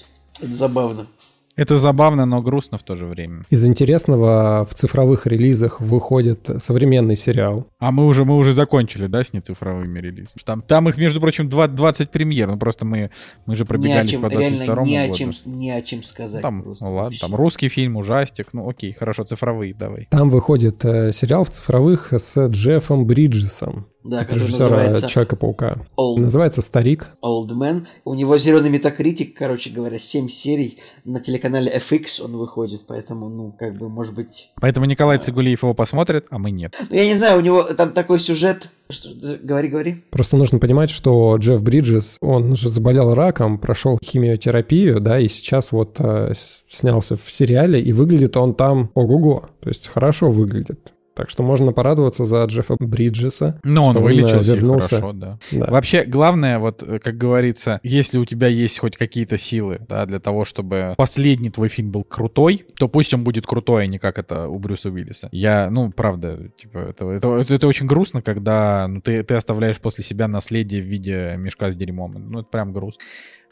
Это 0.42 0.54
забавно. 0.54 1.08
Это 1.56 1.78
забавно, 1.78 2.26
но 2.26 2.42
грустно 2.42 2.78
в 2.78 2.84
то 2.84 2.98
же 2.98 3.06
время. 3.06 3.46
Из 3.50 3.66
интересного 3.66 4.66
в 4.70 4.74
цифровых 4.74 5.26
релизах 5.26 5.80
выходит 5.80 6.50
современный 6.58 7.16
сериал. 7.16 7.68
А 7.80 7.94
мы 7.94 8.08
уже, 8.08 8.26
мы 8.26 8.36
уже 8.36 8.52
закончили, 8.52 9.08
да, 9.08 9.24
с 9.24 9.32
нецифровыми 9.32 10.00
релизами? 10.00 10.42
Там, 10.44 10.62
там 10.62 10.90
их, 10.90 10.98
между 10.98 11.22
прочим, 11.22 11.48
два- 11.48 11.70
20 11.70 12.12
премьер. 12.12 12.50
Ну, 12.50 12.58
просто 12.58 12.84
мы, 12.86 13.10
мы 13.46 13.56
же 13.56 13.64
пробегались 13.64 14.12
чем, 14.12 14.22
по 14.22 14.30
22 14.30 14.66
реально 14.76 14.82
ни 14.86 14.96
о 14.96 15.08
году. 15.08 15.18
чем, 15.18 15.32
ни 15.46 15.70
о 15.70 15.82
чем 15.82 16.04
сказать. 16.04 16.42
Там, 16.42 16.62
просто 16.62 16.86
ну 16.86 16.92
ладно, 16.92 17.06
вообще. 17.06 17.20
там 17.22 17.36
русский 17.36 17.70
фильм, 17.70 17.96
ужастик. 17.96 18.50
Ну, 18.52 18.68
окей, 18.68 18.92
хорошо, 18.92 19.24
цифровые, 19.24 19.74
давай. 19.74 20.08
Там 20.12 20.30
выходит 20.30 20.84
э, 20.84 21.14
сериал 21.14 21.46
в 21.46 21.52
цифровых 21.52 22.12
с 22.12 22.48
Джеффом 22.48 23.06
Бриджесом. 23.06 23.88
Да, 24.06 24.20
От 24.20 24.28
который 24.28 24.44
режиссера 24.44 24.70
называется 24.70 25.08
Человека-паука. 25.08 25.78
Old, 25.98 26.20
Называется 26.20 26.62
«Старик». 26.62 27.10
Old 27.24 27.50
Man. 27.50 27.88
У 28.04 28.14
него 28.14 28.38
зеленый 28.38 28.70
метакритик, 28.70 29.36
короче 29.36 29.72
говоря, 29.72 29.98
7 29.98 30.30
серий. 30.30 30.78
На 31.06 31.20
телеканале 31.20 31.76
FX 31.76 32.22
он 32.24 32.38
выходит, 32.38 32.84
поэтому, 32.86 33.30
ну, 33.30 33.52
как 33.58 33.76
бы, 33.78 33.90
может 33.90 34.14
быть... 34.14 34.52
Поэтому 34.62 34.86
Николай 34.86 35.18
Цигулиев 35.18 35.64
его 35.64 35.74
посмотрит, 35.74 36.28
а 36.30 36.38
мы 36.38 36.52
нет. 36.52 36.76
Ну, 36.88 36.96
я 36.96 37.06
не 37.06 37.16
знаю, 37.16 37.40
у 37.40 37.42
него 37.42 37.64
там 37.64 37.94
такой 37.94 38.20
сюжет... 38.20 38.70
Что, 38.88 39.10
говори, 39.42 39.68
говори. 39.68 40.04
Просто 40.12 40.38
нужно 40.38 40.60
понимать, 40.60 40.92
что 40.92 41.38
Джефф 41.38 41.64
Бриджес, 41.64 42.18
он 42.22 42.56
же 42.56 42.70
заболел 42.70 43.16
раком, 43.16 43.58
прошел 43.58 43.98
химиотерапию, 44.04 45.00
да, 45.00 45.20
и 45.20 45.28
сейчас 45.28 45.72
вот 45.72 45.96
э, 45.98 46.34
снялся 46.36 47.18
в 47.18 47.28
сериале, 47.28 47.82
и 47.82 47.92
выглядит 47.94 48.38
он 48.38 48.54
там 48.54 48.92
ого-го, 48.94 49.50
то 49.62 49.70
есть 49.70 49.88
хорошо 49.88 50.30
выглядит. 50.30 50.94
Так 51.16 51.30
что 51.30 51.44
можно 51.44 51.72
порадоваться 51.72 52.26
за 52.26 52.44
Джеффа 52.44 52.76
Бриджеса. 52.78 53.62
Но 53.64 53.84
что 53.84 53.92
он 53.92 53.98
э, 53.98 54.00
вылечился 54.02 54.52
и 54.52 54.56
вернулся. 54.56 54.98
хорошо, 54.98 55.14
да. 55.14 55.40
Да. 55.52 55.68
Вообще, 55.68 56.04
главное, 56.04 56.60
вот, 56.60 56.84
э, 56.84 57.00
как 57.00 57.18
говорится, 57.18 57.80
если 57.84 58.18
у 58.18 58.26
тебя 58.26 58.48
есть 58.48 58.80
хоть 58.80 58.98
какие-то 58.98 59.38
силы, 59.38 59.80
да, 59.88 60.06
для 60.06 60.20
того, 60.20 60.44
чтобы 60.44 60.94
последний 60.98 61.50
твой 61.50 61.70
фильм 61.70 61.92
был 61.92 62.04
крутой, 62.04 62.66
то 62.78 62.90
пусть 62.90 63.14
он 63.14 63.24
будет 63.24 63.48
крутой, 63.48 63.84
а 63.84 63.88
не 63.88 63.98
как 63.98 64.20
это 64.20 64.50
у 64.50 64.60
Брюса 64.60 64.90
Уиллиса. 64.90 65.30
Я, 65.32 65.70
ну, 65.72 65.90
правда, 65.90 66.52
типа, 66.58 66.80
это, 66.80 67.10
это, 67.10 67.34
это, 67.36 67.54
это 67.54 67.68
очень 67.68 67.88
грустно, 67.88 68.22
когда 68.22 68.86
ну, 68.90 69.00
ты, 69.00 69.24
ты 69.24 69.36
оставляешь 69.36 69.80
после 69.80 70.04
себя 70.04 70.28
наследие 70.28 70.82
в 70.82 70.86
виде 70.86 71.36
мешка 71.38 71.72
с 71.72 71.78
дерьмом. 71.78 72.14
Ну, 72.30 72.40
это 72.40 72.50
прям 72.50 72.74
грустно. 72.74 73.02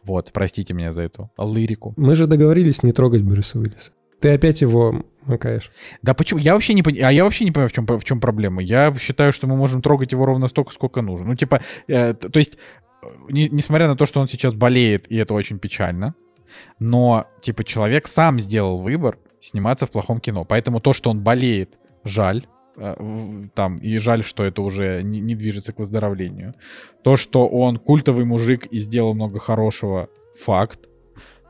Вот, 0.04 0.32
простите 0.34 0.74
меня 0.74 0.92
за 0.92 1.04
эту 1.04 1.32
лирику. 1.38 1.94
Мы 1.96 2.16
же 2.16 2.28
договорились 2.28 2.84
не 2.84 2.92
трогать 2.92 3.24
Брюса 3.24 3.58
Уиллиса. 3.58 3.92
Ты 4.24 4.30
опять 4.30 4.62
его 4.62 5.04
макаешь. 5.26 5.70
Да 6.02 6.14
почему? 6.14 6.40
Я 6.40 6.54
вообще 6.54 6.74
не 6.74 6.82
понимаю, 6.82 7.10
а 7.10 7.12
я 7.12 7.26
вообще 7.26 7.44
не 7.44 7.52
понимаю, 7.52 7.68
в 7.68 7.74
чем, 7.74 7.86
в 7.86 8.04
чем 8.06 8.22
проблема. 8.22 8.62
Я 8.64 8.96
считаю, 8.96 9.34
что 9.34 9.48
мы 9.48 9.58
можем 9.58 9.82
трогать 9.82 10.14
его 10.14 10.26
ровно 10.26 10.48
столько, 10.48 10.72
сколько 10.72 11.02
нужно. 11.02 11.28
Ну, 11.28 11.36
типа, 11.36 11.60
э, 11.90 12.14
то 12.14 12.40
есть, 12.40 12.58
э, 13.02 13.08
не- 13.30 13.50
несмотря 13.50 13.88
на 13.90 13.98
то, 13.98 14.06
что 14.06 14.22
он 14.22 14.30
сейчас 14.30 14.54
болеет, 14.54 15.12
и 15.12 15.18
это 15.18 15.34
очень 15.34 15.60
печально, 15.60 16.16
но, 16.80 17.26
типа, 17.42 17.66
человек 17.66 18.08
сам 18.08 18.40
сделал 18.40 18.80
выбор 18.80 19.18
сниматься 19.42 19.88
в 19.88 19.92
плохом 19.92 20.22
кино. 20.22 20.46
Поэтому 20.46 20.80
то, 20.80 20.94
что 20.94 21.10
он 21.10 21.20
болеет, 21.20 21.78
жаль. 22.06 22.48
э, 22.78 22.96
Там, 23.56 23.80
и 23.80 23.98
жаль, 23.98 24.24
что 24.24 24.46
это 24.46 24.62
уже 24.62 25.04
не, 25.04 25.20
не 25.20 25.36
движется 25.36 25.74
к 25.74 25.80
выздоровлению. 25.80 26.54
То, 27.04 27.18
что 27.18 27.46
он 27.48 27.76
культовый 27.78 28.24
мужик 28.24 28.68
и 28.68 28.80
сделал 28.80 29.14
много 29.14 29.40
хорошего, 29.40 30.08
факт. 30.42 30.80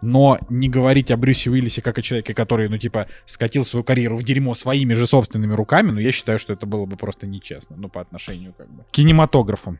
Но 0.03 0.37
не 0.49 0.67
говорить 0.67 1.11
о 1.11 1.17
Брюсе 1.17 1.49
Уиллисе 1.49 1.81
как 1.81 1.97
о 1.97 2.01
человеке, 2.01 2.33
который, 2.33 2.67
ну, 2.67 2.77
типа, 2.77 3.07
скатил 3.25 3.63
свою 3.63 3.85
карьеру 3.85 4.17
в 4.17 4.23
дерьмо 4.23 4.53
своими 4.53 4.93
же 4.93 5.07
собственными 5.07 5.53
руками, 5.53 5.91
ну, 5.91 5.99
я 5.99 6.11
считаю, 6.11 6.39
что 6.39 6.51
это 6.51 6.65
было 6.65 6.85
бы 6.85 6.97
просто 6.97 7.25
нечестно, 7.25 7.77
ну, 7.77 7.87
по 7.87 8.01
отношению, 8.01 8.53
как 8.57 8.69
бы, 8.69 8.83
к 8.83 8.91
кинематографу. 8.91 9.77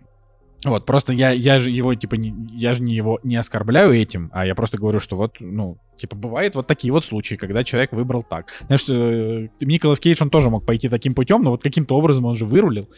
Вот, 0.63 0.85
просто 0.85 1.11
я, 1.11 1.31
я 1.31 1.59
же 1.59 1.69
его, 1.69 1.93
типа, 1.93 2.15
не, 2.15 2.33
я 2.53 2.73
же 2.73 2.81
не 2.81 2.95
его 2.95 3.19
не 3.23 3.35
оскорбляю 3.35 3.91
этим, 3.91 4.29
а 4.31 4.45
я 4.45 4.55
просто 4.55 4.77
говорю, 4.77 5.01
что 5.01 5.17
вот, 5.17 5.41
ну, 5.41 5.77
типа, 5.97 6.15
бывают 6.15 6.55
вот 6.55 6.67
такие 6.67 6.93
вот 6.93 7.03
случаи, 7.03 7.35
когда 7.35 7.65
человек 7.65 7.91
выбрал 7.91 8.23
так. 8.23 8.49
Знаешь, 8.67 8.85
э, 8.87 9.49
Николас 9.59 9.99
Кейдж, 9.99 10.19
он 10.21 10.29
тоже 10.29 10.49
мог 10.49 10.65
пойти 10.65 10.87
таким 10.87 11.15
путем, 11.15 11.43
но 11.43 11.51
вот 11.51 11.61
каким-то 11.61 11.97
образом 11.97 12.23
он 12.23 12.35
же 12.35 12.45
вырулил 12.45 12.89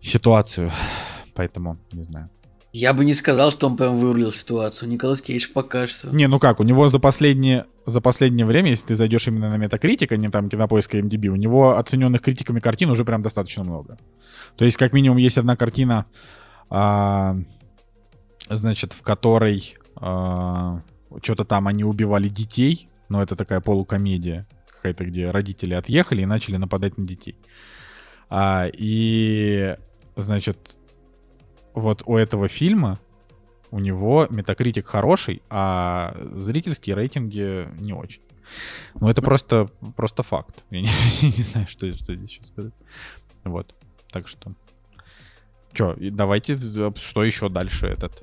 ситуацию. 0.00 0.70
Поэтому, 1.34 1.78
не 1.92 2.02
знаю. 2.02 2.30
Я 2.72 2.94
бы 2.94 3.04
не 3.04 3.12
сказал, 3.12 3.50
что 3.50 3.66
он 3.66 3.76
прям 3.76 3.98
вырулил 3.98 4.32
ситуацию. 4.32 4.88
Николас 4.88 5.20
Кейдж 5.20 5.48
пока 5.52 5.86
что. 5.86 6.08
Не, 6.08 6.26
ну 6.26 6.38
как, 6.38 6.58
у 6.58 6.62
него 6.62 6.88
за 6.88 6.98
последнее, 6.98 7.66
за 7.84 8.00
последнее 8.00 8.46
время, 8.46 8.70
если 8.70 8.86
ты 8.86 8.94
зайдешь 8.94 9.28
именно 9.28 9.50
на 9.50 9.58
Метакритик, 9.58 10.10
а 10.12 10.16
не 10.16 10.28
там 10.28 10.48
кинопоиска 10.48 10.98
MDB, 10.98 11.26
у 11.28 11.36
него 11.36 11.76
оцененных 11.76 12.22
критиками 12.22 12.60
картин 12.60 12.90
уже 12.90 13.04
прям 13.04 13.22
достаточно 13.22 13.62
много. 13.62 13.98
То 14.56 14.64
есть, 14.64 14.78
как 14.78 14.94
минимум, 14.94 15.18
есть 15.18 15.36
одна 15.36 15.54
картина, 15.54 16.06
а, 16.70 17.36
значит, 18.48 18.94
в 18.94 19.02
которой 19.02 19.76
что-то 19.94 21.44
там 21.44 21.68
они 21.68 21.84
убивали 21.84 22.28
детей, 22.28 22.88
но 23.10 23.22
это 23.22 23.36
такая 23.36 23.60
полукомедия 23.60 24.46
какая-то, 24.66 25.04
где 25.04 25.30
родители 25.30 25.74
отъехали 25.74 26.22
и 26.22 26.26
начали 26.26 26.56
нападать 26.56 26.96
на 26.96 27.04
детей. 27.04 27.36
А, 28.30 28.66
и, 28.72 29.76
значит, 30.16 30.78
вот 31.74 32.02
у 32.06 32.16
этого 32.16 32.48
фильма 32.48 32.98
у 33.70 33.78
него 33.78 34.26
метакритик 34.30 34.86
хороший, 34.86 35.42
а 35.48 36.14
зрительские 36.36 36.94
рейтинги 36.96 37.68
не 37.80 37.92
очень. 37.92 38.20
Ну, 39.00 39.08
это 39.08 39.22
просто, 39.22 39.70
просто 39.96 40.22
факт. 40.22 40.64
Я 40.70 40.82
не, 40.82 40.88
не 41.22 41.42
знаю, 41.42 41.66
что, 41.68 41.90
что 41.96 42.14
здесь 42.14 42.30
еще 42.30 42.44
сказать. 42.44 42.74
Вот. 43.44 43.74
Так 44.10 44.28
что. 44.28 44.52
Че, 45.72 45.96
давайте, 46.10 46.58
э, 46.76 46.90
что 46.96 47.24
еще 47.24 47.48
дальше 47.48 47.86
этот 47.86 48.22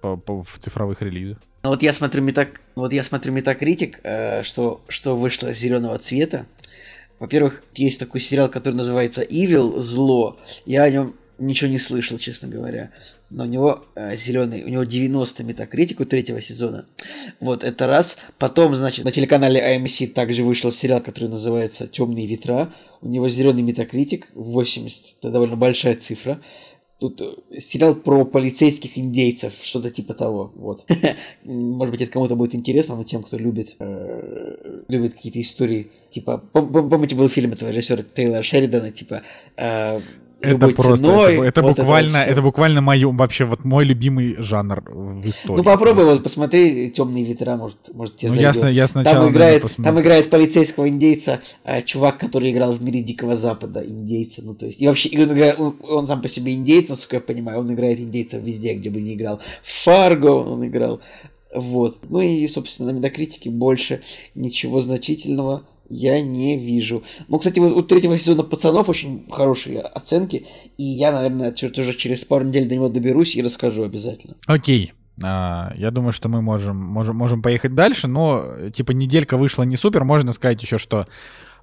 по- 0.00 0.16
по- 0.16 0.42
в 0.44 0.58
цифровых 0.58 1.02
релизах? 1.02 1.38
Ну 1.64 1.70
вот 1.70 1.82
я 1.82 1.92
смотрю 1.92 2.22
метак, 2.22 2.60
вот 2.74 2.92
я 2.92 3.02
смотрю 3.02 3.32
Метакритик, 3.32 4.00
э, 4.04 4.42
что 4.42 4.84
что 4.88 5.16
вышло 5.16 5.52
зеленого 5.52 5.98
цвета. 5.98 6.46
Во-первых, 7.18 7.64
есть 7.74 7.98
такой 7.98 8.20
сериал, 8.20 8.48
который 8.50 8.74
называется 8.74 9.22
Evil 9.22 9.80
зло. 9.80 10.38
Я 10.66 10.82
о 10.84 10.90
нем 10.90 11.14
ничего 11.38 11.70
не 11.70 11.78
слышал, 11.78 12.18
честно 12.18 12.48
говоря. 12.48 12.90
Но 13.30 13.44
у 13.44 13.46
него 13.46 13.84
зеленый, 14.16 14.62
у 14.62 14.68
него 14.68 14.84
90 14.84 15.42
метакритик 15.44 16.00
у 16.00 16.04
третьего 16.04 16.40
сезона. 16.40 16.86
Вот, 17.40 17.64
это 17.64 17.86
раз. 17.86 18.16
Потом, 18.38 18.74
значит, 18.76 19.04
на 19.04 19.12
телеканале 19.12 19.76
AMC 19.76 20.08
также 20.08 20.44
вышел 20.44 20.70
сериал, 20.70 21.00
который 21.00 21.28
называется 21.28 21.86
Темные 21.86 22.26
ветра. 22.26 22.72
У 23.00 23.08
него 23.08 23.28
зеленый 23.28 23.62
метакритик 23.62 24.28
80. 24.34 25.16
Это 25.20 25.30
довольно 25.30 25.56
большая 25.56 25.94
цифра. 25.94 26.40
Тут 27.00 27.20
э, 27.20 27.58
сериал 27.58 27.96
про 27.96 28.24
полицейских 28.24 28.96
индейцев, 28.96 29.52
что-то 29.62 29.90
типа 29.90 30.14
того. 30.14 30.52
Вот. 30.54 30.86
Может 31.44 31.92
быть, 31.92 32.02
это 32.02 32.12
кому-то 32.12 32.36
будет 32.36 32.54
интересно, 32.54 32.96
но 32.96 33.04
тем, 33.04 33.22
кто 33.22 33.36
любит, 33.36 33.74
э, 33.80 34.82
любит 34.88 35.14
какие-то 35.14 35.40
истории, 35.40 35.90
типа, 36.10 36.42
пом- 36.52 36.70
пом- 36.70 36.88
помните, 36.88 37.16
был 37.16 37.28
фильм 37.28 37.52
этого 37.52 37.70
режиссера 37.70 38.02
Тейлора 38.02 38.42
Шеридана, 38.42 38.92
типа, 38.92 39.22
э, 39.56 40.00
Это 40.44 40.66
«Любой 40.66 40.74
просто, 40.74 40.96
ценой», 41.06 41.34
это, 41.34 41.44
это 41.44 41.62
вот 41.62 41.76
буквально, 41.78 42.22
всё. 42.22 42.30
это 42.30 42.42
буквально 42.42 42.80
мое, 42.80 43.10
вообще 43.12 43.44
вот 43.44 43.64
мой 43.64 43.84
любимый 43.84 44.36
жанр 44.38 44.82
в 44.86 45.26
истории. 45.28 45.56
Ну 45.58 45.64
попробуй 45.64 46.02
Просто. 46.04 46.12
вот 46.14 46.22
посмотри 46.22 46.90
«Темные 46.90 47.24
ветра», 47.24 47.56
может, 47.56 47.78
может 47.92 48.16
тебе 48.16 48.30
Ну, 48.32 48.36
я, 48.40 48.52
зайдет. 48.52 48.70
с- 48.70 48.74
я 48.76 48.86
сначала 48.86 49.24
Там 49.24 49.32
играет, 49.32 49.62
посмотрю. 49.62 49.84
там 49.94 50.00
играет 50.02 50.30
полицейского 50.30 50.88
индейца, 50.88 51.40
э, 51.64 51.82
чувак, 51.82 52.18
который 52.18 52.50
играл 52.50 52.72
в 52.72 52.82
мире 52.82 53.02
Дикого 53.02 53.36
Запада, 53.36 53.82
индейца, 53.86 54.42
ну 54.44 54.54
то 54.54 54.66
есть, 54.66 54.80
и 54.82 54.86
вообще, 54.86 55.08
и 55.08 55.22
он, 55.22 55.32
играет- 55.32 55.58
он, 55.58 55.76
он 55.82 56.06
сам 56.06 56.22
по 56.22 56.28
себе 56.28 56.54
индейец, 56.54 56.88
насколько 56.88 57.16
я 57.16 57.20
понимаю, 57.20 57.60
он 57.60 57.72
играет 57.72 57.98
индейца 58.00 58.38
везде, 58.38 58.74
где 58.74 58.90
бы 58.90 59.00
ни 59.00 59.14
играл. 59.14 59.40
В 59.62 59.84
Фарго 59.84 60.26
он 60.28 60.66
играл, 60.66 61.00
вот. 61.54 61.98
Ну 62.08 62.20
и, 62.20 62.46
собственно, 62.48 62.92
на 62.92 62.96
Метакритике 62.96 63.48
больше 63.50 64.02
ничего 64.34 64.80
значительного 64.80 65.62
я 65.88 66.20
не 66.20 66.56
вижу. 66.56 67.02
Ну, 67.28 67.38
кстати, 67.38 67.58
вот 67.60 67.72
у 67.72 67.82
третьего 67.82 68.18
сезона 68.18 68.42
«Пацанов» 68.42 68.88
очень 68.88 69.26
хорошие 69.30 69.80
оценки, 69.80 70.46
и 70.78 70.84
я, 70.84 71.12
наверное, 71.12 71.52
тоже 71.52 71.94
через 71.94 72.24
пару 72.24 72.44
недель 72.44 72.68
до 72.68 72.74
него 72.74 72.88
доберусь 72.88 73.36
и 73.36 73.42
расскажу 73.42 73.84
обязательно. 73.84 74.36
Окей. 74.46 74.92
А, 75.22 75.72
я 75.76 75.90
думаю, 75.90 76.12
что 76.12 76.28
мы 76.28 76.42
можем, 76.42 76.76
можем, 76.76 77.16
можем 77.16 77.42
поехать 77.42 77.74
дальше, 77.74 78.08
но, 78.08 78.70
типа, 78.74 78.92
неделька 78.92 79.36
вышла 79.36 79.62
не 79.62 79.76
супер. 79.76 80.04
Можно 80.04 80.32
сказать 80.32 80.62
еще, 80.62 80.78
что 80.78 81.06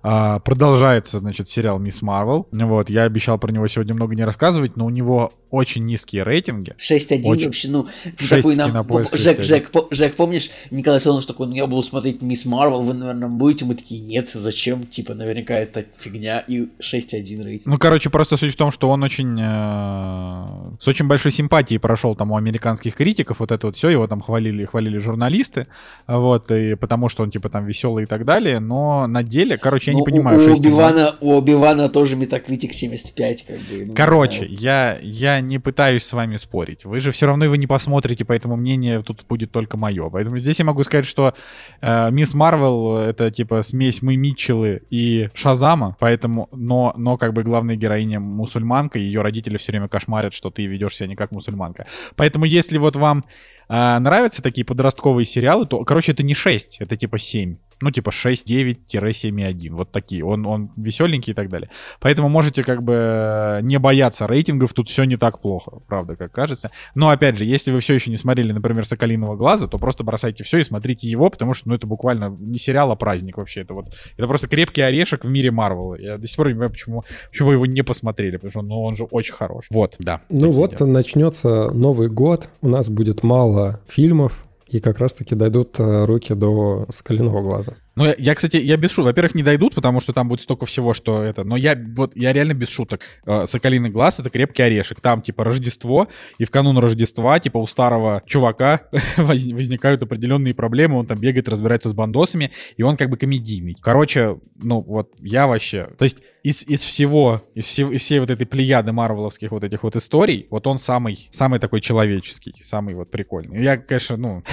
а, 0.04 0.39
продолжается, 0.39 1.20
значит, 1.20 1.47
сериал 1.47 1.80
«Мисс 1.80 2.02
Марвел». 2.02 2.47
Вот, 2.52 2.89
я 2.89 3.04
обещал 3.04 3.38
про 3.38 3.52
него 3.52 3.68
сегодня 3.68 3.93
много 3.93 4.16
не 4.16 4.24
рассказывать, 4.24 4.76
но 4.76 4.86
у 4.86 4.89
него 4.89 5.34
очень 5.52 5.84
низкие 5.84 6.24
рейтинги. 6.24 6.74
6-1 6.78 7.24
Очень. 7.26 7.45
вообще, 7.45 7.68
ну, 7.68 7.88
ты 8.18 8.24
6 8.24 8.30
такой 8.30 8.56
нам... 8.56 8.70
Кинопоиск, 8.72 9.16
Жек, 9.16 9.39
6:1. 9.39 9.43
Жек, 9.43 9.72
по- 9.72 9.88
Жек, 9.91 10.16
помнишь, 10.16 10.49
Николай 10.72 11.02
Солнов 11.02 11.26
такой, 11.26 11.47
ну, 11.47 11.54
я 11.54 11.68
буду 11.68 11.84
смотреть 11.84 12.22
Мисс 12.22 12.45
Марвел, 12.45 12.82
вы, 12.84 12.93
наверное, 12.93 13.28
будете? 13.28 13.66
Мы 13.66 13.76
такие, 13.76 13.99
нет, 13.99 14.30
зачем? 14.34 14.86
Типа, 14.86 15.14
наверняка 15.14 15.54
это 15.54 15.86
фигня, 15.99 16.39
и 16.39 16.70
6-1 16.80 17.43
рейтинг. 17.43 17.66
Ну, 17.66 17.78
короче, 17.78 18.10
просто 18.10 18.38
суть 18.38 18.54
в 18.54 18.58
том, 18.58 18.72
что 18.72 18.89
он 18.89 19.04
очень 19.04 19.38
э, 19.39 20.78
с 20.80 20.88
очень 20.88 21.08
большой 21.08 21.34
симпатией 21.34 21.80
прошел 21.80 22.16
там 22.16 22.32
у 22.32 22.38
американских 22.38 22.95
критиков, 22.95 23.41
вот 23.41 23.52
это 23.52 23.68
вот 23.68 23.76
все, 23.76 23.89
его 23.89 24.08
там 24.08 24.22
хвалили, 24.22 24.64
хвалили 24.64 24.97
журналисты, 24.99 25.68
вот, 26.08 26.49
и 26.52 26.76
потому 26.76 27.10
что 27.10 27.24
он 27.24 27.32
типа 27.32 27.49
там 27.49 27.66
веселый 27.66 28.04
и 28.04 28.08
так 28.08 28.24
далее, 28.24 28.62
но 28.62 29.06
на 29.06 29.22
деле, 29.22 29.58
короче, 29.58 29.91
я 29.92 29.96
не 29.96 30.02
Ну, 30.02 30.06
понимаю, 30.06 30.39
у, 30.39 30.44
у 30.44 30.48
6,2. 30.48 30.58
Оби-Вана, 30.58 31.16
у 31.22 31.34
Оби-Вана 31.38 31.89
тоже 31.89 32.16
метакритик 32.16 32.74
75, 32.74 33.44
как 33.46 33.58
бы. 33.58 33.86
ну, 33.88 33.94
Короче, 33.94 34.46
я, 34.46 34.98
я 35.02 35.39
не 35.42 35.60
пытаюсь 35.60 36.04
с 36.04 36.14
вами 36.14 36.38
спорить. 36.38 36.86
Вы 36.86 37.00
же 37.00 37.12
все 37.12 37.26
равно 37.28 37.46
его 37.46 37.56
не 37.56 37.68
посмотрите, 37.68 38.26
поэтому 38.26 38.56
мнение 38.56 39.02
тут 39.02 39.26
будет 39.28 39.52
только 39.52 39.78
мое. 39.78 40.10
Поэтому 40.10 40.38
здесь 40.39 40.60
я 40.60 40.66
могу 40.66 40.84
сказать, 40.84 41.06
что 41.06 41.34
э, 41.82 42.12
Мисс 42.12 42.34
Марвел 42.34 42.98
это 42.98 43.32
типа 43.32 43.62
смесь 43.62 44.02
мы 44.02 44.16
Митчеллы 44.18 44.82
и 44.89 45.30
Шазама, 45.34 45.96
поэтому, 46.00 46.50
но, 46.52 46.94
но 46.98 47.18
как 47.18 47.34
бы 47.34 47.44
главная 47.44 47.76
героиня 47.76 48.20
мусульманка, 48.20 49.00
ее 49.00 49.22
родители 49.22 49.58
все 49.58 49.72
время 49.72 49.88
кошмарят, 49.88 50.34
что 50.34 50.50
ты 50.50 50.66
ведешь 50.66 50.96
себя 50.96 51.08
не 51.08 51.16
как 51.16 51.32
мусульманка. 51.32 51.86
Поэтому 52.16 52.46
если 52.46 52.78
вот 52.78 52.96
вам 52.96 53.26
э, 53.70 54.00
нравятся 54.00 54.42
такие 54.42 54.66
подростковые 54.66 55.26
сериалы, 55.26 55.66
то, 55.66 55.84
короче, 55.84 56.12
это 56.12 56.24
не 56.24 56.34
6, 56.34 56.78
это 56.80 56.96
типа 56.96 57.20
7. 57.20 57.58
Ну, 57.82 57.92
типа 57.92 58.10
6-9-7,1. 58.10 59.72
Вот 59.72 59.92
такие. 59.92 60.24
Он, 60.24 60.46
он 60.46 60.70
веселенький 60.76 61.32
и 61.32 61.34
так 61.34 61.50
далее. 61.50 61.70
Поэтому 62.00 62.30
можете 62.30 62.64
как 62.64 62.84
бы 62.84 63.60
не 63.64 63.80
бояться 63.80 64.28
рейтингов. 64.28 64.74
Тут 64.74 64.90
все 64.90 65.04
не 65.04 65.18
так 65.18 65.42
плохо, 65.42 65.82
правда, 65.88 66.16
как 66.16 66.32
кажется. 66.32 66.72
Но, 66.96 67.10
опять 67.10 67.38
же, 67.38 67.46
если 67.46 67.72
вы 67.72 67.80
все 67.80 67.94
еще 67.94 68.10
не 68.10 68.18
смотрели, 68.18 68.52
например, 68.52 68.86
«Соколиного 68.86 69.36
глаза», 69.36 69.68
то 69.68 69.78
просто 69.78 70.04
бросайте 70.04 70.44
все 70.44 70.60
и 70.60 70.64
смотрите 70.64 71.08
его, 71.08 71.30
потому 71.30 71.54
что, 71.54 71.70
ну, 71.70 71.76
это 71.76 71.88
буквально 71.88 72.36
не 72.40 72.58
сериал, 72.58 72.92
а 72.92 72.96
праздник 72.96 73.38
вообще. 73.38 73.62
Это 73.62 73.74
вот, 73.74 73.94
это 74.18 74.28
просто 74.28 74.48
крепкий 74.48 74.82
орешек 74.82 75.26
в 75.26 75.30
мире 75.30 75.52
Марвела. 75.52 75.96
Я 75.96 76.18
до 76.18 76.28
сих 76.28 76.38
пор 76.38 76.48
не 76.48 76.54
понимаю, 76.54 76.72
почему, 76.72 77.04
почему 77.30 77.52
его 77.52 77.66
не 77.66 77.82
посмотрели, 77.82 78.38
потому 78.38 78.52
что, 78.52 78.62
ну, 78.62 78.84
он 78.84 78.96
же 78.96 79.06
очень 79.06 79.34
хорош. 79.34 79.66
Вот, 79.70 79.96
да. 80.00 80.22
Ну 80.30 80.52
вот 80.52 80.76
дела. 80.76 80.88
начнется 80.88 81.72
Новый 81.72 82.10
год, 82.10 82.50
у 82.62 82.70
нас 82.70 82.90
будет 82.90 83.24
мало 83.24 83.82
фильмов, 83.88 84.46
и 84.72 84.80
как 84.80 85.00
раз-таки 85.00 85.36
дойдут 85.36 85.80
э, 85.80 86.06
руки 86.06 86.34
до 86.34 86.86
«Скалиного 86.90 87.42
глаза». 87.42 87.74
Ну, 87.96 88.06
я, 88.06 88.16
я, 88.18 88.36
кстати, 88.36 88.58
я 88.58 88.78
без 88.78 88.92
шуток. 88.92 89.08
Во-первых, 89.08 89.36
не 89.36 89.44
дойдут, 89.44 89.76
потому 89.76 90.00
что 90.00 90.14
там 90.14 90.30
будет 90.30 90.42
столько 90.42 90.66
всего, 90.66 90.94
что 90.94 91.22
это... 91.24 91.44
Но 91.44 91.58
я 91.58 91.78
вот, 91.96 92.16
я 92.16 92.32
реально 92.32 92.54
без 92.54 92.70
шуток. 92.70 93.02
Э, 93.26 93.46
Соколиный 93.46 93.89
глаз— 93.89 94.20
это 94.22 94.30
крепкий 94.30 94.64
орешек. 94.64 95.02
Там, 95.02 95.22
типа, 95.22 95.44
Рождество, 95.44 96.08
и 96.38 96.46
в 96.46 96.52
канун 96.52 96.78
Рождества, 96.78 97.39
типа, 97.39 97.58
у 97.58 97.68
старого 97.68 98.24
чувака 98.26 98.82
возникают 99.18 100.04
определенные 100.04 100.54
проблемы, 100.54 100.98
он 100.98 101.06
там 101.06 101.20
бегает, 101.20 101.50
разбирается 101.50 101.89
с 101.89 101.94
бандосами, 101.94 102.52
и 102.78 102.84
он 102.84 102.96
как 102.96 103.10
бы 103.10 103.18
комедийный. 103.18 103.76
Короче, 103.82 104.39
ну, 104.56 104.82
вот 104.82 105.12
я 105.20 105.48
вообще... 105.48 105.89
То 105.98 106.06
есть 106.06 106.20
из, 106.44 106.64
из 106.68 106.84
всего, 106.84 107.44
из, 107.56 107.66
всего, 107.66 107.92
из 107.92 108.02
всей 108.02 108.20
вот 108.20 108.30
этой 108.30 108.48
плеяды 108.48 108.92
марвеловских 108.94 109.52
вот 109.52 109.64
этих 109.64 109.84
вот 109.84 109.96
историй, 109.96 110.48
вот 110.50 110.66
он 110.66 110.80
самый, 110.80 111.28
самый 111.32 111.60
такой 111.60 111.82
человеческий, 111.82 112.54
самый 112.62 112.96
вот 112.96 113.12
прикольный. 113.12 113.62
Я, 113.62 113.78
конечно, 113.78 114.18
ну, 114.18 114.44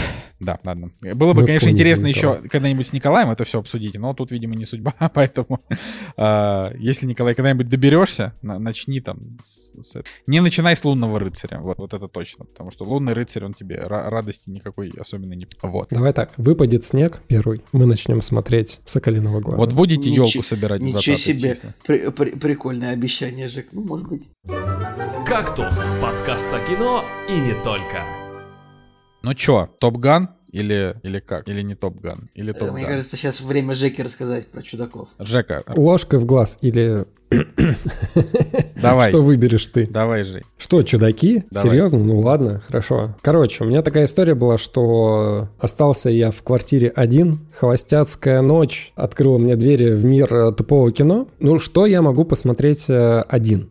да, 0.40 0.58
ладно. 0.64 0.92
Было 1.00 1.32
бы, 1.32 1.42
Мы 1.42 1.46
конечно, 1.46 1.68
интересно 1.68 2.06
еще 2.06 2.42
когда-нибудь 2.48 2.86
с 2.86 2.92
Николаем 2.92 3.27
это 3.32 3.44
все 3.44 3.58
обсудить, 3.58 3.98
но 3.98 4.14
тут, 4.14 4.30
видимо, 4.30 4.54
не 4.54 4.64
судьба, 4.64 4.94
поэтому 5.14 5.60
э, 6.16 6.70
если, 6.78 7.06
Николай, 7.06 7.34
когда-нибудь 7.34 7.68
доберешься, 7.68 8.34
на, 8.42 8.58
начни 8.58 9.00
там 9.00 9.38
с, 9.40 9.72
с... 9.80 10.02
Не 10.26 10.40
начинай 10.40 10.76
с 10.76 10.84
лунного 10.84 11.18
рыцаря, 11.18 11.60
вот, 11.60 11.78
вот 11.78 11.94
это 11.94 12.08
точно, 12.08 12.44
потому 12.44 12.70
что 12.70 12.84
лунный 12.84 13.12
рыцарь, 13.12 13.44
он 13.44 13.54
тебе 13.54 13.78
радости 13.78 14.50
никакой 14.50 14.92
особенно 14.98 15.34
не... 15.34 15.46
Вот. 15.62 15.88
Давай 15.90 16.12
так, 16.12 16.32
выпадет 16.36 16.84
снег 16.84 17.20
первый, 17.26 17.62
мы 17.72 17.86
начнем 17.86 18.20
смотреть 18.20 18.80
Соколиного 18.84 19.40
глаза. 19.40 19.58
Вот 19.58 19.72
будете 19.72 20.10
елку 20.10 20.42
собирать 20.42 20.80
Ничего 20.80 21.16
себе, 21.16 21.56
при, 21.86 22.10
при, 22.10 22.30
прикольное 22.30 22.92
обещание, 22.92 23.48
Жек, 23.48 23.68
ну, 23.72 23.82
может 23.82 24.08
быть. 24.08 24.28
«Кактус»— 25.26 25.74
подкаст 26.02 26.52
о 26.52 26.60
кино 26.60 27.04
и 27.28 27.38
не 27.38 27.54
только. 27.62 28.04
Ну 29.22 29.34
чё, 29.34 29.68
Топ 29.78 29.98
Ган? 29.98 30.37
Или, 30.50 30.96
или 31.02 31.18
как? 31.18 31.48
Или 31.48 31.62
не 31.62 31.74
Топ 31.74 32.00
Ган? 32.00 32.30
Или 32.34 32.52
Топ 32.52 32.72
Мне 32.72 32.86
кажется, 32.86 33.16
сейчас 33.16 33.40
время 33.40 33.74
Жеки 33.74 34.00
рассказать 34.02 34.46
про 34.48 34.62
чудаков. 34.62 35.08
Жека. 35.18 35.62
Ложкой 35.68 36.18
в 36.18 36.24
глаз 36.24 36.58
или... 36.62 37.06
Давай. 38.80 39.10
Что 39.10 39.20
выберешь 39.20 39.66
ты? 39.66 39.86
Давай, 39.86 40.24
Жень. 40.24 40.44
Что, 40.56 40.82
чудаки? 40.82 41.44
Давай. 41.50 41.70
Серьезно? 41.70 41.98
Ну 41.98 42.20
ладно, 42.20 42.62
хорошо. 42.66 43.16
Короче, 43.20 43.64
у 43.64 43.66
меня 43.66 43.82
такая 43.82 44.06
история 44.06 44.34
была, 44.34 44.56
что 44.56 45.48
остался 45.58 46.08
я 46.08 46.30
в 46.30 46.42
квартире 46.42 46.88
один, 46.88 47.40
холостяцкая 47.54 48.40
ночь 48.40 48.92
открыла 48.96 49.36
мне 49.36 49.56
двери 49.56 49.92
в 49.92 50.06
мир 50.06 50.34
э, 50.34 50.52
тупого 50.52 50.90
кино. 50.90 51.28
Ну, 51.38 51.58
что 51.58 51.84
я 51.84 52.00
могу 52.00 52.24
посмотреть 52.24 52.88
э, 52.88 53.20
один? 53.28 53.70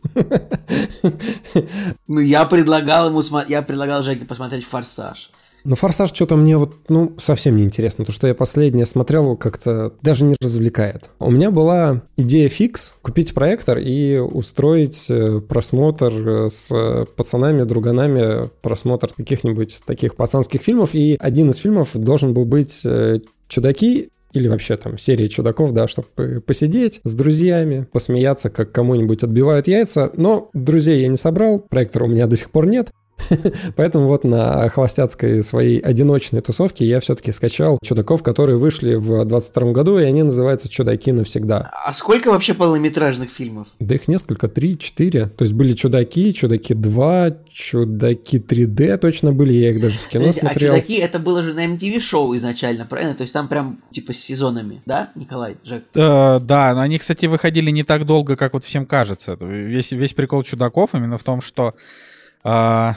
Ну, 2.07 2.19
я 2.19 2.45
предлагал 2.45 3.09
ему, 3.09 3.21
я 3.47 3.61
предлагал 3.61 4.03
Жеке 4.03 4.25
посмотреть 4.25 4.65
«Форсаж». 4.65 5.31
Ну, 5.63 5.75
«Форсаж» 5.75 6.09
что-то 6.13 6.35
мне 6.35 6.57
вот, 6.57 6.75
ну, 6.87 7.13
совсем 7.17 7.57
не 7.57 7.63
интересно. 7.63 8.05
То, 8.05 8.11
что 8.11 8.27
я 8.27 8.33
последнее 8.33 8.85
смотрел, 8.85 9.35
как-то 9.35 9.93
даже 10.01 10.23
не 10.23 10.35
развлекает. 10.41 11.09
У 11.19 11.29
меня 11.29 11.51
была 11.51 12.03
идея 12.15 12.47
фикс— 12.47 12.95
купить 13.01 13.33
проектор 13.33 13.77
и 13.77 14.17
устроить 14.17 15.07
э, 15.09 15.41
просмотр 15.41 16.11
э, 16.13 16.49
с 16.49 17.05
пацанами, 17.15 17.63
друганами, 17.63 18.49
просмотр 18.61 19.09
каких-нибудь 19.15 19.81
таких 19.85 20.15
пацанских 20.15 20.61
фильмов. 20.61 20.95
И 20.95 21.17
один 21.19 21.49
из 21.49 21.57
фильмов 21.57 21.91
должен 21.95 22.33
был 22.33 22.45
быть 22.45 22.85
э, 22.85 23.19
«Чудаки», 23.47 24.09
или 24.33 24.47
вообще 24.47 24.77
там 24.77 24.97
серия 24.97 25.27
чудаков, 25.27 25.71
да, 25.71 25.87
чтобы 25.87 26.41
посидеть 26.45 26.99
с 27.03 27.13
друзьями, 27.13 27.87
посмеяться, 27.91 28.49
как 28.49 28.71
кому-нибудь 28.71 29.23
отбивают 29.23 29.67
яйца. 29.67 30.11
Но 30.15 30.49
друзей 30.53 31.01
я 31.01 31.07
не 31.07 31.15
собрал, 31.15 31.59
проектора 31.59 32.05
у 32.05 32.07
меня 32.07 32.27
до 32.27 32.35
сих 32.35 32.51
пор 32.51 32.67
нет. 32.67 32.89
Поэтому 33.75 34.07
вот 34.07 34.23
на 34.23 34.69
холостяцкой 34.69 35.43
своей 35.43 35.79
одиночной 35.79 36.41
тусовке 36.41 36.85
я 36.85 36.99
все-таки 36.99 37.31
скачал 37.31 37.79
чудаков, 37.83 38.23
которые 38.23 38.57
вышли 38.57 38.95
в 38.95 39.25
22 39.25 39.71
году, 39.71 39.99
и 39.99 40.03
они 40.03 40.23
называются 40.23 40.69
«Чудаки 40.69 41.11
навсегда». 41.11 41.71
А 41.73 41.93
сколько 41.93 42.29
вообще 42.29 42.53
полнометражных 42.53 43.29
фильмов? 43.29 43.67
Да 43.79 43.95
их 43.95 44.07
несколько, 44.07 44.47
три, 44.47 44.77
четыре. 44.77 45.27
То 45.27 45.43
есть 45.43 45.53
были 45.53 45.73
«Чудаки», 45.73 46.33
«Чудаки 46.33 46.73
2», 46.73 47.37
«Чудаки 47.51 48.37
3D» 48.37 48.97
точно 48.97 49.33
были, 49.33 49.53
я 49.53 49.71
их 49.71 49.81
даже 49.81 49.97
в 49.99 50.07
кино 50.07 50.25
Подожди, 50.25 50.39
а 50.39 50.43
смотрел. 50.43 50.73
А 50.73 50.77
«Чудаки» 50.77 50.99
это 50.99 51.19
было 51.19 51.43
же 51.43 51.53
на 51.53 51.65
MTV-шоу 51.65 52.35
изначально, 52.37 52.85
правильно? 52.85 53.15
То 53.15 53.23
есть 53.23 53.33
там 53.33 53.47
прям 53.47 53.81
типа 53.91 54.13
с 54.13 54.17
сезонами, 54.17 54.81
да, 54.85 55.11
Николай, 55.15 55.57
Жек? 55.63 55.85
Э, 55.95 56.39
да, 56.39 56.73
но 56.73 56.81
они, 56.81 56.97
кстати, 56.97 57.25
выходили 57.25 57.71
не 57.71 57.83
так 57.83 58.05
долго, 58.05 58.35
как 58.35 58.53
вот 58.53 58.63
всем 58.63 58.85
кажется. 58.85 59.37
Весь, 59.41 59.91
весь 59.91 60.13
прикол 60.13 60.43
«Чудаков» 60.43 60.91
именно 60.93 61.17
в 61.17 61.23
том, 61.23 61.41
что 61.41 61.75
а, 62.43 62.95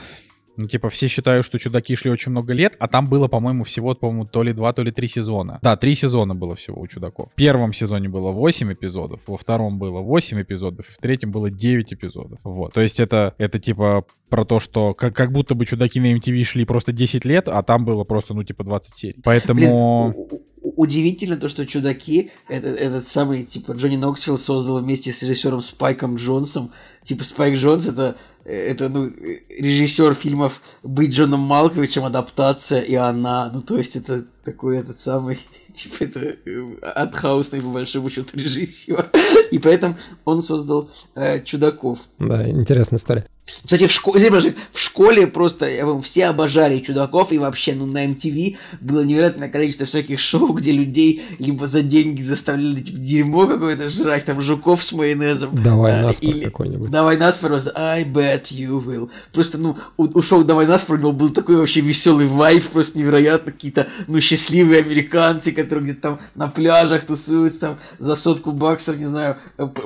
ну, 0.60 0.66
типа, 0.66 0.90
все 0.90 1.08
считают, 1.08 1.46
что 1.46 1.58
чудаки 1.58 1.96
шли 1.96 2.10
очень 2.10 2.30
много 2.32 2.52
лет, 2.52 2.76
а 2.78 2.86
там 2.86 3.08
было, 3.08 3.28
по-моему, 3.28 3.64
всего, 3.64 3.94
по-моему, 3.94 4.26
то 4.26 4.42
ли 4.42 4.52
два, 4.52 4.72
то 4.72 4.82
ли 4.82 4.90
три 4.90 5.08
сезона. 5.08 5.58
Да, 5.62 5.76
три 5.76 5.94
сезона 5.94 6.34
было 6.34 6.54
всего 6.54 6.80
у 6.80 6.86
чудаков. 6.86 7.32
В 7.32 7.34
первом 7.34 7.72
сезоне 7.72 8.08
было 8.08 8.30
8 8.30 8.72
эпизодов, 8.72 9.20
во 9.26 9.38
втором 9.38 9.78
было 9.78 10.00
8 10.00 10.42
эпизодов, 10.42 10.88
и 10.88 10.92
в 10.92 10.98
третьем 10.98 11.30
было 11.30 11.50
9 11.50 11.94
эпизодов. 11.94 12.40
Вот. 12.44 12.74
То 12.74 12.82
есть 12.82 13.00
это, 13.00 13.34
это 13.38 13.58
типа 13.58 14.04
про 14.28 14.44
то, 14.44 14.60
что 14.60 14.92
как, 14.92 15.16
как 15.16 15.32
будто 15.32 15.54
бы 15.54 15.64
чудаки 15.64 15.98
на 15.98 16.12
MTV 16.14 16.44
шли 16.44 16.64
просто 16.64 16.92
10 16.92 17.24
лет, 17.24 17.48
а 17.48 17.62
там 17.62 17.84
было 17.84 18.04
просто, 18.04 18.34
ну, 18.34 18.44
типа 18.44 18.62
20 18.64 18.94
серий. 18.94 19.20
Поэтому... 19.22 20.14
Блин, 20.14 20.40
удивительно 20.62 21.36
то, 21.36 21.48
что 21.48 21.66
чудаки, 21.66 22.30
этот, 22.48 22.78
этот 22.78 23.06
самый, 23.06 23.44
типа, 23.44 23.72
Джонни 23.72 23.96
Ноксвилл 23.96 24.38
создал 24.38 24.82
вместе 24.82 25.12
с 25.12 25.22
режиссером 25.22 25.60
Спайком 25.60 26.16
Джонсом. 26.16 26.72
Типа, 27.10 27.24
Спайк 27.24 27.56
Джонс 27.56 27.88
это, 27.88 28.16
это, 28.44 28.88
ну, 28.88 29.12
режиссер 29.48 30.14
фильмов 30.14 30.62
«Быть 30.84 31.10
Джоном 31.10 31.40
Малковичем», 31.40 32.04
адаптация 32.04 32.82
и 32.82 32.94
она. 32.94 33.50
Ну, 33.52 33.62
то 33.62 33.76
есть, 33.76 33.96
это 33.96 34.26
такой 34.44 34.78
этот 34.78 35.00
самый, 35.00 35.40
типа, 35.82 36.05
это 36.05 36.36
э, 36.44 36.74
артхаусный, 36.94 37.61
по 37.61 37.69
большому 37.69 38.11
счету, 38.11 38.31
режиссер. 38.35 39.11
И 39.51 39.59
поэтому 39.59 39.97
он 40.24 40.43
создал 40.43 40.90
э, 41.15 41.43
чудаков. 41.43 41.98
Да, 42.19 42.48
интересная 42.48 42.98
история. 42.98 43.27
Кстати, 43.65 43.86
в 43.86 43.93
школе, 43.93 44.31
в 44.73 44.81
школе 44.81 45.27
просто 45.27 45.69
вам, 45.82 46.02
все 46.02 46.27
обожали 46.27 46.78
чудаков, 46.78 47.32
и 47.32 47.39
вообще, 47.39 47.74
ну, 47.74 47.86
на 47.86 48.07
MTV 48.07 48.57
было 48.81 49.02
невероятное 49.02 49.48
количество 49.48 49.86
всяких 49.86 50.20
шоу, 50.20 50.52
где 50.52 50.73
людей 50.73 51.23
либо 51.39 51.66
за 51.66 51.82
деньги 51.82 52.23
заставляли, 52.23 52.81
типа, 52.81 52.98
дерьмо 52.98 53.47
какое-то 53.47 53.89
жрать, 53.89 54.24
там, 54.24 54.40
жуков 54.40 54.85
с 54.85 54.93
майонезом. 54.93 55.51
Давай 55.62 56.01
а, 56.01 56.02
наспор 56.05 56.31
или... 56.31 56.44
какой-нибудь. 56.44 56.90
Давай 56.90 57.16
наспор, 57.16 57.51
просто 57.51 57.73
I 57.74 58.05
bet 58.05 58.44
you 58.51 58.82
will. 58.85 59.11
Просто, 59.32 59.59
ну, 59.59 59.77
у, 59.97 60.05
у 60.05 60.23
шоу 60.23 60.44
Давай 60.44 60.66
наспор 60.66 60.97
у 60.97 61.01
него 61.01 61.12
был 61.12 61.31
такой 61.31 61.57
вообще 61.57 61.81
веселый 61.81 62.27
вайп, 62.27 62.66
просто 62.69 62.98
невероятно, 62.98 63.52
какие-то, 63.52 63.89
ну, 64.07 64.20
счастливые 64.20 64.81
американцы, 64.81 65.52
которые 65.52 65.69
где-то 65.78 66.01
там 66.01 66.18
на 66.34 66.48
пляжах 66.48 67.05
тусуются, 67.05 67.60
там, 67.60 67.78
за 67.98 68.16
сотку 68.16 68.51
баксов, 68.51 68.97
не 68.97 69.06
знаю, 69.06 69.36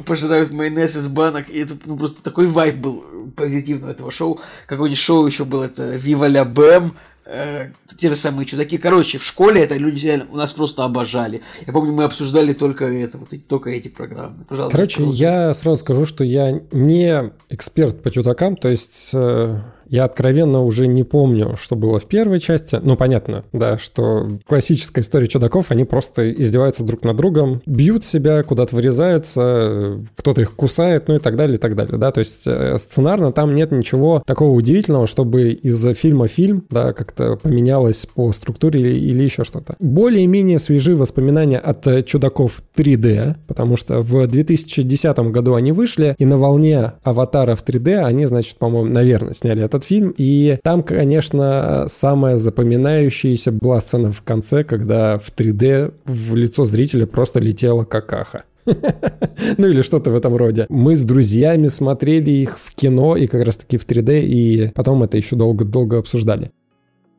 пожирают 0.06 0.52
майонез 0.52 0.96
из 0.96 1.06
банок, 1.08 1.50
и 1.50 1.58
это, 1.58 1.76
ну, 1.84 1.98
просто 1.98 2.22
такой 2.22 2.46
вайп 2.46 2.76
был 2.76 3.04
позитивного 3.36 3.90
этого 3.90 4.10
шоу. 4.10 4.40
Какое-нибудь 4.66 4.98
шоу 4.98 5.26
еще 5.26 5.44
было, 5.44 5.64
это 5.64 5.94
Viva 5.94 6.30
la 6.30 6.50
Bam, 6.50 6.92
э, 7.26 7.70
те 7.98 8.08
же 8.08 8.16
самые 8.16 8.46
чудаки. 8.46 8.78
Короче, 8.78 9.18
в 9.18 9.24
школе 9.24 9.62
это 9.62 9.76
люди 9.76 10.06
реально 10.06 10.26
у 10.30 10.36
нас 10.36 10.52
просто 10.52 10.84
обожали. 10.84 11.42
Я 11.66 11.72
помню, 11.72 11.92
мы 11.92 12.04
обсуждали 12.04 12.52
только 12.52 12.86
это, 12.86 13.18
вот 13.18 13.30
только 13.48 13.70
эти 13.70 13.88
программы. 13.88 14.44
Пожалуйста. 14.48 14.76
Короче, 14.76 14.96
просто. 15.02 15.16
я 15.16 15.54
сразу 15.54 15.80
скажу, 15.80 16.06
что 16.06 16.24
я 16.24 16.60
не 16.72 17.32
эксперт 17.48 18.02
по 18.02 18.10
чудакам, 18.10 18.56
то 18.56 18.68
есть 18.68 19.10
э, 19.12 19.58
я 19.94 20.04
откровенно 20.06 20.64
уже 20.64 20.88
не 20.88 21.04
помню, 21.04 21.54
что 21.56 21.76
было 21.76 22.00
в 22.00 22.06
первой 22.06 22.40
части. 22.40 22.80
Ну, 22.82 22.96
понятно, 22.96 23.44
да, 23.52 23.78
что 23.78 24.28
классическая 24.44 25.02
история 25.02 25.28
чудаков, 25.28 25.70
они 25.70 25.84
просто 25.84 26.32
издеваются 26.32 26.82
друг 26.82 27.04
над 27.04 27.16
другом, 27.16 27.62
бьют 27.64 28.04
себя, 28.04 28.42
куда-то 28.42 28.74
вырезаются, 28.74 30.00
кто-то 30.16 30.40
их 30.40 30.56
кусает, 30.56 31.06
ну 31.06 31.14
и 31.14 31.18
так 31.20 31.36
далее, 31.36 31.58
и 31.58 31.60
так 31.60 31.76
далее, 31.76 31.96
да. 31.96 32.10
То 32.10 32.18
есть 32.18 32.44
э, 32.48 32.76
сценарно 32.76 33.30
там 33.30 33.54
нет 33.54 33.70
ничего 33.70 34.20
такого 34.26 34.50
удивительного, 34.50 35.06
чтобы 35.06 35.52
из 35.52 35.86
фильма 35.94 36.26
фильм, 36.26 36.64
да, 36.70 36.92
как-то 36.92 37.36
поменялось 37.36 38.04
по 38.12 38.32
структуре 38.32 38.80
или, 38.80 38.98
или 38.98 39.22
еще 39.22 39.44
что-то. 39.44 39.76
Более-менее 39.78 40.58
свежи 40.58 40.96
воспоминания 40.96 41.58
от 41.58 42.04
чудаков 42.04 42.62
3D, 42.76 43.36
потому 43.46 43.76
что 43.76 44.02
в 44.02 44.26
2010 44.26 45.18
году 45.30 45.54
они 45.54 45.70
вышли, 45.70 46.16
и 46.18 46.24
на 46.24 46.36
волне 46.36 46.94
аватара 47.04 47.54
в 47.54 47.64
3D 47.64 48.02
они, 48.02 48.26
значит, 48.26 48.56
по-моему, 48.58 48.92
наверное, 48.92 49.34
сняли 49.34 49.62
этот 49.62 49.83
этот 49.84 49.86
фильм, 49.86 50.14
и 50.16 50.58
там, 50.62 50.82
конечно, 50.82 51.84
самая 51.88 52.36
запоминающаяся 52.36 53.52
была 53.52 53.80
сцена 53.80 54.12
в 54.12 54.22
конце, 54.22 54.64
когда 54.64 55.18
в 55.18 55.32
3D 55.34 55.92
в 56.04 56.34
лицо 56.34 56.64
зрителя 56.64 57.06
просто 57.06 57.40
летела 57.40 57.84
какаха. 57.84 58.44
Ну 59.58 59.68
или 59.68 59.82
что-то 59.82 60.10
в 60.10 60.16
этом 60.16 60.36
роде. 60.36 60.66
Мы 60.68 60.96
с 60.96 61.04
друзьями 61.04 61.68
смотрели 61.68 62.30
их 62.30 62.58
в 62.58 62.74
кино 62.74 63.14
и 63.16 63.26
как 63.26 63.44
раз 63.44 63.58
таки 63.58 63.76
в 63.76 63.86
3D, 63.86 64.22
и 64.24 64.72
потом 64.74 65.02
это 65.02 65.16
еще 65.16 65.36
долго-долго 65.36 65.98
обсуждали. 65.98 66.50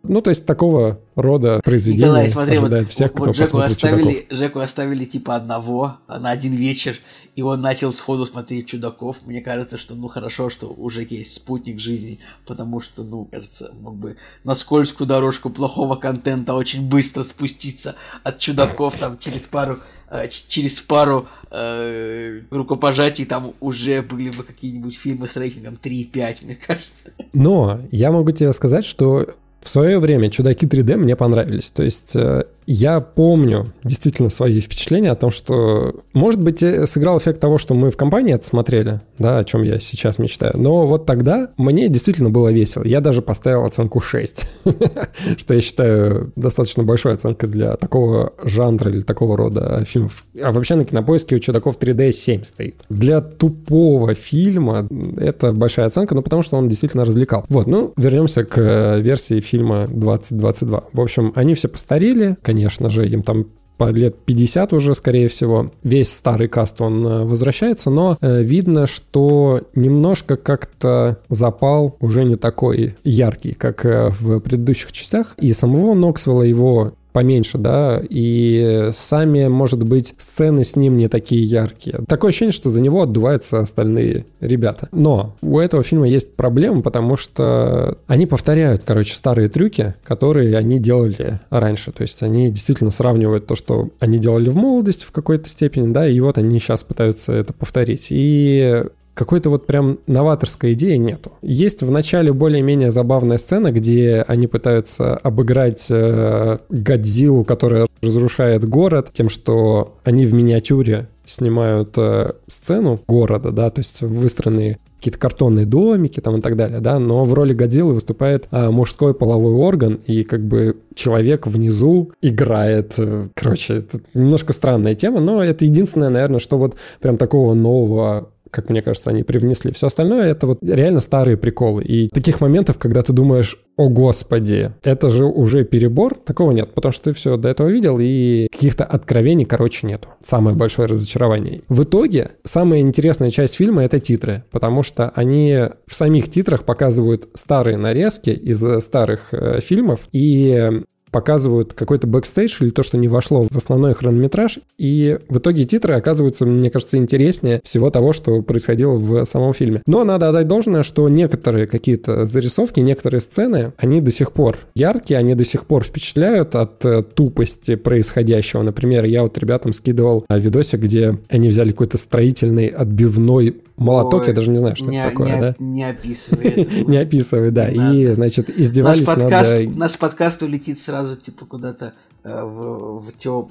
Ну, 0.07 0.21
то 0.21 0.29
есть 0.29 0.45
такого 0.45 0.99
рода 1.15 1.61
произведения 1.63 2.05
Николай, 2.05 2.29
смотри, 2.29 2.57
ожидает 2.57 2.85
вот, 2.85 2.91
всех, 2.91 3.13
кто 3.13 3.25
вот 3.25 3.35
Жеку 3.35 3.57
оставили, 3.59 4.11
чудаков. 4.13 4.37
Жеку 4.37 4.59
оставили 4.59 5.05
типа 5.05 5.35
одного 5.35 5.97
на 6.07 6.29
один 6.29 6.53
вечер, 6.53 6.97
и 7.35 7.41
он 7.41 7.61
начал 7.61 7.91
сходу 7.93 8.25
смотреть 8.25 8.67
чудаков. 8.67 9.17
Мне 9.25 9.41
кажется, 9.41 9.77
что 9.77 9.95
ну 9.95 10.07
хорошо, 10.07 10.49
что 10.49 10.73
у 10.75 10.89
Жеки 10.89 11.15
есть 11.15 11.33
спутник 11.33 11.79
жизни, 11.79 12.19
потому 12.45 12.79
что, 12.79 13.03
ну, 13.03 13.25
кажется, 13.25 13.71
мог 13.79 13.95
бы 13.95 14.17
на 14.43 14.55
скользкую 14.55 15.07
дорожку 15.07 15.49
плохого 15.49 15.95
контента 15.95 16.53
очень 16.53 16.87
быстро 16.87 17.23
спуститься 17.23 17.95
от 18.23 18.39
чудаков 18.39 18.97
там 18.99 19.17
через 19.17 19.41
пару 19.41 19.77
э, 20.09 20.27
через 20.47 20.79
пару 20.79 21.27
э, 21.51 22.41
рукопожатий 22.51 23.25
там 23.25 23.53
уже 23.59 24.01
были 24.01 24.29
бы 24.29 24.43
какие-нибудь 24.43 24.97
фильмы 24.97 25.27
с 25.27 25.35
рейтингом 25.35 25.77
3,5, 25.81 26.45
мне 26.45 26.55
кажется. 26.55 27.11
Но 27.33 27.79
я 27.91 28.11
могу 28.11 28.31
тебе 28.31 28.51
сказать, 28.53 28.85
что 28.85 29.35
в 29.65 29.69
свое 29.69 29.97
время 29.97 30.29
«Чудаки 30.29 30.67
3D» 30.67 30.95
мне 30.95 31.15
понравились. 31.15 31.71
То 31.71 31.81
есть 31.81 32.15
э, 32.15 32.43
я 32.67 32.99
помню 32.99 33.73
действительно 33.83 34.29
свои 34.29 34.59
впечатления 34.59 35.09
о 35.09 35.15
том, 35.15 35.31
что, 35.31 35.95
может 36.13 36.39
быть, 36.39 36.61
э, 36.61 36.85
сыграл 36.85 37.17
эффект 37.17 37.39
того, 37.39 37.57
что 37.57 37.73
мы 37.73 37.89
в 37.89 37.97
компании 37.97 38.35
это 38.35 38.45
смотрели, 38.45 39.01
да, 39.17 39.39
о 39.39 39.43
чем 39.43 39.63
я 39.63 39.79
сейчас 39.79 40.19
мечтаю. 40.19 40.53
Но 40.55 40.85
вот 40.85 41.07
тогда 41.07 41.49
мне 41.57 41.89
действительно 41.89 42.29
было 42.29 42.51
весело. 42.51 42.83
Я 42.83 43.01
даже 43.01 43.23
поставил 43.23 43.65
оценку 43.65 43.99
6, 43.99 44.47
что 45.37 45.53
я 45.55 45.61
считаю 45.61 46.31
достаточно 46.35 46.83
большой 46.83 47.13
оценкой 47.13 47.49
для 47.49 47.75
такого 47.75 48.33
жанра 48.43 48.91
или 48.91 49.01
такого 49.01 49.35
рода 49.35 49.83
фильмов. 49.85 50.25
А 50.39 50.51
вообще 50.51 50.75
на 50.75 50.85
кинопоиске 50.85 51.37
у 51.37 51.39
чудаков 51.39 51.79
3D 51.79 52.11
7 52.11 52.43
стоит. 52.43 52.75
Для 52.89 53.21
тупого 53.21 54.13
фильма 54.13 54.87
это 55.17 55.53
большая 55.53 55.87
оценка, 55.87 56.13
ну 56.13 56.21
потому 56.21 56.43
что 56.43 56.57
он 56.57 56.67
действительно 56.69 57.03
развлекал. 57.03 57.45
Вот, 57.49 57.65
ну, 57.65 57.93
вернемся 57.97 58.43
к 58.43 58.57
э, 58.57 59.01
версии 59.01 59.39
фильма 59.39 59.54
2022. 59.57 60.83
В 60.93 61.01
общем, 61.01 61.31
они 61.35 61.53
все 61.53 61.67
постарели, 61.67 62.37
конечно, 62.41 62.75
конечно 62.75 62.89
же, 62.89 63.07
им 63.07 63.23
там 63.23 63.45
по 63.77 63.91
лет 63.91 64.15
50 64.25 64.73
уже, 64.73 64.95
скорее 64.95 65.27
всего. 65.27 65.71
Весь 65.83 66.13
старый 66.13 66.47
каст, 66.47 66.79
он 66.81 67.05
э, 67.05 67.23
возвращается, 67.25 67.89
но 67.89 68.17
э, 68.21 68.41
видно, 68.41 68.87
что 68.87 69.61
немножко 69.75 70.37
как-то 70.37 71.17
запал 71.27 71.97
уже 71.99 72.23
не 72.23 72.37
такой 72.37 72.95
яркий, 73.03 73.53
как 73.53 73.85
э, 73.85 74.11
в 74.17 74.39
предыдущих 74.39 74.93
частях. 74.93 75.35
И 75.37 75.51
самого 75.51 75.93
Ноксвелла 75.93 76.43
его 76.43 76.93
поменьше, 77.15 77.57
да, 77.57 78.01
и 78.09 78.89
сами, 78.91 79.47
может 79.47 79.81
быть, 79.81 80.13
сцены 80.17 80.65
с 80.65 80.75
ним 80.75 80.97
не 80.97 81.07
такие 81.07 81.45
яркие. 81.45 82.01
Такое 82.09 82.27
ощущение, 82.27 82.51
что 82.51 82.69
за 82.69 82.81
него 82.81 83.03
отдуваются 83.03 83.61
остальные 83.61 84.25
ребята. 84.41 84.89
Но 84.91 85.33
у 85.41 85.59
этого 85.59 85.81
фильма 85.81 86.09
есть 86.09 86.35
проблема, 86.35 86.81
потому 86.81 87.15
что 87.15 87.99
они 88.07 88.25
повторяют, 88.25 88.81
короче, 88.83 89.15
старые 89.15 89.47
трюки, 89.47 89.95
которые 90.03 90.57
они 90.57 90.77
делали 90.77 91.39
раньше. 91.49 91.93
То 91.93 92.01
есть 92.01 92.21
они 92.21 92.49
действительно 92.49 92.91
сравнивают 92.91 93.47
то, 93.47 93.55
что 93.55 93.91
они 93.99 94.17
делали 94.17 94.49
в 94.49 94.57
молодости 94.57 95.05
в 95.05 95.13
какой-то 95.13 95.47
степени, 95.47 95.93
да, 95.93 96.05
и 96.05 96.19
вот 96.19 96.37
они 96.37 96.59
сейчас 96.59 96.83
пытаются 96.83 97.31
это 97.31 97.53
повторить. 97.53 98.07
И 98.09 98.83
какой-то 99.15 99.49
вот 99.49 99.65
прям 99.65 99.97
новаторской 100.05 100.73
идеи 100.73 100.97
нету. 100.97 101.31
Есть 101.41 101.81
в 101.81 101.89
начале 101.89 102.31
более-менее 102.31 102.91
забавная 102.91 103.37
сцена, 103.37 103.71
где 103.71 104.23
они 104.27 104.45
пытаются 104.47 105.15
обыграть 105.15 105.87
э, 105.89 106.59
Годзиллу, 106.69 107.43
которая 107.45 107.87
разрушает 108.01 108.67
город, 108.67 109.09
тем, 109.13 109.29
что 109.29 109.95
они 110.03 110.25
в 110.25 110.33
миниатюре 110.33 111.07
снимают 111.25 111.97
э, 111.97 112.33
сцену 112.47 112.99
города, 113.07 113.51
да, 113.51 113.69
то 113.71 113.79
есть 113.79 114.01
выстроенные 114.01 114.77
какие-то 114.97 115.19
картонные 115.19 115.65
домики 115.67 116.19
там 116.19 116.37
и 116.37 116.41
так 116.41 116.55
далее, 116.55 116.79
да, 116.79 116.97
но 116.99 117.23
в 117.23 117.33
роли 117.33 117.53
Годзиллы 117.53 117.93
выступает 117.93 118.47
а, 118.49 118.71
мужской 118.71 119.13
половой 119.13 119.53
орган, 119.53 119.99
и 120.05 120.23
как 120.23 120.43
бы 120.43 120.77
человек 120.95 121.45
внизу 121.45 122.11
играет. 122.21 122.95
Э, 122.97 123.27
короче, 123.35 123.75
это 123.75 123.99
немножко 124.13 124.51
странная 124.51 124.95
тема, 124.95 125.19
но 125.19 125.43
это 125.43 125.65
единственное, 125.65 126.09
наверное, 126.09 126.39
что 126.39 126.57
вот 126.57 126.75
прям 127.01 127.17
такого 127.17 127.53
нового 127.53 128.29
как 128.55 128.69
мне 128.69 128.81
кажется, 128.81 129.09
они 129.09 129.23
привнесли. 129.23 129.71
Все 129.71 129.87
остальное 129.87 130.31
это 130.31 130.47
вот 130.47 130.59
реально 130.63 131.01
старые 131.01 131.37
приколы. 131.37 131.83
И 131.83 132.07
таких 132.09 132.41
моментов, 132.41 132.77
когда 132.77 133.01
ты 133.01 133.11
думаешь, 133.11 133.59
о 133.77 133.89
господи, 133.89 134.71
это 134.83 135.09
же 135.09 135.25
уже 135.25 135.65
перебор, 135.65 136.15
такого 136.15 136.51
нет, 136.51 136.73
потому 136.73 136.93
что 136.93 137.05
ты 137.05 137.13
все 137.13 137.35
до 137.35 137.49
этого 137.49 137.67
видел, 137.67 137.97
и 137.99 138.47
каких-то 138.51 138.85
откровений, 138.85 139.45
короче, 139.45 139.85
нету. 139.85 140.07
Самое 140.21 140.55
большое 140.55 140.87
разочарование. 140.87 141.61
В 141.67 141.83
итоге, 141.83 142.31
самая 142.43 142.79
интересная 142.79 143.29
часть 143.29 143.55
фильма— 143.55 143.83
это 143.85 143.99
титры, 143.99 144.45
потому 144.51 144.81
что 144.83 145.09
они 145.15 145.59
в 145.85 145.93
самих 145.93 146.29
титрах 146.29 146.63
показывают 146.63 147.27
старые 147.33 147.77
нарезки 147.77 148.29
из 148.29 148.63
старых 148.81 149.33
э, 149.33 149.59
фильмов, 149.59 150.07
и 150.13 150.81
показывают 151.15 151.71
какой-то 151.71 152.07
бэкстейдж 152.07 152.57
или 152.59 152.71
то, 152.71 152.83
что 152.83 152.97
не 152.97 153.07
вошло 153.07 153.47
в 153.49 153.55
основной 153.55 153.93
хронометраж, 153.93 154.59
и 154.77 155.17
в 155.29 155.37
итоге 155.37 155.63
титры 155.63 155.93
оказываются, 155.93 156.45
мне 156.45 156.69
кажется, 156.69 156.97
интереснее 156.97 157.61
всего 157.63 157.89
того, 157.89 158.11
что 158.11 158.41
происходило 158.41 158.97
в 158.97 159.23
самом 159.23 159.53
фильме. 159.53 159.81
Но 159.87 160.03
надо 160.03 160.27
отдать 160.27 160.49
должное, 160.49 160.83
что 160.83 161.07
некоторые 161.07 161.67
какие-то 161.67 162.25
зарисовки, 162.25 162.81
некоторые 162.81 163.21
сцены, 163.21 163.71
они 163.77 164.01
до 164.01 164.11
сих 164.11 164.33
пор 164.33 164.57
яркие, 164.75 165.17
они 165.17 165.35
до 165.35 165.45
сих 165.45 165.65
пор 165.67 165.85
впечатляют 165.85 166.53
от 166.53 166.83
э, 166.83 167.01
тупости 167.01 167.75
происходящего. 167.75 168.61
Например, 168.61 169.05
я 169.05 169.23
вот 169.23 169.37
ребятам 169.37 169.71
скидывал 169.71 170.25
а, 170.27 170.37
видосик, 170.37 170.81
где 170.81 171.17
они 171.29 171.47
взяли 171.47 171.71
какой-то 171.71 171.97
строительный 171.97 172.67
отбивной 172.67 173.55
молоток, 173.77 174.21
Ой, 174.21 174.27
я 174.29 174.33
даже 174.33 174.51
не 174.51 174.57
знаю, 174.57 174.75
что 174.75 174.85
не, 174.85 174.99
это 174.99 175.09
такое, 175.09 175.35
не, 175.35 175.41
да? 175.41 175.55
Не 175.59 175.89
описывай. 175.89 176.67
Не 176.87 176.97
описывай, 176.97 177.51
да. 177.51 177.69
И, 177.69 178.07
значит, 178.13 178.49
издевались 178.49 179.07
над... 179.15 179.75
Наш 179.75 179.97
подкаст 179.97 180.43
улетит 180.43 180.79
сразу 180.79 181.04
сразу 181.05 181.19
типа 181.19 181.45
куда-то 181.45 181.93
э, 182.23 182.43
в, 182.43 182.99
в 182.99 183.11
тем, 183.17 183.49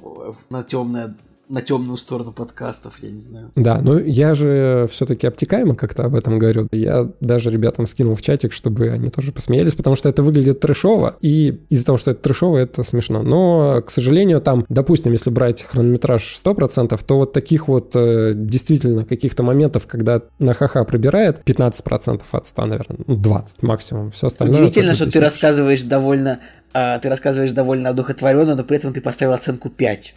на 0.49 0.63
темное 0.63 1.15
на 1.49 1.61
темную 1.61 1.97
сторону 1.97 2.31
подкастов, 2.31 2.95
я 3.01 3.11
не 3.11 3.19
знаю. 3.19 3.51
Да, 3.55 3.79
ну 3.81 3.97
я 3.99 4.33
же 4.33 4.87
все-таки 4.91 5.27
обтекаемо 5.27 5.75
как-то 5.75 6.03
об 6.03 6.15
этом 6.15 6.39
говорю. 6.39 6.67
Я 6.71 7.09
даже 7.19 7.49
ребятам 7.49 7.85
скинул 7.87 8.15
в 8.15 8.21
чатик, 8.21 8.53
чтобы 8.53 8.89
они 8.89 9.09
тоже 9.09 9.31
посмеялись, 9.31 9.75
потому 9.75 9.95
что 9.95 10.09
это 10.09 10.23
выглядит 10.23 10.59
трешово, 10.59 11.15
и 11.21 11.61
из-за 11.69 11.85
того, 11.85 11.97
что 11.97 12.11
это 12.11 12.21
трешово, 12.21 12.57
это 12.57 12.83
смешно. 12.83 13.21
Но, 13.23 13.81
к 13.85 13.89
сожалению, 13.89 14.41
там, 14.41 14.65
допустим, 14.69 15.11
если 15.11 15.29
брать 15.29 15.63
хронометраж 15.63 16.35
100%, 16.43 16.99
то 17.05 17.17
вот 17.17 17.33
таких 17.33 17.67
вот 17.67 17.95
э, 17.95 18.33
действительно 18.35 19.05
каких-то 19.05 19.43
моментов, 19.43 19.87
когда 19.87 20.21
на 20.39 20.53
ха-ха 20.53 20.83
пробирает 20.83 21.41
15% 21.45 22.21
от 22.31 22.45
100, 22.45 22.65
наверное, 22.65 22.97
ну 23.05 23.15
20 23.15 23.63
максимум, 23.63 24.11
все 24.11 24.27
остальное. 24.27 24.61
Удивительно, 24.61 24.95
что 24.95 25.09
ты 25.09 25.19
рассказываешь 25.19 25.83
довольно 25.83 26.39
а, 26.73 26.99
ты 26.99 27.07
рассказываешь 27.07 27.51
довольно 27.51 27.89
одухотворенно, 27.89 28.53
но 28.53 28.63
при 28.65 28.75
этом 28.75 28.91
ты 28.91 28.99
поставил 28.99 29.31
оценку 29.31 29.69
5. 29.69 30.13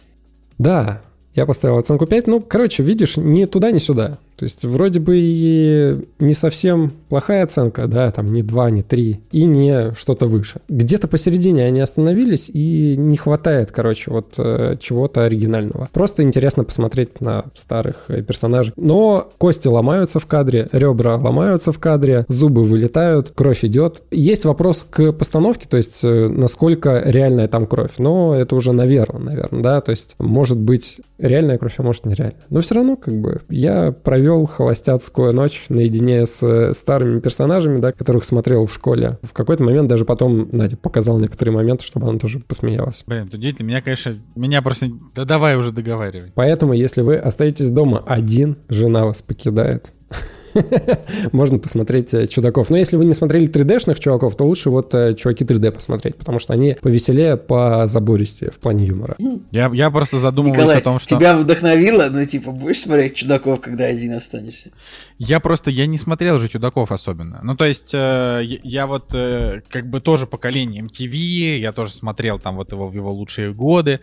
Да, 0.57 1.01
я 1.39 1.45
поставил 1.45 1.77
оценку 1.77 2.05
5. 2.05 2.27
Ну, 2.27 2.41
короче, 2.41 2.83
видишь, 2.83 3.17
ни 3.17 3.45
туда, 3.45 3.71
ни 3.71 3.79
сюда. 3.79 4.17
То 4.39 4.43
есть 4.43 4.63
вроде 4.63 5.01
бы 5.01 5.17
и 5.19 5.99
не 6.19 6.33
совсем 6.33 6.93
плохая 7.09 7.43
оценка, 7.43 7.87
да, 7.87 8.09
там 8.09 8.31
не 8.31 8.41
2, 8.41 8.69
не 8.69 8.81
3, 8.83 9.19
и 9.31 9.43
не 9.43 9.93
что-то 9.95 10.27
выше. 10.27 10.61
Где-то 10.69 11.09
посередине 11.09 11.65
они 11.65 11.81
остановились, 11.81 12.49
и 12.49 12.95
не 12.97 13.17
хватает, 13.17 13.71
короче, 13.71 14.11
вот 14.11 14.35
э, 14.37 14.77
чего-то 14.79 15.25
оригинального. 15.25 15.89
Просто 15.91 16.23
интересно 16.23 16.63
посмотреть 16.63 17.19
на 17.19 17.45
старых 17.53 18.05
э, 18.07 18.21
персонажей. 18.21 18.71
Но 18.77 19.29
кости 19.37 19.67
ломаются 19.67 20.21
в 20.21 20.25
кадре, 20.25 20.69
ребра 20.71 21.17
ломаются 21.17 21.73
в 21.73 21.79
кадре, 21.79 22.25
зубы 22.29 22.63
вылетают, 22.63 23.33
кровь 23.35 23.65
идет. 23.65 24.03
Есть 24.09 24.45
вопрос 24.45 24.85
к 24.89 25.11
постановке, 25.11 25.67
то 25.67 25.75
есть 25.75 25.99
э, 26.05 26.29
насколько 26.29 27.03
реальная 27.05 27.49
там 27.49 27.67
кровь, 27.67 27.95
но 27.97 28.35
это 28.35 28.55
уже 28.55 28.71
наверное, 28.71 29.19
наверное, 29.19 29.61
да, 29.61 29.81
то 29.81 29.91
есть 29.91 30.15
может 30.17 30.57
быть 30.57 31.01
реальная 31.17 31.57
кровь, 31.57 31.75
а 31.77 31.83
может 31.83 32.05
нереальная. 32.05 32.39
Но 32.49 32.61
все 32.61 32.75
равно, 32.75 32.95
как 32.95 33.19
бы, 33.19 33.41
я 33.49 33.91
провел 33.91 34.28
провел 34.29 34.45
холостяцкую 34.45 35.33
ночь 35.33 35.65
наедине 35.69 36.27
с 36.27 36.43
э, 36.43 36.71
старыми 36.75 37.19
персонажами, 37.19 37.79
да, 37.79 37.91
которых 37.91 38.23
смотрел 38.23 38.67
в 38.67 38.73
школе. 38.73 39.17
В 39.23 39.33
какой-то 39.33 39.63
момент 39.63 39.89
даже 39.89 40.05
потом 40.05 40.49
Надя 40.51 40.77
показал 40.77 41.17
некоторые 41.17 41.55
моменты, 41.55 41.83
чтобы 41.83 42.07
она 42.07 42.19
тоже 42.19 42.39
посмеялась. 42.39 43.03
Блин, 43.07 43.25
это 43.25 43.37
удивительно. 43.37 43.65
Меня, 43.65 43.81
конечно, 43.81 44.15
меня 44.35 44.61
просто... 44.61 44.91
Да 45.15 45.25
давай 45.25 45.57
уже 45.57 45.71
договаривай. 45.71 46.31
Поэтому, 46.35 46.73
если 46.73 47.01
вы 47.01 47.17
остаетесь 47.17 47.71
дома 47.71 48.03
один, 48.05 48.57
жена 48.69 49.05
вас 49.05 49.23
покидает, 49.23 49.93
можно 51.31 51.59
посмотреть 51.59 52.13
э, 52.13 52.27
чудаков. 52.27 52.69
Но 52.69 52.77
если 52.77 52.97
вы 52.97 53.05
не 53.05 53.13
смотрели 53.13 53.49
3D-шных 53.49 53.99
чуваков, 53.99 54.35
то 54.35 54.43
лучше 54.43 54.69
вот 54.69 54.93
э, 54.93 55.13
чуваки 55.13 55.43
3D 55.43 55.71
посмотреть, 55.71 56.15
потому 56.15 56.39
что 56.39 56.53
они 56.53 56.75
повеселее, 56.81 57.37
по 57.37 57.87
забористее 57.87 58.51
в 58.51 58.59
плане 58.59 58.85
юмора. 58.85 59.17
Я, 59.51 59.69
я 59.73 59.89
просто 59.91 60.19
задумываюсь 60.19 60.59
Николай, 60.59 60.77
о 60.77 60.81
том, 60.81 60.99
что... 60.99 61.15
тебя 61.15 61.37
вдохновило, 61.37 62.07
ну, 62.11 62.23
типа, 62.25 62.51
будешь 62.51 62.81
смотреть 62.81 63.15
чудаков, 63.15 63.61
когда 63.61 63.85
один 63.85 64.13
останешься? 64.13 64.71
Я 65.17 65.39
просто, 65.39 65.71
я 65.71 65.85
не 65.85 65.97
смотрел 65.97 66.39
же 66.39 66.47
чудаков 66.47 66.91
особенно. 66.91 67.39
Ну, 67.43 67.55
то 67.55 67.65
есть, 67.65 67.91
э, 67.93 68.41
я, 68.43 68.57
я 68.63 68.87
вот 68.87 69.13
э, 69.13 69.61
как 69.69 69.89
бы 69.89 70.01
тоже 70.01 70.27
поколение 70.27 70.83
MTV, 70.83 71.59
я 71.59 71.71
тоже 71.71 71.93
смотрел 71.93 72.39
там 72.39 72.55
вот 72.55 72.71
его 72.71 72.87
в 72.87 72.93
его 72.93 73.11
лучшие 73.11 73.53
годы. 73.53 73.99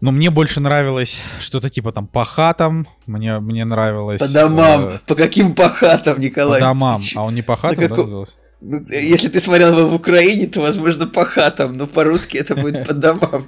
Но 0.00 0.12
мне 0.12 0.30
больше 0.30 0.60
нравилось 0.60 1.20
что-то 1.40 1.70
типа 1.70 1.90
там 1.90 2.06
по 2.06 2.24
хатам, 2.24 2.86
мне, 3.06 3.40
мне 3.40 3.64
нравилось... 3.64 4.20
По 4.20 4.28
домам, 4.28 4.88
э, 4.88 4.98
по 5.06 5.16
каким 5.16 5.54
по 5.54 5.68
хатам, 5.70 6.20
Николай? 6.20 6.60
по 6.60 6.66
домам. 6.66 7.00
А 7.16 7.24
он 7.24 7.34
не 7.34 7.42
по 7.42 7.56
хатам, 7.56 7.82
да, 7.82 7.88
каком- 7.88 8.04
назывался? 8.04 8.34
Ну, 8.60 8.84
э, 8.90 9.04
если 9.04 9.28
ты 9.28 9.40
смотрел 9.40 9.78
его 9.78 9.88
в 9.88 9.94
Украине, 9.94 10.46
то, 10.46 10.60
возможно, 10.60 11.06
по 11.06 11.24
хатам, 11.24 11.76
но 11.76 11.86
по-русски 11.86 12.36
это 12.38 12.56
будет 12.56 12.86
по 12.88 12.94
домам. 12.94 13.46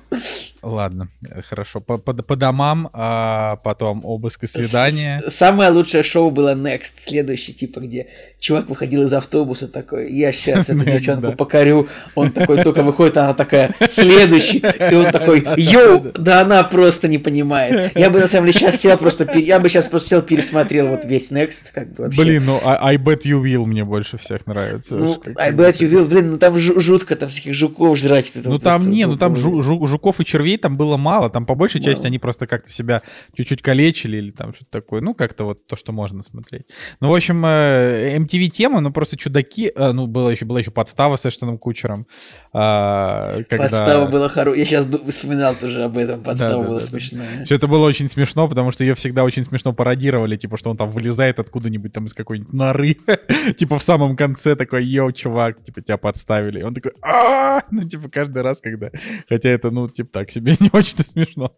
Ладно, 0.62 1.08
хорошо. 1.48 1.80
По, 1.80 1.96
по, 1.98 2.12
по 2.12 2.36
домам, 2.36 2.90
а 2.92 3.56
потом 3.64 4.04
обыск 4.04 4.44
и 4.44 4.46
свидание. 4.46 5.20
С- 5.26 5.34
Самое 5.34 5.70
лучшее 5.70 6.02
шоу 6.02 6.30
было 6.30 6.54
Next, 6.54 6.92
следующий, 7.06 7.54
типа, 7.54 7.80
где 7.80 8.08
чувак 8.38 8.68
выходил 8.68 9.02
из 9.04 9.12
автобуса 9.12 9.68
такой, 9.68 10.12
я 10.12 10.32
сейчас 10.32 10.68
эту 10.68 10.78
Next, 10.84 10.92
девчонку 10.92 11.22
да. 11.28 11.32
покорю. 11.32 11.88
Он 12.14 12.30
такой 12.30 12.62
только 12.62 12.82
выходит, 12.82 13.16
она 13.16 13.32
такая, 13.34 13.74
следующий. 13.88 14.58
И 14.58 14.94
он 14.94 15.10
такой, 15.10 15.44
йоу, 15.56 16.12
да 16.14 16.42
она 16.42 16.62
просто 16.62 17.08
не 17.08 17.18
понимает. 17.18 17.96
Я 17.96 18.10
бы, 18.10 18.20
на 18.20 18.28
самом 18.28 18.46
деле, 18.46 18.58
сейчас 18.58 18.80
сел 18.80 18.98
просто, 18.98 19.26
я 19.38 19.58
бы 19.60 19.68
сейчас 19.70 19.88
просто 19.88 20.08
сел, 20.10 20.22
пересмотрел 20.22 20.88
вот 20.88 21.04
весь 21.06 21.32
Next, 21.32 21.72
как 21.72 21.94
бы 21.94 22.04
вообще. 22.04 22.20
Блин, 22.20 22.44
ну 22.44 22.60
I, 22.62 22.94
I 22.94 22.96
bet 22.96 23.22
you 23.24 23.42
will 23.42 23.64
мне 23.64 23.84
больше 23.84 24.18
всех 24.18 24.46
нравится. 24.46 24.99
Ну, 25.00 25.22
I 25.36 25.52
bet 25.52 25.78
you 25.80 25.90
will, 25.90 26.06
блин, 26.06 26.30
ну 26.30 26.38
там 26.38 26.54
жу- 26.56 26.80
жутко, 26.80 27.16
там 27.16 27.28
всяких 27.28 27.54
жуков 27.54 27.98
жрать. 27.98 28.30
это 28.34 28.48
Ну 28.48 28.54
вот 28.54 28.62
там 28.62 28.82
просто, 28.82 28.90
не, 28.94 29.06
ну 29.06 29.16
там 29.16 29.34
ну, 29.34 29.38
жу- 29.38 29.60
жу- 29.60 29.86
жуков 29.86 30.20
и 30.20 30.24
червей 30.24 30.56
там 30.56 30.76
было 30.76 30.96
мало, 30.96 31.30
там 31.30 31.46
по 31.46 31.54
большей 31.54 31.82
части 31.82 32.06
они 32.06 32.18
просто 32.18 32.46
как-то 32.46 32.70
себя 32.70 33.02
чуть-чуть 33.36 33.62
калечили 33.62 34.18
или 34.18 34.30
там 34.30 34.54
что-то 34.54 34.70
такое, 34.70 35.00
ну 35.00 35.14
как-то 35.14 35.44
вот 35.44 35.66
то, 35.66 35.76
что 35.76 35.92
можно 35.92 36.22
смотреть. 36.22 36.66
Ну 37.00 37.08
в 37.08 37.14
общем 37.14 37.44
э, 37.44 38.16
MTV 38.18 38.48
тема, 38.48 38.80
ну 38.80 38.92
просто 38.92 39.16
чудаки, 39.16 39.72
э, 39.74 39.92
ну 39.92 40.06
было 40.06 40.30
еще 40.30 40.44
была 40.44 40.60
еще 40.60 40.70
подстава 40.70 41.16
с 41.16 41.26
Эштоном 41.26 41.58
Кучером, 41.58 42.06
а, 42.52 43.42
когда 43.48 43.66
Подстава 43.66 44.06
была 44.06 44.28
хорошая. 44.28 44.60
Я 44.60 44.66
сейчас 44.66 44.86
вспоминал 45.08 45.54
тоже 45.54 45.82
об 45.82 45.96
этом. 45.96 46.22
Подстава 46.22 46.62
Да, 46.62 46.68
была 46.68 46.78
да, 46.80 46.84
да. 46.84 46.90
смешная. 46.90 47.44
Что 47.44 47.54
это 47.54 47.68
было 47.68 47.86
очень 47.86 48.08
смешно, 48.08 48.48
потому 48.48 48.70
что 48.70 48.84
ее 48.84 48.94
всегда 48.94 49.24
очень 49.24 49.44
смешно 49.44 49.72
пародировали, 49.72 50.36
типа, 50.36 50.56
что 50.56 50.70
он 50.70 50.76
там 50.76 50.90
вылезает 50.90 51.38
откуда-нибудь 51.38 51.92
там 51.92 52.06
из 52.06 52.14
какой-нибудь 52.14 52.52
норы, 52.52 52.96
типа 53.58 53.78
в 53.78 53.82
самом 53.82 54.16
конце 54.16 54.56
такой, 54.56 54.84
йоу, 54.90 55.12
чувак, 55.12 55.62
типа 55.62 55.80
тебя 55.82 55.96
подставили. 55.96 56.60
И 56.60 56.62
он 56.62 56.74
такой, 56.74 56.92
«А-а-а!» 57.02 57.62
ну 57.70 57.84
типа 57.88 58.08
каждый 58.08 58.42
раз, 58.42 58.60
когда, 58.60 58.90
хотя 59.28 59.50
это, 59.50 59.70
ну, 59.70 59.88
типа 59.88 60.10
так 60.12 60.30
себе 60.30 60.54
не 60.60 60.70
очень 60.72 60.98
смешно. 60.98 61.52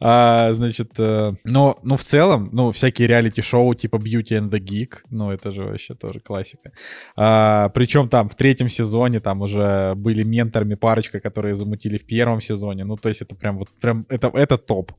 А, 0.00 0.52
значит, 0.52 0.98
э, 0.98 1.34
но, 1.44 1.78
ну 1.82 1.96
в 1.96 2.02
целом, 2.02 2.48
ну 2.52 2.70
всякие 2.72 3.08
реалити-шоу 3.08 3.74
типа 3.74 3.96
Beauty 3.96 4.38
and 4.38 4.50
the 4.50 4.58
Geek, 4.58 4.98
ну 5.10 5.30
это 5.30 5.52
же 5.52 5.64
вообще 5.64 5.94
тоже 5.94 6.20
классика. 6.20 6.72
А, 7.16 7.68
причем 7.70 8.08
там 8.08 8.28
в 8.28 8.34
третьем 8.34 8.68
сезоне 8.68 9.20
там 9.20 9.42
уже 9.42 9.94
были 9.96 10.22
менторами 10.22 10.74
парочка, 10.74 11.20
которые 11.20 11.54
замутили 11.54 11.98
в 11.98 12.04
первом 12.04 12.40
сезоне. 12.40 12.84
Ну, 12.84 12.96
то 12.96 13.08
есть 13.08 13.22
это 13.22 13.34
прям 13.34 13.58
вот 13.58 13.68
прям 13.80 14.06
это, 14.08 14.28
это 14.34 14.58
топ. 14.58 14.92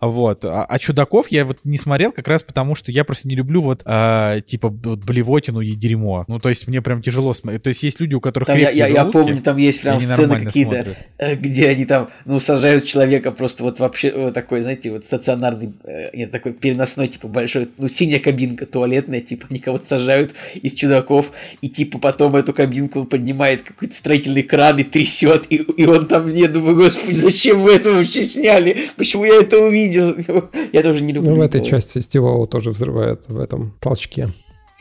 Вот. 0.00 0.44
А, 0.44 0.64
а 0.64 0.78
чудаков 0.78 1.28
я 1.28 1.44
вот 1.44 1.58
не 1.64 1.76
смотрел 1.76 2.12
как 2.12 2.28
раз 2.28 2.42
потому, 2.42 2.74
что 2.74 2.92
я 2.92 3.04
просто 3.04 3.28
не 3.28 3.36
люблю 3.36 3.62
вот 3.62 3.82
а, 3.84 4.40
типа 4.40 4.68
вот 4.68 5.00
блевотину 5.00 5.60
и 5.60 5.72
дерьмо. 5.72 6.24
Ну, 6.28 6.38
то 6.38 6.48
есть 6.48 6.68
мне 6.68 6.80
прям 6.82 7.02
тяжело 7.02 7.17
смотреть. 7.34 7.62
То 7.62 7.68
есть 7.68 7.82
есть 7.82 8.00
люди, 8.00 8.14
у 8.14 8.20
которых 8.20 8.46
Там 8.46 8.56
я, 8.58 8.66
крепкие 8.66 8.78
я, 8.78 8.86
я 8.86 9.00
желудки, 9.02 9.12
помню, 9.12 9.42
там 9.42 9.56
есть 9.56 9.82
прям 9.82 10.00
сцены 10.00 10.44
какие-то, 10.44 10.74
смотрят. 10.74 10.96
э, 11.18 11.34
где 11.36 11.68
они 11.68 11.84
там, 11.84 12.08
ну, 12.24 12.40
сажают 12.40 12.84
человека 12.84 13.30
просто 13.30 13.62
вот 13.62 13.78
вообще 13.80 14.12
вот 14.14 14.34
такой, 14.34 14.60
знаете, 14.60 14.90
вот 14.90 15.04
стационарный, 15.04 15.72
э, 15.84 16.16
нет, 16.16 16.30
такой 16.30 16.52
переносной, 16.52 17.08
типа 17.08 17.28
большой, 17.28 17.68
ну, 17.78 17.88
синяя 17.88 18.20
кабинка 18.20 18.66
туалетная, 18.66 19.20
типа 19.20 19.46
они 19.50 19.60
кого-то 19.60 19.86
сажают 19.86 20.34
из 20.54 20.74
чудаков, 20.74 21.32
и 21.60 21.68
типа 21.68 21.98
потом 21.98 22.36
эту 22.36 22.52
кабинку 22.52 23.04
поднимает 23.04 23.62
какой-то 23.62 23.94
строительный 23.94 24.42
кран 24.42 24.78
и 24.78 24.84
трясет, 24.84 25.46
и, 25.50 25.56
и 25.56 25.86
он 25.86 26.06
там, 26.06 26.28
я 26.28 26.48
думаю, 26.48 26.76
господи, 26.76 27.12
зачем 27.12 27.62
вы 27.62 27.72
это 27.72 27.92
вообще 27.92 28.24
сняли? 28.24 28.88
Почему 28.96 29.24
я 29.24 29.36
это 29.36 29.58
увидел? 29.58 30.16
Я 30.72 30.82
тоже 30.82 31.02
не 31.02 31.12
люблю. 31.12 31.30
Ну, 31.30 31.36
в 31.36 31.40
этой 31.40 31.64
части 31.64 31.98
Стивоу 31.98 32.46
тоже 32.46 32.70
взрывает 32.70 33.24
в 33.28 33.38
этом 33.38 33.74
толчке. 33.80 34.28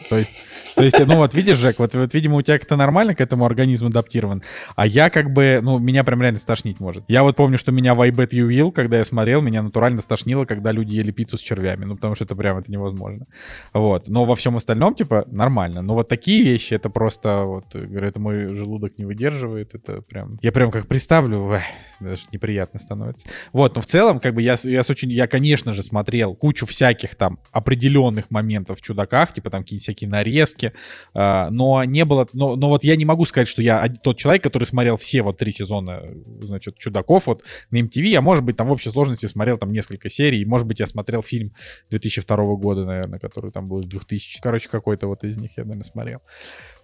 То 0.10 0.18
есть, 0.18 0.32
то 0.78 0.84
есть, 0.84 1.00
ну 1.00 1.18
вот 1.18 1.34
видишь, 1.34 1.58
Жек, 1.58 1.80
вот, 1.80 1.96
вот 1.96 2.14
видимо 2.14 2.36
у 2.36 2.42
тебя 2.44 2.60
как-то 2.60 2.76
нормально 2.76 3.16
к 3.16 3.22
этому 3.22 3.46
организму 3.46 3.88
адаптирован, 3.88 4.44
а 4.76 4.86
я 4.86 5.10
как 5.10 5.34
бы, 5.34 5.60
ну 5.64 5.80
меня 5.80 6.04
прям 6.04 6.22
реально 6.22 6.40
стошнить 6.40 6.80
может. 6.80 7.04
Я 7.08 7.24
вот 7.24 7.36
помню, 7.36 7.58
что 7.58 7.72
меня 7.72 7.96
в 7.96 8.02
I 8.02 8.12
Bet 8.12 8.30
You 8.30 8.48
Will, 8.48 8.72
когда 8.72 8.98
я 8.98 9.04
смотрел, 9.04 9.42
меня 9.42 9.64
натурально 9.64 10.04
стошнило, 10.04 10.46
когда 10.46 10.72
люди 10.72 10.96
ели 10.96 11.10
пиццу 11.10 11.38
с 11.38 11.42
червями, 11.42 11.86
ну 11.86 11.96
потому 11.96 12.14
что 12.14 12.26
это 12.26 12.36
прям 12.36 12.60
это 12.60 12.72
невозможно. 12.72 13.26
Вот, 13.74 14.08
но 14.08 14.26
во 14.26 14.36
всем 14.36 14.56
остальном 14.56 14.94
типа 14.94 15.26
нормально. 15.32 15.82
Но 15.82 15.96
вот 15.96 16.10
такие 16.10 16.44
вещи, 16.44 16.76
это 16.76 16.92
просто, 16.92 17.44
вот, 17.44 17.74
э, 17.74 17.86
говорю, 17.86 18.08
это 18.08 18.20
мой 18.20 18.54
желудок 18.54 19.00
не 19.00 19.06
выдерживает, 19.06 19.74
это 19.74 20.04
прям, 20.04 20.38
я 20.44 20.52
прям 20.52 20.70
как 20.70 20.88
представлю, 20.88 21.54
эх, 21.54 21.64
даже 22.00 22.22
неприятно 22.32 22.80
становится. 22.80 23.26
Вот, 23.52 23.76
но 23.76 23.82
в 23.82 23.88
целом, 23.88 24.20
как 24.20 24.36
бы 24.36 24.44
я, 24.44 24.56
я 24.64 24.84
с 24.84 24.90
очень, 24.92 25.12
я, 25.12 25.26
конечно 25.28 25.74
же, 25.74 25.82
смотрел 25.82 26.36
кучу 26.36 26.68
всяких 26.68 27.16
там 27.16 27.40
определенных 27.52 28.30
моментов 28.30 28.78
в 28.78 28.82
чудаках, 28.84 29.34
типа 29.34 29.50
там 29.50 29.64
какие-нибудь 29.64 29.84
всякие 29.84 30.10
нарезки, 30.10 30.67
а, 31.14 31.50
но 31.50 31.84
не 31.84 32.06
было, 32.06 32.28
но, 32.34 32.56
но 32.56 32.70
вот 32.70 32.84
я 32.84 32.96
не 32.96 33.06
могу 33.06 33.26
сказать, 33.26 33.48
что 33.48 33.62
я 33.62 33.88
тот 34.04 34.18
человек, 34.18 34.44
который 34.44 34.66
смотрел 34.66 34.98
все 34.98 35.22
вот 35.22 35.38
три 35.38 35.52
сезона, 35.52 36.04
значит, 36.42 36.78
чудаков 36.78 37.28
вот 37.28 37.44
на 37.72 37.78
MTV, 37.78 38.16
а 38.16 38.22
может 38.22 38.44
быть 38.44 38.58
там 38.58 38.68
в 38.68 38.72
общей 38.72 38.90
сложности 38.90 39.26
смотрел 39.26 39.58
там 39.58 39.72
несколько 39.72 40.10
серий, 40.10 40.46
может 40.46 40.68
быть 40.68 40.80
я 40.80 40.86
смотрел 40.86 41.22
фильм 41.22 41.54
2002 41.90 42.38
года, 42.56 42.86
наверное, 42.86 43.20
который 43.20 43.52
там 43.52 43.68
был 43.68 43.84
2000, 43.84 44.42
короче, 44.42 44.70
какой-то 44.70 45.08
вот 45.08 45.24
из 45.24 45.38
них 45.38 45.52
я, 45.58 45.64
наверное, 45.64 45.84
смотрел. 45.84 46.22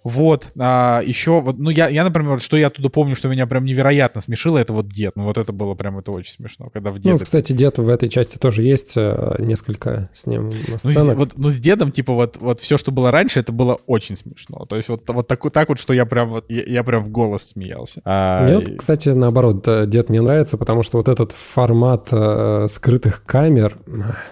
Вот, 0.03 0.47
а, 0.57 1.01
еще, 1.05 1.39
вот, 1.39 1.57
ну, 1.57 1.69
я, 1.69 1.87
я, 1.87 2.03
например, 2.03 2.41
что 2.41 2.57
я 2.57 2.67
оттуда 2.67 2.89
помню, 2.89 3.15
что 3.15 3.29
меня 3.29 3.47
прям 3.47 3.63
невероятно 3.63 4.21
смешило, 4.21 4.57
это 4.57 4.73
вот 4.73 4.87
дед. 4.87 5.13
Ну, 5.15 5.23
вот 5.23 5.37
это 5.37 5.53
было 5.53 5.75
прям, 5.75 5.97
это 5.97 6.11
очень 6.11 6.33
смешно, 6.33 6.69
когда 6.73 6.91
в 6.91 6.95
Ну, 6.95 7.13
дед... 7.13 7.23
кстати, 7.23 7.53
дед 7.53 7.77
в 7.77 7.87
этой 7.87 8.09
части 8.09 8.37
тоже 8.37 8.63
есть 8.63 8.93
э, 8.97 9.35
несколько 9.39 10.09
с 10.11 10.25
ним 10.27 10.51
Ну, 10.67 10.77
с, 10.77 11.15
вот, 11.15 11.33
ну, 11.37 11.49
с 11.49 11.59
дедом, 11.59 11.91
типа, 11.91 12.13
вот, 12.13 12.37
вот 12.37 12.59
все, 12.59 12.77
что 12.77 12.91
было 12.91 13.11
раньше, 13.11 13.39
это 13.39 13.51
было 13.53 13.79
очень 13.87 14.15
смешно. 14.17 14.65
То 14.65 14.75
есть 14.75 14.89
вот, 14.89 15.07
вот 15.07 15.27
так, 15.27 15.49
так 15.51 15.69
вот, 15.69 15.79
что 15.79 15.93
я 15.93 16.05
прям 16.05 16.29
вот, 16.29 16.45
я, 16.49 16.63
я 16.63 16.83
прям 16.83 17.03
в 17.03 17.09
голос 17.09 17.49
смеялся. 17.49 18.01
А, 18.03 18.45
Мне, 18.45 18.61
и- 18.61 18.75
кстати, 18.75 19.09
наоборот, 19.09 19.65
дед 19.89 20.09
не 20.09 20.21
нравится, 20.21 20.57
потому 20.57 20.83
что 20.83 20.97
вот 20.97 21.07
этот 21.07 21.31
формат 21.31 22.09
э, 22.11 22.67
скрытых 22.69 23.23
камер, 23.25 23.77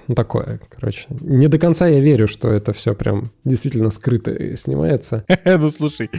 ну, 0.08 0.16
такое, 0.16 0.60
короче. 0.70 1.06
Не 1.22 1.48
до 1.48 1.58
конца 1.58 1.88
я 1.88 2.00
верю, 2.00 2.28
что 2.28 2.50
это 2.50 2.74
все 2.74 2.94
прям 2.94 3.32
действительно 3.46 3.90
скрыто 3.90 4.58
снимается. 4.58 5.26
ну, 5.62 5.70
слушай, 5.70 6.10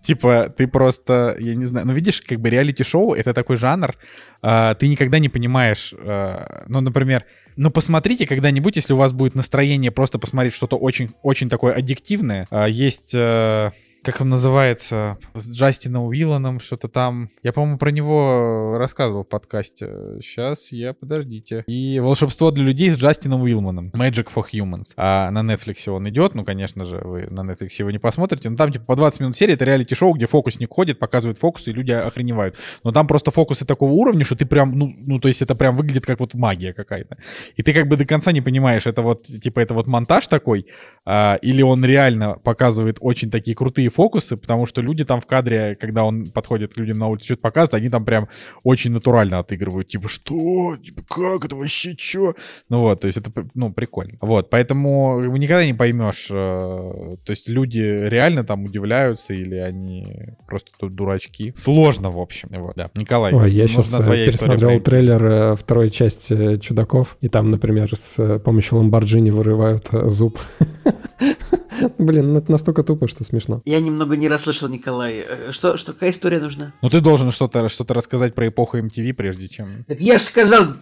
типа, 0.00 0.52
ты 0.56 0.66
просто, 0.66 1.36
я 1.38 1.54
не 1.54 1.64
знаю, 1.64 1.86
ну, 1.86 1.92
видишь, 1.92 2.22
как 2.22 2.40
бы 2.40 2.50
реалити-шоу— 2.50 3.14
это 3.14 3.34
такой 3.34 3.56
жанр, 3.56 3.94
а, 4.42 4.74
ты 4.74 4.88
никогда 4.88 5.18
не 5.18 5.28
понимаешь, 5.28 5.94
а, 5.98 6.64
ну, 6.66 6.80
например, 6.80 7.24
ну, 7.56 7.70
посмотрите 7.70 8.26
когда-нибудь, 8.26 8.76
если 8.76 8.92
у 8.92 8.96
вас 8.96 9.12
будет 9.12 9.34
настроение 9.34 9.90
просто 9.90 10.18
посмотреть 10.18 10.54
что-то 10.54 10.76
очень, 10.76 11.10
очень 11.22 11.48
такое 11.48 11.74
аддиктивное. 11.74 12.46
А, 12.50 12.66
Есть... 12.66 13.14
э, 13.14 13.70
как 14.06 14.20
он 14.20 14.28
называется, 14.28 15.18
с 15.34 15.50
Джастином 15.50 16.04
Уилланом, 16.04 16.60
что-то 16.60 16.86
там. 16.86 17.28
Я, 17.42 17.52
по-моему, 17.52 17.76
про 17.76 17.90
него 17.90 18.76
рассказывал 18.78 19.24
в 19.24 19.28
подкасте. 19.28 20.20
Сейчас 20.22 20.70
я, 20.70 20.94
подождите. 20.94 21.64
И 21.66 21.98
«Волшебство 21.98 22.52
для 22.52 22.62
людей» 22.62 22.90
с 22.90 22.96
Джастином 22.96 23.42
Уилманом. 23.42 23.90
Magic 23.92 24.28
for 24.32 24.44
Humans. 24.52 24.92
А 24.96 25.28
на 25.32 25.40
Netflix 25.40 25.90
он 25.90 26.08
идет, 26.08 26.36
ну, 26.36 26.44
конечно 26.44 26.84
же, 26.84 26.98
вы 26.98 27.26
на 27.30 27.40
Netflix 27.40 27.70
его 27.78 27.90
не 27.90 27.98
посмотрите, 27.98 28.48
но 28.48 28.54
там, 28.54 28.70
типа, 28.70 28.84
по 28.84 28.94
20 28.94 29.20
минут 29.20 29.36
серии 29.36 29.54
это 29.54 29.64
реалити-шоу, 29.64 30.14
где 30.14 30.26
фокусник 30.26 30.72
ходит, 30.72 31.00
показывает 31.00 31.38
фокусы, 31.38 31.70
и 31.70 31.72
люди 31.72 31.90
охреневают. 31.90 32.54
Но 32.84 32.92
там 32.92 33.08
просто 33.08 33.32
фокусы 33.32 33.66
такого 33.66 33.90
уровня, 33.90 34.24
что 34.24 34.36
ты 34.36 34.46
прям, 34.46 34.78
ну, 34.78 34.94
ну, 34.96 35.18
то 35.18 35.26
есть 35.26 35.42
это 35.42 35.56
прям 35.56 35.76
выглядит 35.76 36.06
как 36.06 36.20
вот 36.20 36.34
магия 36.34 36.72
какая-то. 36.72 37.18
И 37.56 37.62
ты 37.64 37.72
как 37.72 37.88
бы 37.88 37.96
до 37.96 38.04
конца 38.04 38.30
не 38.30 38.40
понимаешь, 38.40 38.86
это 38.86 39.02
вот, 39.02 39.24
типа, 39.24 39.58
это 39.58 39.74
вот 39.74 39.88
монтаж 39.88 40.28
такой, 40.28 40.66
а, 41.04 41.40
или 41.42 41.62
он 41.62 41.84
реально 41.84 42.38
показывает 42.44 42.98
очень 43.00 43.32
такие 43.32 43.56
крутые 43.56 43.90
фокусы, 43.96 44.36
потому 44.36 44.66
что 44.66 44.82
люди 44.82 45.04
там 45.04 45.20
в 45.20 45.26
кадре, 45.26 45.74
когда 45.74 46.04
он 46.04 46.26
подходит 46.26 46.74
к 46.74 46.78
людям 46.78 46.98
на 46.98 47.08
улице, 47.08 47.24
что-то 47.26 47.42
показывает, 47.42 47.74
они 47.74 47.88
там 47.88 48.04
прям 48.04 48.28
очень 48.62 48.92
натурально 48.92 49.38
отыгрывают. 49.38 49.88
Типа, 49.88 50.08
что? 50.08 50.76
Типа, 50.76 51.02
как 51.08 51.44
это 51.46 51.56
вообще, 51.56 51.96
чё? 51.96 52.34
Ну 52.68 52.80
вот, 52.80 53.00
то 53.00 53.06
есть 53.06 53.18
это, 53.18 53.30
ну, 53.54 53.72
прикольно. 53.72 54.18
Вот, 54.20 54.50
поэтому 54.50 55.20
никогда 55.36 55.64
не 55.64 55.74
поймешь, 55.74 56.28
э, 56.30 57.16
то 57.24 57.30
есть 57.30 57.48
люди 57.48 57.80
реально 57.80 58.44
там 58.44 58.64
удивляются 58.64 59.32
или 59.34 59.56
они 59.56 60.34
просто 60.46 60.70
тут 60.78 60.94
дурачки. 60.94 61.52
Сложно, 61.56 62.10
в 62.10 62.20
общем. 62.20 62.48
Вот, 62.52 62.76
да. 62.76 62.90
Николай, 62.94 63.32
Ой, 63.32 63.50
я 63.50 63.66
сейчас 63.66 63.88
история 63.88 64.26
пересмотрел 64.26 64.78
трейлер 64.80 65.24
э, 65.24 65.56
второй 65.56 65.90
части 65.90 66.56
«Чудаков», 66.56 67.16
и 67.20 67.28
там, 67.28 67.50
например, 67.50 67.94
с 67.94 68.18
э, 68.18 68.38
помощью 68.38 68.78
Ламборджини 68.78 69.30
вырывают 69.30 69.88
э, 69.92 70.08
зуб. 70.08 70.38
Блин, 71.98 72.32
ну 72.32 72.38
это 72.38 72.50
настолько 72.50 72.82
тупо, 72.82 73.08
что 73.08 73.24
смешно. 73.24 73.62
Я 73.64 73.80
немного 73.86 74.16
не 74.16 74.28
расслышал, 74.28 74.68
Николай. 74.68 75.24
Э, 75.26 75.52
Что, 75.52 75.76
что 75.76 75.92
какая 75.92 76.10
история 76.10 76.38
нужна? 76.40 76.72
Ну 76.82 76.90
ты 76.90 77.00
должен 77.00 77.30
что-то 77.30 77.68
что 77.68 77.84
рассказать 77.94 78.34
про 78.34 78.48
эпоху 78.48 78.78
MTV, 78.78 79.12
прежде 79.14 79.48
чем... 79.48 79.84
Так 79.88 80.00
я 80.00 80.18
же 80.18 80.24
сказал, 80.24 80.74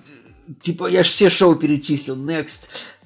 типа, 0.60 0.86
я 0.89 1.02
же 1.02 1.10
все 1.10 1.31
шоу 1.31 1.55
перечислил. 1.56 2.16
Next, 2.16 2.60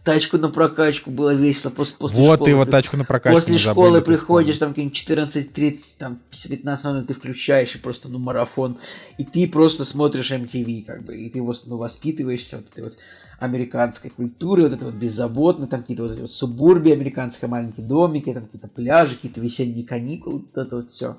тачку 0.08 0.38
на 0.38 0.48
прокачку, 0.48 1.10
было 1.10 1.34
весело 1.34 1.70
после, 1.70 1.94
после 1.98 2.20
вот 2.20 2.36
школы. 2.36 2.44
ты 2.46 2.50
его 2.52 2.64
тачку 2.64 2.96
на 2.96 3.04
прокачку 3.04 3.36
После 3.36 3.58
школы 3.58 3.98
забыли, 3.98 4.04
приходишь, 4.04 4.56
там 4.56 4.70
какие-нибудь 4.70 4.96
14.30, 4.96 5.78
там 5.98 6.18
15.00 6.32 7.04
ты 7.04 7.12
включаешь 7.12 7.74
и 7.74 7.78
просто, 7.78 8.08
ну, 8.08 8.18
марафон. 8.18 8.78
И 9.18 9.24
ты 9.24 9.46
просто 9.46 9.84
смотришь 9.84 10.30
MTV, 10.30 10.84
как 10.86 11.02
бы, 11.02 11.14
и 11.14 11.28
ты 11.28 11.42
вот, 11.42 11.62
ну, 11.66 11.76
воспитываешься 11.76 12.56
вот 12.56 12.70
этой 12.72 12.84
вот 12.84 12.94
американской 13.38 14.10
культуры, 14.10 14.62
вот 14.62 14.72
это 14.72 14.86
вот 14.86 14.94
беззаботно, 14.94 15.66
там 15.66 15.82
какие-то 15.82 16.04
вот 16.04 16.12
эти 16.12 16.20
вот 16.20 16.30
субурбии 16.30 16.92
американские, 16.92 17.50
маленькие 17.50 17.86
домики, 17.86 18.32
там 18.32 18.46
какие-то 18.46 18.68
пляжи, 18.68 19.14
какие-то 19.14 19.42
весенние 19.42 19.84
каникулы, 19.84 20.38
вот 20.38 20.56
это 20.56 20.76
вот 20.76 20.90
все. 20.90 21.18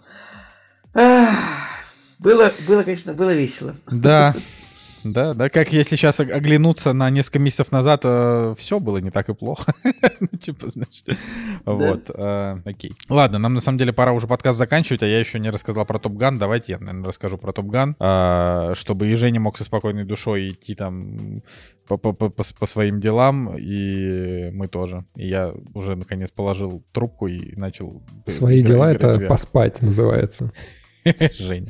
Было, 0.96 2.52
было, 2.68 2.82
конечно, 2.82 3.14
было 3.14 3.36
весело. 3.36 3.76
Да, 3.92 4.36
да, 5.04 5.34
да, 5.34 5.50
как 5.50 5.72
если 5.72 5.96
сейчас 5.96 6.20
оглянуться 6.20 6.94
на 6.94 7.10
несколько 7.10 7.40
месяцев 7.40 7.72
назад, 7.72 8.02
все 8.58 8.80
было 8.80 8.98
не 8.98 9.12
так 9.12 9.30
и 9.30 9.34
плохо. 9.34 9.74
Ну, 10.20 10.28
Типа, 10.40 10.70
знаешь, 10.70 11.04
вот, 11.66 12.10
э, 12.14 12.58
окей. 12.66 12.94
Ладно, 13.10 13.40
нам 13.40 13.54
на 13.54 13.62
самом 13.62 13.78
деле 13.78 13.94
пора 13.94 14.14
уже 14.14 14.28
подкаст 14.28 14.58
заканчивать, 14.58 15.04
а 15.04 15.08
я 15.08 15.20
еще 15.20 15.40
не 15.40 15.50
рассказал 15.50 15.86
про 15.86 16.00
Топ 16.00 16.14
Ган. 16.14 16.40
Давайте 16.40 16.74
я, 16.74 16.80
наверное, 16.80 17.06
расскажу 17.06 17.38
про 17.38 17.52
Топ 17.52 17.68
Ган, 17.68 17.96
чтобы 18.76 19.08
и 19.08 19.16
Женя 19.16 19.40
мог 19.40 19.58
со 19.58 19.64
спокойной 19.64 20.06
душой 20.06 20.52
идти 20.52 20.76
там 20.76 21.42
по, 21.88 21.98
по, 21.98 22.14
по, 22.14 22.30
по 22.30 22.44
по 22.60 22.66
своим 22.66 23.00
делам, 23.00 23.56
и 23.58 24.52
мы 24.52 24.68
тоже. 24.68 25.06
И 25.16 25.28
я 25.28 25.54
уже 25.74 25.96
наконец 25.96 26.32
положил 26.32 26.84
трубку 26.92 27.28
и 27.28 27.56
начал... 27.56 28.04
Свои 28.28 28.62
дела 28.62 28.92
это 28.92 29.20
поспать 29.28 29.82
называется. 29.82 30.52
Женя. 31.38 31.68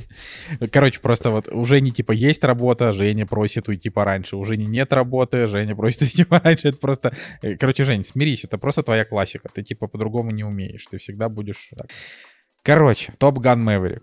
Короче, 0.71 0.99
просто 0.99 1.29
вот 1.29 1.47
у 1.49 1.65
Жени 1.65 1.91
типа 1.91 2.11
есть 2.11 2.43
работа, 2.43 2.93
Женя 2.93 3.25
просит 3.25 3.67
уйти 3.67 3.89
пораньше. 3.89 4.35
У 4.35 4.45
Жени 4.45 4.65
нет 4.65 4.91
работы, 4.93 5.47
Женя 5.47 5.75
просит 5.75 6.01
уйти 6.03 6.23
пораньше. 6.23 6.69
Это 6.69 6.77
просто... 6.77 7.15
э, 7.41 7.55
Короче, 7.55 7.83
Жень, 7.83 8.03
смирись, 8.03 8.43
это 8.43 8.57
просто 8.57 8.83
твоя 8.83 9.05
классика. 9.05 9.49
Ты 9.53 9.63
типа 9.63 9.87
по-другому 9.87 10.31
не 10.31 10.43
умеешь. 10.43 10.85
Ты 10.89 10.97
всегда 10.97 11.29
будешь 11.29 11.69
так. 11.77 11.87
Короче, 12.61 13.13
Топ 13.17 13.39
Ган 13.39 13.63
Мэверик. 13.63 14.01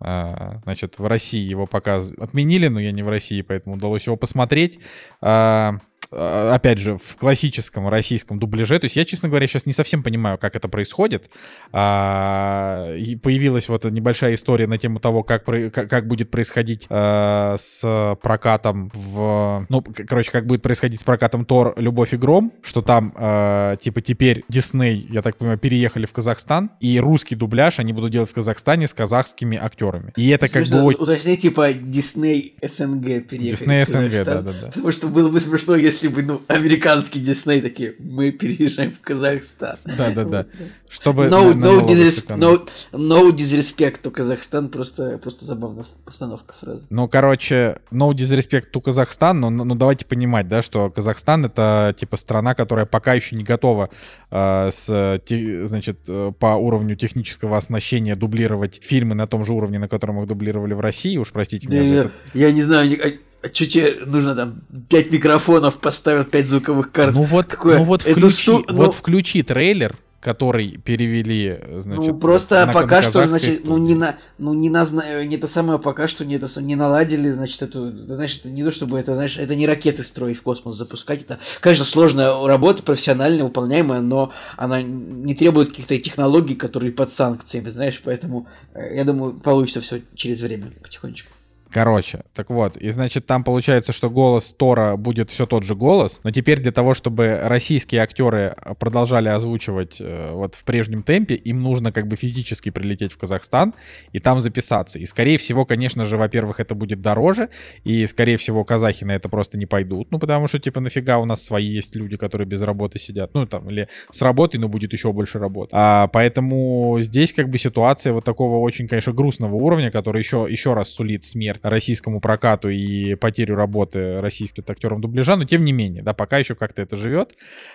Значит, 0.64 0.98
в 0.98 1.06
России 1.06 1.42
его 1.46 1.66
показ 1.66 2.12
отменили, 2.18 2.68
но 2.68 2.80
я 2.80 2.90
не 2.90 3.02
в 3.02 3.08
России, 3.08 3.42
поэтому 3.42 3.76
удалось 3.76 4.06
его 4.06 4.16
посмотреть. 4.16 4.78
А, 5.20 5.76
Опять 6.10 6.78
же, 6.78 6.98
в 6.98 7.16
классическом 7.16 7.88
российском 7.88 8.38
дубляже. 8.38 8.78
То 8.78 8.84
есть 8.84 8.96
я, 8.96 9.04
честно 9.04 9.28
говоря, 9.28 9.46
сейчас 9.48 9.66
не 9.66 9.72
совсем 9.72 10.02
понимаю, 10.02 10.38
как 10.38 10.54
это 10.54 10.68
происходит. 10.68 11.30
А, 11.72 12.94
и 12.96 13.16
появилась 13.16 13.68
вот 13.68 13.84
небольшая 13.84 14.34
история 14.34 14.66
на 14.66 14.78
тему 14.78 15.00
того, 15.00 15.24
как, 15.24 15.44
как, 15.44 16.06
будет 16.06 16.30
происходить 16.30 16.86
а, 16.90 17.56
с 17.58 18.16
прокатом 18.22 18.90
в... 18.94 19.66
Ну, 19.68 19.82
короче, 19.82 20.30
как 20.30 20.46
будет 20.46 20.62
происходить 20.62 21.00
с 21.00 21.04
прокатом 21.04 21.44
Тор 21.44 21.74
«Любовь 21.76 22.14
и 22.14 22.16
гром», 22.16 22.52
что 22.62 22.82
там, 22.82 23.12
а, 23.16 23.76
типа, 23.76 24.00
теперь 24.00 24.44
Дисней, 24.48 25.06
я 25.10 25.22
так 25.22 25.36
понимаю, 25.36 25.58
переехали 25.58 26.06
в 26.06 26.12
Казахстан, 26.12 26.70
и 26.78 27.00
русский 27.00 27.34
дубляж 27.34 27.80
они 27.80 27.92
будут 27.92 28.12
делать 28.12 28.30
в 28.30 28.34
Казахстане 28.34 28.86
с 28.86 28.94
казахскими 28.94 29.58
актерами. 29.58 30.12
И 30.16 30.28
это 30.28 30.48
как 30.48 30.62
бы 30.62 30.66
Смешно. 30.66 30.86
Уточни, 30.86 31.36
типа, 31.36 31.72
Дисней 31.72 32.56
СНГ 32.62 33.26
переехали 33.26 33.50
Дисней 33.50 33.84
СНГ, 33.84 34.24
да-да-да. 34.24 34.66
Потому 34.68 34.92
что 34.92 35.08
было 35.08 35.28
бы 35.28 35.40
смешно, 35.40 35.74
если 35.86 36.08
бы, 36.08 36.22
ну, 36.22 36.42
американский 36.48 37.20
Дисней 37.20 37.60
такие, 37.62 37.94
мы 37.98 38.30
переезжаем 38.32 38.92
в 38.92 39.00
Казахстан. 39.00 39.76
Да-да-да. 39.84 40.46
Чтобы 40.88 41.24
No, 41.26 41.54
на- 41.54 41.66
no, 41.66 41.86
disres- 41.86 42.26
no, 42.36 42.68
no 42.92 43.30
disrespect 43.32 44.02
to 44.02 44.10
Казахстан, 44.10 44.68
просто, 44.68 45.18
просто 45.18 45.44
забавно 45.44 45.84
постановка 46.04 46.54
фразы. 46.54 46.86
Ну, 46.90 47.08
короче, 47.08 47.78
no 47.90 48.10
disrespect 48.12 48.66
to 48.72 48.80
Казахстан, 48.80 49.40
но, 49.40 49.50
но 49.50 49.74
давайте 49.74 50.04
понимать, 50.06 50.48
да, 50.48 50.62
что 50.62 50.90
Казахстан 50.90 51.44
это 51.46 51.94
типа 51.98 52.16
страна, 52.16 52.54
которая 52.54 52.86
пока 52.86 53.14
еще 53.14 53.36
не 53.36 53.44
готова 53.44 53.90
э, 54.30 54.68
с, 54.70 55.20
те- 55.26 55.66
значит, 55.66 55.98
э, 56.08 56.32
по 56.38 56.54
уровню 56.56 56.96
технического 56.96 57.56
оснащения 57.56 58.16
дублировать 58.16 58.80
фильмы 58.82 59.14
на 59.14 59.26
том 59.26 59.44
же 59.44 59.52
уровне, 59.52 59.78
на 59.78 59.88
котором 59.88 60.20
их 60.20 60.26
дублировали 60.28 60.74
в 60.74 60.80
России, 60.80 61.16
уж 61.16 61.32
простите 61.32 61.68
Да, 61.68 61.76
меня 61.76 61.88
за 61.88 61.94
я, 61.94 62.00
это. 62.00 62.10
я 62.34 62.52
не 62.52 62.62
знаю, 62.62 62.88
ни- 62.88 63.20
а, 63.42 63.46
что 63.48 63.66
тебе 63.66 63.94
нужно 64.06 64.34
там, 64.34 64.62
пять 64.88 65.10
микрофонов 65.10 65.78
поставил, 65.78 66.24
пять 66.24 66.48
звуковых 66.48 66.92
карт. 66.92 67.14
Ну 67.14 67.22
вот, 67.22 67.48
Такое, 67.48 67.78
ну 67.78 67.84
вот 67.84 68.02
включи, 68.02 68.42
шту- 68.42 68.64
ну- 68.68 68.74
вот 68.74 68.94
включи 68.94 69.42
трейлер, 69.42 69.96
который 70.26 70.78
перевели, 70.78 71.56
значит, 71.76 72.08
ну, 72.14 72.18
просто 72.18 72.66
на- 72.66 72.72
пока 72.72 72.96
на 72.96 73.02
что, 73.02 73.26
значит, 73.28 73.60
ну, 73.62 73.76
студии. 73.76 73.82
не 73.84 73.94
на, 73.94 74.16
ну, 74.38 74.54
не 74.54 74.70
на, 74.70 74.84
не 75.24 75.36
это 75.36 75.46
самое, 75.46 75.78
пока 75.78 76.08
что 76.08 76.24
не 76.24 76.34
это, 76.34 76.48
не 76.60 76.74
наладили, 76.74 77.30
значит, 77.30 77.62
эту, 77.62 77.92
значит, 78.08 78.40
это 78.40 78.48
не 78.48 78.64
то, 78.64 78.72
чтобы 78.72 78.98
это, 78.98 79.14
знаешь, 79.14 79.36
это 79.36 79.54
не 79.54 79.68
ракеты 79.68 80.02
строить 80.02 80.38
в 80.38 80.42
космос 80.42 80.76
запускать, 80.76 81.22
это, 81.22 81.38
конечно, 81.60 81.84
сложная 81.84 82.44
работа, 82.44 82.82
профессиональная, 82.82 83.44
выполняемая, 83.44 84.00
но 84.00 84.32
она 84.56 84.82
не 84.82 85.36
требует 85.36 85.68
каких-то 85.68 85.96
технологий, 85.96 86.56
которые 86.56 86.90
под 86.90 87.12
санкциями, 87.12 87.68
знаешь, 87.68 88.02
поэтому, 88.04 88.48
э, 88.74 88.96
я 88.96 89.04
думаю, 89.04 89.34
получится 89.34 89.80
все 89.80 90.02
через 90.16 90.40
время, 90.40 90.72
потихонечку. 90.82 91.30
Короче, 91.76 92.22
так 92.32 92.48
вот, 92.48 92.78
и 92.78 92.88
значит 92.88 93.26
там 93.26 93.44
получается, 93.44 93.92
что 93.92 94.08
голос 94.08 94.54
Тора 94.54 94.96
будет 94.96 95.28
все 95.28 95.44
тот 95.44 95.62
же 95.62 95.74
голос, 95.74 96.20
но 96.24 96.30
теперь 96.30 96.58
для 96.58 96.72
того, 96.72 96.94
чтобы 96.94 97.38
российские 97.42 98.00
актеры 98.00 98.56
продолжали 98.78 99.28
озвучивать 99.28 99.98
э, 100.00 100.30
вот 100.32 100.54
в 100.54 100.64
прежнем 100.64 101.02
темпе, 101.02 101.34
им 101.34 101.62
нужно 101.62 101.92
как 101.92 102.06
бы 102.06 102.16
физически 102.16 102.70
прилететь 102.70 103.12
в 103.12 103.18
Казахстан 103.18 103.74
и 104.12 104.20
там 104.20 104.40
записаться. 104.40 104.98
И 104.98 105.04
скорее 105.04 105.36
всего, 105.36 105.66
конечно 105.66 106.06
же, 106.06 106.16
во-первых, 106.16 106.60
это 106.60 106.74
будет 106.74 107.02
дороже, 107.02 107.50
и 107.84 108.06
скорее 108.06 108.38
всего 108.38 108.64
казахи 108.64 109.04
на 109.04 109.14
это 109.14 109.28
просто 109.28 109.58
не 109.58 109.66
пойдут, 109.66 110.10
ну 110.10 110.18
потому 110.18 110.48
что 110.48 110.58
типа 110.58 110.80
нафига 110.80 111.18
у 111.18 111.26
нас 111.26 111.44
свои 111.44 111.66
есть 111.66 111.94
люди, 111.94 112.16
которые 112.16 112.46
без 112.46 112.62
работы 112.62 112.98
сидят, 112.98 113.34
ну 113.34 113.44
там 113.44 113.68
или 113.68 113.90
с 114.10 114.22
работой, 114.22 114.56
но 114.56 114.70
будет 114.70 114.94
еще 114.94 115.12
больше 115.12 115.38
работы. 115.38 115.72
А, 115.74 116.06
поэтому 116.06 116.96
здесь 117.02 117.34
как 117.34 117.50
бы 117.50 117.58
ситуация 117.58 118.14
вот 118.14 118.24
такого 118.24 118.60
очень, 118.60 118.88
конечно, 118.88 119.12
грустного 119.12 119.56
уровня, 119.56 119.90
который 119.90 120.22
еще, 120.22 120.46
еще 120.48 120.72
раз 120.72 120.88
сулит 120.88 121.22
смерть 121.22 121.65
российскому 121.68 122.20
прокату 122.20 122.68
и 122.68 123.14
потерю 123.14 123.56
работы 123.56 124.18
российским 124.18 124.64
актерам 124.68 125.00
дубляжа, 125.00 125.36
но 125.36 125.44
тем 125.44 125.64
не 125.64 125.72
менее, 125.72 126.02
да, 126.02 126.14
пока 126.14 126.38
еще 126.38 126.54
как-то 126.54 126.82
это 126.82 126.96
живет, 126.96 127.34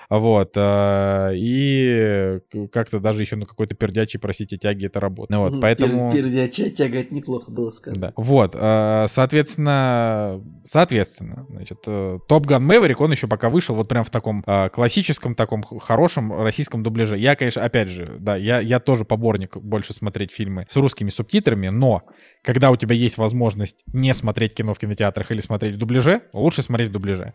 вот, 0.10 0.54
э, 0.56 1.32
и 1.36 2.40
как-то 2.72 3.00
даже 3.00 3.22
еще 3.22 3.36
на 3.36 3.46
какой-то 3.46 3.76
пердячей, 3.76 4.20
простите, 4.20 4.58
тяге 4.58 4.88
это 4.88 5.00
работает. 5.00 5.40
Вот, 5.40 5.62
поэтому... 5.62 6.12
Пер- 6.12 6.24
Пердячая 6.24 6.70
тяга, 6.70 7.00
это 7.00 7.14
неплохо 7.14 7.52
было 7.52 7.70
сказано. 7.70 8.08
Да. 8.08 8.14
Вот, 8.16 8.56
э, 8.56 9.06
соответственно, 9.08 10.42
соответственно, 10.64 11.46
значит, 11.50 11.82
Топ 11.82 12.46
Ган 12.46 12.64
Мэверик, 12.64 13.02
он 13.02 13.12
еще 13.12 13.28
пока 13.28 13.50
вышел 13.50 13.76
вот 13.76 13.88
прям 13.88 14.04
в 14.06 14.10
таком 14.10 14.44
э, 14.46 14.70
классическом, 14.70 15.36
таком 15.36 15.64
хорошем 15.64 16.42
российском 16.42 16.84
дубляже. 16.84 17.18
Я, 17.18 17.36
конечно, 17.36 17.64
опять 17.64 17.90
же, 17.90 18.18
да, 18.20 18.36
я, 18.36 18.60
я 18.60 18.80
тоже 18.80 19.06
поборник 19.06 19.58
больше 19.58 19.94
смотреть 19.94 20.32
фильмы 20.32 20.66
с 20.70 20.76
русскими 20.78 21.10
субтитрами, 21.10 21.68
но 21.70 22.04
когда 22.44 22.72
у 22.72 22.78
тебя 22.78 22.96
есть 22.96 23.18
возможность 23.18 23.81
не 23.94 24.14
смотреть 24.14 24.56
кино 24.56 24.74
в 24.74 24.80
кинотеатрах 24.80 25.32
или 25.32 25.42
смотреть 25.42 25.76
в 25.76 25.78
дубляже, 25.78 26.22
лучше 26.34 26.62
смотреть 26.62 26.90
в 26.90 26.94
дубляже. 26.94 27.34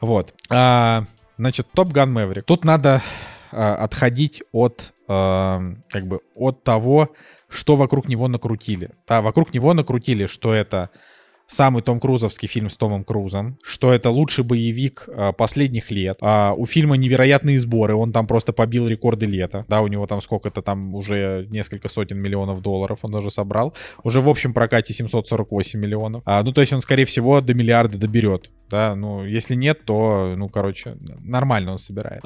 Вот. 0.00 0.34
А, 0.48 1.04
значит, 1.36 1.66
Топ 1.74 1.88
Ган 1.88 2.12
Мэверик. 2.12 2.44
Тут 2.44 2.64
надо 2.64 3.02
а, 3.52 3.76
отходить 3.76 4.42
от, 4.52 4.92
а, 5.08 5.60
как 5.88 6.06
бы, 6.06 6.20
от 6.34 6.62
того, 6.64 7.10
что 7.48 7.76
вокруг 7.76 8.08
него 8.08 8.28
накрутили. 8.28 8.90
Да, 9.06 9.22
вокруг 9.22 9.52
него 9.52 9.74
накрутили, 9.74 10.26
что 10.26 10.54
это 10.54 10.90
самый 11.50 11.82
Том 11.82 12.00
Крузовский 12.00 12.48
фильм 12.48 12.70
с 12.70 12.76
Томом 12.76 13.04
Крузом, 13.04 13.58
что 13.62 13.92
это 13.92 14.10
лучший 14.10 14.44
боевик 14.44 15.08
а, 15.08 15.32
последних 15.32 15.90
лет. 15.90 16.18
А, 16.22 16.54
у 16.56 16.64
фильма 16.64 16.96
невероятные 16.96 17.58
сборы, 17.58 17.94
он 17.94 18.12
там 18.12 18.26
просто 18.26 18.52
побил 18.52 18.86
рекорды 18.86 19.26
лета. 19.26 19.66
Да, 19.68 19.82
у 19.82 19.88
него 19.88 20.06
там 20.06 20.20
сколько-то 20.20 20.62
там 20.62 20.94
уже 20.94 21.46
несколько 21.50 21.88
сотен 21.88 22.18
миллионов 22.18 22.62
долларов 22.62 23.00
он 23.02 23.10
даже 23.10 23.30
собрал. 23.30 23.74
Уже 24.04 24.20
в 24.20 24.28
общем 24.28 24.54
прокате 24.54 24.94
748 24.94 25.78
миллионов. 25.78 26.22
А, 26.24 26.42
ну, 26.42 26.52
то 26.52 26.60
есть 26.60 26.72
он, 26.72 26.80
скорее 26.80 27.04
всего, 27.04 27.40
до 27.40 27.52
миллиарда 27.52 27.98
доберет. 27.98 28.50
Да, 28.70 28.94
ну, 28.94 29.24
если 29.24 29.56
нет, 29.56 29.84
то, 29.84 30.34
ну, 30.36 30.48
короче, 30.48 30.96
нормально 31.18 31.72
он 31.72 31.78
собирает. 31.78 32.20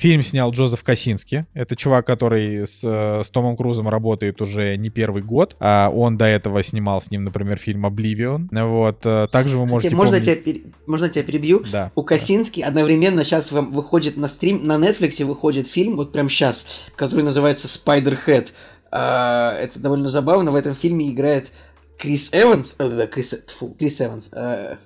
Фильм 0.00 0.22
снял 0.22 0.50
Джозеф 0.50 0.82
Косински. 0.82 1.44
Это 1.52 1.76
чувак, 1.76 2.06
который 2.06 2.66
с, 2.66 2.80
э, 2.82 3.22
с 3.22 3.28
Томом 3.28 3.54
Крузом 3.54 3.86
работает 3.86 4.40
уже 4.40 4.76
не 4.78 4.88
первый 4.88 5.20
год. 5.22 5.56
А 5.60 5.90
он 5.90 6.16
до 6.16 6.24
этого 6.24 6.62
снимал 6.62 7.02
с 7.02 7.10
ним, 7.10 7.24
например, 7.24 7.58
фильм 7.58 7.84
«Обливион». 7.84 8.48
Вот. 8.50 9.00
э, 9.04 9.28
Также 9.30 9.58
вы 9.58 9.66
можете 9.66 9.88
Кстати, 9.90 9.94
можно, 9.94 10.16
помнить- 10.16 10.24
тебя, 10.42 10.52
пере- 10.54 10.62
можно 10.86 11.08
тебя 11.10 11.22
перебью? 11.22 11.62
Да. 11.70 11.92
У 11.94 12.02
Косински 12.02 12.62
одновременно 12.62 13.24
сейчас 13.24 13.52
вам 13.52 13.72
выходит 13.72 14.16
на 14.16 14.28
стрим, 14.28 14.66
на 14.66 14.76
Netflix 14.78 15.22
выходит 15.22 15.68
фильм, 15.68 15.96
вот 15.96 16.12
прям 16.12 16.30
сейчас, 16.30 16.64
который 16.96 17.22
называется 17.22 17.68
Spider-Head. 17.68 18.48
А, 18.90 19.52
это 19.52 19.78
довольно 19.80 20.08
забавно. 20.08 20.50
В 20.50 20.56
этом 20.56 20.74
фильме 20.74 21.10
играет 21.10 21.50
Крис 21.98 22.30
Эванс, 22.32 22.74
э, 22.78 22.88
да, 22.88 23.06
Крис, 23.06 23.38
тьфу, 23.46 23.76
Крис 23.78 24.00
Эванс, 24.00 24.30
э, 24.32 24.76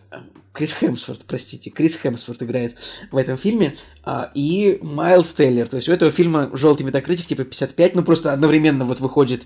Крис 0.55 0.73
Хемсворт, 0.73 1.25
простите, 1.27 1.71
Крис 1.71 1.97
Хемсворт 1.97 2.41
играет 2.45 2.77
в 3.11 3.17
этом 3.17 3.37
фильме, 3.37 3.77
а, 4.05 4.31
и 4.37 4.79
Майлз 4.83 5.33
Тейлор. 5.33 5.67
То 5.67 5.77
есть 5.77 5.89
у 5.89 5.93
этого 5.93 6.13
фильма 6.13 6.49
желтый 6.53 6.87
метакритик 6.87 7.27
типа 7.27 7.43
55, 7.43 7.97
ну 7.97 8.05
просто 8.05 8.33
одновременно 8.33 8.85
вот 8.85 9.01
выходит 9.01 9.43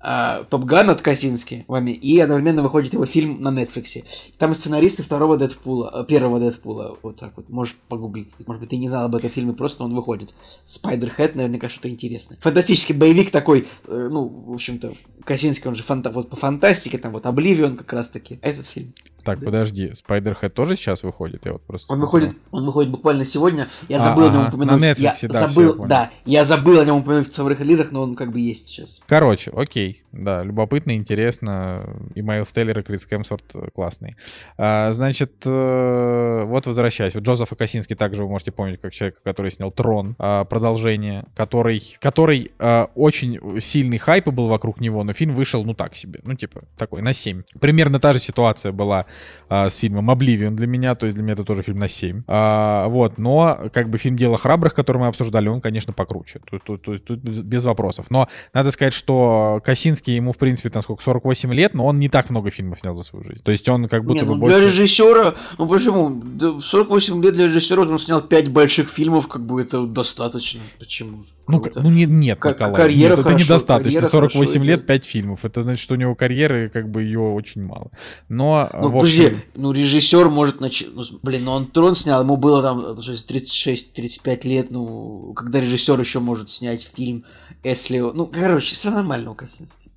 а, 0.00 0.44
Топ 0.44 0.64
Ган 0.64 0.90
от 0.90 1.00
Косински 1.00 1.64
вами, 1.68 1.90
и 1.90 2.18
одновременно 2.18 2.62
выходит 2.62 2.92
его 2.92 3.06
фильм 3.06 3.40
на 3.40 3.48
Netflix. 3.48 4.04
Там 4.36 4.54
сценаристы 4.54 5.02
второго 5.02 5.36
Дэдпула, 5.36 6.02
э, 6.02 6.04
первого 6.06 6.38
Дэдпула, 6.38 6.96
вот 7.02 7.18
так 7.18 7.32
вот, 7.36 7.48
можешь 7.48 7.76
погуглить. 7.88 8.30
Может 8.46 8.60
быть, 8.60 8.70
ты 8.70 8.76
не 8.76 8.88
знал 8.88 9.06
об 9.06 9.16
этом 9.16 9.30
фильме, 9.30 9.52
просто 9.52 9.84
он 9.84 9.94
выходит. 9.94 10.34
Спайдерхед, 10.64 11.34
наверняка 11.34 11.68
что-то 11.68 11.88
интересное. 11.88 12.38
Фантастический 12.40 12.94
боевик 12.94 13.30
такой, 13.30 13.66
э, 13.86 14.08
ну, 14.10 14.26
в 14.28 14.52
общем-то, 14.52 14.92
Косинский, 15.24 15.68
он 15.68 15.74
же 15.74 15.82
фанта 15.82 16.10
вот 16.10 16.30
по 16.30 16.36
фантастике, 16.36 16.98
там 16.98 17.12
вот 17.12 17.26
Обливион 17.26 17.76
как 17.76 17.92
раз-таки, 17.92 18.38
этот 18.42 18.66
фильм. 18.66 18.94
Так, 19.28 19.44
подожди, 19.44 19.94
Спайдерхед 19.94 20.54
тоже 20.54 20.74
сейчас 20.76 21.02
выходит? 21.02 21.44
Я 21.44 21.52
вот 21.52 21.62
просто 21.62 21.92
Он 21.92 22.00
выходит, 22.00 22.34
он 22.50 22.64
выходит 22.64 22.90
буквально 22.90 23.24
сегодня. 23.26 23.68
Я 23.88 23.98
А, 23.98 24.00
забыл 24.00 24.28
о 24.28 24.30
нем 24.30 24.48
упомянуть. 24.48 24.80
на 24.80 24.84
я 24.86 24.92
Netflix, 24.92 25.28
да, 25.28 25.40
я 25.40 25.48
забыл, 25.48 25.74
понял. 25.74 25.88
да, 25.88 26.10
я 26.24 26.44
забыл 26.46 26.80
о 26.80 26.84
нем 26.84 26.96
упомянуть 26.96 27.28
в 27.28 27.30
цифровых 27.30 27.60
релизах, 27.60 27.92
но 27.92 28.02
он 28.02 28.14
как 28.14 28.30
бы 28.32 28.40
есть 28.40 28.68
сейчас. 28.68 29.00
Короче, 29.06 29.50
окей, 29.54 30.02
да, 30.12 30.42
любопытно, 30.42 30.94
интересно. 30.96 31.84
И 32.14 32.22
Майлз 32.22 32.52
Теллер, 32.52 32.78
и 32.78 32.82
Крис 32.82 33.06
Хемсворт 33.06 33.44
э, 33.54 33.68
классный. 33.74 34.16
А, 34.56 34.92
значит, 34.92 35.32
э, 35.44 36.44
вот 36.46 36.66
возвращаясь. 36.66 37.14
Вот 37.14 37.24
Джозефа 37.24 37.54
Косинский 37.54 37.96
также 37.96 38.22
вы 38.22 38.30
можете 38.30 38.52
помнить 38.52 38.80
как 38.80 38.92
человека, 38.92 39.18
который 39.22 39.50
снял 39.50 39.70
«Трон», 39.70 40.16
а, 40.18 40.44
продолжение, 40.44 41.26
который, 41.36 41.82
который 42.00 42.50
а, 42.58 42.90
очень 42.94 43.38
сильный 43.60 43.98
хайп 43.98 44.28
был 44.28 44.48
вокруг 44.48 44.80
него, 44.80 45.04
но 45.04 45.12
фильм 45.12 45.34
вышел, 45.34 45.64
ну 45.64 45.74
так 45.74 45.94
себе, 45.94 46.20
ну 46.24 46.34
типа 46.34 46.62
такой, 46.76 47.02
на 47.02 47.12
7. 47.12 47.42
Примерно 47.60 48.00
та 48.00 48.12
же 48.12 48.18
ситуация 48.18 48.72
была 48.72 49.06
а, 49.48 49.68
с 49.70 49.76
фильмом 49.76 50.10
«Обливион» 50.10 50.56
для 50.56 50.66
меня, 50.66 50.94
то 50.94 51.06
есть 51.06 51.14
для 51.14 51.22
меня 51.24 51.34
это 51.34 51.44
тоже 51.44 51.62
фильм 51.62 51.78
на 51.78 51.88
7. 51.88 52.22
А, 52.26 52.88
вот, 52.88 53.18
но 53.18 53.70
как 53.72 53.88
бы 53.88 53.98
фильм 53.98 54.16
«Дело 54.16 54.36
храбрых», 54.36 54.74
который 54.74 54.98
мы 54.98 55.06
обсуждали, 55.06 55.48
он, 55.48 55.60
конечно, 55.60 55.92
покруче. 55.92 56.40
Тут, 56.50 56.62
тут- 56.64 56.82
тут- 56.82 57.04
тут 57.04 57.18
без 57.18 57.64
вопросов. 57.64 58.06
Но 58.10 58.28
надо 58.52 58.70
сказать, 58.70 58.94
что 58.94 59.60
Косинский 59.64 60.14
ему, 60.16 60.32
в 60.32 60.38
принципе, 60.38 60.68
там 60.68 60.82
сколько, 60.82 61.02
48 61.02 61.52
лет, 61.54 61.74
но 61.74 61.86
он 61.86 61.98
не 61.98 62.08
так 62.08 62.30
много 62.30 62.50
фильмов 62.50 62.80
снял 62.80 62.94
за 62.94 63.02
свою 63.02 63.24
жизнь. 63.24 63.42
То 63.42 63.50
есть 63.50 63.68
он 63.68 63.88
как 63.88 64.04
будто 64.04 64.20
Не, 64.20 64.26
бы 64.26 64.34
ну 64.34 64.40
больше... 64.40 64.58
для 64.58 64.66
режиссера, 64.66 65.34
ну 65.58 65.66
почему? 65.68 66.10
Да, 66.24 66.60
48 66.60 67.22
лет 67.22 67.34
для 67.34 67.44
режиссера, 67.44 67.82
он 67.82 67.98
снял 67.98 68.20
5 68.20 68.48
больших 68.48 68.88
фильмов, 68.90 69.28
как 69.28 69.42
бы 69.44 69.60
это 69.60 69.86
достаточно. 69.86 70.60
Почему? 70.78 71.24
Ну, 71.56 71.60
это? 71.64 71.80
ну 71.80 71.90
не, 71.90 72.04
нет, 72.06 72.38
Как- 72.38 72.56
Николай, 72.58 72.74
карьера 72.76 73.10
нет, 73.10 73.18
это 73.20 73.22
хорошо, 73.30 73.44
недостаточно. 73.44 73.92
карьера 74.00 74.10
48 74.10 74.52
хорошо 74.52 74.64
лет, 74.64 74.78
идет. 74.80 74.86
5 74.86 75.04
фильмов. 75.04 75.44
Это 75.44 75.62
значит, 75.62 75.82
что 75.82 75.94
у 75.94 75.96
него 75.96 76.14
карьеры, 76.14 76.68
как 76.68 76.88
бы, 76.90 77.02
ее 77.02 77.20
очень 77.20 77.62
мало. 77.62 77.90
Но, 78.28 78.68
Ну, 78.72 78.88
в 78.88 78.92
подожди, 78.92 79.26
общем... 79.26 79.42
ну 79.54 79.72
режиссер 79.72 80.28
может 80.28 80.60
начать, 80.60 80.88
ну, 80.94 81.02
блин, 81.22 81.44
ну 81.44 81.52
он 81.52 81.66
трон 81.66 81.94
снял, 81.94 82.22
ему 82.22 82.36
было 82.36 82.62
там 82.62 82.78
ну, 82.96 83.02
что, 83.02 83.12
36-35 83.12 84.46
лет, 84.48 84.70
ну, 84.70 85.32
когда 85.34 85.60
режиссер 85.60 85.98
еще 86.00 86.20
может 86.20 86.50
снять 86.50 86.88
фильм, 86.96 87.24
если, 87.64 87.98
ну, 87.98 88.26
короче, 88.26 88.74
все 88.74 88.90
нормально 88.90 89.30
у 89.30 89.34
Косински. 89.34 89.90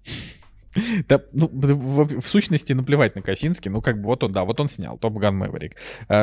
Да, 1.07 1.21
ну, 1.33 1.49
в, 1.51 2.21
в 2.21 2.27
сущности, 2.27 2.73
наплевать 2.73 3.15
на 3.15 3.21
Косинский. 3.21 3.69
Ну, 3.71 3.81
как 3.81 3.99
бы, 4.01 4.07
вот 4.07 4.23
он, 4.23 4.31
да, 4.31 4.43
вот 4.45 4.59
он 4.59 4.67
снял, 4.67 4.97
Топ 4.97 5.17
Ган 5.17 5.35
Мэверик. 5.37 5.75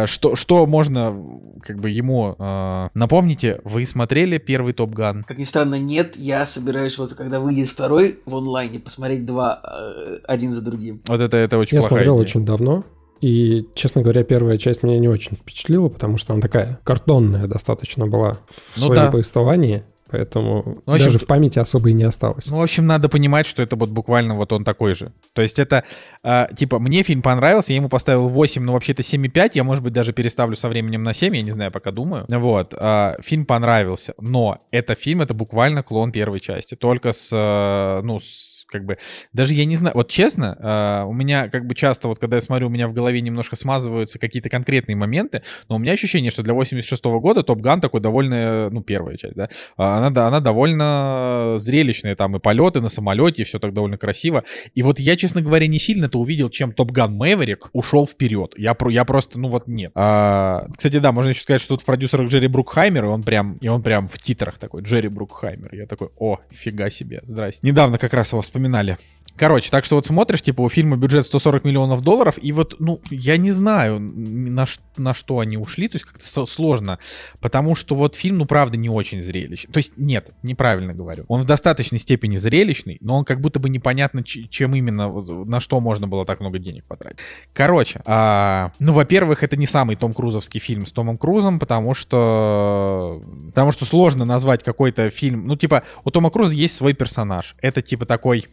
Что, 0.06 0.34
что 0.36 0.66
можно, 0.66 1.16
как 1.62 1.80
бы, 1.80 1.90
ему... 1.90 2.34
э, 2.38 2.88
напомните, 2.94 3.60
вы 3.64 3.86
смотрели 3.86 4.38
первый 4.38 4.72
Топ 4.72 4.90
Ган? 4.90 5.24
Как 5.24 5.38
ни 5.38 5.44
странно, 5.44 5.76
нет, 5.78 6.16
я 6.16 6.46
собираюсь 6.46 6.96
вот, 6.98 7.14
когда 7.14 7.40
выйдет 7.40 7.68
второй 7.68 8.20
в 8.24 8.36
онлайне, 8.36 8.78
посмотреть 8.78 9.26
два 9.26 9.60
э, 9.62 10.18
один 10.24 10.52
за 10.52 10.62
другим. 10.62 11.02
Вот 11.06 11.20
это, 11.20 11.36
это 11.36 11.58
очень 11.58 11.76
Я 11.76 11.82
смотрел 11.82 12.14
идея. 12.14 12.22
очень 12.24 12.44
давно. 12.44 12.84
И, 13.20 13.66
честно 13.74 14.02
говоря, 14.02 14.22
первая 14.22 14.58
часть 14.58 14.82
меня 14.84 14.98
не 14.98 15.08
очень 15.08 15.34
впечатлила, 15.36 15.88
потому 15.88 16.16
что 16.18 16.32
она 16.34 16.40
такая 16.42 16.78
картонная 16.84 17.46
достаточно 17.48 18.06
была 18.06 18.34
в 18.48 18.76
Ну 18.76 18.84
своем 18.86 18.94
да. 18.94 19.10
повествовании. 19.10 19.82
Поэтому 20.10 20.82
Ну, 20.86 20.92
общем, 20.92 21.06
даже 21.06 21.18
в 21.18 21.26
памяти 21.26 21.58
особо 21.58 21.90
и 21.90 21.92
не 21.92 22.04
осталось. 22.04 22.50
Ну, 22.50 22.58
в 22.58 22.62
общем, 22.62 22.86
надо 22.86 23.08
понимать, 23.08 23.46
что 23.46 23.62
это 23.62 23.76
вот 23.76 23.90
буквально 23.90 24.34
вот 24.34 24.52
он 24.52 24.64
такой 24.64 24.94
же. 24.94 25.12
То 25.32 25.42
есть 25.42 25.58
это, 25.58 25.84
э, 26.22 26.46
типа, 26.56 26.78
мне 26.78 27.02
фильм 27.02 27.22
понравился, 27.22 27.72
я 27.72 27.76
ему 27.76 27.88
поставил 27.88 28.28
8, 28.28 28.62
но 28.62 28.72
вообще-то 28.72 29.02
7,5, 29.02 29.50
я, 29.54 29.64
может 29.64 29.84
быть, 29.84 29.92
даже 29.92 30.12
переставлю 30.12 30.56
со 30.56 30.68
временем 30.68 31.02
на 31.02 31.12
7, 31.12 31.36
я 31.36 31.42
не 31.42 31.50
знаю, 31.50 31.70
пока 31.70 31.90
думаю. 31.90 32.24
Вот, 32.28 32.74
э, 32.76 33.16
фильм 33.20 33.44
понравился, 33.44 34.14
но 34.20 34.58
это 34.70 34.94
фильм, 34.94 35.20
это 35.22 35.34
буквально 35.34 35.82
клон 35.82 36.12
первой 36.12 36.40
части, 36.40 36.74
только 36.74 37.12
с, 37.12 37.30
э, 37.32 38.02
ну, 38.02 38.18
с, 38.18 38.57
как 38.68 38.84
бы, 38.84 38.98
даже 39.32 39.54
я 39.54 39.64
не 39.64 39.76
знаю, 39.76 39.96
вот 39.96 40.10
честно, 40.10 40.56
э, 40.58 41.04
у 41.06 41.12
меня 41.12 41.48
как 41.48 41.66
бы 41.66 41.74
часто, 41.74 42.08
вот 42.08 42.18
когда 42.18 42.36
я 42.36 42.40
смотрю, 42.40 42.68
у 42.68 42.70
меня 42.70 42.88
в 42.88 42.92
голове 42.92 43.20
немножко 43.20 43.56
смазываются 43.56 44.18
какие-то 44.18 44.48
конкретные 44.48 44.96
моменты, 44.96 45.42
но 45.68 45.76
у 45.76 45.78
меня 45.78 45.92
ощущение, 45.92 46.30
что 46.30 46.42
для 46.42 46.54
86 46.54 47.04
года 47.04 47.42
Top 47.42 47.60
Gun 47.60 47.80
такой 47.80 48.00
довольно, 48.00 48.70
ну, 48.70 48.82
первая 48.82 49.16
часть, 49.16 49.34
да, 49.34 49.48
а 49.76 49.98
она, 49.98 50.10
да, 50.10 50.28
она 50.28 50.40
довольно 50.40 51.54
зрелищная, 51.56 52.16
там 52.16 52.36
и 52.36 52.38
полеты 52.38 52.80
на 52.80 52.88
самолете, 52.88 53.42
и 53.42 53.44
все 53.44 53.58
так 53.58 53.72
довольно 53.72 53.96
красиво. 53.96 54.44
И 54.74 54.82
вот 54.82 55.00
я, 55.00 55.16
честно 55.16 55.42
говоря, 55.42 55.66
не 55.66 55.78
сильно-то 55.78 56.18
увидел, 56.18 56.50
чем 56.50 56.72
Top 56.72 56.90
Gun 56.92 57.14
Maverick 57.14 57.70
ушел 57.72 58.06
вперед. 58.06 58.54
Я, 58.56 58.74
про, 58.74 58.90
я 58.90 59.04
просто, 59.04 59.38
ну 59.38 59.48
вот 59.48 59.66
нет. 59.66 59.92
А, 59.94 60.66
кстати, 60.76 60.98
да, 60.98 61.12
можно 61.12 61.30
еще 61.30 61.42
сказать, 61.42 61.60
что 61.60 61.74
тут 61.74 61.82
в 61.82 61.84
продюсерах 61.84 62.28
Джерри 62.28 62.48
Брукхаймер, 62.48 63.04
и 63.04 63.08
он 63.08 63.22
прям, 63.22 63.56
и 63.58 63.68
он 63.68 63.82
прям 63.82 64.06
в 64.06 64.18
титрах 64.18 64.58
такой, 64.58 64.82
Джерри 64.82 65.08
Брукхаймер. 65.08 65.74
Я 65.74 65.86
такой, 65.86 66.08
о, 66.18 66.38
фига 66.50 66.90
себе, 66.90 67.20
здрасте. 67.22 67.66
Недавно 67.66 67.98
как 67.98 68.12
раз 68.12 68.32
его 68.32 68.42
вспоминали. 68.58 68.98
Короче, 69.38 69.70
так 69.70 69.84
что 69.84 69.94
вот 69.94 70.04
смотришь, 70.04 70.42
типа, 70.42 70.62
у 70.62 70.68
фильма 70.68 70.96
бюджет 70.96 71.24
140 71.24 71.64
миллионов 71.64 72.00
долларов, 72.02 72.38
и 72.42 72.52
вот, 72.52 72.74
ну, 72.80 73.00
я 73.10 73.36
не 73.36 73.52
знаю, 73.52 74.00
на, 74.00 74.66
на 74.96 75.14
что 75.14 75.38
они 75.38 75.56
ушли, 75.56 75.88
то 75.88 75.96
есть 75.96 76.04
как-то 76.04 76.46
сложно, 76.46 76.98
потому 77.40 77.74
что 77.76 77.94
вот 77.94 78.16
фильм, 78.16 78.38
ну, 78.38 78.46
правда, 78.46 78.76
не 78.76 78.88
очень 78.88 79.20
зрелищный. 79.20 79.72
То 79.72 79.78
есть, 79.78 79.92
нет, 79.96 80.30
неправильно 80.42 80.92
говорю. 80.92 81.24
Он 81.28 81.40
в 81.40 81.44
достаточной 81.44 81.98
степени 81.98 82.36
зрелищный, 82.36 82.98
но 83.00 83.16
он 83.16 83.24
как 83.24 83.40
будто 83.40 83.60
бы 83.60 83.68
непонятно, 83.68 84.24
чем 84.24 84.74
именно, 84.74 85.08
на 85.44 85.60
что 85.60 85.80
можно 85.80 86.08
было 86.08 86.26
так 86.26 86.40
много 86.40 86.58
денег 86.58 86.84
потратить. 86.84 87.20
Короче, 87.52 88.00
а, 88.04 88.72
ну, 88.80 88.92
во-первых, 88.92 89.44
это 89.44 89.56
не 89.56 89.66
самый 89.66 89.96
Том 89.96 90.14
Крузовский 90.14 90.58
фильм 90.58 90.84
с 90.84 90.92
Томом 90.92 91.16
Крузом, 91.16 91.60
потому 91.60 91.94
что... 91.94 93.22
Потому 93.46 93.70
что 93.70 93.84
сложно 93.84 94.24
назвать 94.24 94.64
какой-то 94.64 95.10
фильм... 95.10 95.46
Ну, 95.46 95.56
типа, 95.56 95.84
у 96.04 96.10
Тома 96.10 96.30
Круза 96.30 96.54
есть 96.54 96.74
свой 96.74 96.94
персонаж. 96.94 97.54
Это, 97.60 97.82
типа, 97.82 98.04
такой... 98.04 98.46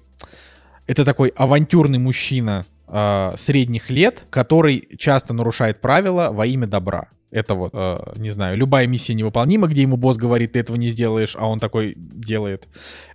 Это 0.88 1.04
такой 1.04 1.30
авантюрный 1.30 2.00
мужчина 2.00 2.66
э, 2.88 3.34
средних 3.36 3.90
лет, 3.90 4.24
который 4.30 4.88
часто 4.98 5.34
нарушает 5.34 5.82
правила 5.82 6.30
во 6.32 6.46
имя 6.46 6.68
добра. 6.68 7.10
Это 7.32 7.56
вот, 7.56 7.72
э, 7.74 8.14
не 8.16 8.30
знаю, 8.30 8.58
любая 8.58 8.88
миссия 8.88 9.14
невыполнима, 9.14 9.68
где 9.68 9.82
ему 9.82 9.98
босс 9.98 10.18
говорит, 10.18 10.54
ты 10.54 10.60
этого 10.60 10.78
не 10.78 10.90
сделаешь, 10.90 11.36
а 11.38 11.48
он 11.48 11.60
такой 11.60 11.96
делает. 11.98 12.68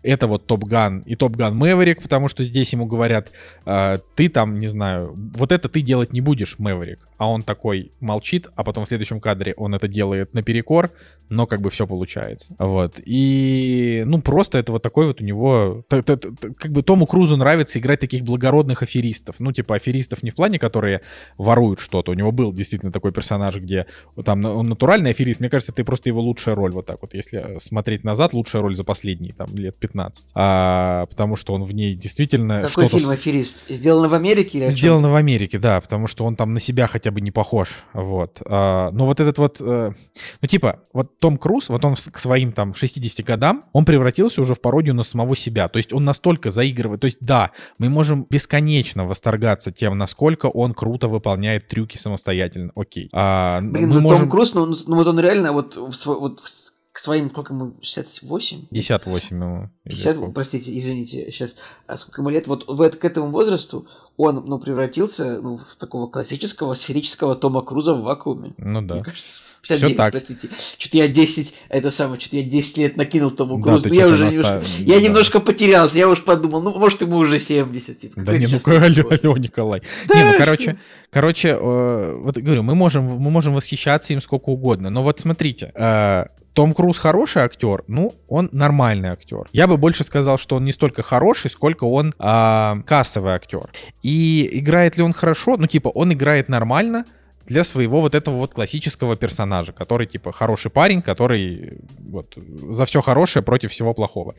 Это 0.03 0.27
вот 0.27 0.47
Топ 0.47 0.65
Ган 0.65 1.01
и 1.01 1.15
Топ 1.15 1.37
Ган 1.37 1.57
Мэверик, 1.57 2.03
потому 2.03 2.28
что 2.28 2.45
здесь 2.45 2.73
ему 2.73 2.87
говорят, 2.87 3.31
э, 3.65 3.99
ты 4.16 4.28
там, 4.28 4.59
не 4.59 4.66
знаю, 4.66 5.15
вот 5.37 5.53
это 5.53 5.69
ты 5.69 5.81
делать 5.81 6.12
не 6.12 6.20
будешь, 6.20 6.59
Мэверик. 6.59 7.09
А 7.19 7.31
он 7.31 7.43
такой 7.43 7.93
молчит, 8.01 8.49
а 8.57 8.65
потом 8.65 8.85
в 8.85 8.89
следующем 8.89 9.20
кадре 9.20 9.55
он 9.57 9.74
это 9.74 9.89
делает 9.89 10.35
наперекор, 10.35 10.91
но 11.31 11.47
как 11.47 11.61
бы 11.61 11.70
все 11.70 11.87
получается. 11.87 12.55
Вот. 12.59 13.01
И, 13.05 14.03
ну, 14.05 14.20
просто 14.20 14.59
это 14.59 14.73
вот 14.73 14.82
такой 14.82 15.07
вот 15.07 15.20
у 15.20 15.24
него... 15.24 15.85
Как 15.89 16.73
бы 16.73 16.82
Тому 16.82 17.07
Крузу 17.07 17.37
нравится 17.37 17.78
играть 17.78 18.01
таких 18.01 18.23
благородных 18.23 18.82
аферистов. 18.82 19.37
Ну, 19.39 19.53
типа 19.53 19.77
аферистов 19.77 20.23
не 20.23 20.31
в 20.31 20.35
плане, 20.35 20.59
которые 20.59 21.03
воруют 21.39 21.78
что-то. 21.78 22.11
У 22.11 22.15
него 22.15 22.32
был 22.32 22.53
действительно 22.53 22.91
такой 22.91 23.12
персонаж, 23.12 23.57
где 23.57 23.87
там 24.24 24.44
он 24.44 24.68
натуральный 24.68 25.10
аферист. 25.10 25.40
Мне 25.40 25.51
кажется, 25.51 25.72
это 25.72 25.85
просто 25.85 26.09
его 26.09 26.20
лучшая 26.20 26.55
роль 26.55 26.72
вот 26.72 26.86
так 26.86 26.98
вот. 27.02 27.14
Если 27.14 27.59
смотреть 27.59 28.05
назад, 28.05 28.32
лучшая 28.32 28.62
роль 28.62 28.77
за 28.77 28.85
последние 28.85 29.32
там 29.32 29.55
лет 29.55 29.77
15. 29.77 30.28
А, 30.35 31.06
потому 31.06 31.36
что 31.36 31.55
он 31.55 31.64
в 31.64 31.72
ней 31.72 31.94
действительно 31.94 32.62
Какой 32.62 32.86
что-то... 32.86 32.98
фильм 32.98 33.10
«Аферист»? 33.10 33.64
Сделано 33.68 34.09
в 34.09 34.14
Америке 34.14 34.59
или? 34.59 34.70
Сделано 34.70 35.10
в 35.10 35.14
Америке, 35.14 35.59
да, 35.59 35.81
потому 35.81 36.06
что 36.06 36.24
он 36.24 36.36
там 36.36 36.52
на 36.52 36.60
себя 36.60 36.86
хотя 36.86 37.10
бы 37.10 37.20
не 37.20 37.31
похож, 37.31 37.85
вот. 37.93 38.43
А, 38.47 38.90
но 38.93 39.06
вот 39.06 39.20
этот 39.20 39.39
вот, 39.39 39.59
э, 39.60 39.93
ну 40.40 40.48
типа, 40.48 40.81
вот 40.93 41.18
Том 41.18 41.39
Круз, 41.39 41.68
вот 41.68 41.85
он 41.85 41.94
к 41.94 42.18
своим 42.18 42.52
там 42.52 42.74
60 42.74 43.24
годам, 43.24 43.64
он 43.72 43.85
превратился 43.85 44.40
уже 44.40 44.55
в 44.55 44.60
пародию 44.60 44.94
на 44.94 45.02
самого 45.02 45.36
себя, 45.36 45.68
то 45.68 45.78
есть 45.78 45.93
он 45.93 46.05
настолько 46.05 46.51
заигрывает, 46.51 47.01
то 47.01 47.06
есть 47.06 47.18
да, 47.20 47.51
мы 47.78 47.89
можем 47.89 48.27
бесконечно 48.28 49.05
восторгаться 49.06 49.70
тем, 49.70 49.97
насколько 49.98 50.47
он 50.47 50.74
круто 50.74 51.09
выполняет 51.09 51.68
трюки 51.68 51.97
самостоятельно, 51.97 52.72
окей. 52.74 53.09
А, 53.12 53.60
Блин, 53.60 53.89
мы 53.90 53.96
ну 53.96 54.00
можем... 54.02 54.20
Том 54.20 54.30
Круз, 54.30 54.54
ну, 54.54 54.66
ну, 54.66 54.96
вот 54.96 55.06
он 55.06 55.20
реально 55.20 55.52
вот, 55.52 55.76
в 55.76 56.06
вот 56.06 56.40
в 56.40 56.70
к 56.92 56.98
своим, 56.98 57.30
сколько 57.30 57.54
ему, 57.54 57.74
68? 57.82 58.66
58 58.66 59.36
ему. 59.36 59.70
или 59.84 59.94
50, 59.94 60.16
сколько. 60.16 60.32
простите, 60.32 60.76
извините, 60.76 61.30
сейчас, 61.30 61.56
а 61.86 61.96
сколько 61.96 62.20
ему 62.20 62.30
лет, 62.30 62.46
вот 62.48 62.68
в, 62.68 62.90
к 62.90 63.04
этому 63.04 63.30
возрасту 63.30 63.86
он, 64.20 64.44
ну, 64.47 64.59
превратился, 64.59 65.40
ну, 65.40 65.56
в 65.56 65.76
такого 65.76 66.06
классического 66.06 66.74
сферического 66.74 67.34
Тома 67.34 67.62
Круза 67.62 67.94
в 67.94 68.02
вакууме. 68.02 68.52
Ну 68.59 68.80
Мне 68.80 68.88
да. 68.88 69.02
кажется, 69.02 69.40
59, 69.62 69.97
так. 69.97 70.10
простите. 70.12 70.48
Что-то 70.78 70.97
я 70.98 71.09
10, 71.09 71.55
это 71.68 71.90
самое, 71.90 72.20
что-то 72.20 72.36
я 72.36 72.42
10 72.42 72.76
лет 72.78 72.97
накинул 72.97 73.30
Тому 73.30 73.56
Да, 73.59 73.62
Крузу. 73.72 73.84
ты 73.84 73.88
Ну, 73.90 73.94
я 73.94 74.06
уже 74.09 74.24
наста- 74.26 74.36
немножко, 74.55 74.82
я 74.82 74.94
да. 74.97 75.01
немножко 75.02 75.40
потерялся, 75.40 75.98
я 75.98 76.09
уж 76.09 76.22
подумал, 76.22 76.60
ну, 76.62 76.78
может, 76.78 77.01
ему 77.02 77.16
уже 77.16 77.40
70. 77.40 77.98
Типа, 77.98 78.20
Да 78.20 78.36
не, 78.36 78.47
ну 78.47 78.60
алло, 78.66 79.05
алло, 79.22 79.36
Николай. 79.38 79.82
Да 80.09 80.14
не, 80.14 80.24
ну 80.32 80.38
короче, 80.38 80.76
короче, 81.10 81.48
э, 81.60 82.14
вот 82.22 82.36
говорю, 82.36 82.62
мы 82.62 82.74
можем, 82.74 83.05
мы 83.05 83.30
можем 83.30 83.55
восхищаться 83.55 84.12
им 84.12 84.20
сколько 84.20 84.51
угодно, 84.51 84.90
но 84.90 85.02
вот 85.02 85.18
смотрите, 85.18 85.72
э, 85.74 86.24
том 86.52 86.74
Круз 86.74 86.98
хороший 86.98 87.42
актер, 87.42 87.84
ну, 87.86 88.12
он 88.28 88.48
нормальный 88.52 89.10
актер. 89.10 89.48
Я 89.52 89.68
бы 89.68 89.76
больше 89.76 90.02
сказал, 90.02 90.36
что 90.36 90.56
он 90.56 90.64
не 90.64 90.72
столько 90.72 91.01
хороший, 91.02 91.48
сколько 91.48 91.84
он 91.84 92.12
а, 92.18 92.78
кассовый 92.86 93.32
актер. 93.34 93.70
И 94.02 94.10
играет 94.53 94.97
ли 94.97 95.03
он 95.03 95.12
хорошо? 95.12 95.57
Ну, 95.57 95.66
типа, 95.66 95.89
он 95.89 96.12
играет 96.12 96.49
нормально 96.49 97.05
для 97.47 97.65
своего 97.65 98.01
вот 98.01 98.15
этого 98.15 98.37
вот 98.37 98.55
классического 98.55 99.16
персонажа, 99.16 99.73
который, 99.73 100.07
типа, 100.07 100.32
хороший 100.32 100.70
парень, 100.70 101.03
который 101.03 101.78
вот 101.99 102.39
за 102.70 102.85
все 102.85 103.01
хорошее 103.01 103.43
против 103.43 103.73
всего 103.73 103.93
плохого. 103.93 104.35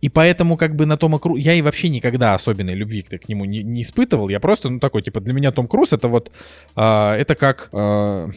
И 0.00 0.08
поэтому, 0.08 0.56
как 0.56 0.74
бы, 0.74 0.86
на 0.86 0.96
Тома 0.96 1.18
Круза... 1.18 1.40
Я 1.40 1.54
и 1.54 1.62
вообще 1.62 1.90
никогда 1.90 2.34
особенной 2.34 2.74
любви 2.74 3.02
к, 3.02 3.28
нему 3.28 3.44
не, 3.44 3.62
не 3.62 3.82
испытывал. 3.82 4.30
Я 4.30 4.40
просто, 4.40 4.70
ну, 4.70 4.80
такой, 4.80 5.02
типа, 5.02 5.20
для 5.20 5.34
меня 5.34 5.52
Том 5.52 5.68
Круз 5.68 5.92
это 5.92 6.08
вот... 6.08 6.30
а, 6.74 7.14
это 7.16 7.34
как... 7.34 7.68
а, 7.72 8.30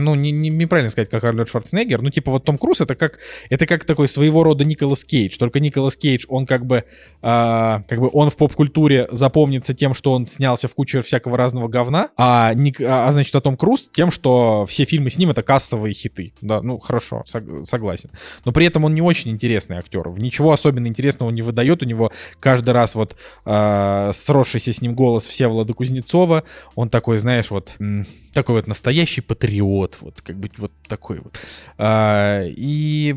ну, 0.00 0.14
не, 0.14 0.30
не- 0.32 0.48
неправильно 0.50 0.90
сказать, 0.90 1.08
как 1.10 1.22
Арнольд 1.24 1.48
Шварценеггер. 1.48 2.02
Ну, 2.02 2.10
типа, 2.10 2.30
вот 2.32 2.44
Том 2.44 2.58
Круз 2.58 2.80
это 2.80 2.94
как, 2.94 3.18
это 3.48 3.66
как 3.66 3.84
такой 3.84 4.08
своего 4.08 4.42
рода 4.42 4.64
Николас 4.64 5.04
Кейдж. 5.04 5.36
Только 5.38 5.60
Николас 5.60 5.96
Кейдж, 5.96 6.24
он 6.28 6.46
как 6.46 6.66
бы, 6.66 6.84
а, 7.22 7.82
как 7.88 8.00
бы 8.00 8.10
он 8.12 8.30
в 8.30 8.36
поп-культуре 8.36 9.08
запомнится 9.12 9.74
тем, 9.74 9.94
что 9.94 10.12
он 10.12 10.26
снялся 10.26 10.68
в 10.68 10.74
кучу 10.74 11.02
всякого 11.02 11.36
разного 11.36 11.68
говна, 11.68 12.08
а, 12.16 12.52
Ник- 12.54 12.80
а, 12.80 13.08
а, 13.08 13.12
значит, 13.12 13.34
а 13.34 13.40
Том 13.40 13.56
Круз 13.56 13.90
тем, 13.92 14.10
что 14.10 14.66
все 14.66 14.84
фильмы 14.84 15.10
с 15.10 15.18
ним 15.18 15.30
это 15.30 15.42
кассовые 15.42 15.92
хиты. 15.92 16.32
Да, 16.40 16.62
ну, 16.62 16.78
хорошо, 16.78 17.24
сог- 17.26 17.64
согласен. 17.64 18.10
Но 18.44 18.52
при 18.52 18.66
этом 18.66 18.84
он 18.84 18.94
не 18.94 19.02
очень 19.02 19.30
интересный 19.30 19.76
актер. 19.78 20.08
Ничего 20.18 20.52
особенно 20.52 20.86
интересного 20.86 21.28
он 21.28 21.34
не 21.34 21.42
выдает. 21.42 21.82
У 21.82 21.86
него 21.86 22.10
каждый 22.40 22.70
раз 22.70 22.94
вот 22.94 23.16
а, 23.44 24.10
сросшийся 24.12 24.72
с 24.72 24.80
ним 24.82 24.94
голос 24.94 25.26
Всеволода 25.26 25.74
Кузнецова, 25.74 26.44
он 26.74 26.88
такой, 26.88 27.18
знаешь, 27.18 27.50
вот 27.50 27.76
такой 28.32 28.56
вот 28.56 28.66
настоящий 28.66 29.20
патриот, 29.20 29.89
вот 30.00 30.20
как 30.22 30.36
бы 30.36 30.50
вот 30.58 30.72
такой 30.88 31.20
вот. 31.20 31.38
А, 31.78 32.42
и 32.46 33.14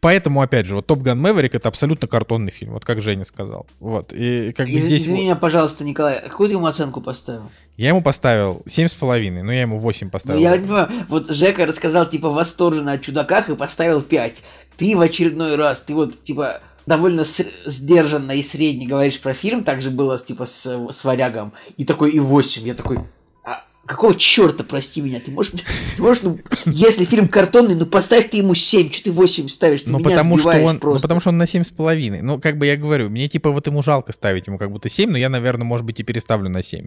поэтому, 0.00 0.42
опять 0.42 0.66
же, 0.66 0.76
вот 0.76 0.86
Топ 0.86 1.00
Ган 1.00 1.20
Мэверик 1.20 1.54
это 1.54 1.68
абсолютно 1.68 2.06
картонный 2.08 2.50
фильм, 2.52 2.72
вот 2.72 2.84
как 2.84 3.00
Женя 3.00 3.24
сказал. 3.24 3.66
Вот, 3.80 4.12
и 4.12 4.52
как 4.52 4.66
бы 4.66 4.72
Из- 4.72 4.84
здесь... 4.84 5.02
Извини 5.02 5.16
вот- 5.18 5.22
меня, 5.24 5.36
пожалуйста, 5.36 5.84
Николай, 5.84 6.18
а 6.18 6.28
какую 6.28 6.48
ты 6.48 6.54
ему 6.54 6.66
оценку 6.66 7.00
поставил? 7.00 7.50
Я 7.76 7.88
ему 7.88 8.02
поставил 8.02 8.62
семь 8.66 8.88
с 8.88 8.92
половиной, 8.92 9.42
но 9.42 9.52
я 9.52 9.62
ему 9.62 9.78
8 9.78 10.06
Ну, 10.06 10.10
поставил. 10.10 10.40
я 10.40 10.56
не 10.56 10.62
понимаю, 10.62 10.88
вот 11.08 11.30
Жека 11.30 11.66
рассказал, 11.66 12.08
типа, 12.08 12.28
восторженно 12.30 12.92
о 12.92 12.98
чудаках 12.98 13.48
и 13.50 13.56
поставил 13.56 14.00
5. 14.00 14.42
Ты 14.76 14.96
в 14.96 15.00
очередной 15.00 15.56
раз, 15.56 15.80
ты 15.82 15.94
вот, 15.94 16.22
типа, 16.22 16.60
довольно 16.86 17.24
с- 17.24 17.46
сдержанно 17.64 18.32
и 18.32 18.42
средне 18.42 18.86
говоришь 18.86 19.18
про 19.20 19.32
фильм, 19.34 19.64
так 19.64 19.80
же 19.82 19.90
было, 19.90 20.18
типа, 20.18 20.44
с, 20.46 20.66
с 20.92 21.02
Варягом, 21.04 21.52
и 21.76 21.84
такой, 21.84 22.10
и 22.12 22.20
8. 22.20 22.62
Я 22.66 22.74
такой, 22.74 22.98
какого 23.86 24.14
черта, 24.14 24.64
прости 24.64 25.00
меня, 25.00 25.20
ты 25.20 25.30
можешь, 25.30 25.52
ты 25.96 26.02
можешь, 26.02 26.22
ну, 26.22 26.38
если 26.66 27.04
фильм 27.04 27.28
картонный, 27.28 27.74
ну, 27.74 27.86
поставь 27.86 28.30
ты 28.30 28.38
ему 28.38 28.54
7, 28.54 28.90
что 28.90 29.04
ты 29.04 29.12
8 29.12 29.48
ставишь, 29.48 29.82
ты 29.82 29.90
Ну 29.90 29.98
меня 29.98 30.10
потому, 30.10 30.38
что 30.38 30.48
он, 30.50 30.74
ну, 30.74 30.80
просто. 30.80 31.02
потому 31.02 31.20
что 31.20 31.30
он 31.30 31.38
на 31.38 31.46
семь 31.46 31.64
с 31.64 31.70
половиной. 31.70 32.22
Ну, 32.22 32.40
как 32.40 32.58
бы 32.58 32.66
я 32.66 32.76
говорю, 32.76 33.10
мне 33.10 33.28
типа 33.28 33.50
вот 33.50 33.66
ему 33.66 33.82
жалко 33.82 34.12
ставить 34.12 34.46
ему 34.46 34.58
как 34.58 34.70
будто 34.70 34.88
7, 34.88 35.10
но 35.10 35.18
я, 35.18 35.28
наверное, 35.28 35.64
может 35.64 35.86
быть, 35.86 36.00
и 36.00 36.02
переставлю 36.02 36.48
на 36.48 36.62
7. 36.62 36.86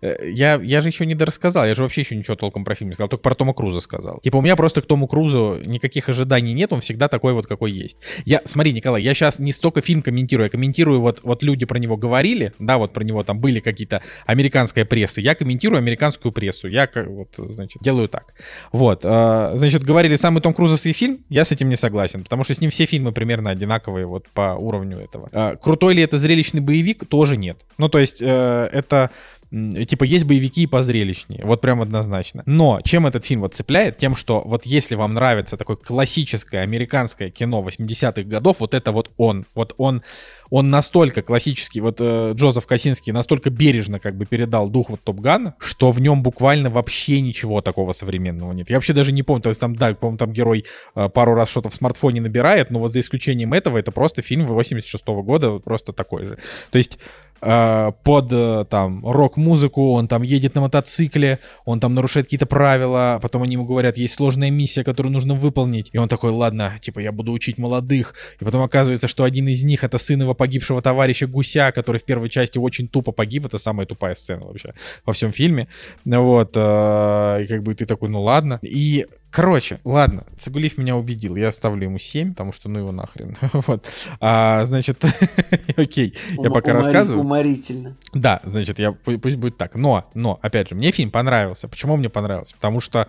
Э, 0.00 0.28
Я, 0.30 0.60
я 0.62 0.82
же 0.82 0.88
еще 0.88 1.06
не 1.06 1.14
дорассказал, 1.14 1.66
я 1.66 1.74
же 1.74 1.82
вообще 1.82 2.00
еще 2.02 2.16
ничего 2.16 2.36
толком 2.36 2.64
про 2.64 2.74
фильм 2.74 2.90
не 2.90 2.94
сказал, 2.94 3.08
только 3.08 3.22
про 3.22 3.34
Тома 3.34 3.54
Круза 3.54 3.80
сказал. 3.80 4.20
Типа 4.22 4.36
у 4.36 4.42
меня 4.42 4.56
просто 4.56 4.80
к 4.82 4.86
Тому 4.86 5.06
Крузу 5.06 5.60
никаких 5.64 6.08
ожиданий 6.08 6.54
нет, 6.54 6.72
он 6.72 6.80
всегда 6.80 7.08
такой 7.08 7.32
вот, 7.32 7.46
какой 7.46 7.72
есть. 7.72 7.98
Я, 8.24 8.42
смотри, 8.44 8.72
Николай, 8.72 9.02
я 9.02 9.14
сейчас 9.14 9.38
не 9.38 9.52
столько 9.52 9.80
фильм 9.80 10.02
комментирую, 10.02 10.46
я 10.46 10.50
комментирую, 10.50 11.00
вот, 11.00 11.20
вот 11.22 11.42
люди 11.42 11.66
про 11.66 11.78
него 11.78 11.96
говорили, 11.96 12.52
да, 12.58 12.78
вот 12.78 12.92
про 12.92 13.04
него 13.04 13.22
там 13.22 13.38
были 13.38 13.60
какие-то 13.60 14.02
американская 14.26 14.84
пресса, 14.84 15.20
я 15.20 15.34
комментирую 15.34 15.78
американскую 15.78 16.32
прессу, 16.38 16.68
я 16.68 16.88
вот, 16.94 17.34
значит, 17.36 17.82
делаю 17.82 18.08
так. 18.08 18.34
Вот, 18.70 19.00
э, 19.02 19.52
значит, 19.54 19.82
говорили 19.82 20.14
самый 20.16 20.40
Том 20.40 20.54
Крузовский 20.54 20.92
фильм, 20.92 21.24
я 21.28 21.44
с 21.44 21.50
этим 21.50 21.68
не 21.68 21.76
согласен, 21.76 22.22
потому 22.22 22.44
что 22.44 22.54
с 22.54 22.60
ним 22.60 22.70
все 22.70 22.86
фильмы 22.86 23.10
примерно 23.10 23.50
одинаковые 23.50 24.06
вот 24.06 24.28
по 24.34 24.54
уровню 24.54 24.98
этого. 24.98 25.28
Э, 25.32 25.56
Крутой 25.60 25.94
ли 25.94 26.02
это 26.02 26.16
зрелищный 26.16 26.60
боевик? 26.60 27.06
Тоже 27.08 27.36
нет. 27.36 27.58
Ну, 27.76 27.88
то 27.88 27.98
есть, 27.98 28.22
э, 28.22 28.68
это 28.72 29.10
Типа 29.50 30.04
есть 30.04 30.26
боевики 30.26 30.64
и 30.64 30.66
позрелищнее, 30.66 31.42
вот 31.42 31.62
прям 31.62 31.80
однозначно. 31.80 32.42
Но 32.44 32.82
чем 32.84 33.06
этот 33.06 33.24
фильм 33.24 33.40
вот 33.40 33.54
цепляет? 33.54 33.96
Тем, 33.96 34.14
что 34.14 34.42
вот 34.44 34.66
если 34.66 34.94
вам 34.94 35.14
нравится 35.14 35.56
такое 35.56 35.76
классическое 35.76 36.60
американское 36.60 37.30
кино 37.30 37.66
80-х 37.66 38.24
годов, 38.24 38.60
вот 38.60 38.74
это 38.74 38.92
вот 38.92 39.10
он. 39.16 39.46
Вот 39.54 39.74
он, 39.78 40.02
он 40.50 40.70
настолько 40.70 41.22
классический, 41.22 41.80
вот 41.80 41.96
э, 42.00 42.32
Джозеф 42.34 42.66
Косинский 42.66 43.12
настолько 43.12 43.50
бережно 43.50 44.00
как 44.00 44.16
бы 44.16 44.24
передал 44.24 44.68
дух 44.68 44.90
вот 44.90 45.00
Топ 45.02 45.20
Гана, 45.20 45.54
что 45.58 45.90
в 45.90 46.00
нем 46.00 46.22
буквально 46.22 46.70
вообще 46.70 47.20
ничего 47.20 47.60
такого 47.60 47.92
современного 47.92 48.52
нет. 48.52 48.70
Я 48.70 48.76
вообще 48.76 48.92
даже 48.92 49.12
не 49.12 49.22
помню, 49.22 49.42
то 49.42 49.50
есть 49.50 49.60
там, 49.60 49.74
да, 49.74 49.94
по-моему, 49.94 50.18
там 50.18 50.32
герой 50.32 50.64
э, 50.94 51.08
пару 51.08 51.34
раз 51.34 51.50
что-то 51.50 51.68
в 51.68 51.74
смартфоне 51.74 52.20
набирает, 52.20 52.70
но 52.70 52.78
вот 52.78 52.92
за 52.92 53.00
исключением 53.00 53.52
этого, 53.52 53.78
это 53.78 53.92
просто 53.92 54.22
фильм 54.22 54.46
86 54.46 55.06
года, 55.06 55.50
вот 55.50 55.64
просто 55.64 55.92
такой 55.92 56.24
же. 56.24 56.38
То 56.70 56.78
есть 56.78 56.98
под 57.40 58.32
э, 58.32 58.64
там 58.68 59.06
рок-музыку, 59.06 59.92
он 59.92 60.08
там 60.08 60.22
едет 60.22 60.54
на 60.54 60.62
мотоцикле, 60.62 61.38
он 61.64 61.80
там 61.80 61.94
нарушает 61.94 62.26
какие-то 62.26 62.46
правила, 62.46 63.18
потом 63.22 63.42
они 63.42 63.54
ему 63.54 63.64
говорят, 63.64 63.96
есть 63.96 64.14
сложная 64.14 64.50
миссия, 64.50 64.82
которую 64.82 65.12
нужно 65.12 65.34
выполнить, 65.34 65.90
и 65.92 65.98
он 65.98 66.08
такой, 66.08 66.30
ладно, 66.30 66.72
типа 66.80 67.00
я 67.00 67.12
буду 67.12 67.32
учить 67.32 67.58
молодых, 67.58 68.14
и 68.40 68.44
потом 68.44 68.62
оказывается, 68.62 69.08
что 69.08 69.24
один 69.24 69.48
из 69.48 69.62
них 69.62 69.84
это 69.84 69.98
сын 69.98 70.20
его 70.20 70.34
погибшего 70.34 70.82
товарища 70.82 71.26
Гуся, 71.26 71.70
который 71.72 71.98
в 71.98 72.04
первой 72.04 72.28
части 72.28 72.58
очень 72.58 72.88
тупо 72.88 73.12
погиб, 73.12 73.46
это 73.46 73.58
самая 73.58 73.86
тупая 73.86 74.14
сцена 74.14 74.44
вообще 74.46 74.74
во 75.06 75.12
всем 75.12 75.32
фильме, 75.32 75.68
вот, 76.04 76.52
э, 76.54 77.44
и 77.44 77.46
как 77.46 77.62
бы 77.62 77.74
ты 77.74 77.86
такой, 77.86 78.08
ну 78.08 78.22
ладно, 78.22 78.58
и 78.62 79.06
Короче, 79.30 79.78
ладно, 79.84 80.24
Цигулиев 80.38 80.78
меня 80.78 80.96
убедил, 80.96 81.36
я 81.36 81.52
ставлю 81.52 81.84
ему 81.84 81.98
7, 81.98 82.30
потому 82.30 82.52
что 82.52 82.68
ну 82.68 82.78
его 82.78 82.92
нахрен. 82.92 83.36
вот. 83.52 83.86
А, 84.20 84.64
значит, 84.64 85.04
окей, 85.76 86.14
я 86.38 86.50
пока 86.50 86.70
умори- 86.70 86.74
рассказываю. 86.74 87.20
Уморительно. 87.20 87.96
Да, 88.14 88.40
значит, 88.44 88.78
я, 88.78 88.90
пу- 88.90 89.18
пусть 89.18 89.36
будет 89.36 89.58
так. 89.58 89.74
Но, 89.74 90.08
но, 90.14 90.38
опять 90.40 90.70
же, 90.70 90.74
мне 90.74 90.92
фильм 90.92 91.10
понравился. 91.10 91.68
Почему 91.68 91.96
мне 91.96 92.08
понравился? 92.08 92.54
Потому 92.54 92.80
что 92.80 93.06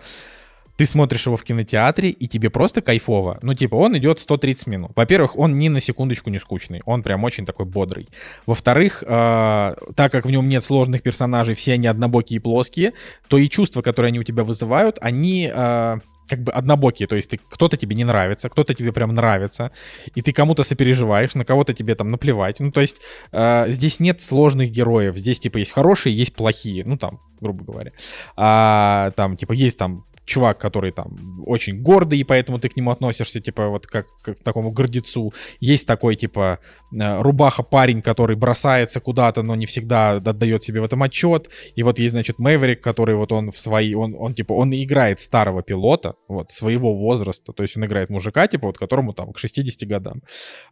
ты 0.80 0.86
смотришь 0.86 1.26
его 1.26 1.36
в 1.36 1.42
кинотеатре, 1.42 2.08
и 2.08 2.26
тебе 2.26 2.48
просто 2.48 2.80
кайфово. 2.80 3.38
Ну, 3.42 3.52
типа, 3.52 3.74
он 3.74 3.98
идет 3.98 4.18
130 4.18 4.66
минут. 4.66 4.92
Во-первых, 4.96 5.36
он 5.36 5.58
ни 5.58 5.68
на 5.68 5.78
секундочку 5.78 6.30
не 6.30 6.38
скучный. 6.38 6.80
Он 6.86 7.02
прям 7.02 7.22
очень 7.24 7.44
такой 7.44 7.66
бодрый. 7.66 8.08
Во-вторых, 8.46 9.04
э, 9.06 9.74
так 9.94 10.10
как 10.10 10.24
в 10.24 10.30
нем 10.30 10.48
нет 10.48 10.64
сложных 10.64 11.02
персонажей, 11.02 11.54
все 11.54 11.74
они 11.74 11.86
однобокие 11.86 12.38
и 12.38 12.40
плоские, 12.40 12.92
то 13.28 13.36
и 13.36 13.50
чувства, 13.50 13.82
которые 13.82 14.08
они 14.08 14.20
у 14.20 14.24
тебя 14.24 14.42
вызывают, 14.42 14.96
они... 15.02 15.50
э, 15.54 15.98
как 16.30 16.44
бы 16.44 16.52
однобокие, 16.52 17.08
то 17.08 17.16
есть 17.16 17.30
ты, 17.30 17.40
кто-то 17.50 17.76
тебе 17.76 17.96
не 17.96 18.04
нравится, 18.04 18.48
кто-то 18.48 18.72
тебе 18.72 18.92
прям 18.92 19.12
нравится, 19.12 19.72
и 20.14 20.22
ты 20.22 20.32
кому-то 20.32 20.62
сопереживаешь, 20.62 21.34
на 21.34 21.44
кого-то 21.44 21.74
тебе 21.74 21.96
там 21.96 22.10
наплевать. 22.12 22.60
Ну, 22.60 22.70
то 22.70 22.80
есть 22.80 23.00
э, 23.32 23.64
здесь 23.68 23.98
нет 23.98 24.20
сложных 24.20 24.70
героев, 24.70 25.16
здесь 25.16 25.40
типа 25.40 25.58
есть 25.58 25.72
хорошие, 25.72 26.16
есть 26.16 26.32
плохие, 26.32 26.84
ну 26.86 26.96
там, 26.96 27.18
грубо 27.40 27.64
говоря. 27.64 27.90
А, 28.36 29.10
там 29.16 29.36
типа 29.36 29.52
есть 29.52 29.76
там 29.76 30.04
чувак, 30.24 30.58
который 30.58 30.92
там 30.92 31.16
очень 31.46 31.82
гордый, 31.82 32.18
и 32.18 32.24
поэтому 32.24 32.58
ты 32.58 32.68
к 32.68 32.76
нему 32.76 32.90
относишься, 32.90 33.40
типа, 33.40 33.68
вот 33.68 33.86
как, 33.86 34.06
как 34.22 34.38
к 34.38 34.44
такому 34.44 34.70
гордецу. 34.70 35.32
Есть 35.60 35.86
такой, 35.86 36.16
типа, 36.16 36.58
э, 36.92 37.20
рубаха-парень, 37.20 38.02
который 38.02 38.36
бросается 38.36 39.00
куда-то, 39.00 39.42
но 39.42 39.56
не 39.56 39.66
всегда 39.66 40.12
отдает 40.12 40.62
себе 40.62 40.80
в 40.80 40.84
этом 40.84 41.02
отчет. 41.02 41.50
И 41.74 41.82
вот 41.82 41.98
есть, 41.98 42.12
значит, 42.12 42.38
Мэверик, 42.38 42.80
который 42.80 43.16
вот 43.16 43.32
он 43.32 43.50
в 43.50 43.58
свои, 43.58 43.94
он, 43.94 44.14
он 44.18 44.34
типа, 44.34 44.52
он 44.52 44.72
играет 44.72 45.18
старого 45.18 45.62
пилота, 45.62 46.14
вот, 46.28 46.50
своего 46.50 46.94
возраста, 46.94 47.52
то 47.52 47.62
есть 47.62 47.76
он 47.76 47.84
играет 47.84 48.10
мужика, 48.10 48.46
типа, 48.46 48.68
вот, 48.68 48.78
которому 48.78 49.12
там 49.12 49.32
к 49.32 49.38
60 49.38 49.88
годам, 49.88 50.22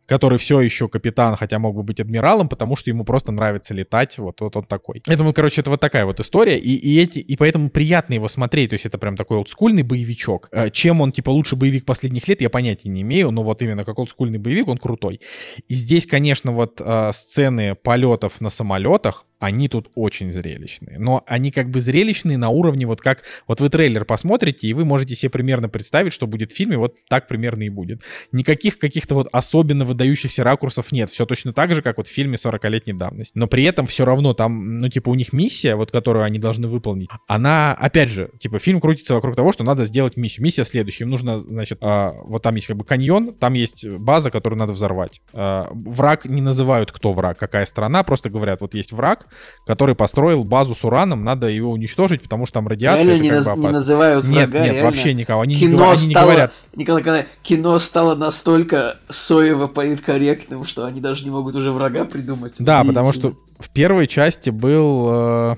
который 0.06 0.38
все 0.38 0.60
еще 0.60 0.88
капитан, 0.88 1.36
хотя 1.36 1.58
мог 1.58 1.74
бы 1.74 1.82
быть 1.82 2.00
адмиралом, 2.00 2.48
потому 2.48 2.76
что 2.76 2.90
ему 2.90 3.04
просто 3.04 3.32
нравится 3.32 3.74
летать, 3.74 4.18
вот, 4.18 4.40
вот 4.40 4.56
он 4.56 4.64
такой. 4.64 5.02
Поэтому, 5.06 5.32
короче, 5.32 5.60
это 5.60 5.70
вот 5.70 5.80
такая 5.80 6.04
вот 6.04 6.20
история, 6.20 6.58
и, 6.58 6.74
и, 6.74 7.00
эти, 7.00 7.18
и 7.18 7.36
поэтому 7.36 7.70
приятно 7.70 8.14
его 8.14 8.28
смотреть, 8.28 8.70
то 8.70 8.74
есть 8.74 8.86
это 8.86 8.98
прям 8.98 9.16
такой 9.16 9.37
олдскульный 9.38 9.82
боевичок. 9.82 10.48
Э, 10.52 10.70
Чем 10.70 11.00
он, 11.00 11.12
типа, 11.12 11.30
лучше 11.30 11.56
боевик 11.56 11.84
последних 11.84 12.28
лет, 12.28 12.40
я 12.40 12.50
понятия 12.50 12.88
не 12.88 13.02
имею, 13.02 13.30
но 13.30 13.42
вот 13.42 13.62
именно 13.62 13.84
как 13.84 13.98
олдскульный 13.98 14.38
боевик, 14.38 14.68
он 14.68 14.78
крутой. 14.78 15.20
И 15.68 15.74
здесь, 15.74 16.06
конечно, 16.06 16.52
вот 16.52 16.80
э, 16.80 17.10
сцены 17.12 17.74
полетов 17.74 18.40
на 18.40 18.50
самолетах, 18.50 19.24
они 19.38 19.68
тут 19.68 19.90
очень 19.94 20.32
зрелищные. 20.32 20.98
Но 20.98 21.22
они 21.26 21.50
как 21.50 21.70
бы 21.70 21.80
зрелищные 21.80 22.38
на 22.38 22.48
уровне 22.48 22.86
вот 22.86 23.00
как... 23.00 23.22
Вот 23.46 23.60
вы 23.60 23.68
трейлер 23.68 24.04
посмотрите, 24.04 24.66
и 24.66 24.74
вы 24.74 24.84
можете 24.84 25.14
себе 25.14 25.30
примерно 25.30 25.68
представить, 25.68 26.12
что 26.12 26.26
будет 26.26 26.52
в 26.52 26.56
фильме, 26.56 26.76
вот 26.76 26.96
так 27.08 27.28
примерно 27.28 27.62
и 27.62 27.68
будет. 27.68 28.02
Никаких 28.32 28.78
каких-то 28.78 29.14
вот 29.14 29.28
особенно 29.32 29.84
выдающихся 29.84 30.42
ракурсов 30.42 30.90
нет. 30.92 31.10
Все 31.10 31.24
точно 31.24 31.52
так 31.52 31.72
же, 31.74 31.82
как 31.82 31.98
вот 31.98 32.08
в 32.08 32.12
фильме 32.12 32.34
40-летней 32.34 32.94
давности. 32.94 33.38
Но 33.38 33.46
при 33.46 33.64
этом 33.64 33.86
все 33.86 34.04
равно 34.04 34.34
там, 34.34 34.78
ну, 34.78 34.88
типа, 34.88 35.10
у 35.10 35.14
них 35.14 35.32
миссия, 35.32 35.76
вот 35.76 35.90
которую 35.90 36.24
они 36.24 36.38
должны 36.38 36.66
выполнить, 36.68 37.08
она, 37.26 37.74
опять 37.74 38.10
же, 38.10 38.30
типа, 38.40 38.58
фильм 38.58 38.80
крутится 38.80 39.14
вокруг 39.14 39.36
того, 39.36 39.52
что 39.52 39.62
надо 39.62 39.84
сделать 39.84 40.16
миссию. 40.16 40.44
Миссия 40.44 40.64
следующая. 40.64 41.04
Им 41.04 41.10
нужно, 41.10 41.38
значит, 41.38 41.78
э, 41.80 42.10
вот 42.24 42.42
там 42.42 42.56
есть 42.56 42.66
как 42.66 42.76
бы 42.76 42.84
каньон, 42.84 43.34
там 43.34 43.54
есть 43.54 43.86
база, 43.86 44.30
которую 44.30 44.58
надо 44.58 44.72
взорвать. 44.72 45.20
Э, 45.32 45.66
враг 45.70 46.24
не 46.24 46.40
называют, 46.40 46.90
кто 46.90 47.12
враг, 47.12 47.38
какая 47.38 47.66
страна, 47.66 48.02
просто 48.02 48.30
говорят, 48.30 48.60
вот 48.60 48.74
есть 48.74 48.92
враг, 48.92 49.27
который 49.66 49.94
построил 49.94 50.44
базу 50.44 50.74
с 50.74 50.84
ураном, 50.84 51.24
надо 51.24 51.48
его 51.48 51.70
уничтожить, 51.70 52.22
потому 52.22 52.46
что 52.46 52.54
там 52.54 52.68
радиация. 52.68 53.04
Реально 53.04 53.22
не, 53.22 53.30
наз- 53.30 53.58
не 53.58 53.68
называют 53.68 54.24
Нет, 54.24 54.50
врага, 54.50 54.58
нет, 54.64 54.74
реально. 54.74 54.90
вообще 54.90 55.14
никого. 55.14 55.40
Они, 55.42 55.54
кино 55.54 55.70
не, 55.70 55.76
говорят, 55.76 55.98
они 56.00 56.10
стало, 56.10 56.24
не 56.24 56.30
говорят. 56.32 56.52
Николай 56.74 57.02
Николаевич, 57.02 57.28
кино 57.42 57.78
стало 57.78 58.14
настолько 58.14 58.96
соево 59.08 59.66
политкорректным, 59.66 60.64
что 60.64 60.84
они 60.84 61.00
даже 61.00 61.24
не 61.24 61.30
могут 61.30 61.56
уже 61.56 61.72
врага 61.72 62.04
придумать. 62.04 62.54
Да, 62.58 62.84
потому 62.84 63.12
что 63.12 63.34
в 63.58 63.70
первой 63.70 64.06
части 64.06 64.50
был... 64.50 65.08
э, 65.10 65.56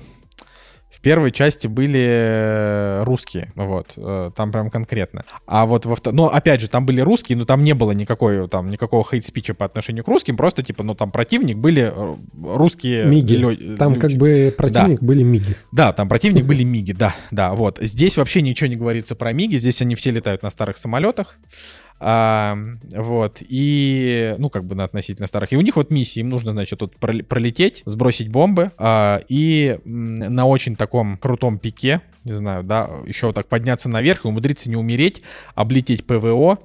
первой 1.01 1.31
части 1.31 1.67
были 1.67 1.99
э, 2.07 3.03
русские, 3.03 3.51
вот, 3.55 3.93
э, 3.97 4.31
там 4.35 4.51
прям 4.51 4.69
конкретно. 4.69 5.23
А 5.45 5.65
вот 5.65 5.85
во 5.85 5.95
второй... 5.95 6.15
Ну, 6.15 6.25
опять 6.25 6.61
же, 6.61 6.67
там 6.67 6.85
были 6.85 7.01
русские, 7.01 7.37
но 7.37 7.45
там 7.45 7.63
не 7.63 7.73
было 7.73 7.91
никакой, 7.91 8.47
там, 8.47 8.69
никакого 8.69 9.03
хейт-спича 9.03 9.53
по 9.53 9.65
отношению 9.65 10.03
к 10.03 10.07
русским, 10.07 10.37
просто, 10.37 10.63
типа, 10.63 10.83
ну, 10.83 10.95
там 10.95 11.11
противник 11.11 11.57
были 11.57 11.91
э, 11.93 12.15
русские... 12.43 13.05
Миги. 13.05 13.33
лё- 13.35 13.77
Там 13.77 13.93
люди. 13.95 14.01
как 14.01 14.11
бы 14.17 14.53
противник 14.57 15.01
были 15.01 15.23
миги. 15.23 15.55
Да, 15.71 15.93
там 15.93 16.07
противник 16.09 16.45
были 16.51 16.63
Миги, 16.63 16.91
да, 16.93 17.15
да, 17.31 17.53
вот. 17.53 17.77
Здесь 17.81 18.17
вообще 18.17 18.41
ничего 18.41 18.67
не 18.67 18.75
говорится 18.75 19.15
про 19.15 19.33
Миги, 19.33 19.57
здесь 19.57 19.81
они 19.81 19.95
все 19.95 20.11
летают 20.11 20.43
на 20.43 20.49
старых 20.49 20.77
самолетах. 20.77 21.37
А, 22.03 22.57
вот, 22.95 23.37
и, 23.41 24.33
ну, 24.39 24.49
как 24.49 24.65
бы 24.65 24.73
на 24.73 24.85
относительно 24.85 25.27
старых. 25.27 25.53
И 25.53 25.55
у 25.55 25.61
них 25.61 25.75
вот 25.75 25.91
миссия, 25.91 26.21
им 26.21 26.29
нужно, 26.29 26.51
значит, 26.51 26.79
тут 26.79 26.95
прол- 26.99 27.21
пролететь, 27.21 27.83
сбросить 27.85 28.27
бомбы, 28.27 28.71
а, 28.79 29.21
и 29.29 29.77
на 29.85 30.47
очень 30.47 30.75
таком 30.75 31.17
крутом 31.17 31.59
пике, 31.59 32.01
не 32.23 32.33
знаю, 32.33 32.63
да, 32.63 32.89
еще 33.05 33.27
вот 33.27 33.35
так 33.35 33.47
подняться 33.47 33.87
наверх 33.87 34.25
и 34.25 34.27
умудриться 34.27 34.67
не 34.67 34.75
умереть, 34.75 35.21
облететь 35.53 36.03
ПВО, 36.07 36.57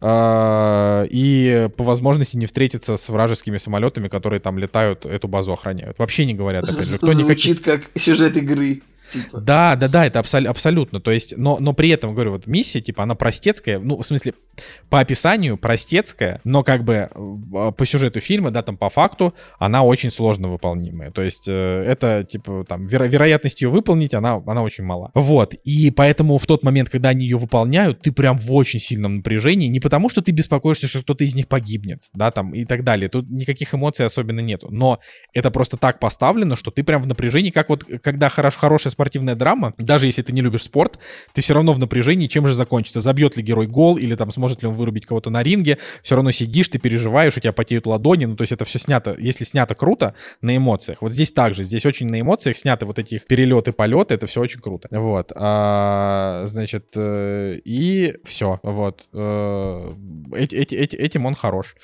а, 0.00 1.04
и 1.08 1.68
по 1.76 1.84
возможности 1.84 2.36
не 2.36 2.46
встретиться 2.46 2.96
с 2.96 3.08
вражескими 3.10 3.58
самолетами, 3.58 4.08
которые 4.08 4.40
там 4.40 4.58
летают, 4.58 5.06
эту 5.06 5.28
базу 5.28 5.52
охраняют. 5.52 6.00
Вообще 6.00 6.24
не 6.24 6.34
говорят, 6.34 6.68
опять 6.68 6.88
же, 6.88 6.96
кто 6.96 7.12
никаких... 7.12 7.44
Звучит 7.44 7.60
как 7.60 7.90
сюжет 7.94 8.36
игры. 8.36 8.82
Типа. 9.10 9.40
Да, 9.40 9.76
да, 9.76 9.88
да, 9.88 10.06
это 10.06 10.20
абсол- 10.20 10.46
абсолютно. 10.46 11.00
То 11.00 11.10
есть, 11.10 11.36
но, 11.36 11.58
но 11.58 11.72
при 11.72 11.88
этом, 11.90 12.14
говорю, 12.14 12.32
вот 12.32 12.46
миссия, 12.46 12.80
типа, 12.80 13.02
она 13.02 13.14
простецкая, 13.14 13.78
ну, 13.78 13.98
в 13.98 14.06
смысле, 14.06 14.34
по 14.88 15.00
описанию 15.00 15.56
простецкая, 15.56 16.40
но 16.44 16.62
как 16.62 16.84
бы 16.84 17.08
э, 17.12 17.72
по 17.76 17.86
сюжету 17.86 18.20
фильма, 18.20 18.50
да, 18.50 18.62
там 18.62 18.76
по 18.76 18.88
факту, 18.90 19.34
она 19.58 19.82
очень 19.82 20.10
сложно 20.10 20.48
выполнимая. 20.48 21.10
То 21.10 21.22
есть, 21.22 21.48
э, 21.48 21.84
это, 21.86 22.24
типа, 22.24 22.64
там, 22.68 22.86
веро- 22.86 23.08
вероятность 23.08 23.62
ее 23.62 23.68
выполнить, 23.68 24.14
она, 24.14 24.42
она 24.46 24.62
очень 24.62 24.84
мала. 24.84 25.10
Вот, 25.14 25.54
и 25.54 25.90
поэтому 25.90 26.38
в 26.38 26.46
тот 26.46 26.62
момент, 26.62 26.90
когда 26.90 27.10
они 27.10 27.26
ее 27.26 27.38
выполняют, 27.38 28.02
ты 28.02 28.12
прям 28.12 28.38
в 28.38 28.52
очень 28.54 28.80
сильном 28.80 29.16
напряжении, 29.16 29.68
не 29.68 29.80
потому 29.80 30.08
что 30.08 30.22
ты 30.22 30.32
беспокоишься, 30.32 30.88
что 30.88 31.02
кто-то 31.02 31.24
из 31.24 31.34
них 31.34 31.48
погибнет, 31.48 32.04
да, 32.14 32.30
там, 32.30 32.54
и 32.54 32.64
так 32.64 32.84
далее. 32.84 33.08
Тут 33.08 33.28
никаких 33.30 33.74
эмоций 33.74 34.06
особенно 34.06 34.40
нету. 34.40 34.68
Но 34.70 35.00
это 35.32 35.50
просто 35.50 35.76
так 35.76 35.98
поставлено, 35.98 36.56
что 36.56 36.70
ты 36.70 36.84
прям 36.84 37.02
в 37.02 37.06
напряжении, 37.06 37.50
как 37.50 37.68
вот, 37.68 37.84
когда 38.02 38.28
хорош, 38.28 38.56
хорошая 38.56 38.90
спортивная 39.00 39.34
драма, 39.34 39.72
даже 39.78 40.04
если 40.06 40.20
ты 40.20 40.30
не 40.32 40.42
любишь 40.42 40.64
спорт, 40.64 40.98
ты 41.32 41.40
все 41.40 41.54
равно 41.54 41.72
в 41.72 41.78
напряжении, 41.78 42.26
чем 42.26 42.46
же 42.46 42.52
закончится. 42.52 43.00
Забьет 43.00 43.34
ли 43.38 43.42
герой 43.42 43.66
гол, 43.66 43.96
или 43.96 44.14
там 44.14 44.30
сможет 44.30 44.60
ли 44.60 44.68
он 44.68 44.74
вырубить 44.74 45.06
кого-то 45.06 45.30
на 45.30 45.42
ринге, 45.42 45.78
все 46.02 46.16
равно 46.16 46.32
сидишь, 46.32 46.68
ты 46.68 46.78
переживаешь, 46.78 47.34
у 47.34 47.40
тебя 47.40 47.52
потеют 47.54 47.86
ладони, 47.86 48.26
ну 48.26 48.36
то 48.36 48.42
есть 48.42 48.52
это 48.52 48.66
все 48.66 48.78
снято, 48.78 49.16
если 49.18 49.44
снято 49.44 49.74
круто, 49.74 50.14
на 50.42 50.54
эмоциях. 50.54 51.00
Вот 51.00 51.12
здесь 51.12 51.32
также, 51.32 51.64
здесь 51.64 51.86
очень 51.86 52.08
на 52.08 52.20
эмоциях 52.20 52.58
сняты 52.58 52.84
вот 52.84 52.98
эти 52.98 53.14
их 53.14 53.26
перелеты, 53.26 53.72
полеты, 53.72 54.12
это 54.14 54.26
все 54.26 54.42
очень 54.42 54.60
круто. 54.60 54.86
Вот, 54.90 55.32
А, 55.34 56.42
значит, 56.46 56.84
э, 56.96 57.58
и 57.64 58.16
все, 58.24 58.60
вот. 58.62 59.06
Э, 59.14 59.90
эти- 60.34 60.56
эти- 60.56 60.74
эти- 60.74 60.96
этим 60.96 61.24
он 61.24 61.34
хорош. 61.34 61.74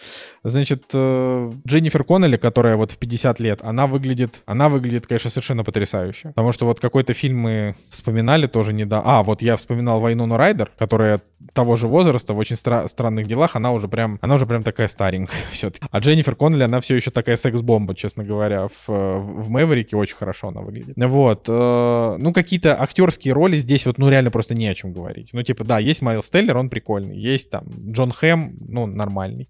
Значит, 0.45 0.85
э, 0.93 1.51
Дженнифер 1.67 2.05
Коннелли, 2.05 2.37
которая 2.37 2.77
вот 2.77 2.93
в 2.93 2.99
50 2.99 3.41
лет, 3.41 3.61
она 3.63 3.87
выглядит, 3.87 4.43
она 4.45 4.69
выглядит, 4.69 5.07
конечно, 5.07 5.31
совершенно 5.31 5.65
потрясающе. 5.65 6.29
Потому 6.29 6.53
что 6.53 6.67
вот 6.67 6.81
какой-то 6.81 7.06
фильм 7.15 7.39
мы 7.39 7.75
вспоминали 7.91 8.47
тоже 8.47 8.73
не 8.73 8.85
да. 8.85 9.03
А, 9.05 9.23
вот 9.23 9.43
я 9.43 9.57
вспоминал 9.57 10.01
Вайнону 10.01 10.37
Райдер, 10.37 10.71
которая 10.79 11.21
того 11.53 11.77
же 11.77 11.87
возраста, 11.87 12.33
в 12.35 12.39
очень 12.39 12.57
стра- 12.57 12.89
странных 12.89 13.27
делах, 13.27 13.57
она 13.57 13.73
уже 13.73 13.89
прям, 13.89 14.19
она 14.23 14.35
уже 14.35 14.47
прям 14.47 14.63
такая 14.63 14.89
старенькая 14.89 15.37
все-таки. 15.51 15.87
А 15.91 15.99
Дженнифер 15.99 16.35
Коннелли, 16.35 16.63
она 16.65 16.81
все 16.81 16.97
еще 16.97 17.11
такая 17.11 17.37
секс-бомба, 17.37 17.95
честно 17.95 18.25
говоря, 18.25 18.69
в, 18.69 18.89
э, 18.89 19.19
в 19.19 19.51
Мэверике 19.51 19.97
очень 19.97 20.17
хорошо 20.17 20.49
она 20.49 20.61
выглядит. 20.63 20.95
Вот. 20.97 21.45
э, 21.49 22.17
Ну, 22.19 22.33
какие-то 22.33 22.81
актерские 22.81 23.35
роли 23.35 23.59
здесь 23.59 23.87
вот, 23.87 23.99
ну, 23.99 24.09
реально 24.09 24.31
просто 24.31 24.55
не 24.55 24.67
о 24.67 24.75
чем 24.75 24.93
говорить. 24.93 25.31
Ну, 25.33 25.43
типа, 25.43 25.65
да, 25.65 25.79
есть 25.79 26.03
Майлз 26.03 26.29
Теллер, 26.31 26.57
он 26.57 26.69
прикольный. 26.69 27.17
Есть 27.17 27.51
там 27.51 27.65
Джон 27.91 28.13
Хэм, 28.13 28.57
ну, 28.69 28.87
нормальный. 28.87 29.49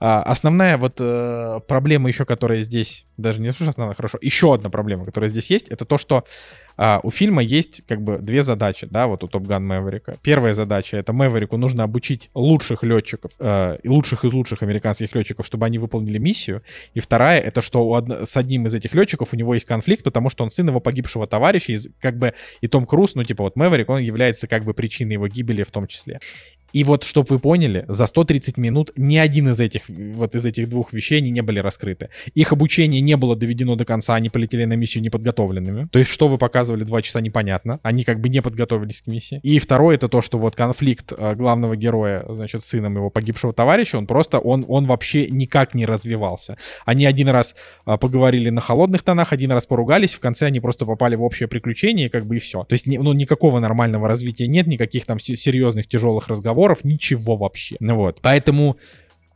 А, 0.00 0.22
основная 0.22 0.76
вот 0.78 0.96
э, 1.00 1.60
проблема 1.68 2.08
еще, 2.08 2.24
которая 2.24 2.62
здесь, 2.62 3.06
даже 3.16 3.40
не 3.40 3.52
слушай, 3.52 3.70
основная, 3.70 3.94
хорошо, 3.94 4.18
еще 4.20 4.54
одна 4.54 4.70
проблема, 4.70 5.04
которая 5.04 5.30
здесь 5.30 5.50
есть, 5.50 5.68
это 5.68 5.84
то, 5.84 5.98
что 5.98 6.24
а, 6.76 7.00
у 7.02 7.10
фильма 7.10 7.42
есть 7.42 7.82
как 7.86 8.02
бы 8.02 8.18
две 8.18 8.42
задачи, 8.42 8.86
да, 8.90 9.06
вот 9.06 9.24
у 9.24 9.28
Топ 9.28 9.44
Ган 9.44 9.66
Мэверика. 9.66 10.16
Первая 10.22 10.52
задача— 10.52 10.96
это 10.98 11.12
Мэверику 11.12 11.56
нужно 11.56 11.84
обучить 11.84 12.30
лучших 12.34 12.82
летчиков, 12.82 13.32
э, 13.38 13.78
лучших 13.84 14.24
из 14.24 14.32
лучших 14.32 14.62
американских 14.62 15.14
летчиков, 15.14 15.46
чтобы 15.46 15.66
они 15.66 15.78
выполнили 15.78 16.18
миссию. 16.18 16.62
И 16.94 17.00
вторая— 17.00 17.40
это 17.40 17.62
что 17.62 17.86
у 17.86 17.94
одно- 17.94 18.24
с 18.24 18.36
одним 18.36 18.66
из 18.66 18.74
этих 18.74 18.94
летчиков 18.94 19.32
у 19.32 19.36
него 19.36 19.54
есть 19.54 19.66
конфликт, 19.66 20.04
потому 20.04 20.30
что 20.30 20.44
он 20.44 20.50
сын 20.50 20.68
его 20.68 20.80
погибшего 20.80 21.26
товарища, 21.26 21.72
и, 21.72 21.78
как 22.00 22.18
бы, 22.18 22.34
и 22.60 22.68
Том 22.68 22.86
Круз, 22.86 23.14
ну, 23.14 23.24
типа, 23.24 23.44
вот 23.44 23.56
Мэверик, 23.56 23.88
он 23.88 24.00
является 24.00 24.46
как 24.46 24.64
бы 24.64 24.74
причиной 24.74 25.14
его 25.14 25.28
гибели 25.28 25.62
в 25.62 25.70
том 25.70 25.86
числе. 25.86 26.20
И 26.72 26.84
вот, 26.84 27.04
чтобы 27.04 27.26
вы 27.30 27.38
поняли, 27.38 27.84
за 27.88 28.06
130 28.06 28.56
минут 28.56 28.92
ни 28.96 29.16
один 29.16 29.50
из 29.50 29.60
этих, 29.60 29.88
вот 29.88 30.34
из 30.34 30.44
этих 30.44 30.68
двух 30.68 30.92
вещей 30.92 31.20
не 31.20 31.40
были 31.40 31.60
раскрыты. 31.60 32.10
Их 32.34 32.52
обучение 32.52 33.00
не 33.00 33.16
было 33.16 33.36
доведено 33.36 33.76
до 33.76 33.84
конца, 33.84 34.14
они 34.14 34.28
полетели 34.28 34.64
на 34.64 34.74
миссию 34.74 35.02
неподготовленными. 35.02 35.88
То 35.90 35.98
есть, 35.98 36.10
что 36.10 36.28
вы 36.28 36.38
показывали 36.38 36.84
два 36.84 37.02
часа, 37.02 37.20
непонятно. 37.20 37.80
Они 37.82 38.04
как 38.04 38.20
бы 38.20 38.28
не 38.28 38.42
подготовились 38.42 39.02
к 39.02 39.06
миссии. 39.06 39.40
И 39.42 39.58
второе, 39.58 39.96
это 39.96 40.08
то, 40.08 40.22
что 40.22 40.38
вот 40.38 40.56
конфликт 40.56 41.12
э, 41.16 41.34
главного 41.34 41.76
героя, 41.76 42.24
значит, 42.28 42.62
с 42.62 42.66
сыном 42.66 42.96
его 42.96 43.10
погибшего 43.10 43.52
товарища, 43.52 43.98
он 43.98 44.06
просто, 44.06 44.38
он, 44.38 44.64
он 44.68 44.86
вообще 44.86 45.28
никак 45.28 45.74
не 45.74 45.86
развивался. 45.86 46.56
Они 46.84 47.06
один 47.06 47.28
раз 47.28 47.54
а, 47.84 47.96
поговорили 47.96 48.50
на 48.50 48.60
холодных 48.60 49.02
тонах, 49.02 49.32
один 49.32 49.52
раз 49.52 49.66
поругались, 49.66 50.14
в 50.14 50.20
конце 50.20 50.46
они 50.46 50.60
просто 50.60 50.86
попали 50.86 51.16
в 51.16 51.22
общее 51.22 51.48
приключение, 51.48 52.10
как 52.10 52.26
бы 52.26 52.36
и 52.36 52.38
все. 52.38 52.64
То 52.64 52.72
есть, 52.72 52.86
ну, 52.86 53.12
никакого 53.12 53.60
нормального 53.60 54.08
развития 54.08 54.46
нет, 54.46 54.66
никаких 54.66 55.06
там 55.06 55.18
се- 55.18 55.36
серьезных 55.36 55.86
тяжелых 55.86 56.28
разговоров, 56.28 56.55
ничего 56.84 57.36
вообще. 57.36 57.76
Ну 57.80 57.96
вот. 57.96 58.20
Поэтому 58.22 58.76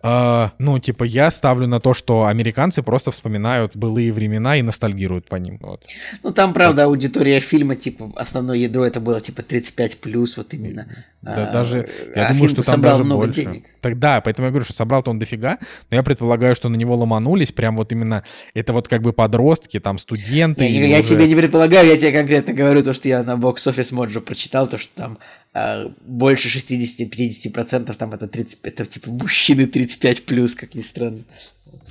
а, 0.02 0.52
ну, 0.58 0.78
типа, 0.78 1.04
я 1.04 1.30
ставлю 1.30 1.66
на 1.66 1.78
то, 1.78 1.92
что 1.92 2.24
американцы 2.24 2.82
просто 2.82 3.10
вспоминают 3.10 3.76
былые 3.76 4.12
времена 4.12 4.56
и 4.56 4.62
ностальгируют 4.62 5.28
по 5.28 5.36
ним. 5.36 5.58
Вот. 5.60 5.84
Ну, 6.22 6.32
там, 6.32 6.54
правда, 6.54 6.84
аудитория 6.84 7.38
фильма, 7.40 7.76
типа, 7.76 8.10
основное 8.16 8.56
ядро 8.56 8.86
это 8.86 8.98
было, 8.98 9.20
типа, 9.20 9.42
35 9.42 9.98
плюс, 9.98 10.38
вот 10.38 10.54
именно. 10.54 10.86
Да, 11.20 11.48
А, 11.48 11.52
даже, 11.52 11.86
я 12.16 12.28
а 12.28 12.32
думаю, 12.32 12.48
что 12.48 12.62
там 12.62 12.76
собрал 12.76 12.92
даже 12.94 13.04
много 13.04 13.26
больше. 13.26 13.44
денег. 13.44 13.64
Тогда, 13.82 14.22
поэтому 14.22 14.46
я 14.46 14.50
говорю, 14.50 14.64
что 14.64 14.72
собрал-то 14.72 15.10
он 15.10 15.18
дофига, 15.18 15.58
но 15.90 15.96
я 15.96 16.02
предполагаю, 16.02 16.54
что 16.54 16.70
на 16.70 16.76
него 16.76 16.96
ломанулись 16.96 17.52
прям 17.52 17.76
вот 17.76 17.92
именно, 17.92 18.24
это 18.54 18.72
вот 18.72 18.88
как 18.88 19.02
бы 19.02 19.12
подростки, 19.12 19.80
там, 19.80 19.98
студенты. 19.98 20.66
Или 20.66 20.86
я 20.86 21.00
уже- 21.00 21.08
тебе 21.08 21.28
не 21.28 21.34
предполагаю, 21.34 21.86
я 21.86 21.98
тебе 21.98 22.12
конкретно 22.12 22.54
говорю 22.54 22.82
то, 22.82 22.94
что 22.94 23.06
я 23.06 23.22
на 23.22 23.36
бокс 23.36 23.66
офис 23.66 23.92
Моджо 23.92 24.20
прочитал, 24.22 24.66
то, 24.66 24.78
что 24.78 24.88
там 24.94 25.18
больше 25.52 26.48
60-50% 26.48 27.94
там 27.94 28.12
это 28.12 28.28
30, 28.28 28.60
это 28.62 28.86
типа 28.86 29.10
мужчины 29.10 29.66
35 29.66 30.24
плюс, 30.26 30.54
как 30.54 30.74
ни 30.74 30.80
странно. 30.80 31.22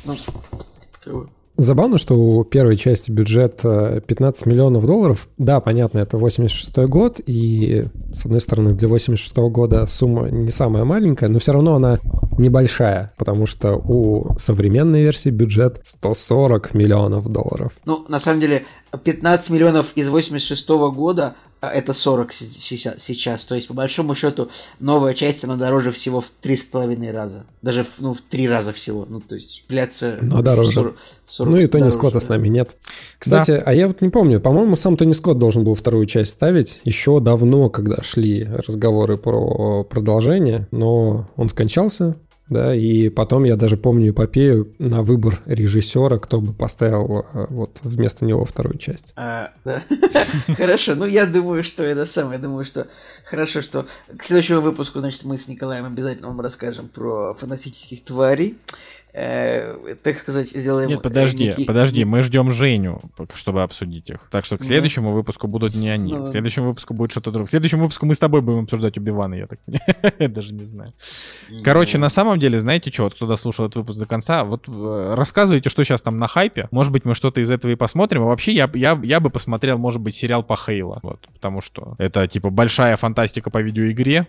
Ну, 0.06 0.16
Забавно, 1.60 1.98
что 1.98 2.16
у 2.16 2.46
первой 2.46 2.78
части 2.78 3.12
бюджет 3.12 3.60
э, 3.66 4.00
15 4.08 4.46
миллионов 4.46 4.86
долларов. 4.86 5.28
Да, 5.38 5.60
понятно, 5.60 6.00
это 6.00 6.18
86 6.18 6.88
год, 6.88 7.20
и, 7.26 7.88
с 8.14 8.24
одной 8.24 8.40
стороны, 8.40 8.74
для 8.76 8.88
86 8.88 9.36
года 9.36 9.86
сумма 9.86 10.30
не 10.30 10.48
самая 10.48 10.86
маленькая, 10.86 11.28
но 11.28 11.40
все 11.40 11.52
равно 11.52 11.76
она 11.76 12.00
небольшая, 12.38 13.12
потому 13.18 13.46
что 13.46 13.76
у 13.76 14.38
современной 14.40 15.02
версии 15.02 15.32
бюджет 15.32 15.82
140 15.84 16.74
миллионов 16.76 17.28
долларов. 17.28 17.74
Ну, 17.84 18.06
на 18.08 18.22
самом 18.22 18.40
деле, 18.40 18.64
15 19.04 19.50
миллионов 19.50 19.88
из 19.96 20.08
86 20.08 20.70
года 20.70 21.36
это 21.62 21.94
40 21.94 22.34
сейчас. 22.34 23.46
То 23.46 23.56
есть, 23.56 23.68
по 23.68 23.74
большому 23.74 24.16
счету, 24.16 24.50
новая 24.80 25.14
часть, 25.14 25.44
она 25.44 25.56
дороже 25.56 25.92
всего 25.92 26.22
в 26.22 26.32
3,5 26.42 27.12
раза. 27.12 27.46
Даже, 27.62 27.86
ну, 28.00 28.14
в 28.14 28.22
3 28.22 28.48
раза 28.48 28.72
всего. 28.72 29.06
Ну, 29.08 29.20
то 29.20 29.36
есть, 29.36 29.66
пляться... 29.68 30.18
Но 30.22 30.42
дороже. 30.42 30.72
40, 30.72 30.98
40 31.28 31.52
ну 31.52 31.58
и 31.58 31.68
Тони 31.68 31.82
дороже, 31.82 31.98
Скотта 31.98 32.14
да. 32.14 32.20
с 32.20 32.30
нами 32.30 32.48
нет. 32.48 32.78
Кстати, 33.18 33.52
да. 33.52 33.64
а 33.66 33.74
я 33.74 33.88
вот 33.88 34.02
не 34.02 34.10
помню, 34.10 34.40
по-моему, 34.40 34.76
сам 34.76 34.96
Тони 34.96 35.14
Скотт 35.14 35.38
должен 35.38 35.64
был 35.64 35.76
вторую 35.76 36.06
часть 36.06 36.32
ставить 36.32 36.80
еще 36.86 37.20
давно, 37.20 37.70
когда 37.70 38.02
шли 38.02 38.46
разговоры 38.46 39.18
про 39.18 39.84
продолжение, 39.84 40.68
но 40.72 41.30
он 41.36 41.50
скончался, 41.50 42.16
да, 42.50 42.74
и 42.74 43.10
потом 43.10 43.44
я 43.44 43.56
даже 43.56 43.78
помню 43.78 44.12
эпопею 44.12 44.74
на 44.80 45.02
выбор 45.02 45.40
режиссера, 45.46 46.18
кто 46.18 46.42
бы 46.42 46.54
поставил 46.54 47.26
э, 47.34 47.46
вот 47.50 47.80
вместо 47.84 48.26
него 48.26 48.44
вторую 48.46 48.78
часть. 48.78 49.14
А. 49.16 49.52
Хорошо, 50.58 50.96
ну 50.96 51.06
я 51.06 51.26
думаю, 51.26 51.64
что 51.64 51.84
это 51.84 52.06
самое, 52.06 52.38
я 52.38 52.44
думаю, 52.44 52.66
что 52.66 52.88
хорошо, 53.26 53.62
что 53.62 53.86
к 54.18 54.24
следующему 54.24 54.62
выпуску, 54.62 55.00
значит, 55.00 55.24
мы 55.24 55.38
с 55.38 55.48
Николаем 55.48 55.86
обязательно 55.86 56.28
вам 56.30 56.42
расскажем 56.42 56.88
про 56.88 57.34
фантастических 57.34 58.04
тварей 58.04 58.58
э, 59.14 59.96
так 60.04 60.18
сказать, 60.18 60.50
сделаем... 60.50 60.90
Нет, 60.90 61.02
подожди, 61.02 61.48
некий... 61.48 61.66
подожди, 61.66 62.06
мы 62.06 62.22
ждем 62.22 62.50
Женю, 62.50 63.02
чтобы 63.34 63.64
обсудить 63.64 64.10
их. 64.10 64.28
Так 64.32 64.46
что 64.46 64.58
к 64.58 64.64
следующему 64.64 65.12
выпуску 65.12 65.48
будут 65.48 65.76
не 65.76 65.90
они. 65.90 66.14
Ну, 66.14 66.26
к 66.26 66.28
следующему 66.28 66.68
выпуску 66.68 66.94
будет 66.94 67.12
что-то 67.12 67.32
другое. 67.32 67.48
К 67.48 67.50
следующему 67.50 67.84
выпуску 67.84 68.06
мы 68.06 68.16
с 68.16 68.20
тобой 68.20 68.42
будем 68.42 68.64
обсуждать 68.64 68.98
Убивана, 68.98 69.36
я 69.36 69.48
так 69.48 69.60
даже 70.34 70.54
не 70.54 70.66
знаю. 70.66 70.94
Короче, 71.64 71.98
на 71.98 72.10
самом 72.10 72.40
деле, 72.40 72.60
знаете 72.60 72.92
что, 72.92 73.04
вот 73.04 73.16
кто 73.16 73.28
дослушал 73.28 73.66
этот 73.66 73.78
выпуск 73.78 74.00
до 74.00 74.06
конца, 74.06 74.44
вот 74.44 74.68
э, 74.68 75.14
рассказывайте, 75.16 75.70
что 75.70 75.84
сейчас 75.84 76.02
там 76.02 76.18
на 76.18 76.28
хайпе. 76.28 76.68
Может 76.72 76.92
быть, 76.92 77.06
мы 77.06 77.16
что-то 77.16 77.42
из 77.42 77.52
этого 77.52 77.72
и 77.72 77.76
посмотрим. 77.76 78.24
А 78.24 78.26
вообще, 78.26 78.54
я, 78.54 78.70
я, 78.74 79.00
я 79.04 79.20
бы 79.20 79.30
посмотрел, 79.30 79.78
может 79.78 80.02
быть, 80.02 80.16
сериал 80.16 80.44
по 80.44 80.56
Хейла. 80.56 81.00
Вот, 81.04 81.28
потому 81.34 81.62
что 81.62 81.96
это, 81.98 82.28
типа, 82.28 82.50
большая 82.50 82.98
фантастика 82.98 83.50
по 83.50 83.62
видеоигре. 83.62 84.28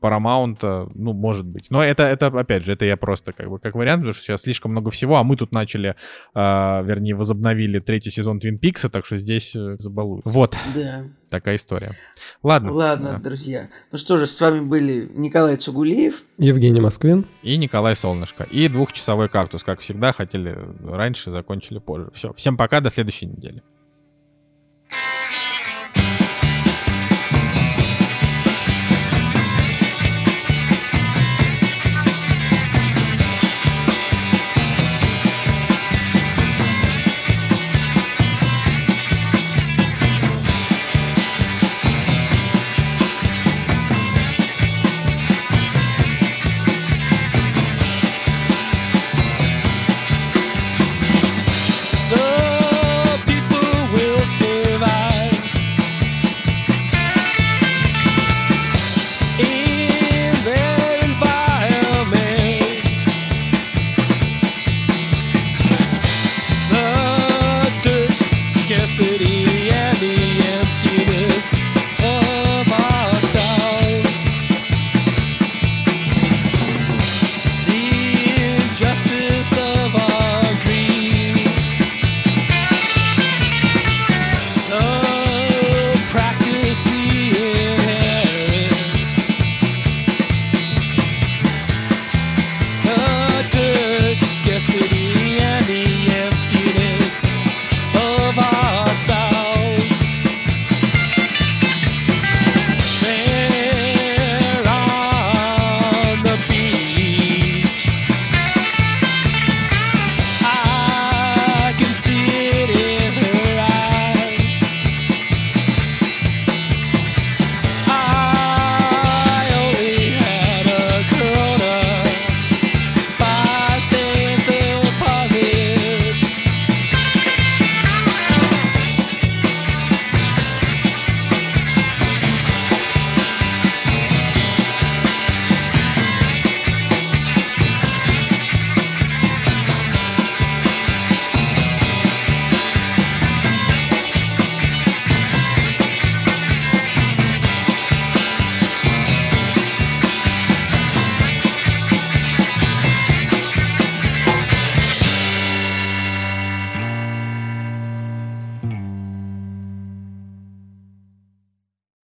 Paramount, 0.00 0.90
ну, 0.94 1.12
может 1.12 1.46
быть. 1.46 1.66
Но 1.70 1.82
это, 1.82 2.04
это, 2.04 2.26
опять 2.28 2.64
же, 2.64 2.72
это 2.72 2.84
я 2.84 2.96
просто 2.96 3.32
как 3.32 3.48
бы 3.48 3.58
как 3.58 3.74
вариант, 3.74 4.00
потому 4.00 4.14
что 4.14 4.22
сейчас 4.22 4.42
слишком 4.42 4.72
много 4.72 4.90
всего, 4.90 5.16
а 5.16 5.24
мы 5.24 5.36
тут 5.36 5.52
начали, 5.52 5.94
э, 6.34 6.40
вернее, 6.84 7.14
возобновили 7.14 7.78
третий 7.78 8.10
сезон 8.10 8.40
Твин 8.40 8.58
Пикса, 8.58 8.88
так 8.88 9.06
что 9.06 9.18
здесь 9.18 9.54
э, 9.54 9.76
забалуют. 9.78 10.24
Вот. 10.24 10.56
Да. 10.74 11.04
Такая 11.28 11.56
история. 11.56 11.96
Ладно. 12.42 12.72
Ладно, 12.72 13.10
да. 13.12 13.18
друзья. 13.18 13.68
Ну 13.92 13.98
что 13.98 14.18
же, 14.18 14.26
с 14.26 14.40
вами 14.40 14.60
были 14.60 15.08
Николай 15.14 15.56
Цугулиев, 15.56 16.22
Евгений 16.38 16.80
Москвин 16.80 17.26
и 17.42 17.56
Николай 17.56 17.94
Солнышко. 17.94 18.44
И 18.44 18.68
двухчасовой 18.68 19.28
кактус, 19.28 19.62
как 19.62 19.80
всегда, 19.80 20.12
хотели 20.12 20.58
раньше, 20.84 21.30
закончили 21.30 21.78
позже. 21.78 22.10
Все, 22.14 22.32
всем 22.32 22.56
пока, 22.56 22.80
до 22.80 22.90
следующей 22.90 23.26
недели. 23.26 23.62